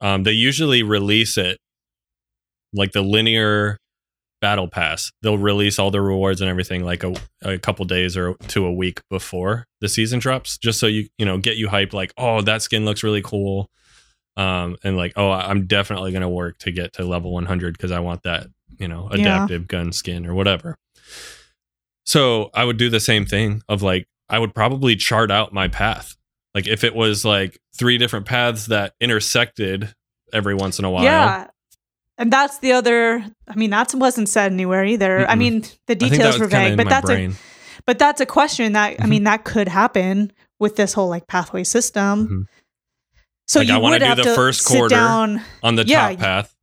um, 0.00 0.22
they 0.22 0.32
usually 0.32 0.82
release 0.82 1.36
it 1.36 1.58
like 2.72 2.92
the 2.92 3.02
linear 3.02 3.76
battle 4.40 4.68
pass. 4.68 5.10
They'll 5.22 5.38
release 5.38 5.78
all 5.78 5.90
the 5.90 6.00
rewards 6.00 6.40
and 6.40 6.48
everything 6.50 6.84
like 6.84 7.02
a, 7.02 7.14
a 7.42 7.58
couple 7.58 7.84
days 7.86 8.16
or 8.16 8.34
to 8.48 8.64
a 8.66 8.72
week 8.72 9.00
before 9.10 9.64
the 9.80 9.88
season 9.88 10.18
drops, 10.18 10.56
just 10.58 10.78
so 10.80 10.86
you 10.86 11.08
you 11.18 11.26
know 11.26 11.36
get 11.38 11.56
you 11.56 11.68
hyped. 11.68 11.92
Like, 11.92 12.12
oh, 12.16 12.40
that 12.42 12.62
skin 12.62 12.84
looks 12.84 13.02
really 13.02 13.22
cool, 13.22 13.68
um, 14.36 14.76
and 14.84 14.96
like, 14.96 15.12
oh, 15.16 15.30
I'm 15.30 15.66
definitely 15.66 16.12
gonna 16.12 16.28
work 16.28 16.58
to 16.58 16.70
get 16.70 16.92
to 16.94 17.04
level 17.04 17.32
100 17.32 17.72
because 17.76 17.90
I 17.92 18.00
want 18.00 18.22
that 18.24 18.46
you 18.78 18.88
know 18.88 19.08
Yeah. 19.12 19.18
adaptive 19.20 19.66
gun 19.68 19.92
skin 19.92 20.26
or 20.26 20.34
whatever. 20.34 20.76
So 22.04 22.50
I 22.54 22.64
would 22.64 22.76
do 22.76 22.88
the 22.90 23.00
same 23.00 23.26
thing 23.26 23.62
of 23.68 23.82
like 23.82 24.06
I 24.28 24.38
would 24.38 24.54
probably 24.54 24.96
chart 24.96 25.30
out 25.30 25.52
my 25.52 25.68
path. 25.68 26.15
Like 26.56 26.66
if 26.66 26.84
it 26.84 26.94
was 26.94 27.22
like 27.22 27.58
three 27.76 27.98
different 27.98 28.24
paths 28.24 28.66
that 28.68 28.94
intersected 28.98 29.94
every 30.32 30.54
once 30.54 30.78
in 30.78 30.86
a 30.86 30.90
while. 30.90 31.04
Yeah. 31.04 31.48
And 32.16 32.32
that's 32.32 32.60
the 32.60 32.72
other 32.72 33.22
I 33.46 33.54
mean, 33.56 33.68
that 33.70 33.92
wasn't 33.94 34.30
said 34.30 34.52
anywhere 34.52 34.82
either. 34.82 35.28
I 35.28 35.34
Mm-mm. 35.34 35.38
mean, 35.38 35.60
the 35.60 35.66
I 35.66 35.68
think 35.68 35.98
that 36.00 36.10
details 36.10 36.38
were 36.38 36.46
vague, 36.46 36.78
but 36.78 36.88
that's 36.88 37.10
a 37.10 37.30
but 37.84 37.98
that's 37.98 38.22
a 38.22 38.26
question 38.26 38.72
that 38.72 38.96
I 39.02 39.06
mean 39.06 39.24
that 39.24 39.44
could 39.44 39.68
happen 39.68 40.32
with 40.58 40.76
this 40.76 40.94
whole 40.94 41.08
like 41.10 41.26
pathway 41.26 41.62
system. 41.62 42.26
Mhm. 42.26 42.46
So 43.48 43.58
Like, 43.60 43.68
you 43.68 43.74
I 43.74 43.76
wanna 43.76 43.98
do 43.98 44.14
the 44.22 44.34
first 44.34 44.64
quarter 44.64 44.94
down. 44.96 45.42
on 45.62 45.74
the 45.76 45.84
Yeah, 45.86 46.08
top 46.12 46.18
path, 46.18 46.56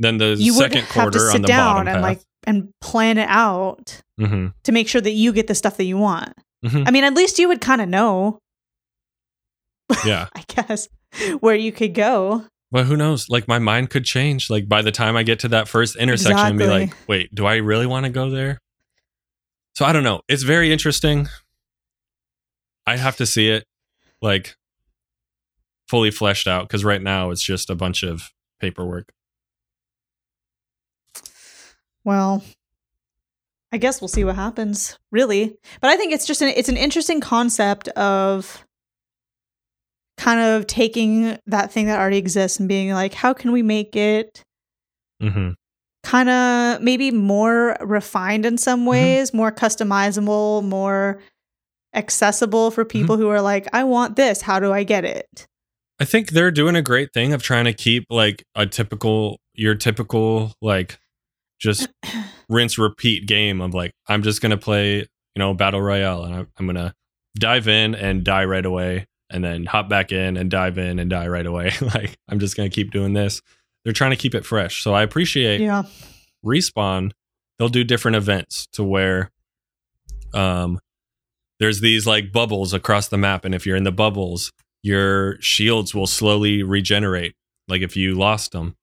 then 0.00 0.18
the 0.18 0.34
You 0.36 0.52
would 0.54 0.62
second 0.72 0.80
have 0.80 0.88
to 0.88 1.00
quarter 1.00 1.18
sit 1.28 1.34
on 1.36 1.42
the 1.42 1.48
down 1.48 1.74
bottom 1.76 1.88
and 1.88 1.96
path. 1.98 2.02
like 2.02 2.20
and 2.44 2.68
plan 2.80 3.18
it 3.18 3.28
out 3.28 4.02
hmm 4.18 4.48
to 4.64 4.72
make 4.72 4.88
sure 4.88 5.00
that 5.00 5.12
you 5.12 5.32
get 5.32 5.46
the 5.46 5.54
stuff 5.54 5.76
that 5.76 5.84
you 5.84 5.96
want. 5.96 6.34
Mhm. 6.64 6.88
I 6.88 6.90
mean, 6.90 7.04
at 7.04 7.14
least 7.14 7.38
you 7.38 7.46
would 7.46 7.60
kind 7.60 7.80
of 7.80 7.88
know, 7.88 8.40
Yeah. 10.06 10.28
I 10.34 10.44
guess, 10.48 10.88
where 11.40 11.54
you 11.54 11.72
could 11.72 11.94
go. 11.94 12.44
Well, 12.70 12.84
who 12.84 12.96
knows? 12.96 13.28
Like 13.28 13.46
my 13.46 13.58
mind 13.58 13.90
could 13.90 14.04
change. 14.04 14.48
Like 14.48 14.68
by 14.68 14.82
the 14.82 14.92
time 14.92 15.16
I 15.16 15.22
get 15.22 15.40
to 15.40 15.48
that 15.48 15.68
first 15.68 15.96
intersection 15.96 16.46
and 16.46 16.58
be 16.58 16.66
like, 16.66 16.94
wait, 17.06 17.34
do 17.34 17.44
I 17.44 17.56
really 17.56 17.86
want 17.86 18.06
to 18.06 18.10
go 18.10 18.30
there? 18.30 18.58
So 19.74 19.84
I 19.84 19.92
don't 19.92 20.04
know. 20.04 20.22
It's 20.28 20.42
very 20.42 20.72
interesting. 20.72 21.28
I 22.86 22.96
have 22.96 23.16
to 23.16 23.26
see 23.26 23.48
it 23.50 23.64
like 24.20 24.56
fully 25.88 26.10
fleshed 26.10 26.48
out 26.48 26.66
because 26.66 26.84
right 26.84 27.02
now 27.02 27.30
it's 27.30 27.42
just 27.42 27.68
a 27.68 27.74
bunch 27.74 28.02
of 28.02 28.30
paperwork. 28.60 29.12
Well, 32.04 32.42
I 33.70 33.78
guess 33.78 34.00
we'll 34.00 34.08
see 34.08 34.24
what 34.24 34.34
happens, 34.34 34.98
really. 35.10 35.56
But 35.80 35.90
I 35.90 35.96
think 35.96 36.12
it's 36.12 36.26
just 36.26 36.42
an 36.42 36.48
it's 36.48 36.68
an 36.68 36.76
interesting 36.76 37.20
concept 37.20 37.88
of 37.88 38.64
kind 40.22 40.40
of 40.40 40.66
taking 40.68 41.36
that 41.46 41.72
thing 41.72 41.86
that 41.86 41.98
already 41.98 42.16
exists 42.16 42.60
and 42.60 42.68
being 42.68 42.92
like, 42.92 43.12
how 43.12 43.32
can 43.32 43.50
we 43.50 43.62
make 43.62 43.96
it 43.96 44.44
hmm 45.20 45.50
kind 46.04 46.28
of 46.28 46.82
maybe 46.82 47.12
more 47.12 47.76
refined 47.80 48.44
in 48.44 48.58
some 48.58 48.86
ways, 48.86 49.32
more 49.32 49.52
customizable, 49.52 50.64
more 50.64 51.20
accessible 51.94 52.72
for 52.72 52.84
people 52.84 53.16
who 53.16 53.28
are 53.28 53.40
like, 53.40 53.68
I 53.72 53.84
want 53.84 54.16
this. 54.16 54.42
How 54.42 54.58
do 54.58 54.72
I 54.72 54.82
get 54.82 55.04
it? 55.04 55.46
I 56.00 56.04
think 56.04 56.30
they're 56.30 56.50
doing 56.50 56.74
a 56.74 56.82
great 56.82 57.12
thing 57.14 57.32
of 57.32 57.40
trying 57.40 57.66
to 57.66 57.72
keep 57.72 58.06
like 58.10 58.44
a 58.56 58.66
typical, 58.66 59.38
your 59.54 59.76
typical, 59.76 60.52
like 60.60 60.98
just 61.60 61.88
rinse 62.48 62.78
repeat 62.78 63.26
game 63.26 63.60
of 63.60 63.72
like, 63.72 63.92
I'm 64.08 64.24
just 64.24 64.40
going 64.40 64.50
to 64.50 64.56
play, 64.56 64.96
you 64.96 65.38
know, 65.38 65.54
Battle 65.54 65.80
Royale 65.80 66.24
and 66.24 66.34
I'm, 66.34 66.48
I'm 66.58 66.66
going 66.66 66.76
to 66.84 66.92
dive 67.38 67.68
in 67.68 67.94
and 67.94 68.24
die 68.24 68.44
right 68.44 68.66
away 68.66 69.06
and 69.32 69.42
then 69.42 69.64
hop 69.66 69.88
back 69.88 70.12
in 70.12 70.36
and 70.36 70.50
dive 70.50 70.78
in 70.78 70.98
and 70.98 71.08
die 71.10 71.26
right 71.26 71.46
away. 71.46 71.72
like, 71.80 72.16
I'm 72.28 72.38
just 72.38 72.56
going 72.56 72.70
to 72.70 72.74
keep 72.74 72.90
doing 72.92 73.12
this. 73.14 73.40
They're 73.84 73.92
trying 73.92 74.10
to 74.12 74.16
keep 74.16 74.34
it 74.34 74.44
fresh. 74.46 74.82
So 74.84 74.94
I 74.94 75.02
appreciate 75.02 75.60
Yeah. 75.60 75.82
respawn 76.44 77.12
they'll 77.58 77.68
do 77.68 77.84
different 77.84 78.16
events 78.16 78.66
to 78.72 78.82
where 78.84 79.30
um 80.34 80.78
there's 81.60 81.80
these 81.80 82.06
like 82.06 82.32
bubbles 82.32 82.72
across 82.72 83.08
the 83.08 83.18
map 83.18 83.44
and 83.44 83.54
if 83.54 83.66
you're 83.66 83.76
in 83.76 83.84
the 83.84 83.92
bubbles 83.92 84.52
your 84.82 85.40
shields 85.40 85.94
will 85.94 86.06
slowly 86.06 86.62
regenerate 86.62 87.34
like 87.68 87.82
if 87.82 87.96
you 87.96 88.14
lost 88.14 88.52
them 88.52 88.74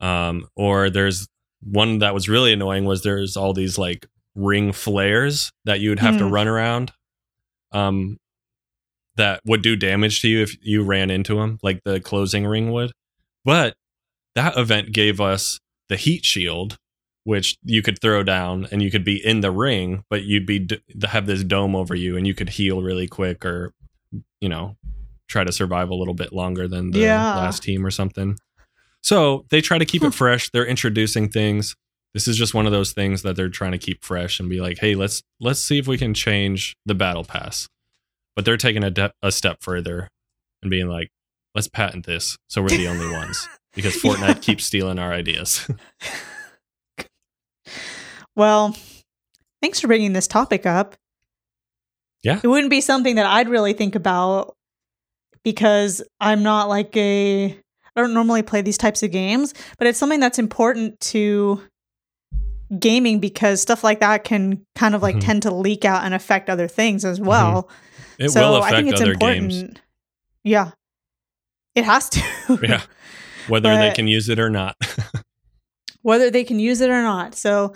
um 0.00 0.46
or 0.56 0.88
there's 0.90 1.26
one 1.62 1.98
that 1.98 2.14
was 2.14 2.28
really 2.28 2.52
annoying 2.52 2.84
was 2.84 3.02
there's 3.02 3.36
all 3.36 3.52
these 3.52 3.76
like 3.76 4.06
ring 4.34 4.72
flares 4.72 5.52
that 5.64 5.80
you 5.80 5.90
would 5.90 5.98
have 6.00 6.16
to 6.18 6.24
Hmm. 6.24 6.32
run 6.32 6.48
around 6.48 6.92
um 7.72 8.16
that 9.16 9.40
would 9.44 9.62
do 9.62 9.76
damage 9.76 10.20
to 10.22 10.28
you 10.28 10.42
if 10.42 10.56
you 10.62 10.82
ran 10.82 11.10
into 11.10 11.36
them 11.36 11.58
like 11.62 11.82
the 11.84 12.00
closing 12.00 12.46
ring 12.46 12.72
would. 12.72 12.92
But 13.44 13.76
that 14.34 14.56
event 14.56 14.92
gave 14.92 15.20
us 15.20 15.60
the 15.88 15.96
heat 15.96 16.24
shield 16.24 16.76
which 17.26 17.56
you 17.64 17.80
could 17.80 17.98
throw 18.02 18.22
down 18.22 18.66
and 18.70 18.82
you 18.82 18.90
could 18.90 19.04
be 19.04 19.16
in 19.24 19.40
the 19.40 19.50
ring 19.50 20.04
but 20.10 20.24
you'd 20.24 20.44
be 20.44 20.58
d- 20.58 20.78
have 21.04 21.24
this 21.26 21.42
dome 21.42 21.74
over 21.74 21.94
you 21.94 22.16
and 22.18 22.26
you 22.26 22.34
could 22.34 22.50
heal 22.50 22.82
really 22.82 23.06
quick 23.06 23.46
or 23.46 23.72
you 24.40 24.48
know 24.48 24.76
try 25.28 25.42
to 25.42 25.50
survive 25.52 25.88
a 25.88 25.94
little 25.94 26.12
bit 26.14 26.32
longer 26.34 26.68
than 26.68 26.90
the 26.90 26.98
Yeah. 26.98 27.34
last 27.36 27.62
team 27.62 27.84
or 27.86 27.90
something. 27.90 28.36
So 29.02 29.46
they 29.50 29.60
try 29.62 29.78
to 29.78 29.84
keep 29.86 30.02
it 30.02 30.12
fresh. 30.14 30.50
They're 30.50 30.66
introducing 30.66 31.28
things. 31.30 31.74
This 32.12 32.28
is 32.28 32.36
just 32.36 32.52
one 32.54 32.66
of 32.66 32.72
those 32.72 32.92
things 32.92 33.22
that 33.22 33.36
they're 33.36 33.48
trying 33.48 33.72
to 33.72 33.78
keep 33.78 34.04
fresh 34.04 34.38
and 34.38 34.48
be 34.50 34.60
like 34.60 34.78
hey 34.78 34.94
let's 34.94 35.22
let's 35.40 35.60
see 35.60 35.78
if 35.78 35.86
we 35.86 35.96
can 35.98 36.12
change 36.14 36.76
the 36.86 36.94
battle 36.94 37.24
pass 37.24 37.68
but 38.36 38.44
they're 38.44 38.56
taking 38.56 38.82
a, 38.84 38.90
de- 38.90 39.12
a 39.22 39.30
step 39.32 39.58
further 39.60 40.08
and 40.62 40.70
being 40.70 40.88
like 40.88 41.08
let's 41.54 41.68
patent 41.68 42.06
this 42.06 42.36
so 42.48 42.60
we're 42.62 42.68
the 42.68 42.88
only 42.88 43.10
ones 43.12 43.48
because 43.74 43.94
fortnite 43.96 44.42
keeps 44.42 44.64
stealing 44.64 44.98
our 44.98 45.12
ideas 45.12 45.68
Well, 48.36 48.76
thanks 49.62 49.80
for 49.80 49.86
bringing 49.86 50.12
this 50.12 50.26
topic 50.26 50.66
up. 50.66 50.96
Yeah. 52.22 52.40
It 52.42 52.48
wouldn't 52.48 52.70
be 52.70 52.80
something 52.80 53.16
that 53.16 53.26
I'd 53.26 53.48
really 53.48 53.74
think 53.74 53.94
about 53.94 54.54
because 55.44 56.02
I'm 56.20 56.42
not 56.42 56.68
like 56.68 56.96
a 56.96 57.46
I 57.96 58.00
don't 58.00 58.12
normally 58.14 58.42
play 58.42 58.60
these 58.60 58.78
types 58.78 59.04
of 59.04 59.12
games, 59.12 59.54
but 59.78 59.86
it's 59.86 59.98
something 60.00 60.18
that's 60.18 60.40
important 60.40 60.98
to 61.00 61.60
gaming 62.80 63.20
because 63.20 63.60
stuff 63.60 63.84
like 63.84 64.00
that 64.00 64.24
can 64.24 64.64
kind 64.74 64.96
of 64.96 65.02
like 65.02 65.14
Mhm. 65.16 65.20
tend 65.20 65.42
to 65.42 65.54
leak 65.54 65.84
out 65.84 66.02
and 66.04 66.12
affect 66.12 66.50
other 66.50 66.66
things 66.66 67.04
as 67.04 67.20
well. 67.20 67.68
It 68.18 68.30
so 68.30 68.50
will 68.50 68.62
I 68.62 68.68
affect 68.68 68.76
think 68.76 68.92
it's 68.92 69.00
other 69.00 69.12
important. 69.12 69.50
games 69.50 69.80
Yeah. 70.42 70.70
It 71.74 71.84
has 71.84 72.08
to. 72.10 72.22
yeah 72.62 72.82
whether 73.46 73.76
they 73.76 73.90
can 73.90 74.08
use 74.08 74.30
it 74.30 74.38
or 74.38 74.48
not 74.48 74.74
whether 76.04 76.30
they 76.30 76.44
can 76.44 76.60
use 76.60 76.82
it 76.82 76.90
or 76.90 77.02
not. 77.02 77.34
So 77.34 77.72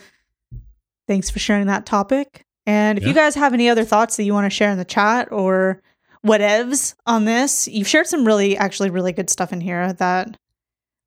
thanks 1.09 1.31
for 1.31 1.39
sharing 1.39 1.67
that 1.67 1.87
topic. 1.87 2.45
And 2.67 2.99
if 2.99 3.07
you 3.07 3.15
guys 3.15 3.35
have 3.35 3.55
any 3.55 3.71
other 3.71 3.85
thoughts 3.85 4.19
that 4.19 4.25
you 4.25 4.35
want 4.35 4.45
to 4.45 4.55
share 4.55 4.71
in 4.71 4.77
the 4.77 4.85
chat 4.85 5.33
or 5.33 5.83
whatevs 6.25 6.95
on 7.07 7.25
this, 7.25 7.67
you've 7.67 7.89
shared 7.89 8.07
some 8.07 8.27
really, 8.27 8.55
actually, 8.59 8.91
really 8.91 9.13
good 9.13 9.31
stuff 9.31 9.51
in 9.51 9.63
here 9.63 9.95
that 9.95 10.37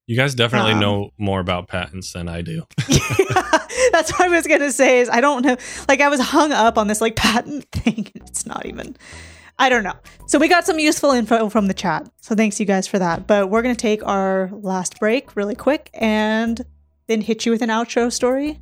you 0.07 0.15
guys 0.17 0.35
definitely 0.35 0.73
Um, 0.73 0.79
know 0.79 1.09
more 1.17 1.39
about 1.39 1.67
patents 1.67 2.13
than 2.13 2.27
i 2.27 2.41
do 2.41 2.63
yeah, 2.89 2.99
that's 3.91 4.11
what 4.11 4.21
I 4.21 4.27
was 4.27 4.47
going 4.47 4.59
to 4.61 4.71
say 4.71 4.99
is 4.99 5.09
I 5.09 5.21
don't 5.21 5.45
know. 5.45 5.57
Like 5.87 6.01
I 6.01 6.07
was 6.09 6.19
hung 6.19 6.51
up 6.51 6.77
on 6.77 6.87
this 6.87 7.01
like 7.01 7.15
patent 7.15 7.65
thing. 7.71 8.11
It's 8.15 8.45
not 8.45 8.65
even, 8.65 8.95
I 9.59 9.69
don't 9.69 9.83
know. 9.83 9.95
So 10.27 10.39
we 10.39 10.47
got 10.47 10.65
some 10.65 10.77
useful 10.79 11.11
info 11.11 11.49
from 11.49 11.67
the 11.67 11.73
chat. 11.73 12.09
So 12.21 12.35
thanks 12.35 12.59
you 12.59 12.65
guys 12.65 12.87
for 12.87 12.99
that. 12.99 13.27
But 13.27 13.49
we're 13.49 13.61
going 13.61 13.75
to 13.75 13.81
take 13.81 14.05
our 14.05 14.49
last 14.53 14.99
break 14.99 15.35
really 15.35 15.55
quick 15.55 15.89
and 15.93 16.61
then 17.07 17.21
hit 17.21 17.45
you 17.45 17.51
with 17.51 17.61
an 17.61 17.69
outro 17.69 18.11
story 18.11 18.59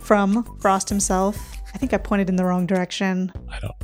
from 0.00 0.44
Frost 0.60 0.88
himself. 0.88 1.36
I 1.74 1.78
think 1.78 1.92
I 1.94 1.98
pointed 1.98 2.28
in 2.28 2.36
the 2.36 2.44
wrong 2.44 2.66
direction. 2.66 3.32
i 3.50 3.58
don't 3.60 3.74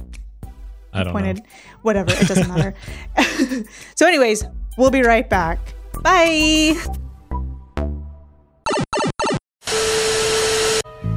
i 0.92 1.02
don't 1.04 1.12
pointed, 1.12 1.38
know 1.38 1.44
whatever. 1.82 2.12
It 2.12 2.28
doesn't 2.28 2.48
matter. 2.48 2.74
so, 3.96 4.06
anyways, 4.06 4.44
we'll 4.76 4.90
be 4.90 5.02
right 5.02 5.28
back. 5.28 5.58
Bye. 6.04 6.76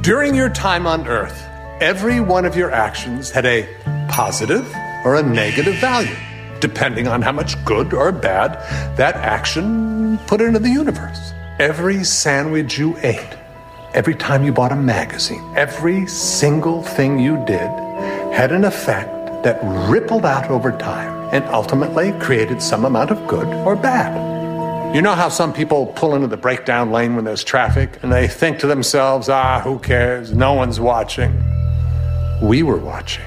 During 0.00 0.34
your 0.34 0.48
time 0.48 0.86
on 0.86 1.06
Earth, 1.06 1.44
every 1.82 2.20
one 2.20 2.46
of 2.46 2.56
your 2.56 2.70
actions 2.70 3.30
had 3.30 3.44
a 3.44 3.68
positive 4.08 4.66
or 5.04 5.16
a 5.16 5.22
negative 5.22 5.74
value, 5.74 6.16
depending 6.60 7.06
on 7.06 7.20
how 7.20 7.32
much 7.32 7.62
good 7.66 7.92
or 7.92 8.10
bad 8.10 8.54
that 8.96 9.16
action 9.16 10.16
put 10.26 10.40
into 10.40 10.58
the 10.58 10.70
universe. 10.70 11.32
Every 11.58 12.02
sandwich 12.02 12.78
you 12.78 12.96
ate, 13.02 13.36
every 13.92 14.14
time 14.14 14.42
you 14.42 14.52
bought 14.54 14.72
a 14.72 14.76
magazine, 14.76 15.44
every 15.54 16.06
single 16.06 16.82
thing 16.82 17.18
you 17.18 17.36
did 17.44 17.68
had 18.32 18.52
an 18.52 18.64
effect 18.64 19.42
that 19.42 19.60
rippled 19.90 20.24
out 20.24 20.48
over 20.50 20.72
time 20.72 21.28
and 21.34 21.44
ultimately 21.46 22.12
created 22.20 22.62
some 22.62 22.86
amount 22.86 23.10
of 23.10 23.28
good 23.28 23.48
or 23.66 23.76
bad. 23.76 24.27
You 24.94 25.02
know 25.02 25.14
how 25.14 25.28
some 25.28 25.52
people 25.52 25.86
pull 25.86 26.14
into 26.14 26.28
the 26.28 26.38
breakdown 26.38 26.90
lane 26.90 27.14
when 27.14 27.26
there's 27.26 27.44
traffic 27.44 27.98
and 28.02 28.10
they 28.10 28.26
think 28.26 28.58
to 28.60 28.66
themselves, 28.66 29.28
ah, 29.28 29.60
who 29.60 29.78
cares? 29.78 30.32
No 30.32 30.54
one's 30.54 30.80
watching. 30.80 31.44
We 32.42 32.62
were 32.62 32.78
watching. 32.78 33.24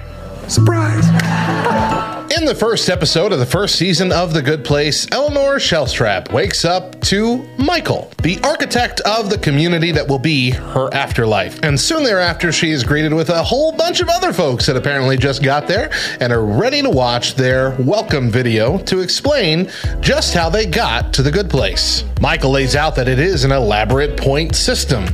Surprise! 0.47 1.05
In 2.37 2.45
the 2.45 2.55
first 2.55 2.89
episode 2.89 3.33
of 3.33 3.39
the 3.39 3.45
first 3.45 3.75
season 3.75 4.13
of 4.13 4.33
The 4.33 4.41
Good 4.41 4.63
Place, 4.63 5.05
Eleanor 5.11 5.57
Shellstrop 5.57 6.31
wakes 6.31 6.63
up 6.63 7.01
to 7.01 7.45
Michael, 7.57 8.09
the 8.23 8.39
architect 8.41 9.01
of 9.01 9.29
the 9.29 9.37
community 9.37 9.91
that 9.91 10.07
will 10.07 10.17
be 10.17 10.51
her 10.51 10.89
afterlife. 10.93 11.59
And 11.61 11.77
soon 11.77 12.05
thereafter, 12.05 12.53
she 12.53 12.71
is 12.71 12.85
greeted 12.85 13.13
with 13.13 13.29
a 13.29 13.43
whole 13.43 13.73
bunch 13.73 13.99
of 13.99 14.07
other 14.07 14.31
folks 14.31 14.65
that 14.67 14.77
apparently 14.77 15.17
just 15.17 15.43
got 15.43 15.67
there 15.67 15.91
and 16.21 16.31
are 16.31 16.45
ready 16.45 16.81
to 16.81 16.89
watch 16.89 17.35
their 17.35 17.71
welcome 17.79 18.29
video 18.29 18.77
to 18.77 19.01
explain 19.01 19.69
just 19.99 20.33
how 20.33 20.49
they 20.49 20.65
got 20.65 21.13
to 21.15 21.23
The 21.23 21.31
Good 21.31 21.49
Place. 21.49 22.05
Michael 22.21 22.51
lays 22.51 22.77
out 22.77 22.95
that 22.95 23.09
it 23.09 23.19
is 23.19 23.43
an 23.43 23.51
elaborate 23.51 24.15
point 24.15 24.55
system. 24.55 25.05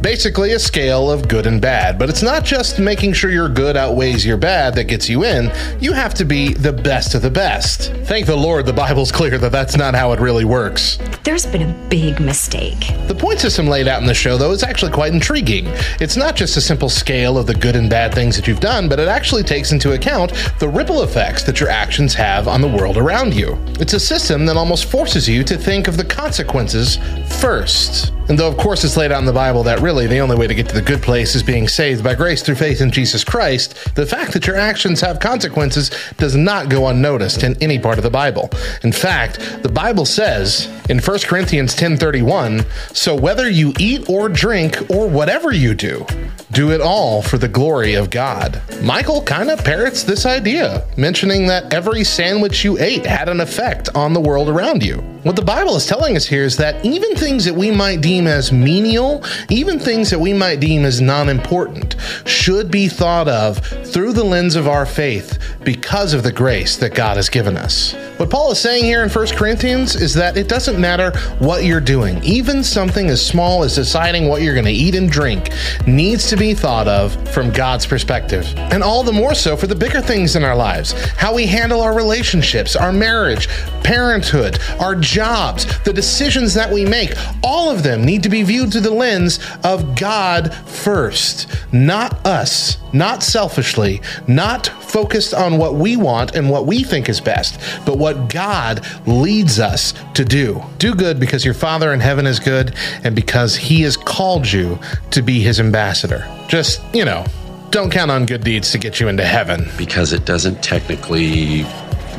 Basically, 0.00 0.52
a 0.52 0.58
scale 0.58 1.10
of 1.12 1.28
good 1.28 1.46
and 1.46 1.60
bad. 1.60 1.96
But 1.96 2.08
it's 2.08 2.22
not 2.22 2.44
just 2.44 2.80
making 2.80 3.12
sure 3.12 3.30
your 3.30 3.48
good 3.48 3.76
outweighs 3.76 4.26
your 4.26 4.36
bad 4.36 4.74
that 4.74 4.84
gets 4.84 5.08
you 5.08 5.24
in. 5.24 5.52
You 5.80 5.92
have 5.92 6.12
to 6.14 6.24
be 6.24 6.54
the 6.62 6.72
best 6.72 7.14
of 7.16 7.22
the 7.22 7.30
best. 7.30 7.92
Thank 8.04 8.26
the 8.26 8.36
Lord, 8.36 8.66
the 8.66 8.72
Bible's 8.72 9.10
clear 9.10 9.36
that 9.36 9.50
that's 9.50 9.76
not 9.76 9.96
how 9.96 10.12
it 10.12 10.20
really 10.20 10.44
works. 10.44 10.96
There's 11.24 11.44
been 11.44 11.62
a 11.62 11.88
big 11.88 12.20
mistake. 12.20 12.92
The 13.08 13.16
point 13.16 13.40
system 13.40 13.66
laid 13.66 13.88
out 13.88 14.00
in 14.00 14.06
the 14.06 14.14
show, 14.14 14.36
though, 14.36 14.52
is 14.52 14.62
actually 14.62 14.92
quite 14.92 15.12
intriguing. 15.12 15.66
It's 16.00 16.16
not 16.16 16.36
just 16.36 16.56
a 16.56 16.60
simple 16.60 16.88
scale 16.88 17.36
of 17.36 17.48
the 17.48 17.54
good 17.54 17.74
and 17.74 17.90
bad 17.90 18.14
things 18.14 18.36
that 18.36 18.46
you've 18.46 18.60
done, 18.60 18.88
but 18.88 19.00
it 19.00 19.08
actually 19.08 19.42
takes 19.42 19.72
into 19.72 19.92
account 19.92 20.32
the 20.60 20.68
ripple 20.68 21.02
effects 21.02 21.42
that 21.44 21.58
your 21.58 21.68
actions 21.68 22.14
have 22.14 22.46
on 22.46 22.60
the 22.60 22.68
world 22.68 22.96
around 22.96 23.34
you. 23.34 23.58
It's 23.80 23.94
a 23.94 24.00
system 24.00 24.46
that 24.46 24.56
almost 24.56 24.84
forces 24.84 25.28
you 25.28 25.42
to 25.44 25.56
think 25.56 25.88
of 25.88 25.96
the 25.96 26.04
consequences 26.04 26.98
first. 27.40 28.12
And 28.28 28.38
though, 28.38 28.48
of 28.48 28.56
course, 28.56 28.84
it's 28.84 28.96
laid 28.96 29.12
out 29.12 29.18
in 29.18 29.26
the 29.26 29.32
Bible 29.32 29.62
that 29.64 29.80
really 29.80 30.06
the 30.06 30.20
only 30.20 30.36
way 30.36 30.46
to 30.46 30.54
get 30.54 30.68
to 30.68 30.74
the 30.74 30.82
good 30.82 31.02
place 31.02 31.34
is 31.34 31.42
being 31.42 31.68
saved 31.68 32.04
by 32.04 32.14
grace 32.14 32.42
through 32.42 32.54
faith 32.54 32.80
in 32.80 32.90
Jesus 32.90 33.24
Christ, 33.24 33.94
the 33.94 34.06
fact 34.06 34.32
that 34.32 34.46
your 34.46 34.56
actions 34.56 35.00
have 35.00 35.20
consequences 35.20 35.90
does 36.18 36.36
not 36.36 36.68
go 36.68 36.86
unnoticed 36.86 37.42
in 37.42 37.60
any 37.60 37.78
part 37.78 37.98
of 37.98 38.04
the 38.04 38.10
Bible. 38.10 38.48
In 38.84 38.92
fact, 38.92 39.62
the 39.62 39.68
Bible 39.68 40.06
says 40.06 40.68
in 40.88 41.00
1 41.00 41.26
Corinthians 41.26 41.74
10:31, 41.74 42.64
"So 42.92 43.14
whether 43.14 43.50
you 43.50 43.74
eat 43.78 44.04
or 44.08 44.28
drink 44.28 44.78
or 44.88 45.08
whatever 45.08 45.52
you 45.52 45.74
do, 45.74 46.06
do 46.52 46.70
it 46.70 46.80
all 46.80 47.22
for 47.22 47.38
the 47.38 47.48
glory 47.48 47.94
of 47.94 48.10
God." 48.10 48.60
Michael 48.82 49.22
kind 49.22 49.50
of 49.50 49.64
parrots 49.64 50.02
this 50.02 50.26
idea, 50.26 50.82
mentioning 50.96 51.46
that 51.48 51.72
every 51.72 52.04
sandwich 52.04 52.64
you 52.64 52.78
ate 52.78 53.06
had 53.06 53.28
an 53.28 53.40
effect 53.40 53.88
on 53.94 54.12
the 54.12 54.20
world 54.20 54.48
around 54.48 54.82
you. 54.82 55.02
What 55.22 55.36
the 55.36 55.42
Bible 55.42 55.76
is 55.76 55.86
telling 55.86 56.16
us 56.16 56.26
here 56.26 56.42
is 56.42 56.56
that 56.56 56.84
even 56.84 57.14
things 57.14 57.44
that 57.44 57.54
we 57.54 57.70
might 57.70 58.00
deem 58.00 58.26
as 58.26 58.50
menial, 58.50 59.22
even 59.50 59.78
things 59.78 60.10
that 60.10 60.18
we 60.18 60.32
might 60.32 60.58
deem 60.58 60.84
as 60.84 61.00
non 61.00 61.28
important, 61.28 61.94
should 62.24 62.72
be 62.72 62.88
thought 62.88 63.28
of 63.28 63.58
through 63.84 64.14
the 64.14 64.24
lens 64.24 64.56
of 64.56 64.66
our 64.66 64.84
faith 64.84 65.38
because 65.62 66.12
of 66.12 66.24
the 66.24 66.32
grace 66.32 66.76
that 66.76 66.94
God 66.94 67.16
has 67.16 67.28
given 67.28 67.56
us. 67.56 67.94
What 68.16 68.30
Paul 68.30 68.50
is 68.50 68.58
saying 68.58 68.84
here 68.84 69.04
in 69.04 69.10
1 69.10 69.36
Corinthians 69.36 69.94
is 69.94 70.12
that 70.14 70.36
it 70.36 70.48
doesn't 70.48 70.78
matter 70.78 71.12
what 71.38 71.64
you're 71.64 71.80
doing, 71.80 72.20
even 72.24 72.64
something 72.64 73.08
as 73.08 73.24
small 73.24 73.62
as 73.62 73.76
deciding 73.76 74.28
what 74.28 74.42
you're 74.42 74.54
going 74.54 74.64
to 74.64 74.72
eat 74.72 74.96
and 74.96 75.08
drink 75.08 75.50
needs 75.86 76.28
to 76.30 76.36
be 76.42 76.54
thought 76.54 76.88
of 76.88 77.12
from 77.28 77.52
God's 77.52 77.86
perspective. 77.86 78.52
And 78.56 78.82
all 78.82 79.04
the 79.04 79.12
more 79.12 79.32
so 79.32 79.56
for 79.56 79.68
the 79.68 79.76
bigger 79.76 80.00
things 80.00 80.34
in 80.34 80.42
our 80.42 80.56
lives 80.56 80.92
how 81.16 81.32
we 81.32 81.46
handle 81.46 81.80
our 81.80 81.94
relationships, 81.94 82.74
our 82.74 82.92
marriage, 82.92 83.46
parenthood, 83.84 84.58
our 84.80 84.96
jobs, 84.96 85.66
the 85.84 85.92
decisions 85.92 86.52
that 86.54 86.72
we 86.72 86.84
make, 86.84 87.14
all 87.44 87.70
of 87.70 87.84
them 87.84 88.04
need 88.04 88.24
to 88.24 88.28
be 88.28 88.42
viewed 88.42 88.72
through 88.72 88.80
the 88.80 88.90
lens 88.90 89.38
of 89.62 89.94
God 89.94 90.52
first, 90.66 91.46
not 91.72 92.26
us, 92.26 92.78
not 92.92 93.22
selfishly, 93.22 94.02
not 94.26 94.66
focused 94.66 95.34
on 95.34 95.58
what 95.58 95.74
we 95.74 95.96
want 95.96 96.34
and 96.34 96.50
what 96.50 96.66
we 96.66 96.82
think 96.82 97.08
is 97.08 97.20
best, 97.20 97.58
but 97.86 97.98
what 97.98 98.28
God 98.28 98.84
leads 99.06 99.60
us 99.60 99.94
to 100.14 100.24
do. 100.24 100.62
Do 100.78 100.94
good 100.94 101.20
because 101.20 101.44
your 101.44 101.54
Father 101.54 101.92
in 101.92 102.00
heaven 102.00 102.26
is 102.26 102.40
good 102.40 102.74
and 103.04 103.14
because 103.14 103.56
He 103.56 103.82
has 103.82 103.96
called 103.96 104.50
you 104.50 104.78
to 105.12 105.22
be 105.22 105.40
His 105.40 105.60
ambassador. 105.60 106.26
Just, 106.48 106.82
you 106.94 107.04
know, 107.04 107.24
don't 107.70 107.90
count 107.90 108.10
on 108.10 108.26
good 108.26 108.44
deeds 108.44 108.70
to 108.72 108.78
get 108.78 109.00
you 109.00 109.08
into 109.08 109.24
heaven. 109.24 109.68
because 109.78 110.12
it 110.12 110.24
doesn't 110.26 110.62
technically 110.62 111.64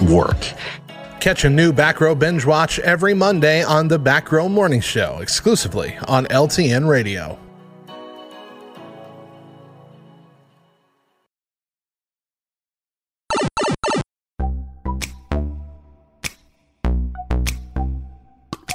work. 0.10 0.38
Catch 1.20 1.46
a 1.46 1.50
new 1.50 1.72
Back 1.72 2.02
Row 2.02 2.16
Binge 2.16 2.46
Watch 2.46 2.80
every 2.80 3.14
Monday 3.14 3.64
on 3.64 3.88
the 3.88 3.98
Back 3.98 4.32
Row 4.32 4.50
Morning 4.50 4.82
Show, 4.82 5.20
exclusively 5.22 5.98
on 6.08 6.26
LTN 6.26 6.88
Radio. 6.88 7.40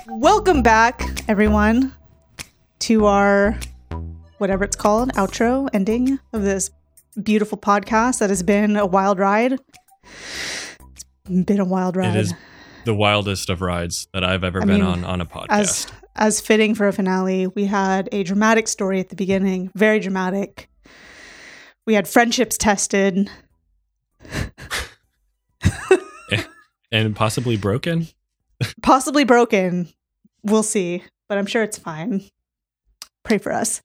Welcome 0.09 0.63
back, 0.63 1.03
everyone, 1.29 1.95
to 2.81 3.07
our 3.07 3.59
whatever 4.39 4.65
it's 4.65 4.77
called 4.77 5.13
outro 5.15 5.69
ending 5.73 6.19
of 6.33 6.43
this 6.43 6.71
beautiful 7.23 7.59
podcast 7.59 8.19
that 8.21 8.31
has 8.31 8.43
been 8.43 8.77
a 8.77 8.87
wild 8.87 9.19
ride. 9.19 9.59
It's 10.05 11.05
been 11.45 11.61
a 11.61 11.65
wild 11.65 11.97
ride. 11.97 12.17
It 12.17 12.21
is 12.21 12.35
the 12.85 12.95
wildest 12.95 13.51
of 13.51 13.61
rides 13.61 14.09
that 14.13 14.25
I've 14.25 14.45
ever 14.45 14.63
I 14.63 14.65
been 14.65 14.81
mean, 14.81 14.85
on 14.85 15.05
on 15.05 15.21
a 15.21 15.27
podcast. 15.27 15.49
as 15.51 15.87
as 16.17 16.41
fitting 16.41 16.75
for 16.75 16.89
a 16.89 16.93
finale. 16.93 17.47
We 17.47 17.67
had 17.67 18.09
a 18.13 18.23
dramatic 18.23 18.69
story 18.69 19.01
at 19.01 19.09
the 19.11 19.17
beginning, 19.17 19.71
very 19.75 20.01
dramatic. 20.01 20.69
We 21.87 21.95
had 21.95 22.09
friendships 22.09 22.59
tested. 22.59 23.31
and 26.93 27.15
possibly 27.17 27.57
broken. 27.57 28.09
possibly 28.83 29.25
broken. 29.25 29.89
We'll 30.43 30.63
see, 30.63 31.03
but 31.29 31.39
I'm 31.39 31.47
sure 31.47 31.63
it's 31.63 31.79
fine. 31.79 32.25
Pray 33.29 33.39
for 33.39 33.53
us. 33.53 33.83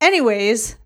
Anyways, 0.00 0.76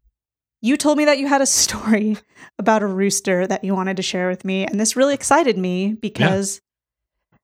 you 0.60 0.76
told 0.76 0.98
me 0.98 1.06
that 1.06 1.18
you 1.18 1.26
had 1.26 1.40
a 1.40 1.46
story 1.46 2.16
about 2.58 2.82
a 2.82 2.86
rooster 2.86 3.46
that 3.46 3.64
you 3.64 3.74
wanted 3.74 3.96
to 3.96 4.02
share 4.02 4.28
with 4.28 4.44
me, 4.44 4.66
and 4.66 4.78
this 4.78 4.94
really 4.96 5.14
excited 5.14 5.56
me 5.56 5.94
because 5.94 6.60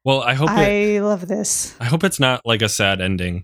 Well, 0.05 0.23
I 0.23 0.35
hope 0.35 0.51
I 0.51 0.65
it, 0.65 1.03
love 1.03 1.27
this. 1.27 1.75
I 1.81 1.85
hope 1.85 2.05
it's 2.05 2.21
not 2.21 2.43
like 2.45 2.63
a 2.63 2.69
sad 2.69 3.01
ending. 3.01 3.43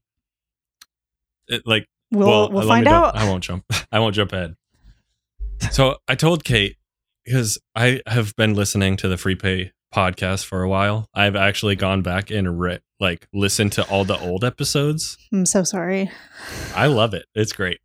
It, 1.48 1.62
like 1.66 1.86
We'll 2.12 2.28
well, 2.28 2.50
we'll 2.50 2.64
uh, 2.64 2.66
find 2.66 2.88
out. 2.88 3.16
I 3.16 3.28
won't 3.28 3.44
jump. 3.44 3.64
I 3.92 4.00
won't 4.00 4.14
jump 4.14 4.32
ahead. 4.32 4.56
So 5.70 5.98
I 6.08 6.14
told 6.14 6.44
Kate 6.44 6.76
because 7.24 7.58
I 7.76 8.00
have 8.06 8.34
been 8.36 8.54
listening 8.54 8.96
to 8.98 9.08
the 9.08 9.16
Free 9.16 9.36
Play 9.36 9.72
podcast 9.94 10.44
for 10.44 10.62
a 10.62 10.68
while. 10.68 11.06
I've 11.14 11.36
actually 11.36 11.76
gone 11.76 12.02
back 12.02 12.30
and 12.30 12.60
re- 12.60 12.80
like 13.00 13.26
listen 13.32 13.70
to 13.70 13.88
all 13.88 14.04
the 14.04 14.18
old 14.20 14.44
episodes. 14.44 15.16
I'm 15.32 15.46
so 15.46 15.64
sorry. 15.64 16.10
I 16.74 16.86
love 16.86 17.14
it. 17.14 17.24
It's 17.34 17.52
great. 17.52 17.78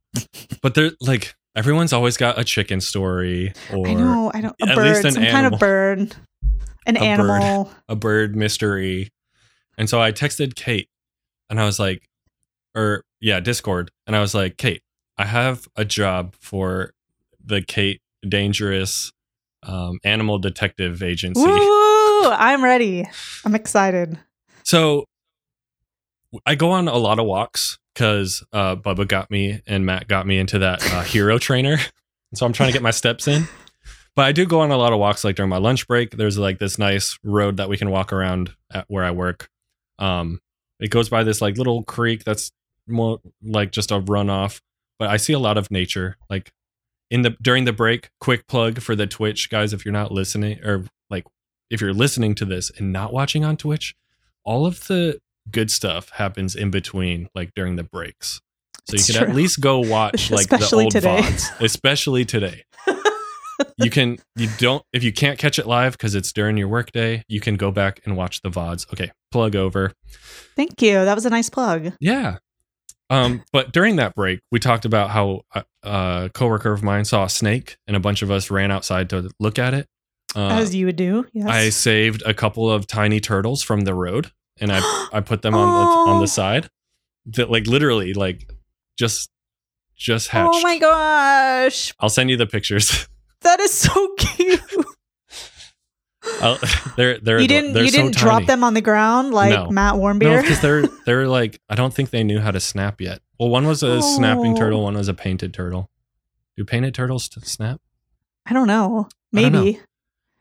But 0.62 0.76
they're 0.76 0.92
like 1.02 1.36
everyone's 1.56 1.94
always 1.94 2.18
got 2.18 2.38
a 2.38 2.44
chicken 2.44 2.82
story 2.82 3.54
or 3.74 3.88
I 3.88 3.94
know. 3.94 4.32
I 4.34 4.42
don't. 4.42 4.56
A 4.62 4.70
at 4.70 4.76
bird, 4.76 4.88
least 4.88 5.06
an 5.06 5.12
some 5.14 5.26
kind 5.26 5.54
of 5.54 5.60
bird, 5.60 6.16
an 6.86 6.98
A 6.98 7.00
bird. 7.00 7.04
animal. 7.04 7.72
a 7.90 7.96
bird 7.96 8.36
mystery. 8.36 9.10
And 9.78 9.90
so 9.90 10.02
I 10.02 10.12
texted 10.12 10.56
Kate 10.56 10.90
and 11.50 11.60
I 11.60 11.66
was 11.66 11.80
like, 11.80 12.08
or 12.76 13.04
yeah, 13.22 13.40
Discord. 13.40 13.92
And 14.08 14.16
I 14.16 14.20
was 14.22 14.34
like, 14.36 14.58
Kate, 14.58 14.82
I 15.18 15.26
have 15.26 15.68
a 15.76 15.86
job 15.86 16.36
for 16.40 16.92
the 17.44 17.62
Kate 17.62 18.02
Dangerous 18.28 19.12
um, 19.64 20.00
Animal 20.04 20.40
Detective 20.40 21.02
Agency. 21.04 21.42
Woo! 21.42 22.26
I'm 22.32 22.64
ready. 22.64 23.08
I'm 23.46 23.56
excited. 23.56 24.18
So 24.66 25.06
I 26.46 26.56
go 26.56 26.72
on 26.72 26.88
a 26.88 26.98
lot 26.98 27.20
of 27.20 27.26
walks 27.26 27.78
because 27.94 28.44
uh, 28.52 28.76
Bubba 28.76 29.08
got 29.08 29.32
me 29.32 29.62
and 29.66 29.86
Matt 29.86 30.08
got 30.08 30.28
me 30.28 30.38
into 30.38 30.60
that 30.60 30.84
uh, 30.92 31.02
hero 31.04 31.38
trainer. 31.38 31.78
So 32.34 32.46
I'm 32.46 32.52
trying 32.52 32.70
to 32.70 32.74
get 32.74 32.82
my 32.82 32.92
steps 32.92 33.28
in. 33.28 33.48
But 34.16 34.26
I 34.26 34.32
do 34.32 34.46
go 34.46 34.62
on 34.62 34.72
a 34.72 34.78
lot 34.78 34.92
of 34.94 35.00
walks 35.00 35.24
like 35.24 35.36
during 35.36 35.50
my 35.50 35.58
lunch 35.58 35.88
break. 35.88 36.12
There's 36.12 36.38
like 36.38 36.60
this 36.60 36.78
nice 36.78 37.18
road 37.24 37.58
that 37.58 37.70
we 37.70 37.78
can 37.78 37.92
walk 37.92 38.12
around 38.12 38.52
at 38.72 38.86
where 38.88 39.04
I 39.04 39.12
work. 39.12 39.50
Um, 40.00 40.42
it 40.80 40.90
goes 40.90 41.10
by 41.10 41.24
this 41.24 41.42
like 41.42 41.58
little 41.58 41.84
creek 41.84 42.24
that's 42.24 42.52
more 42.88 43.20
like 43.44 43.72
just 43.72 43.92
a 43.92 44.00
runoff. 44.00 44.62
But 44.98 45.10
I 45.10 45.18
see 45.18 45.34
a 45.34 45.40
lot 45.40 45.58
of 45.58 45.70
nature. 45.70 46.18
Like 46.30 46.52
in 47.12 47.22
the 47.22 47.32
during 47.42 47.66
the 47.66 47.74
break, 47.74 48.10
quick 48.20 48.48
plug 48.48 48.82
for 48.82 48.96
the 48.96 49.06
Twitch 49.06 49.50
guys. 49.50 49.74
If 49.74 49.86
you're 49.86 49.92
not 49.92 50.12
listening 50.12 50.64
or 50.64 50.86
like 51.10 51.26
if 51.70 51.82
you're 51.82 51.94
listening 51.94 52.36
to 52.36 52.46
this 52.46 52.72
and 52.78 52.92
not 52.94 53.14
watching 53.14 53.44
on 53.44 53.58
Twitch, 53.58 53.96
all 54.46 54.66
of 54.66 54.88
the 54.88 55.20
good 55.52 55.70
stuff 55.72 56.10
happens 56.12 56.56
in 56.56 56.72
between, 56.72 57.28
like 57.36 57.52
during 57.56 57.76
the 57.76 57.84
breaks. 57.84 58.42
So 58.88 58.94
It's 58.96 59.08
you 59.10 59.14
can 59.16 59.24
true. 59.24 59.32
at 59.32 59.36
least 59.36 59.60
go 59.62 59.80
watch 59.80 60.32
like 60.32 60.48
the 60.50 60.70
old 60.74 60.92
today. 60.92 61.20
VODs, 61.22 61.62
especially 61.62 62.24
today. 62.26 62.64
you 63.78 63.90
can 63.90 64.18
you 64.36 64.48
don't 64.58 64.84
if 64.94 65.04
you 65.04 65.12
can't 65.12 65.40
catch 65.40 65.58
it 65.60 65.66
live 65.66 65.94
because 65.94 66.14
it's 66.16 66.32
during 66.32 66.58
your 66.58 66.68
workday, 66.68 67.24
you 67.28 67.40
can 67.40 67.56
go 67.56 67.72
back 67.72 68.00
and 68.06 68.16
watch 68.16 68.42
the 68.42 68.50
VODs. 68.50 68.92
Okay, 68.94 69.12
plug 69.32 69.56
over. 69.56 69.92
Thank 70.56 70.82
you. 70.82 70.94
That 70.94 71.16
was 71.16 71.26
a 71.26 71.30
nice 71.30 71.50
plug. 71.50 71.94
Yeah. 72.00 72.38
Um, 73.10 73.44
but 73.54 73.72
during 73.72 73.98
that 73.98 74.16
break, 74.16 74.40
we 74.52 74.60
talked 74.60 74.84
about 74.86 75.12
how 75.12 75.42
uh, 75.54 75.62
a 75.84 76.32
coworker 76.34 76.72
of 76.72 76.82
mine 76.82 77.06
saw 77.06 77.26
a 77.26 77.30
snake, 77.30 77.78
and 77.88 77.96
a 77.96 78.00
bunch 78.00 78.24
of 78.24 78.32
us 78.32 78.50
ran 78.50 78.72
outside 78.72 79.10
to 79.12 79.30
look 79.40 79.60
at 79.60 79.74
it. 79.76 79.86
Uh, 80.36 80.48
As 80.50 80.76
you 80.76 80.86
would 80.88 80.96
do. 80.98 81.26
Yes. 81.34 81.48
I 81.48 81.70
saved 81.70 82.22
a 82.26 82.34
couple 82.34 82.70
of 82.70 82.88
tiny 82.88 83.20
turtles 83.20 83.64
from 83.64 83.82
the 83.82 83.94
road, 83.94 84.32
and 84.60 84.72
I 84.72 84.80
I 85.14 85.22
put 85.22 85.42
them 85.42 85.54
on 85.56 85.68
the 85.68 86.12
on 86.12 86.18
Oh. 86.18 86.20
the 86.22 86.28
side, 86.28 86.70
that 87.28 87.50
like 87.50 87.68
literally 87.68 88.14
like 88.14 88.52
just 88.98 89.30
just 89.96 90.28
hatched. 90.30 90.50
oh 90.54 90.62
my 90.62 90.78
gosh. 90.78 91.94
I'll 92.00 92.10
send 92.10 92.30
you 92.30 92.38
the 92.38 92.48
pictures. 92.48 93.08
That 93.42 93.60
is 93.60 93.72
so 93.72 94.16
cute. 94.18 94.60
I'll, 96.42 96.58
they're 96.98 97.20
they're 97.20 97.40
you 97.40 97.48
didn't 97.48 97.74
they're 97.74 97.84
you 97.84 97.90
so 97.92 98.02
didn't 98.02 98.16
drop 98.16 98.46
them 98.46 98.64
on 98.64 98.74
the 98.74 98.82
ground 98.82 99.34
like 99.34 99.52
No. 99.52 99.70
Matt 99.70 99.96
No, 99.96 100.02
Warmbier? 100.02 100.42
because 100.42 100.62
they're 100.62 100.88
they're 101.06 101.28
like 101.28 101.62
I 101.70 101.76
don't 101.76 101.94
think 101.94 102.10
they 102.10 102.24
knew 102.24 102.40
how 102.40 102.50
to 102.52 102.60
snap 102.60 103.00
yet. 103.00 103.22
Well, 103.40 103.50
one 103.50 103.68
was 103.68 103.84
a 103.84 104.02
snapping 104.02 104.54
Oh. 104.54 104.58
turtle, 104.58 104.84
one 104.84 104.96
was 104.96 105.08
a 105.10 105.14
painted 105.14 105.54
turtle. 105.54 105.92
Do 106.58 106.66
painted 106.66 106.96
turtles 106.96 107.30
snap? 107.48 107.82
I 108.48 108.54
don't 108.54 108.68
know. 108.68 109.10
I 109.36 109.42
don't 109.44 109.52
know. 109.52 109.76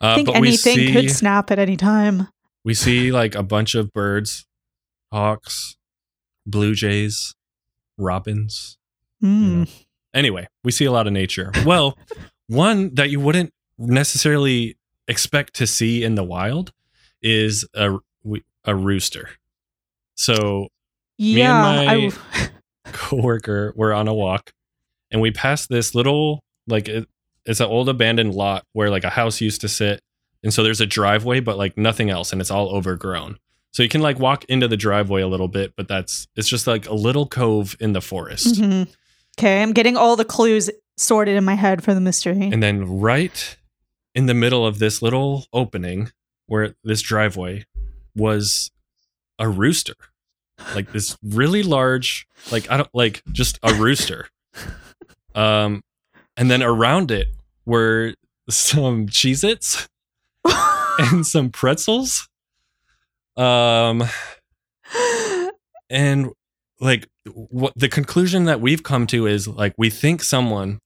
Maybe. 0.05 0.11
Uh, 0.11 0.13
I 0.13 0.15
think 0.17 0.37
anything 0.37 0.77
see, 0.77 0.93
could 0.93 1.11
snap 1.11 1.51
at 1.51 1.59
any 1.59 1.77
time. 1.77 2.29
we 2.65 2.75
see 2.75 3.11
like 3.13 3.35
a 3.35 3.43
bunch 3.43 3.75
of 3.75 3.93
birds, 3.93 4.47
hawks, 5.13 5.77
blue 6.47 6.75
jays, 6.75 7.35
robins. 7.99 8.77
Mm. 9.23 9.69
Anyway, 10.15 10.47
we 10.63 10.73
see 10.73 10.85
a 10.85 10.93
lot 10.93 11.07
of 11.07 11.13
nature. 11.13 11.51
Well, 11.65 11.97
one 12.49 12.95
that 12.95 13.11
you 13.11 13.21
wouldn't 13.21 13.51
necessarily 13.79 14.77
expect 15.09 15.55
to 15.55 15.67
see 15.67 16.03
in 16.05 16.15
the 16.15 16.25
wild 16.25 16.73
is 17.23 17.67
a 17.75 17.97
a 18.65 18.75
rooster. 18.75 19.29
So 20.17 20.69
Yeah. 21.19 21.81
and 21.81 22.13
my- 22.13 22.13
I, 22.35 22.51
coworker 22.93 23.73
were 23.77 23.93
on 23.95 24.09
a 24.09 24.15
walk 24.15 24.53
and 25.11 25.21
we 25.21 25.31
passed 25.31 25.69
this 25.69 25.95
little 25.95 26.43
like 26.67 26.89
it, 26.89 27.09
it's 27.47 27.61
an 27.61 27.67
old 27.67 27.89
abandoned 27.89 28.35
lot 28.35 28.65
where 28.73 28.91
like 28.91 29.05
a 29.05 29.11
house 29.11 29.41
used 29.41 29.61
to 29.63 29.69
sit. 29.69 30.01
And 30.43 30.53
so 30.53 30.63
there's 30.63 30.81
a 30.81 30.87
driveway 30.87 31.41
but 31.41 31.57
like 31.59 31.77
nothing 31.77 32.11
else 32.11 32.33
and 32.33 32.41
it's 32.41 32.51
all 32.51 32.69
overgrown. 32.75 33.39
So 33.73 33.83
you 33.83 33.89
can 33.89 34.01
like 34.03 34.19
walk 34.19 34.45
into 34.45 34.69
the 34.69 34.77
driveway 34.77 35.23
a 35.23 35.27
little 35.29 35.49
bit 35.49 35.73
but 35.77 35.89
that's 35.89 36.27
it's 36.37 36.49
just 36.49 36.67
like 36.67 36.89
a 36.89 36.95
little 36.95 37.27
cove 37.27 37.77
in 37.81 37.93
the 37.93 38.01
forest. 38.01 38.61
Mhm. 38.61 38.89
Okay, 39.39 39.63
I'm 39.63 39.73
getting 39.73 39.97
all 39.97 40.17
the 40.17 40.25
clues 40.25 40.71
sorted 40.97 41.37
in 41.37 41.45
my 41.45 41.55
head 41.55 41.83
for 41.83 41.93
the 41.95 42.01
mystery. 42.01 42.51
and 42.53 42.63
then 42.63 43.01
right 43.01 43.57
in 44.15 44.27
the 44.27 44.35
middle 44.35 44.65
of 44.67 44.79
this 44.79 45.03
little 45.03 45.47
opening 45.53 46.13
where 46.47 46.75
this 46.85 47.03
driveway 47.03 47.65
was 48.15 48.71
a 49.41 49.49
rooster. 49.49 49.95
Like 50.75 50.93
this 50.93 51.17
really 51.25 51.65
large 51.65 52.27
like 52.53 52.71
i 52.71 52.77
don't 52.77 52.95
like 52.95 53.23
just 53.33 53.59
a 53.63 53.75
rooster. 53.75 54.29
Um 55.35 55.83
and 56.37 56.51
then 56.51 56.63
around 56.63 57.11
it 57.11 57.29
were 57.65 58.15
some 58.49 59.07
cheez 59.09 59.45
its 59.45 59.89
and 60.99 61.27
some 61.27 61.51
pretzels. 61.51 62.29
Um 63.37 64.05
and 65.91 66.31
like 66.81 67.09
what 67.33 67.73
the 67.77 67.89
conclusion 67.89 68.45
that 68.45 68.61
we've 68.61 68.83
come 68.83 69.07
to 69.09 69.27
is 69.27 69.49
like 69.49 69.75
we 69.79 69.91
think 69.91 70.23
someone 70.23 70.79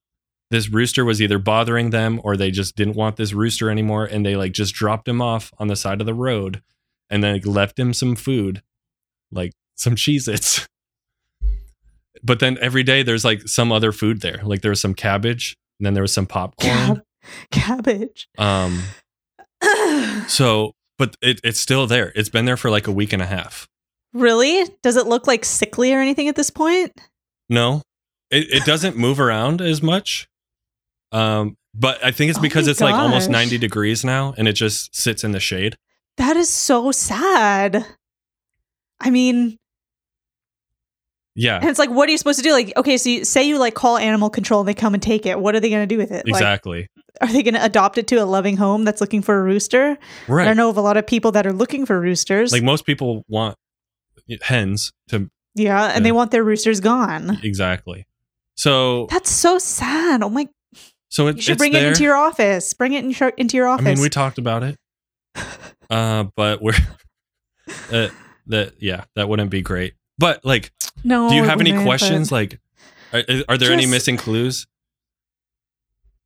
this 0.50 0.70
rooster 0.70 1.04
was 1.04 1.20
either 1.20 1.38
bothering 1.38 1.90
them 1.90 2.20
or 2.24 2.36
they 2.36 2.50
just 2.50 2.74
didn't 2.74 2.96
want 2.96 3.16
this 3.16 3.32
rooster 3.32 3.70
anymore 3.70 4.04
and 4.04 4.24
they 4.24 4.36
like 4.36 4.52
just 4.52 4.74
dropped 4.74 5.06
him 5.08 5.20
off 5.20 5.52
on 5.58 5.68
the 5.68 5.76
side 5.76 6.00
of 6.00 6.06
the 6.06 6.14
road 6.14 6.62
and 7.10 7.22
then 7.22 7.34
like, 7.34 7.46
left 7.46 7.78
him 7.78 7.92
some 7.92 8.16
food 8.16 8.62
like 9.30 9.52
some 9.74 9.94
cheez 9.94 10.32
its 10.32 10.66
but 12.22 12.40
then 12.40 12.58
every 12.60 12.82
day 12.82 13.02
there's 13.02 13.24
like 13.24 13.42
some 13.48 13.72
other 13.72 13.92
food 13.92 14.20
there 14.20 14.40
like 14.44 14.62
there 14.62 14.70
was 14.70 14.80
some 14.80 14.94
cabbage 14.94 15.56
and 15.78 15.86
then 15.86 15.94
there 15.94 16.02
was 16.02 16.12
some 16.12 16.26
popcorn 16.26 16.70
Cab- 16.70 17.02
cabbage. 17.50 18.28
um 18.38 18.82
so 20.28 20.72
but 20.98 21.16
it, 21.22 21.40
it's 21.44 21.60
still 21.60 21.86
there 21.86 22.12
it's 22.14 22.28
been 22.28 22.44
there 22.44 22.56
for 22.56 22.70
like 22.70 22.86
a 22.86 22.92
week 22.92 23.12
and 23.12 23.22
a 23.22 23.26
half 23.26 23.68
really? 24.12 24.64
Does 24.82 24.96
it 24.96 25.06
look 25.06 25.26
like 25.26 25.44
sickly 25.44 25.92
or 25.92 26.00
anything 26.00 26.28
at 26.28 26.36
this 26.36 26.50
point? 26.50 26.92
No, 27.48 27.82
it, 28.30 28.46
it 28.50 28.64
doesn't 28.64 28.96
move 29.06 29.20
around 29.20 29.60
as 29.60 29.82
much. 29.82 30.28
Um, 31.12 31.56
but 31.74 32.02
I 32.04 32.10
think 32.10 32.30
it's 32.30 32.38
Oh 32.38 32.42
because 32.42 32.66
my 32.66 32.70
it's 32.72 32.80
like 32.80 32.94
almost 32.94 33.30
90 33.30 33.58
degrees 33.58 34.04
now 34.04 34.34
and 34.36 34.48
it 34.48 34.54
just 34.54 34.94
sits 34.94 35.24
in 35.24 35.32
the 35.32 35.40
shade. 35.40 35.76
That 36.16 36.36
is 36.36 36.48
so 36.50 36.90
sad. 36.90 37.86
I 39.00 39.10
mean, 39.10 39.56
Yeah, 41.38 41.58
and 41.58 41.68
it's 41.70 41.78
like, 41.78 41.90
what 41.90 42.08
are 42.08 42.12
you 42.12 42.18
supposed 42.18 42.38
to 42.40 42.42
do? 42.42 42.52
Like, 42.52 42.72
okay, 42.76 42.98
so 42.98 43.10
you, 43.10 43.24
say 43.24 43.44
you 43.44 43.58
like 43.58 43.74
call 43.74 43.96
animal 43.96 44.28
control 44.28 44.60
and 44.60 44.68
they 44.68 44.74
come 44.74 44.92
and 44.92 45.02
take 45.02 45.24
it. 45.24 45.38
What 45.38 45.54
are 45.54 45.60
they 45.60 45.70
going 45.70 45.82
to 45.82 45.86
do 45.86 45.96
with 45.96 46.10
it? 46.10 46.26
Like, 46.26 46.34
exactly. 46.34 46.88
are 47.20 47.32
they 47.32 47.44
going 47.44 47.54
to 47.54 47.64
adopt 47.64 47.96
it 47.96 48.08
to 48.08 48.16
a 48.16 48.24
loving 48.24 48.56
home 48.56 48.84
that's 48.84 49.00
looking 49.00 49.22
for 49.22 49.38
a 49.38 49.42
rooster? 49.42 49.96
I 50.28 50.32
right. 50.32 50.44
don't 50.44 50.56
know 50.56 50.68
of 50.68 50.76
a 50.76 50.80
lot 50.80 50.96
of 50.96 51.06
people 51.06 51.30
that 51.32 51.46
are 51.46 51.52
looking 51.52 51.86
for 51.86 52.00
roosters. 52.00 52.52
Like 52.52 52.64
most 52.64 52.84
people 52.84 53.24
want 53.28 53.56
hens 54.42 54.92
to 55.08 55.30
yeah, 55.54 55.86
and 55.86 55.96
Yeah. 55.96 56.00
they 56.00 56.12
want 56.12 56.30
their 56.30 56.44
roosters 56.44 56.80
gone. 56.80 57.38
exactly. 57.42 58.06
So 58.56 59.06
That's 59.06 59.30
so 59.30 59.58
sad. 59.58 60.22
Oh 60.22 60.28
my! 60.28 60.48
so 61.08 61.28
it, 61.28 61.36
You 61.36 61.42
should 61.42 61.58
bring 61.58 61.72
there. 61.72 61.86
it 61.86 61.88
into 61.90 62.02
your 62.02 62.16
office. 62.16 62.74
Bring 62.74 62.92
it 62.92 63.04
in 63.04 63.12
your, 63.12 63.28
into 63.30 63.56
your 63.56 63.68
office. 63.68 63.86
I 63.86 63.94
mean, 63.94 64.00
we 64.00 64.08
talked 64.08 64.38
about 64.38 64.62
it. 64.62 64.76
Uh, 65.90 66.24
but 66.36 66.60
we're 66.60 66.74
uh, 67.90 68.08
that 68.46 68.74
yeah, 68.78 69.04
that 69.16 69.26
wouldn't 69.26 69.50
be 69.50 69.62
great. 69.62 69.94
But 70.18 70.44
like, 70.44 70.70
no. 71.08 71.28
do 71.28 71.34
you 71.34 71.44
have 71.44 71.60
any 71.60 71.72
questions? 71.82 72.30
Like, 72.30 72.60
are, 73.12 73.22
are 73.48 73.58
there 73.58 73.72
any 73.72 73.86
missing 73.86 74.16
clues? 74.16 74.66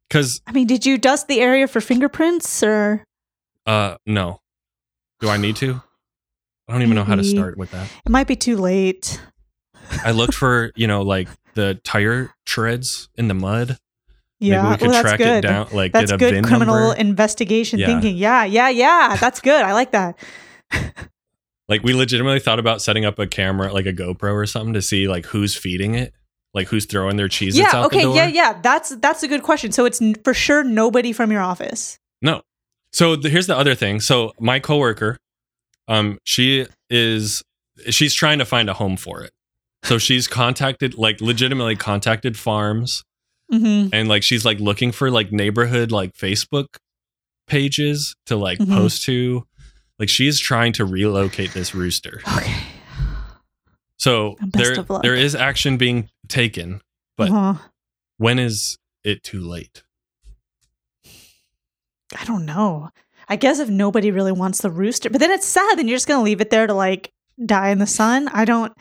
Because 0.08 0.42
I 0.46 0.52
mean, 0.52 0.66
did 0.66 0.84
you 0.84 0.98
dust 0.98 1.28
the 1.28 1.40
area 1.40 1.66
for 1.66 1.80
fingerprints 1.80 2.62
or? 2.62 3.04
Uh, 3.64 3.96
no. 4.04 4.40
Do 5.20 5.28
I 5.28 5.36
need 5.36 5.56
to? 5.56 5.80
I 6.68 6.72
don't 6.72 6.82
even 6.82 6.94
know 6.94 7.04
how 7.04 7.14
to 7.14 7.24
start 7.24 7.56
with 7.56 7.70
that. 7.70 7.88
It 8.04 8.10
might 8.10 8.26
be 8.26 8.36
too 8.36 8.56
late. 8.56 9.20
I 10.04 10.10
looked 10.10 10.34
for, 10.34 10.72
you 10.74 10.86
know, 10.86 11.02
like 11.02 11.28
the 11.54 11.80
tire 11.84 12.32
treads 12.44 13.08
in 13.16 13.28
the 13.28 13.34
mud. 13.34 13.78
Yeah, 14.40 14.62
Maybe 14.62 14.70
we 14.72 14.76
could 14.78 14.88
well, 14.88 15.02
track 15.02 15.18
good. 15.18 15.44
it 15.44 15.48
down, 15.48 15.68
like 15.72 15.92
that's 15.92 16.10
get 16.10 16.16
a 16.16 16.18
good 16.18 16.44
criminal 16.44 16.74
number. 16.88 16.96
investigation 17.00 17.78
Yeah. 17.78 17.86
thinking. 17.86 18.16
Yeah, 18.16 18.44
yeah, 18.44 18.68
yeah. 18.70 19.16
That's 19.20 19.40
good. 19.40 19.62
I 19.62 19.72
like 19.72 19.92
that. 19.92 20.18
Like 21.72 21.82
we 21.82 21.94
legitimately 21.94 22.38
thought 22.40 22.58
about 22.58 22.82
setting 22.82 23.06
up 23.06 23.18
a 23.18 23.26
camera, 23.26 23.72
like 23.72 23.86
a 23.86 23.92
GoPro 23.94 24.34
or 24.34 24.44
something, 24.44 24.74
to 24.74 24.82
see 24.82 25.08
like 25.08 25.24
who's 25.24 25.56
feeding 25.56 25.94
it, 25.94 26.12
like 26.52 26.68
who's 26.68 26.84
throwing 26.84 27.16
their 27.16 27.28
cheeses 27.28 27.58
yeah. 27.58 27.86
Okay. 27.86 28.02
Yeah. 28.14 28.26
Yeah. 28.26 28.60
That's 28.60 28.90
that's 28.96 29.22
a 29.22 29.28
good 29.28 29.42
question. 29.42 29.72
So 29.72 29.86
it's 29.86 30.02
n- 30.02 30.16
for 30.22 30.34
sure 30.34 30.62
nobody 30.62 31.12
from 31.12 31.32
your 31.32 31.40
office. 31.40 31.98
No. 32.20 32.42
So 32.92 33.16
the, 33.16 33.30
here's 33.30 33.46
the 33.46 33.56
other 33.56 33.74
thing. 33.74 34.00
So 34.00 34.32
my 34.38 34.60
coworker, 34.60 35.16
um, 35.88 36.18
she 36.24 36.66
is 36.90 37.42
she's 37.88 38.12
trying 38.12 38.38
to 38.38 38.44
find 38.44 38.68
a 38.68 38.74
home 38.74 38.98
for 38.98 39.22
it. 39.22 39.30
So 39.82 39.96
she's 39.96 40.28
contacted, 40.28 40.98
like 40.98 41.20
legitimately 41.22 41.76
contacted 41.76 42.36
farms 42.38 43.02
hmm 43.50 43.88
and 43.92 44.08
like 44.08 44.22
she's 44.22 44.44
like 44.44 44.60
looking 44.60 44.92
for 44.92 45.10
like 45.10 45.30
neighborhood 45.32 45.90
like 45.92 46.12
Facebook 46.14 46.66
pages 47.46 48.14
to 48.26 48.36
like 48.36 48.58
Mhm. 48.58 48.68
post 48.74 49.04
to. 49.06 49.46
Like 49.98 50.08
she's 50.08 50.38
trying 50.40 50.72
to 50.74 50.84
relocate 50.84 51.52
this 51.52 51.74
rooster. 51.74 52.20
Okay. 52.36 52.54
So 53.98 54.36
there 54.40 54.74
there 55.02 55.14
is 55.14 55.34
action 55.34 55.76
being 55.76 56.08
taken, 56.28 56.80
but 57.16 57.30
Uh-huh. 57.30 57.54
when 58.18 58.38
is 58.40 58.78
it 59.04 59.22
too 59.22 59.40
late? 59.40 59.84
I 62.18 62.24
don't 62.24 62.44
know. 62.46 62.90
I 63.28 63.36
guess 63.36 63.58
if 63.60 63.68
nobody 63.68 64.10
really 64.10 64.32
wants 64.32 64.60
the 64.60 64.70
rooster, 64.70 65.08
but 65.08 65.20
then 65.20 65.30
it's 65.30 65.46
sad. 65.46 65.78
Then 65.78 65.88
you're 65.88 65.96
just 65.96 66.08
gonna 66.08 66.22
leave 66.24 66.40
it 66.40 66.50
there 66.50 66.66
to 66.66 66.74
like 66.74 67.12
die 67.44 67.68
in 67.70 67.78
the 67.78 67.86
sun. 67.86 68.28
I 68.28 68.44
don't 68.44 68.72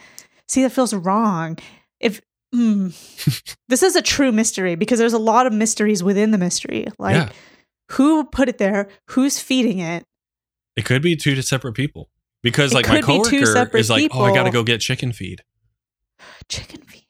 see 0.47 0.63
that 0.63 0.71
feels 0.71 0.93
wrong. 0.93 1.57
If 1.99 2.19
mm, 2.53 2.91
this 3.69 3.83
is 3.83 3.95
a 3.95 4.01
true 4.01 4.31
mystery 4.31 4.75
because 4.75 4.99
there's 4.99 5.13
a 5.13 5.19
lot 5.19 5.45
of 5.47 5.53
mysteries 5.53 6.03
within 6.03 6.31
the 6.31 6.37
mystery. 6.37 6.87
Like 6.97 7.15
Yeah. 7.15 7.29
who 7.91 8.23
put 8.25 8.49
it 8.49 8.57
there? 8.57 8.89
Who's 9.11 9.39
feeding 9.39 9.79
it? 9.79 10.03
It 10.81 10.85
could 10.85 11.03
be 11.03 11.15
two 11.15 11.39
separate 11.43 11.73
people. 11.73 12.09
Because 12.41 12.73
like 12.73 12.87
my 12.87 13.01
could 13.01 13.23
be 13.23 13.29
two 13.29 13.45
coworker 13.45 13.77
is 13.77 13.91
like, 13.91 14.09
"Oh, 14.11 14.23
I 14.23 14.33
got 14.33 14.45
to 14.45 14.49
go 14.49 14.63
get 14.63 14.81
chicken 14.81 15.13
feed." 15.13 15.43
Chicken 16.49 16.81
feed. 16.81 17.05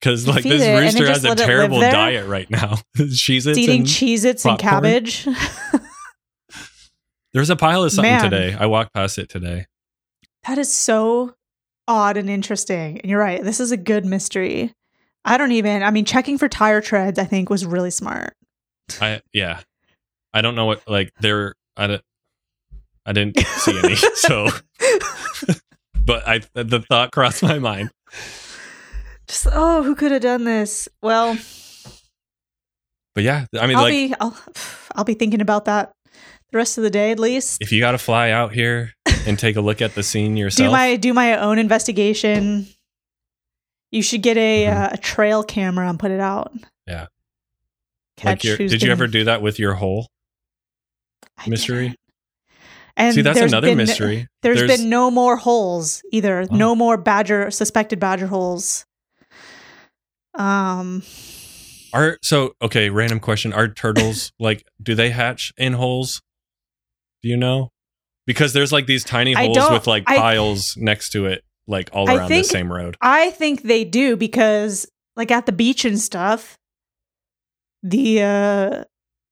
Cuz 0.00 0.26
like 0.26 0.42
this 0.42 0.62
it 0.62 0.76
rooster 0.76 1.06
has 1.06 1.24
a 1.24 1.28
let 1.28 1.38
it 1.38 1.42
live 1.42 1.48
terrible 1.48 1.80
diet 1.80 2.26
right 2.26 2.50
now. 2.50 2.78
She's 3.12 3.46
It's 3.46 3.56
eating 3.56 3.80
and 3.80 3.88
Cheez 3.88 4.24
Its 4.24 4.44
and 4.44 4.58
cabbage. 4.58 5.28
There's 7.32 7.50
a 7.50 7.56
pile 7.56 7.84
of 7.84 7.92
something 7.92 8.10
Man. 8.10 8.30
today. 8.30 8.56
I 8.58 8.66
walked 8.66 8.94
past 8.94 9.16
it 9.18 9.28
today. 9.28 9.66
that 10.48 10.58
is 10.58 10.72
so 10.72 11.34
odd 11.86 12.16
and 12.16 12.28
interesting. 12.28 13.00
And 13.00 13.08
you're 13.08 13.20
right. 13.20 13.44
This 13.44 13.60
is 13.60 13.70
a 13.70 13.76
good 13.76 14.04
mystery. 14.04 14.72
I 15.24 15.36
don't 15.36 15.52
even, 15.52 15.84
I 15.84 15.90
mean, 15.92 16.04
checking 16.04 16.36
for 16.36 16.48
tire 16.48 16.80
treads, 16.80 17.18
I 17.18 17.24
think 17.24 17.48
was 17.48 17.64
really 17.64 17.90
smart. 17.92 18.34
I 19.00 19.20
yeah. 19.32 19.60
I 20.32 20.40
don't 20.40 20.56
know 20.56 20.64
what 20.66 20.88
like 20.88 21.12
there 21.20 21.54
I 21.76 21.86
don't, 21.86 22.02
I 23.08 23.12
didn't 23.12 23.38
see 23.38 23.78
any. 23.78 23.94
so 24.14 24.48
but 26.04 26.28
I 26.28 26.40
the 26.54 26.80
thought 26.88 27.10
crossed 27.12 27.42
my 27.42 27.58
mind. 27.58 27.90
Just, 29.26 29.46
oh, 29.50 29.82
who 29.82 29.94
could 29.94 30.12
have 30.12 30.22
done 30.22 30.44
this? 30.44 30.88
Well, 31.02 31.36
But 33.14 33.24
yeah, 33.24 33.46
I 33.58 33.66
mean 33.66 33.76
I'll 33.76 33.82
like 33.82 33.92
be, 33.92 34.14
I'll, 34.20 34.36
I'll 34.94 35.04
be 35.04 35.14
thinking 35.14 35.40
about 35.40 35.64
that 35.66 35.92
the 36.50 36.56
rest 36.58 36.78
of 36.78 36.84
the 36.84 36.90
day 36.90 37.10
at 37.10 37.18
least. 37.18 37.60
if 37.60 37.72
you 37.72 37.80
got 37.80 37.92
to 37.92 37.98
fly 37.98 38.30
out 38.30 38.52
here 38.52 38.92
and 39.26 39.38
take 39.38 39.56
a 39.56 39.60
look 39.60 39.82
at 39.82 39.94
the 39.94 40.02
scene 40.02 40.36
yourself, 40.36 40.66
Do 40.68 40.72
my, 40.72 40.96
do 40.96 41.12
my 41.12 41.38
own 41.38 41.58
investigation. 41.58 42.66
You 43.90 44.02
should 44.02 44.22
get 44.22 44.36
a, 44.36 44.64
Mhm. 44.66 44.76
uh, 44.76 44.88
a 44.92 44.96
trail 44.98 45.42
camera 45.42 45.88
and 45.88 45.98
put 45.98 46.10
it 46.10 46.20
out. 46.20 46.52
Yeah. 46.86 47.06
Catch 48.16 48.26
like 48.26 48.44
your, 48.44 48.56
did 48.56 48.82
you 48.82 48.90
ever 48.90 49.06
do 49.06 49.24
that 49.24 49.40
with 49.42 49.58
your 49.58 49.74
hole? 49.74 50.08
Mystery? 51.46 51.94
And 52.98 53.14
See, 53.14 53.22
that's 53.22 53.38
there's 53.38 53.52
another 53.52 53.68
been- 53.68 53.76
mystery. 53.78 54.26
There's 54.42 54.58
There's- 54.58 54.80
been 54.80 54.90
no 54.90 55.10
more 55.10 55.36
holes 55.36 56.02
either. 56.12 56.46
Oh. 56.50 56.54
No 56.54 56.74
more 56.74 56.96
badger 56.96 57.50
suspected 57.50 57.98
badger 58.00 58.26
holes. 58.26 58.84
Um, 60.34 61.02
Are 61.92 62.18
so 62.22 62.54
okay, 62.62 62.90
random 62.90 63.20
question. 63.20 63.52
Are 63.52 63.68
turtles 63.68 64.32
like 64.38 64.64
do 64.82 64.94
they 64.94 65.10
hatch 65.10 65.52
in 65.56 65.72
holes? 65.74 66.20
Do 67.22 67.28
you 67.28 67.36
know? 67.36 67.70
Because 68.26 68.52
there's 68.52 68.72
like 68.72 68.86
these 68.86 69.04
tiny 69.04 69.32
holes 69.32 69.70
with 69.70 69.86
like 69.86 70.04
I- 70.06 70.16
piles 70.16 70.76
next 70.76 71.10
to 71.10 71.26
it, 71.26 71.44
like 71.66 71.90
all 71.92 72.08
I 72.10 72.16
around 72.16 72.28
think- 72.28 72.46
the 72.46 72.50
same 72.52 72.72
road. 72.72 72.96
I 73.00 73.30
think 73.30 73.62
they 73.62 73.84
do 73.84 74.16
because, 74.16 74.86
like 75.16 75.30
at 75.30 75.46
the 75.46 75.52
beach 75.52 75.84
and 75.84 75.98
stuff, 75.98 76.58
the 77.82 78.22
uh, 78.22 78.84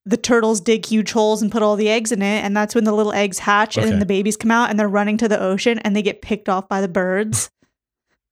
the 0.06 0.16
turtles 0.16 0.60
dig 0.60 0.86
huge 0.86 1.10
holes 1.12 1.42
and 1.42 1.50
put 1.50 1.62
all 1.62 1.74
the 1.76 1.88
eggs 1.90 2.12
in 2.12 2.22
it, 2.22 2.44
and 2.44 2.56
that's 2.56 2.74
when 2.74 2.84
the 2.84 2.92
little 2.92 3.12
eggs 3.12 3.40
hatch 3.40 3.76
and 3.76 3.84
Okay. 3.84 3.90
then 3.90 3.98
the 3.98 4.06
babies 4.06 4.36
come 4.36 4.52
out 4.52 4.70
and 4.70 4.78
they're 4.78 4.88
running 4.88 5.16
to 5.18 5.28
the 5.28 5.38
ocean 5.38 5.80
and 5.80 5.94
they 5.96 6.02
get 6.02 6.22
picked 6.22 6.48
off 6.48 6.68
by 6.68 6.80
the 6.80 6.88
birds. 6.88 7.50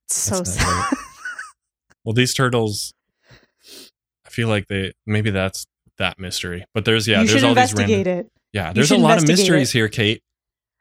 So 0.09 0.45
sad. 0.45 0.93
Well, 2.05 2.13
these 2.13 2.35
turtles, 2.35 2.93
I 4.27 4.29
feel 4.29 4.49
like 4.49 4.67
they 4.69 4.93
maybe 5.07 5.31
that's 5.31 5.67
that 5.97 6.19
mystery. 6.19 6.67
But 6.75 6.85
there's 6.85 7.09
yeah, 7.09 7.23
you 7.23 7.29
there's 7.29 7.43
all 7.43 7.55
these 7.55 7.73
random. 7.73 8.07
it. 8.07 8.31
Yeah, 8.53 8.75
there's 8.75 8.91
a 8.91 8.99
lot 8.99 9.17
of 9.17 9.27
mysteries 9.27 9.71
it. 9.71 9.79
here, 9.79 9.89
Kate. 9.89 10.23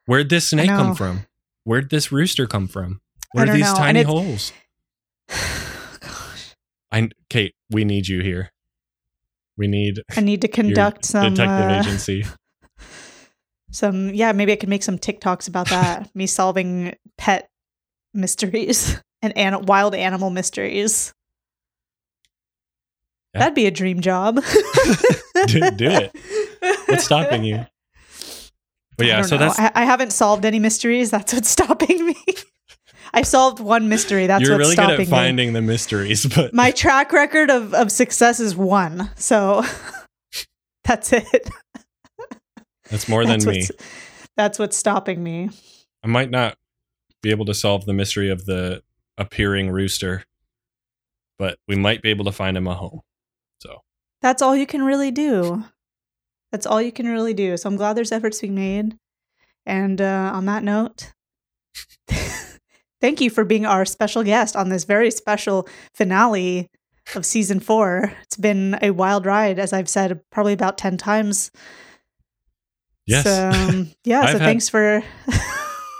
Where'd 0.05 0.27
this 0.29 0.49
snake 0.49 0.67
come 0.67 0.95
from? 0.95 1.25
Where'd 1.63 1.89
this 1.89 2.11
rooster 2.11 2.45
come 2.45 2.67
from? 2.67 2.99
Where 3.31 3.49
are 3.49 3.53
these 3.53 3.71
know, 3.71 3.75
tiny 3.77 4.01
holes? 4.01 4.51
Gosh, 5.29 6.55
I 6.91 7.09
Kate, 7.29 7.55
we 7.71 7.85
need 7.85 8.09
you 8.09 8.21
here. 8.21 8.51
We 9.57 9.67
need 9.67 10.01
I 10.15 10.21
need 10.21 10.41
to 10.41 10.47
conduct 10.59 11.05
some 11.05 11.33
detective 11.33 11.71
uh, 11.71 11.79
agency. 11.79 12.25
some. 13.71 14.13
Yeah, 14.13 14.31
maybe 14.31 14.51
I 14.51 14.55
could 14.55 14.69
make 14.69 14.83
some 14.83 14.97
TikToks 14.97 15.47
about 15.47 15.69
that. 15.69 16.09
me 16.15 16.27
solving 16.27 16.95
pet 17.17 17.49
mysteries 18.13 18.99
and 19.21 19.37
an- 19.37 19.65
wild 19.65 19.95
animal 19.95 20.29
mysteries. 20.29 21.13
Yeah. 23.33 23.39
That'd 23.39 23.55
be 23.55 23.65
a 23.65 23.71
dream 23.71 24.01
job. 24.01 24.35
do, 25.47 25.71
do 25.71 25.89
it. 25.89 26.11
What's 26.87 27.05
stopping 27.05 27.43
you? 27.43 27.65
But 28.95 29.07
yeah, 29.07 29.23
so 29.23 29.37
know. 29.37 29.47
that's 29.47 29.59
I, 29.59 29.71
I 29.73 29.85
haven't 29.85 30.13
solved 30.13 30.45
any 30.45 30.59
mysteries. 30.59 31.09
That's 31.09 31.33
what's 31.33 31.49
stopping 31.49 32.05
me. 32.05 32.15
I 33.13 33.21
solved 33.21 33.59
one 33.59 33.89
mystery. 33.89 34.27
That's 34.27 34.43
you're 34.43 34.57
what's 34.57 34.69
really 34.69 34.75
good 34.75 34.83
stopping 34.83 35.05
at 35.05 35.09
finding 35.09 35.53
the 35.53 35.61
mysteries, 35.61 36.25
but. 36.25 36.53
My 36.53 36.71
track 36.71 37.13
record 37.13 37.49
of, 37.49 37.73
of 37.73 37.91
success 37.91 38.39
is 38.39 38.55
one. 38.55 39.09
So 39.15 39.63
that's 40.83 41.13
it. 41.13 41.49
that's 42.89 43.07
more 43.07 43.25
than 43.25 43.43
me. 43.45 43.67
That's 44.35 44.57
what's 44.57 44.75
stopping 44.75 45.23
me. 45.23 45.51
I 46.03 46.07
might 46.07 46.31
not 46.31 46.57
be 47.21 47.29
able 47.29 47.45
to 47.45 47.53
solve 47.53 47.85
the 47.85 47.93
mystery 47.93 48.29
of 48.29 48.45
the 48.45 48.81
appearing 49.17 49.69
rooster, 49.69 50.23
but 51.37 51.59
we 51.67 51.75
might 51.75 52.01
be 52.01 52.09
able 52.09 52.25
to 52.25 52.31
find 52.31 52.57
him 52.57 52.67
a 52.67 52.73
home. 52.73 53.01
So 53.59 53.81
That's 54.21 54.41
all 54.41 54.55
you 54.55 54.65
can 54.65 54.83
really 54.83 55.11
do. 55.11 55.63
That's 56.51 56.65
all 56.65 56.81
you 56.81 56.91
can 56.91 57.07
really 57.07 57.33
do. 57.33 57.57
So 57.57 57.69
I'm 57.69 57.77
glad 57.77 57.93
there's 57.93 58.11
efforts 58.11 58.41
being 58.41 58.55
made. 58.55 58.97
And 59.65 60.01
uh, 60.01 60.31
on 60.33 60.45
that 60.45 60.63
note, 60.63 61.13
thank 63.03 63.19
you 63.19 63.29
for 63.29 63.43
being 63.43 63.65
our 63.65 63.83
special 63.83 64.23
guest 64.23 64.55
on 64.55 64.69
this 64.69 64.85
very 64.85 65.11
special 65.11 65.67
finale 65.93 66.69
of 67.15 67.25
season 67.25 67.59
four. 67.59 68.13
It's 68.23 68.37
been 68.37 68.79
a 68.81 68.91
wild 68.91 69.25
ride, 69.25 69.59
as 69.59 69.73
I've 69.73 69.89
said 69.89 70.21
probably 70.31 70.53
about 70.53 70.77
10 70.77 70.95
times. 70.95 71.51
yes, 73.05 73.25
So, 73.25 73.49
um, 73.53 73.91
yeah. 74.05 74.25
So 74.27 74.39
had- 74.39 74.39
thanks 74.39 74.69
for. 74.69 75.03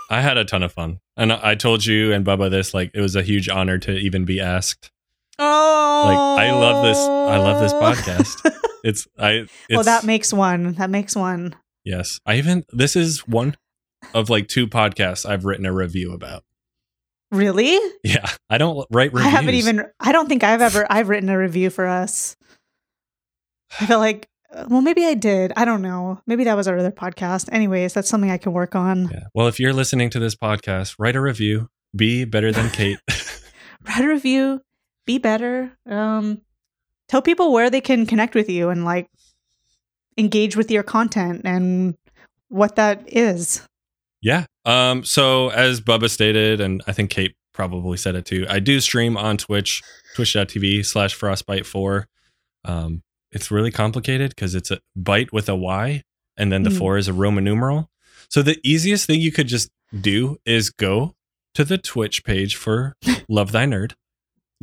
I 0.10 0.22
had 0.22 0.38
a 0.38 0.46
ton 0.46 0.64
of 0.64 0.72
fun, 0.72 1.00
and 1.18 1.34
I 1.34 1.40
I 1.52 1.56
told 1.56 1.86
you 1.86 2.14
and 2.14 2.24
Bubba 2.26 2.50
this 2.50 2.74
like 2.74 2.92
it 2.94 3.02
was 3.02 3.16
a 3.16 3.24
huge 3.24 3.50
honor 3.50 3.78
to 3.80 3.92
even 3.98 4.24
be 4.26 4.40
asked. 4.40 4.92
oh. 5.40 6.04
Like 6.06 6.48
I 6.48 6.52
love 6.52 6.86
this. 6.86 6.98
I 6.98 7.38
love 7.38 7.62
this 7.62 7.74
podcast. 7.74 8.50
It's 8.86 9.08
I. 9.18 9.30
It's, 9.30 9.50
well, 9.72 9.84
that 9.84 10.04
makes 10.04 10.34
one. 10.34 10.74
That 10.74 10.90
makes 10.90 11.16
one. 11.16 11.56
yes. 11.86 12.20
I 12.26 12.36
even 12.36 12.66
this 12.74 12.98
is 12.98 13.26
one 13.26 13.56
of 14.14 14.30
like 14.30 14.50
two 14.50 14.68
podcasts 14.68 15.26
I've 15.26 15.46
written 15.46 15.66
a 15.66 15.72
review 15.74 16.12
about. 16.12 16.44
Really? 17.34 17.80
Yeah, 18.04 18.26
I 18.50 18.58
don't 18.58 18.86
write 18.92 19.12
reviews. 19.14 19.26
I 19.28 19.30
haven't 19.36 19.56
even. 19.56 19.86
I 20.00 20.12
don't 20.12 20.30
think 20.30 20.44
I've 20.44 20.62
ever. 20.62 20.86
I've 20.90 21.10
written 21.10 21.30
a 21.30 21.38
review 21.38 21.70
for 21.70 21.88
us. 21.88 22.36
I 23.82 23.86
feel 23.88 24.00
like. 24.00 24.28
uh, 24.54 24.66
Well, 24.70 24.82
maybe 24.82 25.04
I 25.06 25.16
did. 25.16 25.52
I 25.58 25.66
don't 25.66 25.82
know. 25.82 26.22
Maybe 26.28 26.44
that 26.44 26.56
was 26.56 26.68
our 26.68 26.78
other 26.78 26.92
podcast. 26.92 27.50
Anyways, 27.52 27.94
that's 27.94 28.08
something 28.08 28.30
I 28.30 28.38
can 28.38 28.54
work 28.54 28.76
on. 28.76 29.10
Yeah. 29.10 29.24
Well, 29.34 29.48
if 29.48 29.60
you're 29.60 29.74
listening 29.74 30.10
to 30.12 30.20
this 30.20 30.36
podcast, 30.36 30.96
write 31.00 31.16
a 31.16 31.22
review. 31.22 31.70
Be 31.96 32.24
better 32.26 32.52
than 32.52 32.70
Kate. 32.70 33.00
Write 33.88 34.06
a 34.06 34.08
review. 34.08 34.62
Be 35.06 35.18
better. 35.18 35.72
Um, 35.90 36.42
tell 37.10 37.22
people 37.22 37.52
where 37.52 37.70
they 37.70 37.82
can 37.82 38.06
connect 38.06 38.34
with 38.36 38.50
you 38.50 38.70
and 38.70 38.86
like 38.86 39.08
engage 40.18 40.56
with 40.56 40.72
your 40.72 40.84
content 40.84 41.42
and 41.46 41.96
what 42.50 42.76
that 42.78 43.04
is. 43.08 43.68
Yeah. 44.24 44.46
Um, 44.66 45.04
so 45.04 45.50
as 45.50 45.82
Bubba 45.82 46.10
stated, 46.10 46.62
and 46.62 46.82
I 46.88 46.94
think 46.94 47.10
Kate 47.12 47.36
probably 47.54 47.98
said 47.98 48.16
it 48.16 48.26
too, 48.26 48.46
I 48.50 48.60
do 48.60 48.80
stream 48.80 49.18
on 49.18 49.38
Twitch, 49.38 49.82
twitch.tv 50.16 50.86
slash 50.86 51.16
frostbite4. 51.18 52.06
Um, 52.66 53.04
it's 53.32 53.52
really 53.52 53.70
complicated 53.72 54.30
because 54.32 54.56
it's 54.56 54.72
a 54.72 54.80
bite 54.96 55.34
with 55.34 55.50
a 55.50 55.56
Y 55.56 56.02
and 56.38 56.52
then 56.52 56.64
the 56.64 56.70
Mm. 56.70 56.78
four 56.80 56.98
is 56.98 57.08
a 57.08 57.14
Roman 57.14 57.44
numeral. 57.44 57.90
So 58.30 58.42
the 58.42 58.58
easiest 58.64 59.06
thing 59.06 59.20
you 59.22 59.32
could 59.32 59.48
just 59.48 59.70
do 60.00 60.38
is 60.46 60.70
go 60.72 61.16
to 61.56 61.64
the 61.66 61.78
Twitch 61.78 62.24
page 62.24 62.56
for 62.56 62.96
Love 63.30 63.52
Thy 63.52 63.66
Nerd, 63.66 63.94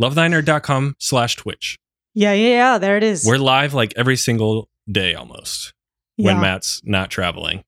lovethynerd.com 0.01 0.97
slash 0.99 1.37
Twitch. 1.37 1.79
Yeah, 2.15 2.33
yeah, 2.33 2.49
yeah. 2.49 2.79
There 2.79 2.97
it 2.97 3.03
is. 3.05 3.25
We're 3.25 3.37
live 3.39 3.75
like 3.75 3.93
every 3.97 4.17
single 4.17 4.69
day 4.91 5.15
almost 5.15 5.73
when 6.17 6.41
Matt's 6.41 6.81
not 6.85 7.11
traveling. 7.11 7.63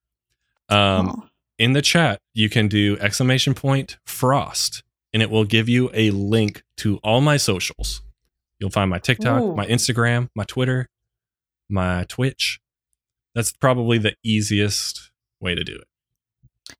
Um, 0.68 1.08
Oh. 1.08 1.28
In 1.58 1.72
the 1.72 1.82
chat, 1.82 2.18
you 2.34 2.48
can 2.48 2.68
do 2.68 2.96
exclamation 3.00 3.54
point 3.54 3.98
frost, 4.06 4.82
and 5.12 5.22
it 5.22 5.30
will 5.30 5.44
give 5.44 5.68
you 5.68 5.90
a 5.92 6.10
link 6.10 6.62
to 6.78 6.98
all 6.98 7.20
my 7.20 7.36
socials. 7.36 8.02
You'll 8.58 8.70
find 8.70 8.88
my 8.90 8.98
TikTok, 8.98 9.42
Ooh. 9.42 9.54
my 9.56 9.66
Instagram, 9.66 10.28
my 10.34 10.44
Twitter, 10.44 10.88
my 11.68 12.04
Twitch. 12.08 12.60
That's 13.34 13.52
probably 13.52 13.98
the 13.98 14.14
easiest 14.22 15.10
way 15.40 15.54
to 15.54 15.64
do 15.64 15.74
it. 15.74 15.88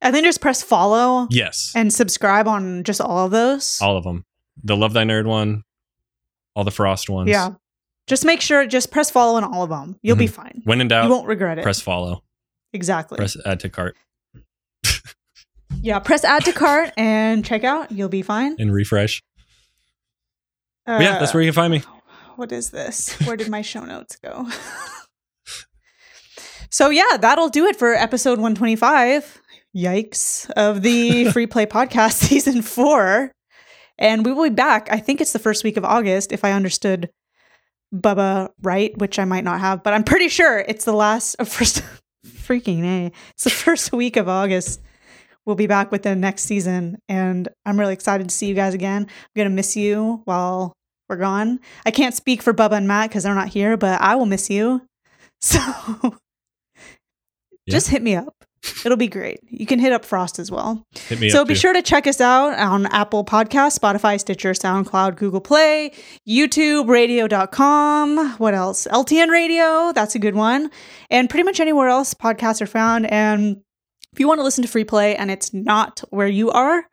and 0.00 0.14
then 0.14 0.24
just 0.24 0.40
press 0.40 0.62
follow 0.62 1.26
Yes, 1.30 1.72
and 1.74 1.92
subscribe 1.92 2.48
on 2.48 2.82
just 2.84 3.00
all 3.00 3.26
of 3.26 3.30
those. 3.30 3.78
all 3.82 3.96
of 3.96 4.04
them. 4.04 4.24
The 4.62 4.76
Love 4.76 4.92
Thy 4.94 5.04
Nerd 5.04 5.26
one, 5.26 5.64
all 6.54 6.64
the 6.64 6.70
Frost 6.70 7.10
ones. 7.10 7.28
Yeah. 7.28 7.50
Just 8.06 8.24
make 8.24 8.40
sure, 8.40 8.66
just 8.66 8.90
press 8.90 9.10
follow 9.10 9.36
on 9.36 9.44
all 9.44 9.62
of 9.62 9.70
them. 9.70 9.98
You'll 10.02 10.16
be 10.16 10.26
Mhm. 10.28 10.30
fine. 10.32 10.62
When 10.64 10.80
in 10.80 10.88
doubt, 10.88 11.04
You 11.04 11.10
won't 11.10 11.26
regret 11.26 11.58
it. 11.58 11.62
press 11.62 11.80
follow, 11.80 12.22
exactly. 12.72 13.16
press 13.16 13.36
add 13.44 13.60
to 13.60 13.68
cart, 13.68 13.96
yeah, 15.82 15.98
press 15.98 16.24
add 16.24 16.44
to 16.46 16.52
cart 16.52 16.92
and 16.96 17.44
check 17.44 17.64
out. 17.64 17.92
You'll 17.92 18.08
be 18.08 18.22
fine. 18.22 18.56
and 18.58 18.72
refresh. 18.72 19.22
Uh, 20.86 20.98
yeah, 21.00 21.18
that's 21.18 21.34
where 21.34 21.42
you 21.42 21.48
can 21.48 21.54
find 21.54 21.72
me. 21.72 21.82
What 22.36 22.50
is 22.50 22.70
this? 22.70 23.12
Where 23.26 23.36
did 23.36 23.48
my 23.48 23.62
show 23.62 23.84
notes 23.84 24.16
go? 24.16 24.48
so 26.70 26.88
yeah, 26.90 27.16
that'll 27.20 27.50
do 27.50 27.66
it 27.66 27.76
for 27.76 27.94
episode 27.94 28.38
125. 28.38 29.40
Yikes 29.76 30.50
of 30.52 30.82
the 30.82 31.24
Free 31.32 31.46
Play 31.46 31.66
Podcast 31.66 32.12
season 32.28 32.62
four. 32.62 33.32
And 33.98 34.24
we 34.24 34.32
will 34.32 34.44
be 34.44 34.50
back. 34.50 34.88
I 34.90 34.98
think 34.98 35.20
it's 35.20 35.32
the 35.32 35.38
first 35.38 35.62
week 35.62 35.76
of 35.76 35.84
August, 35.84 36.32
if 36.32 36.44
I 36.44 36.52
understood 36.52 37.10
Bubba 37.94 38.48
right, 38.62 38.96
which 38.98 39.18
I 39.18 39.24
might 39.24 39.44
not 39.44 39.60
have, 39.60 39.82
but 39.82 39.92
I'm 39.92 40.02
pretty 40.02 40.28
sure 40.28 40.58
it's 40.60 40.84
the 40.84 40.94
last 40.94 41.34
of 41.34 41.48
first 41.48 41.82
freaking 42.26 42.84
A. 42.84 43.12
It's 43.34 43.44
the 43.44 43.50
first 43.50 43.92
week 43.92 44.16
of 44.16 44.28
August. 44.28 44.80
We'll 45.46 45.56
be 45.56 45.66
back 45.66 45.90
with 45.90 46.02
the 46.02 46.14
next 46.14 46.44
season. 46.44 46.98
And 47.08 47.48
I'm 47.66 47.78
really 47.78 47.92
excited 47.94 48.28
to 48.28 48.34
see 48.34 48.46
you 48.46 48.54
guys 48.54 48.74
again. 48.74 49.02
I'm 49.02 49.30
gonna 49.36 49.50
miss 49.50 49.76
you 49.76 50.22
while 50.24 50.72
we're 51.08 51.16
gone. 51.16 51.60
I 51.84 51.90
can't 51.90 52.14
speak 52.14 52.42
for 52.42 52.54
Bubba 52.54 52.72
and 52.78 52.88
Matt 52.88 53.10
because 53.10 53.24
they're 53.24 53.34
not 53.34 53.48
here, 53.48 53.76
but 53.76 54.00
I 54.00 54.14
will 54.14 54.26
miss 54.26 54.48
you. 54.50 54.82
So 55.44 56.16
just 57.68 57.88
hit 57.88 58.02
me 58.02 58.14
up. 58.14 58.34
It'll 58.84 58.96
be 58.96 59.08
great. 59.08 59.40
You 59.48 59.66
can 59.66 59.80
hit 59.80 59.92
up 59.92 60.04
Frost 60.04 60.38
as 60.38 60.50
well. 60.52 60.84
Hit 61.08 61.18
me 61.18 61.30
so 61.30 61.44
be 61.44 61.54
too. 61.54 61.60
sure 61.60 61.72
to 61.72 61.82
check 61.82 62.06
us 62.06 62.20
out 62.20 62.56
on 62.58 62.86
Apple 62.86 63.24
Podcasts, 63.24 63.76
Spotify, 63.78 64.20
Stitcher, 64.20 64.52
SoundCloud, 64.52 65.16
Google 65.16 65.40
Play, 65.40 65.92
YouTube, 66.28 66.88
radio.com. 66.88 68.34
What 68.38 68.54
else? 68.54 68.86
LTN 68.86 69.28
Radio. 69.30 69.92
That's 69.92 70.14
a 70.14 70.20
good 70.20 70.36
one. 70.36 70.70
And 71.10 71.28
pretty 71.28 71.42
much 71.42 71.58
anywhere 71.58 71.88
else 71.88 72.14
podcasts 72.14 72.60
are 72.62 72.66
found. 72.66 73.10
And 73.10 73.62
if 74.12 74.20
you 74.20 74.28
want 74.28 74.38
to 74.38 74.44
listen 74.44 74.62
to 74.62 74.68
free 74.68 74.84
play 74.84 75.16
and 75.16 75.30
it's 75.30 75.54
not 75.54 76.02
where 76.10 76.28
you 76.28 76.50
are, 76.50 76.86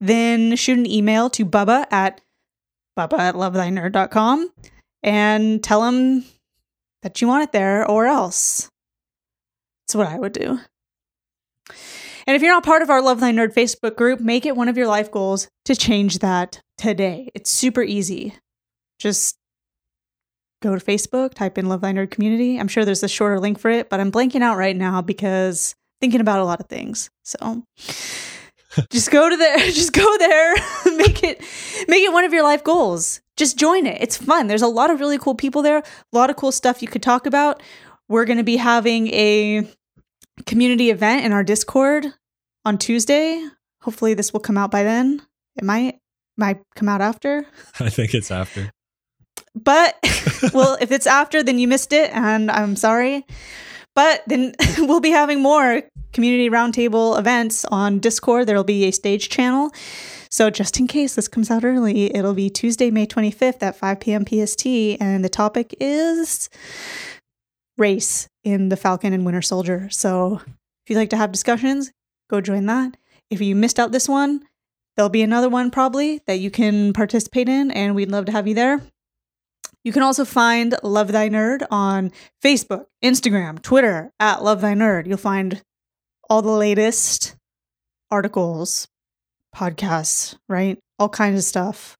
then 0.00 0.54
shoot 0.56 0.78
an 0.78 0.86
email 0.86 1.30
to 1.30 1.44
Bubba 1.44 1.86
at 1.90 2.20
Bubba 2.98 3.18
at 3.18 3.34
lovethynerd.com 3.34 4.50
and 5.02 5.62
tell 5.62 5.84
him 5.84 6.24
that 7.02 7.20
you 7.20 7.28
want 7.28 7.44
it 7.44 7.52
there 7.52 7.88
or 7.88 8.06
else. 8.06 8.68
That's 9.86 9.94
what 9.94 10.08
I 10.08 10.18
would 10.18 10.32
do. 10.32 10.58
And 12.26 12.36
if 12.36 12.42
you're 12.42 12.52
not 12.52 12.64
part 12.64 12.82
of 12.82 12.90
our 12.90 13.00
Love 13.00 13.20
Thy 13.20 13.32
Nerd 13.32 13.54
Facebook 13.54 13.96
group, 13.96 14.20
make 14.20 14.44
it 14.44 14.54
one 14.54 14.68
of 14.68 14.76
your 14.76 14.86
life 14.86 15.10
goals 15.10 15.48
to 15.64 15.74
change 15.74 16.18
that 16.18 16.60
today. 16.76 17.30
It's 17.34 17.50
super 17.50 17.82
easy. 17.82 18.34
Just 18.98 19.38
go 20.60 20.76
to 20.76 20.84
Facebook, 20.84 21.32
type 21.32 21.56
in 21.56 21.66
Love 21.66 21.80
Thy 21.80 21.92
Nerd 21.92 22.10
Community. 22.10 22.58
I'm 22.58 22.68
sure 22.68 22.84
there's 22.84 23.02
a 23.02 23.08
shorter 23.08 23.40
link 23.40 23.58
for 23.58 23.70
it, 23.70 23.88
but 23.88 24.00
I'm 24.00 24.12
blanking 24.12 24.42
out 24.42 24.58
right 24.58 24.76
now 24.76 25.00
because 25.00 25.74
thinking 26.00 26.20
about 26.20 26.40
a 26.40 26.44
lot 26.44 26.60
of 26.60 26.66
things. 26.66 27.10
So 27.22 27.64
just 28.90 29.10
go 29.10 29.28
to 29.28 29.36
there, 29.36 29.58
just 29.70 29.92
go 29.92 30.16
there, 30.18 30.54
make 30.96 31.22
it 31.22 31.40
make 31.88 32.04
it 32.04 32.12
one 32.12 32.24
of 32.24 32.32
your 32.32 32.42
life 32.42 32.64
goals. 32.64 33.20
Just 33.36 33.56
join 33.56 33.86
it. 33.86 34.00
It's 34.00 34.16
fun. 34.16 34.48
There's 34.48 34.62
a 34.62 34.68
lot 34.68 34.90
of 34.90 35.00
really 35.00 35.18
cool 35.18 35.34
people 35.34 35.62
there, 35.62 35.78
a 35.78 35.84
lot 36.12 36.30
of 36.30 36.36
cool 36.36 36.52
stuff 36.52 36.82
you 36.82 36.88
could 36.88 37.02
talk 37.02 37.26
about. 37.26 37.62
We're 38.08 38.24
going 38.24 38.38
to 38.38 38.44
be 38.44 38.56
having 38.56 39.08
a 39.08 39.68
community 40.46 40.90
event 40.90 41.24
in 41.24 41.32
our 41.32 41.44
Discord 41.44 42.06
on 42.64 42.78
Tuesday. 42.78 43.44
Hopefully 43.82 44.14
this 44.14 44.32
will 44.32 44.40
come 44.40 44.58
out 44.58 44.70
by 44.70 44.82
then. 44.82 45.22
It 45.56 45.64
might 45.64 45.98
might 46.36 46.60
come 46.74 46.88
out 46.88 47.00
after. 47.00 47.46
I 47.80 47.90
think 47.90 48.14
it's 48.14 48.30
after. 48.30 48.72
But 49.54 49.96
well, 50.52 50.76
if 50.80 50.92
it's 50.92 51.06
after, 51.06 51.42
then 51.42 51.58
you 51.58 51.68
missed 51.68 51.92
it, 51.92 52.10
and 52.12 52.50
I'm 52.50 52.76
sorry. 52.76 53.26
But 53.98 54.22
then 54.28 54.54
we'll 54.78 55.00
be 55.00 55.10
having 55.10 55.42
more 55.42 55.82
community 56.12 56.48
roundtable 56.48 57.18
events 57.18 57.64
on 57.64 57.98
Discord. 57.98 58.46
There'll 58.46 58.62
be 58.62 58.84
a 58.84 58.92
stage 58.92 59.28
channel. 59.28 59.72
So 60.30 60.50
just 60.50 60.78
in 60.78 60.86
case 60.86 61.16
this 61.16 61.26
comes 61.26 61.50
out 61.50 61.64
early, 61.64 62.14
it'll 62.14 62.32
be 62.32 62.48
Tuesday, 62.48 62.92
May 62.92 63.08
25th 63.08 63.60
at 63.60 63.74
5 63.74 63.98
p.m. 63.98 64.24
PST, 64.24 64.64
and 65.00 65.24
the 65.24 65.28
topic 65.28 65.74
is 65.80 66.48
race 67.76 68.28
in 68.44 68.68
the 68.68 68.76
Falcon 68.76 69.12
and 69.12 69.24
Winter 69.24 69.42
Soldier. 69.42 69.88
So 69.90 70.42
if 70.44 70.90
you'd 70.90 70.96
like 70.96 71.10
to 71.10 71.16
have 71.16 71.32
discussions, 71.32 71.90
go 72.30 72.40
join 72.40 72.66
that. 72.66 72.96
If 73.30 73.40
you 73.40 73.56
missed 73.56 73.80
out 73.80 73.90
this 73.90 74.08
one, 74.08 74.44
there'll 74.94 75.10
be 75.10 75.22
another 75.22 75.48
one 75.48 75.72
probably 75.72 76.20
that 76.28 76.38
you 76.38 76.52
can 76.52 76.92
participate 76.92 77.48
in, 77.48 77.72
and 77.72 77.96
we'd 77.96 78.12
love 78.12 78.26
to 78.26 78.32
have 78.32 78.46
you 78.46 78.54
there. 78.54 78.80
You 79.88 79.92
can 79.92 80.02
also 80.02 80.26
find 80.26 80.76
Love 80.82 81.12
Thy 81.12 81.30
Nerd 81.30 81.66
on 81.70 82.12
Facebook, 82.44 82.84
Instagram, 83.02 83.62
Twitter 83.62 84.12
at 84.20 84.44
Love 84.44 84.60
Thy 84.60 84.74
Nerd. 84.74 85.06
You'll 85.06 85.16
find 85.16 85.62
all 86.28 86.42
the 86.42 86.50
latest 86.50 87.34
articles, 88.10 88.86
podcasts, 89.56 90.36
right? 90.46 90.78
All 90.98 91.08
kinds 91.08 91.38
of 91.38 91.44
stuff. 91.44 91.96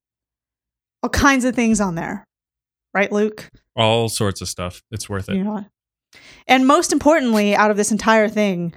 All 1.02 1.08
kinds 1.08 1.46
of 1.46 1.54
things 1.54 1.80
on 1.80 1.94
there. 1.94 2.26
Right, 2.92 3.10
Luke? 3.10 3.48
All 3.74 4.10
sorts 4.10 4.42
of 4.42 4.50
stuff. 4.50 4.82
It's 4.90 5.08
worth 5.08 5.30
it. 5.30 5.36
You 5.36 5.44
know. 5.44 5.64
And 6.46 6.66
most 6.66 6.92
importantly, 6.92 7.56
out 7.56 7.70
of 7.70 7.78
this 7.78 7.90
entire 7.90 8.28
thing, 8.28 8.74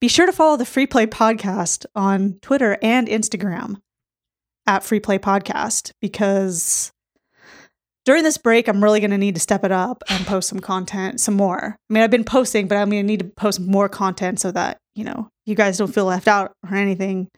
be 0.00 0.06
sure 0.06 0.26
to 0.26 0.32
follow 0.32 0.56
the 0.56 0.64
Free 0.64 0.86
Play 0.86 1.08
Podcast 1.08 1.84
on 1.96 2.38
Twitter 2.42 2.78
and 2.80 3.08
Instagram 3.08 3.80
at 4.68 4.84
Free 4.84 5.00
Play 5.00 5.18
Podcast 5.18 5.90
because 6.00 6.92
during 8.04 8.22
this 8.22 8.38
break, 8.38 8.68
I'm 8.68 8.82
really 8.82 9.00
going 9.00 9.10
to 9.10 9.18
need 9.18 9.34
to 9.34 9.40
step 9.40 9.64
it 9.64 9.72
up 9.72 10.02
and 10.08 10.26
post 10.26 10.48
some 10.48 10.60
content, 10.60 11.20
some 11.20 11.34
more. 11.34 11.76
I 11.88 11.92
mean, 11.92 12.02
I've 12.02 12.10
been 12.10 12.24
posting, 12.24 12.66
but 12.66 12.76
I'm 12.76 12.90
going 12.90 13.02
to 13.02 13.06
need 13.06 13.20
to 13.20 13.26
post 13.26 13.60
more 13.60 13.88
content 13.88 14.40
so 14.40 14.50
that, 14.52 14.78
you 14.94 15.04
know, 15.04 15.28
you 15.46 15.54
guys 15.54 15.78
don't 15.78 15.92
feel 15.92 16.06
left 16.06 16.28
out 16.28 16.52
or 16.68 16.76
anything. 16.76 17.28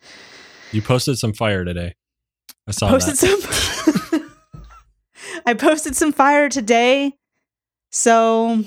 You 0.71 0.83
posted 0.83 1.19
some 1.19 1.33
fire 1.33 1.65
today. 1.65 1.95
I 2.67 2.71
saw 2.71 2.89
posted 2.89 3.17
that. 3.17 4.11
some 4.11 4.33
I 5.47 5.55
posted 5.55 5.97
some 5.97 6.13
fire 6.13 6.49
today. 6.49 7.15
So 7.91 8.65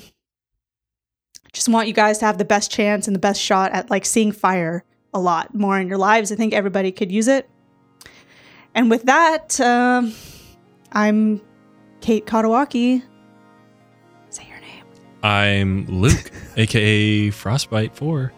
just 1.52 1.68
want 1.68 1.88
you 1.88 1.94
guys 1.94 2.18
to 2.18 2.26
have 2.26 2.36
the 2.36 2.44
best 2.44 2.70
chance 2.70 3.08
and 3.08 3.16
the 3.16 3.20
best 3.20 3.40
shot 3.40 3.72
at 3.72 3.90
like 3.90 4.04
seeing 4.04 4.30
fire 4.30 4.84
a 5.14 5.18
lot 5.18 5.54
more 5.54 5.78
in 5.78 5.88
your 5.88 5.98
lives. 5.98 6.30
I 6.30 6.36
think 6.36 6.52
everybody 6.52 6.92
could 6.92 7.10
use 7.10 7.28
it. 7.28 7.48
And 8.74 8.90
with 8.90 9.04
that, 9.04 9.58
um, 9.58 10.12
I'm 10.92 11.40
Kate 12.06 12.24
Katawaki. 12.24 13.02
Say 14.30 14.46
your 14.48 14.60
name. 14.60 14.84
I'm 15.24 15.86
Luke, 15.86 16.30
aka 16.56 17.30
Frostbite 17.30 17.96
4. 17.96 18.32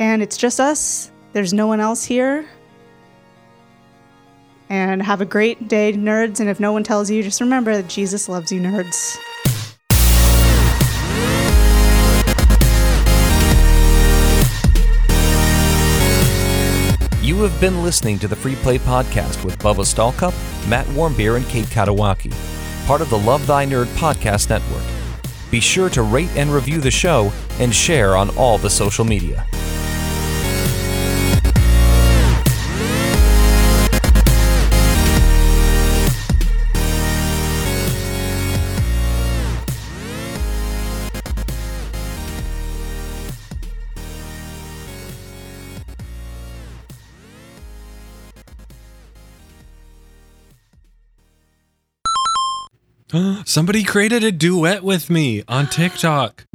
And 0.00 0.20
it's 0.20 0.36
just 0.36 0.58
us. 0.58 1.12
There's 1.32 1.52
no 1.52 1.68
one 1.68 1.78
else 1.78 2.02
here. 2.02 2.44
And 4.68 5.00
have 5.00 5.20
a 5.20 5.24
great 5.24 5.68
day, 5.68 5.92
nerds. 5.92 6.40
And 6.40 6.50
if 6.50 6.58
no 6.58 6.72
one 6.72 6.82
tells 6.82 7.08
you, 7.08 7.22
just 7.22 7.40
remember 7.40 7.72
that 7.76 7.86
Jesus 7.86 8.28
loves 8.28 8.50
you, 8.50 8.60
nerds. 8.60 9.16
You 17.22 17.36
have 17.42 17.60
been 17.60 17.84
listening 17.84 18.18
to 18.18 18.26
the 18.26 18.34
Free 18.34 18.56
Play 18.56 18.78
Podcast 18.78 19.44
with 19.44 19.56
Bubba 19.60 19.84
Stallcup, 19.84 20.34
Matt 20.68 20.86
Warmbier, 20.86 21.36
and 21.36 21.46
Kate 21.46 21.66
Katawaki, 21.66 22.34
part 22.86 23.00
of 23.00 23.10
the 23.10 23.18
Love 23.18 23.46
Thy 23.46 23.64
Nerd 23.64 23.86
Podcast 23.96 24.50
Network. 24.50 24.82
Be 25.50 25.60
sure 25.60 25.88
to 25.90 26.02
rate 26.02 26.30
and 26.36 26.50
review 26.50 26.80
the 26.80 26.90
show 26.90 27.32
and 27.58 27.74
share 27.74 28.16
on 28.16 28.30
all 28.36 28.58
the 28.58 28.70
social 28.70 29.04
media. 29.04 29.46
Somebody 53.44 53.84
created 53.84 54.24
a 54.24 54.32
duet 54.32 54.82
with 54.82 55.10
me 55.10 55.42
on 55.46 55.66
TikTok. 55.66 56.46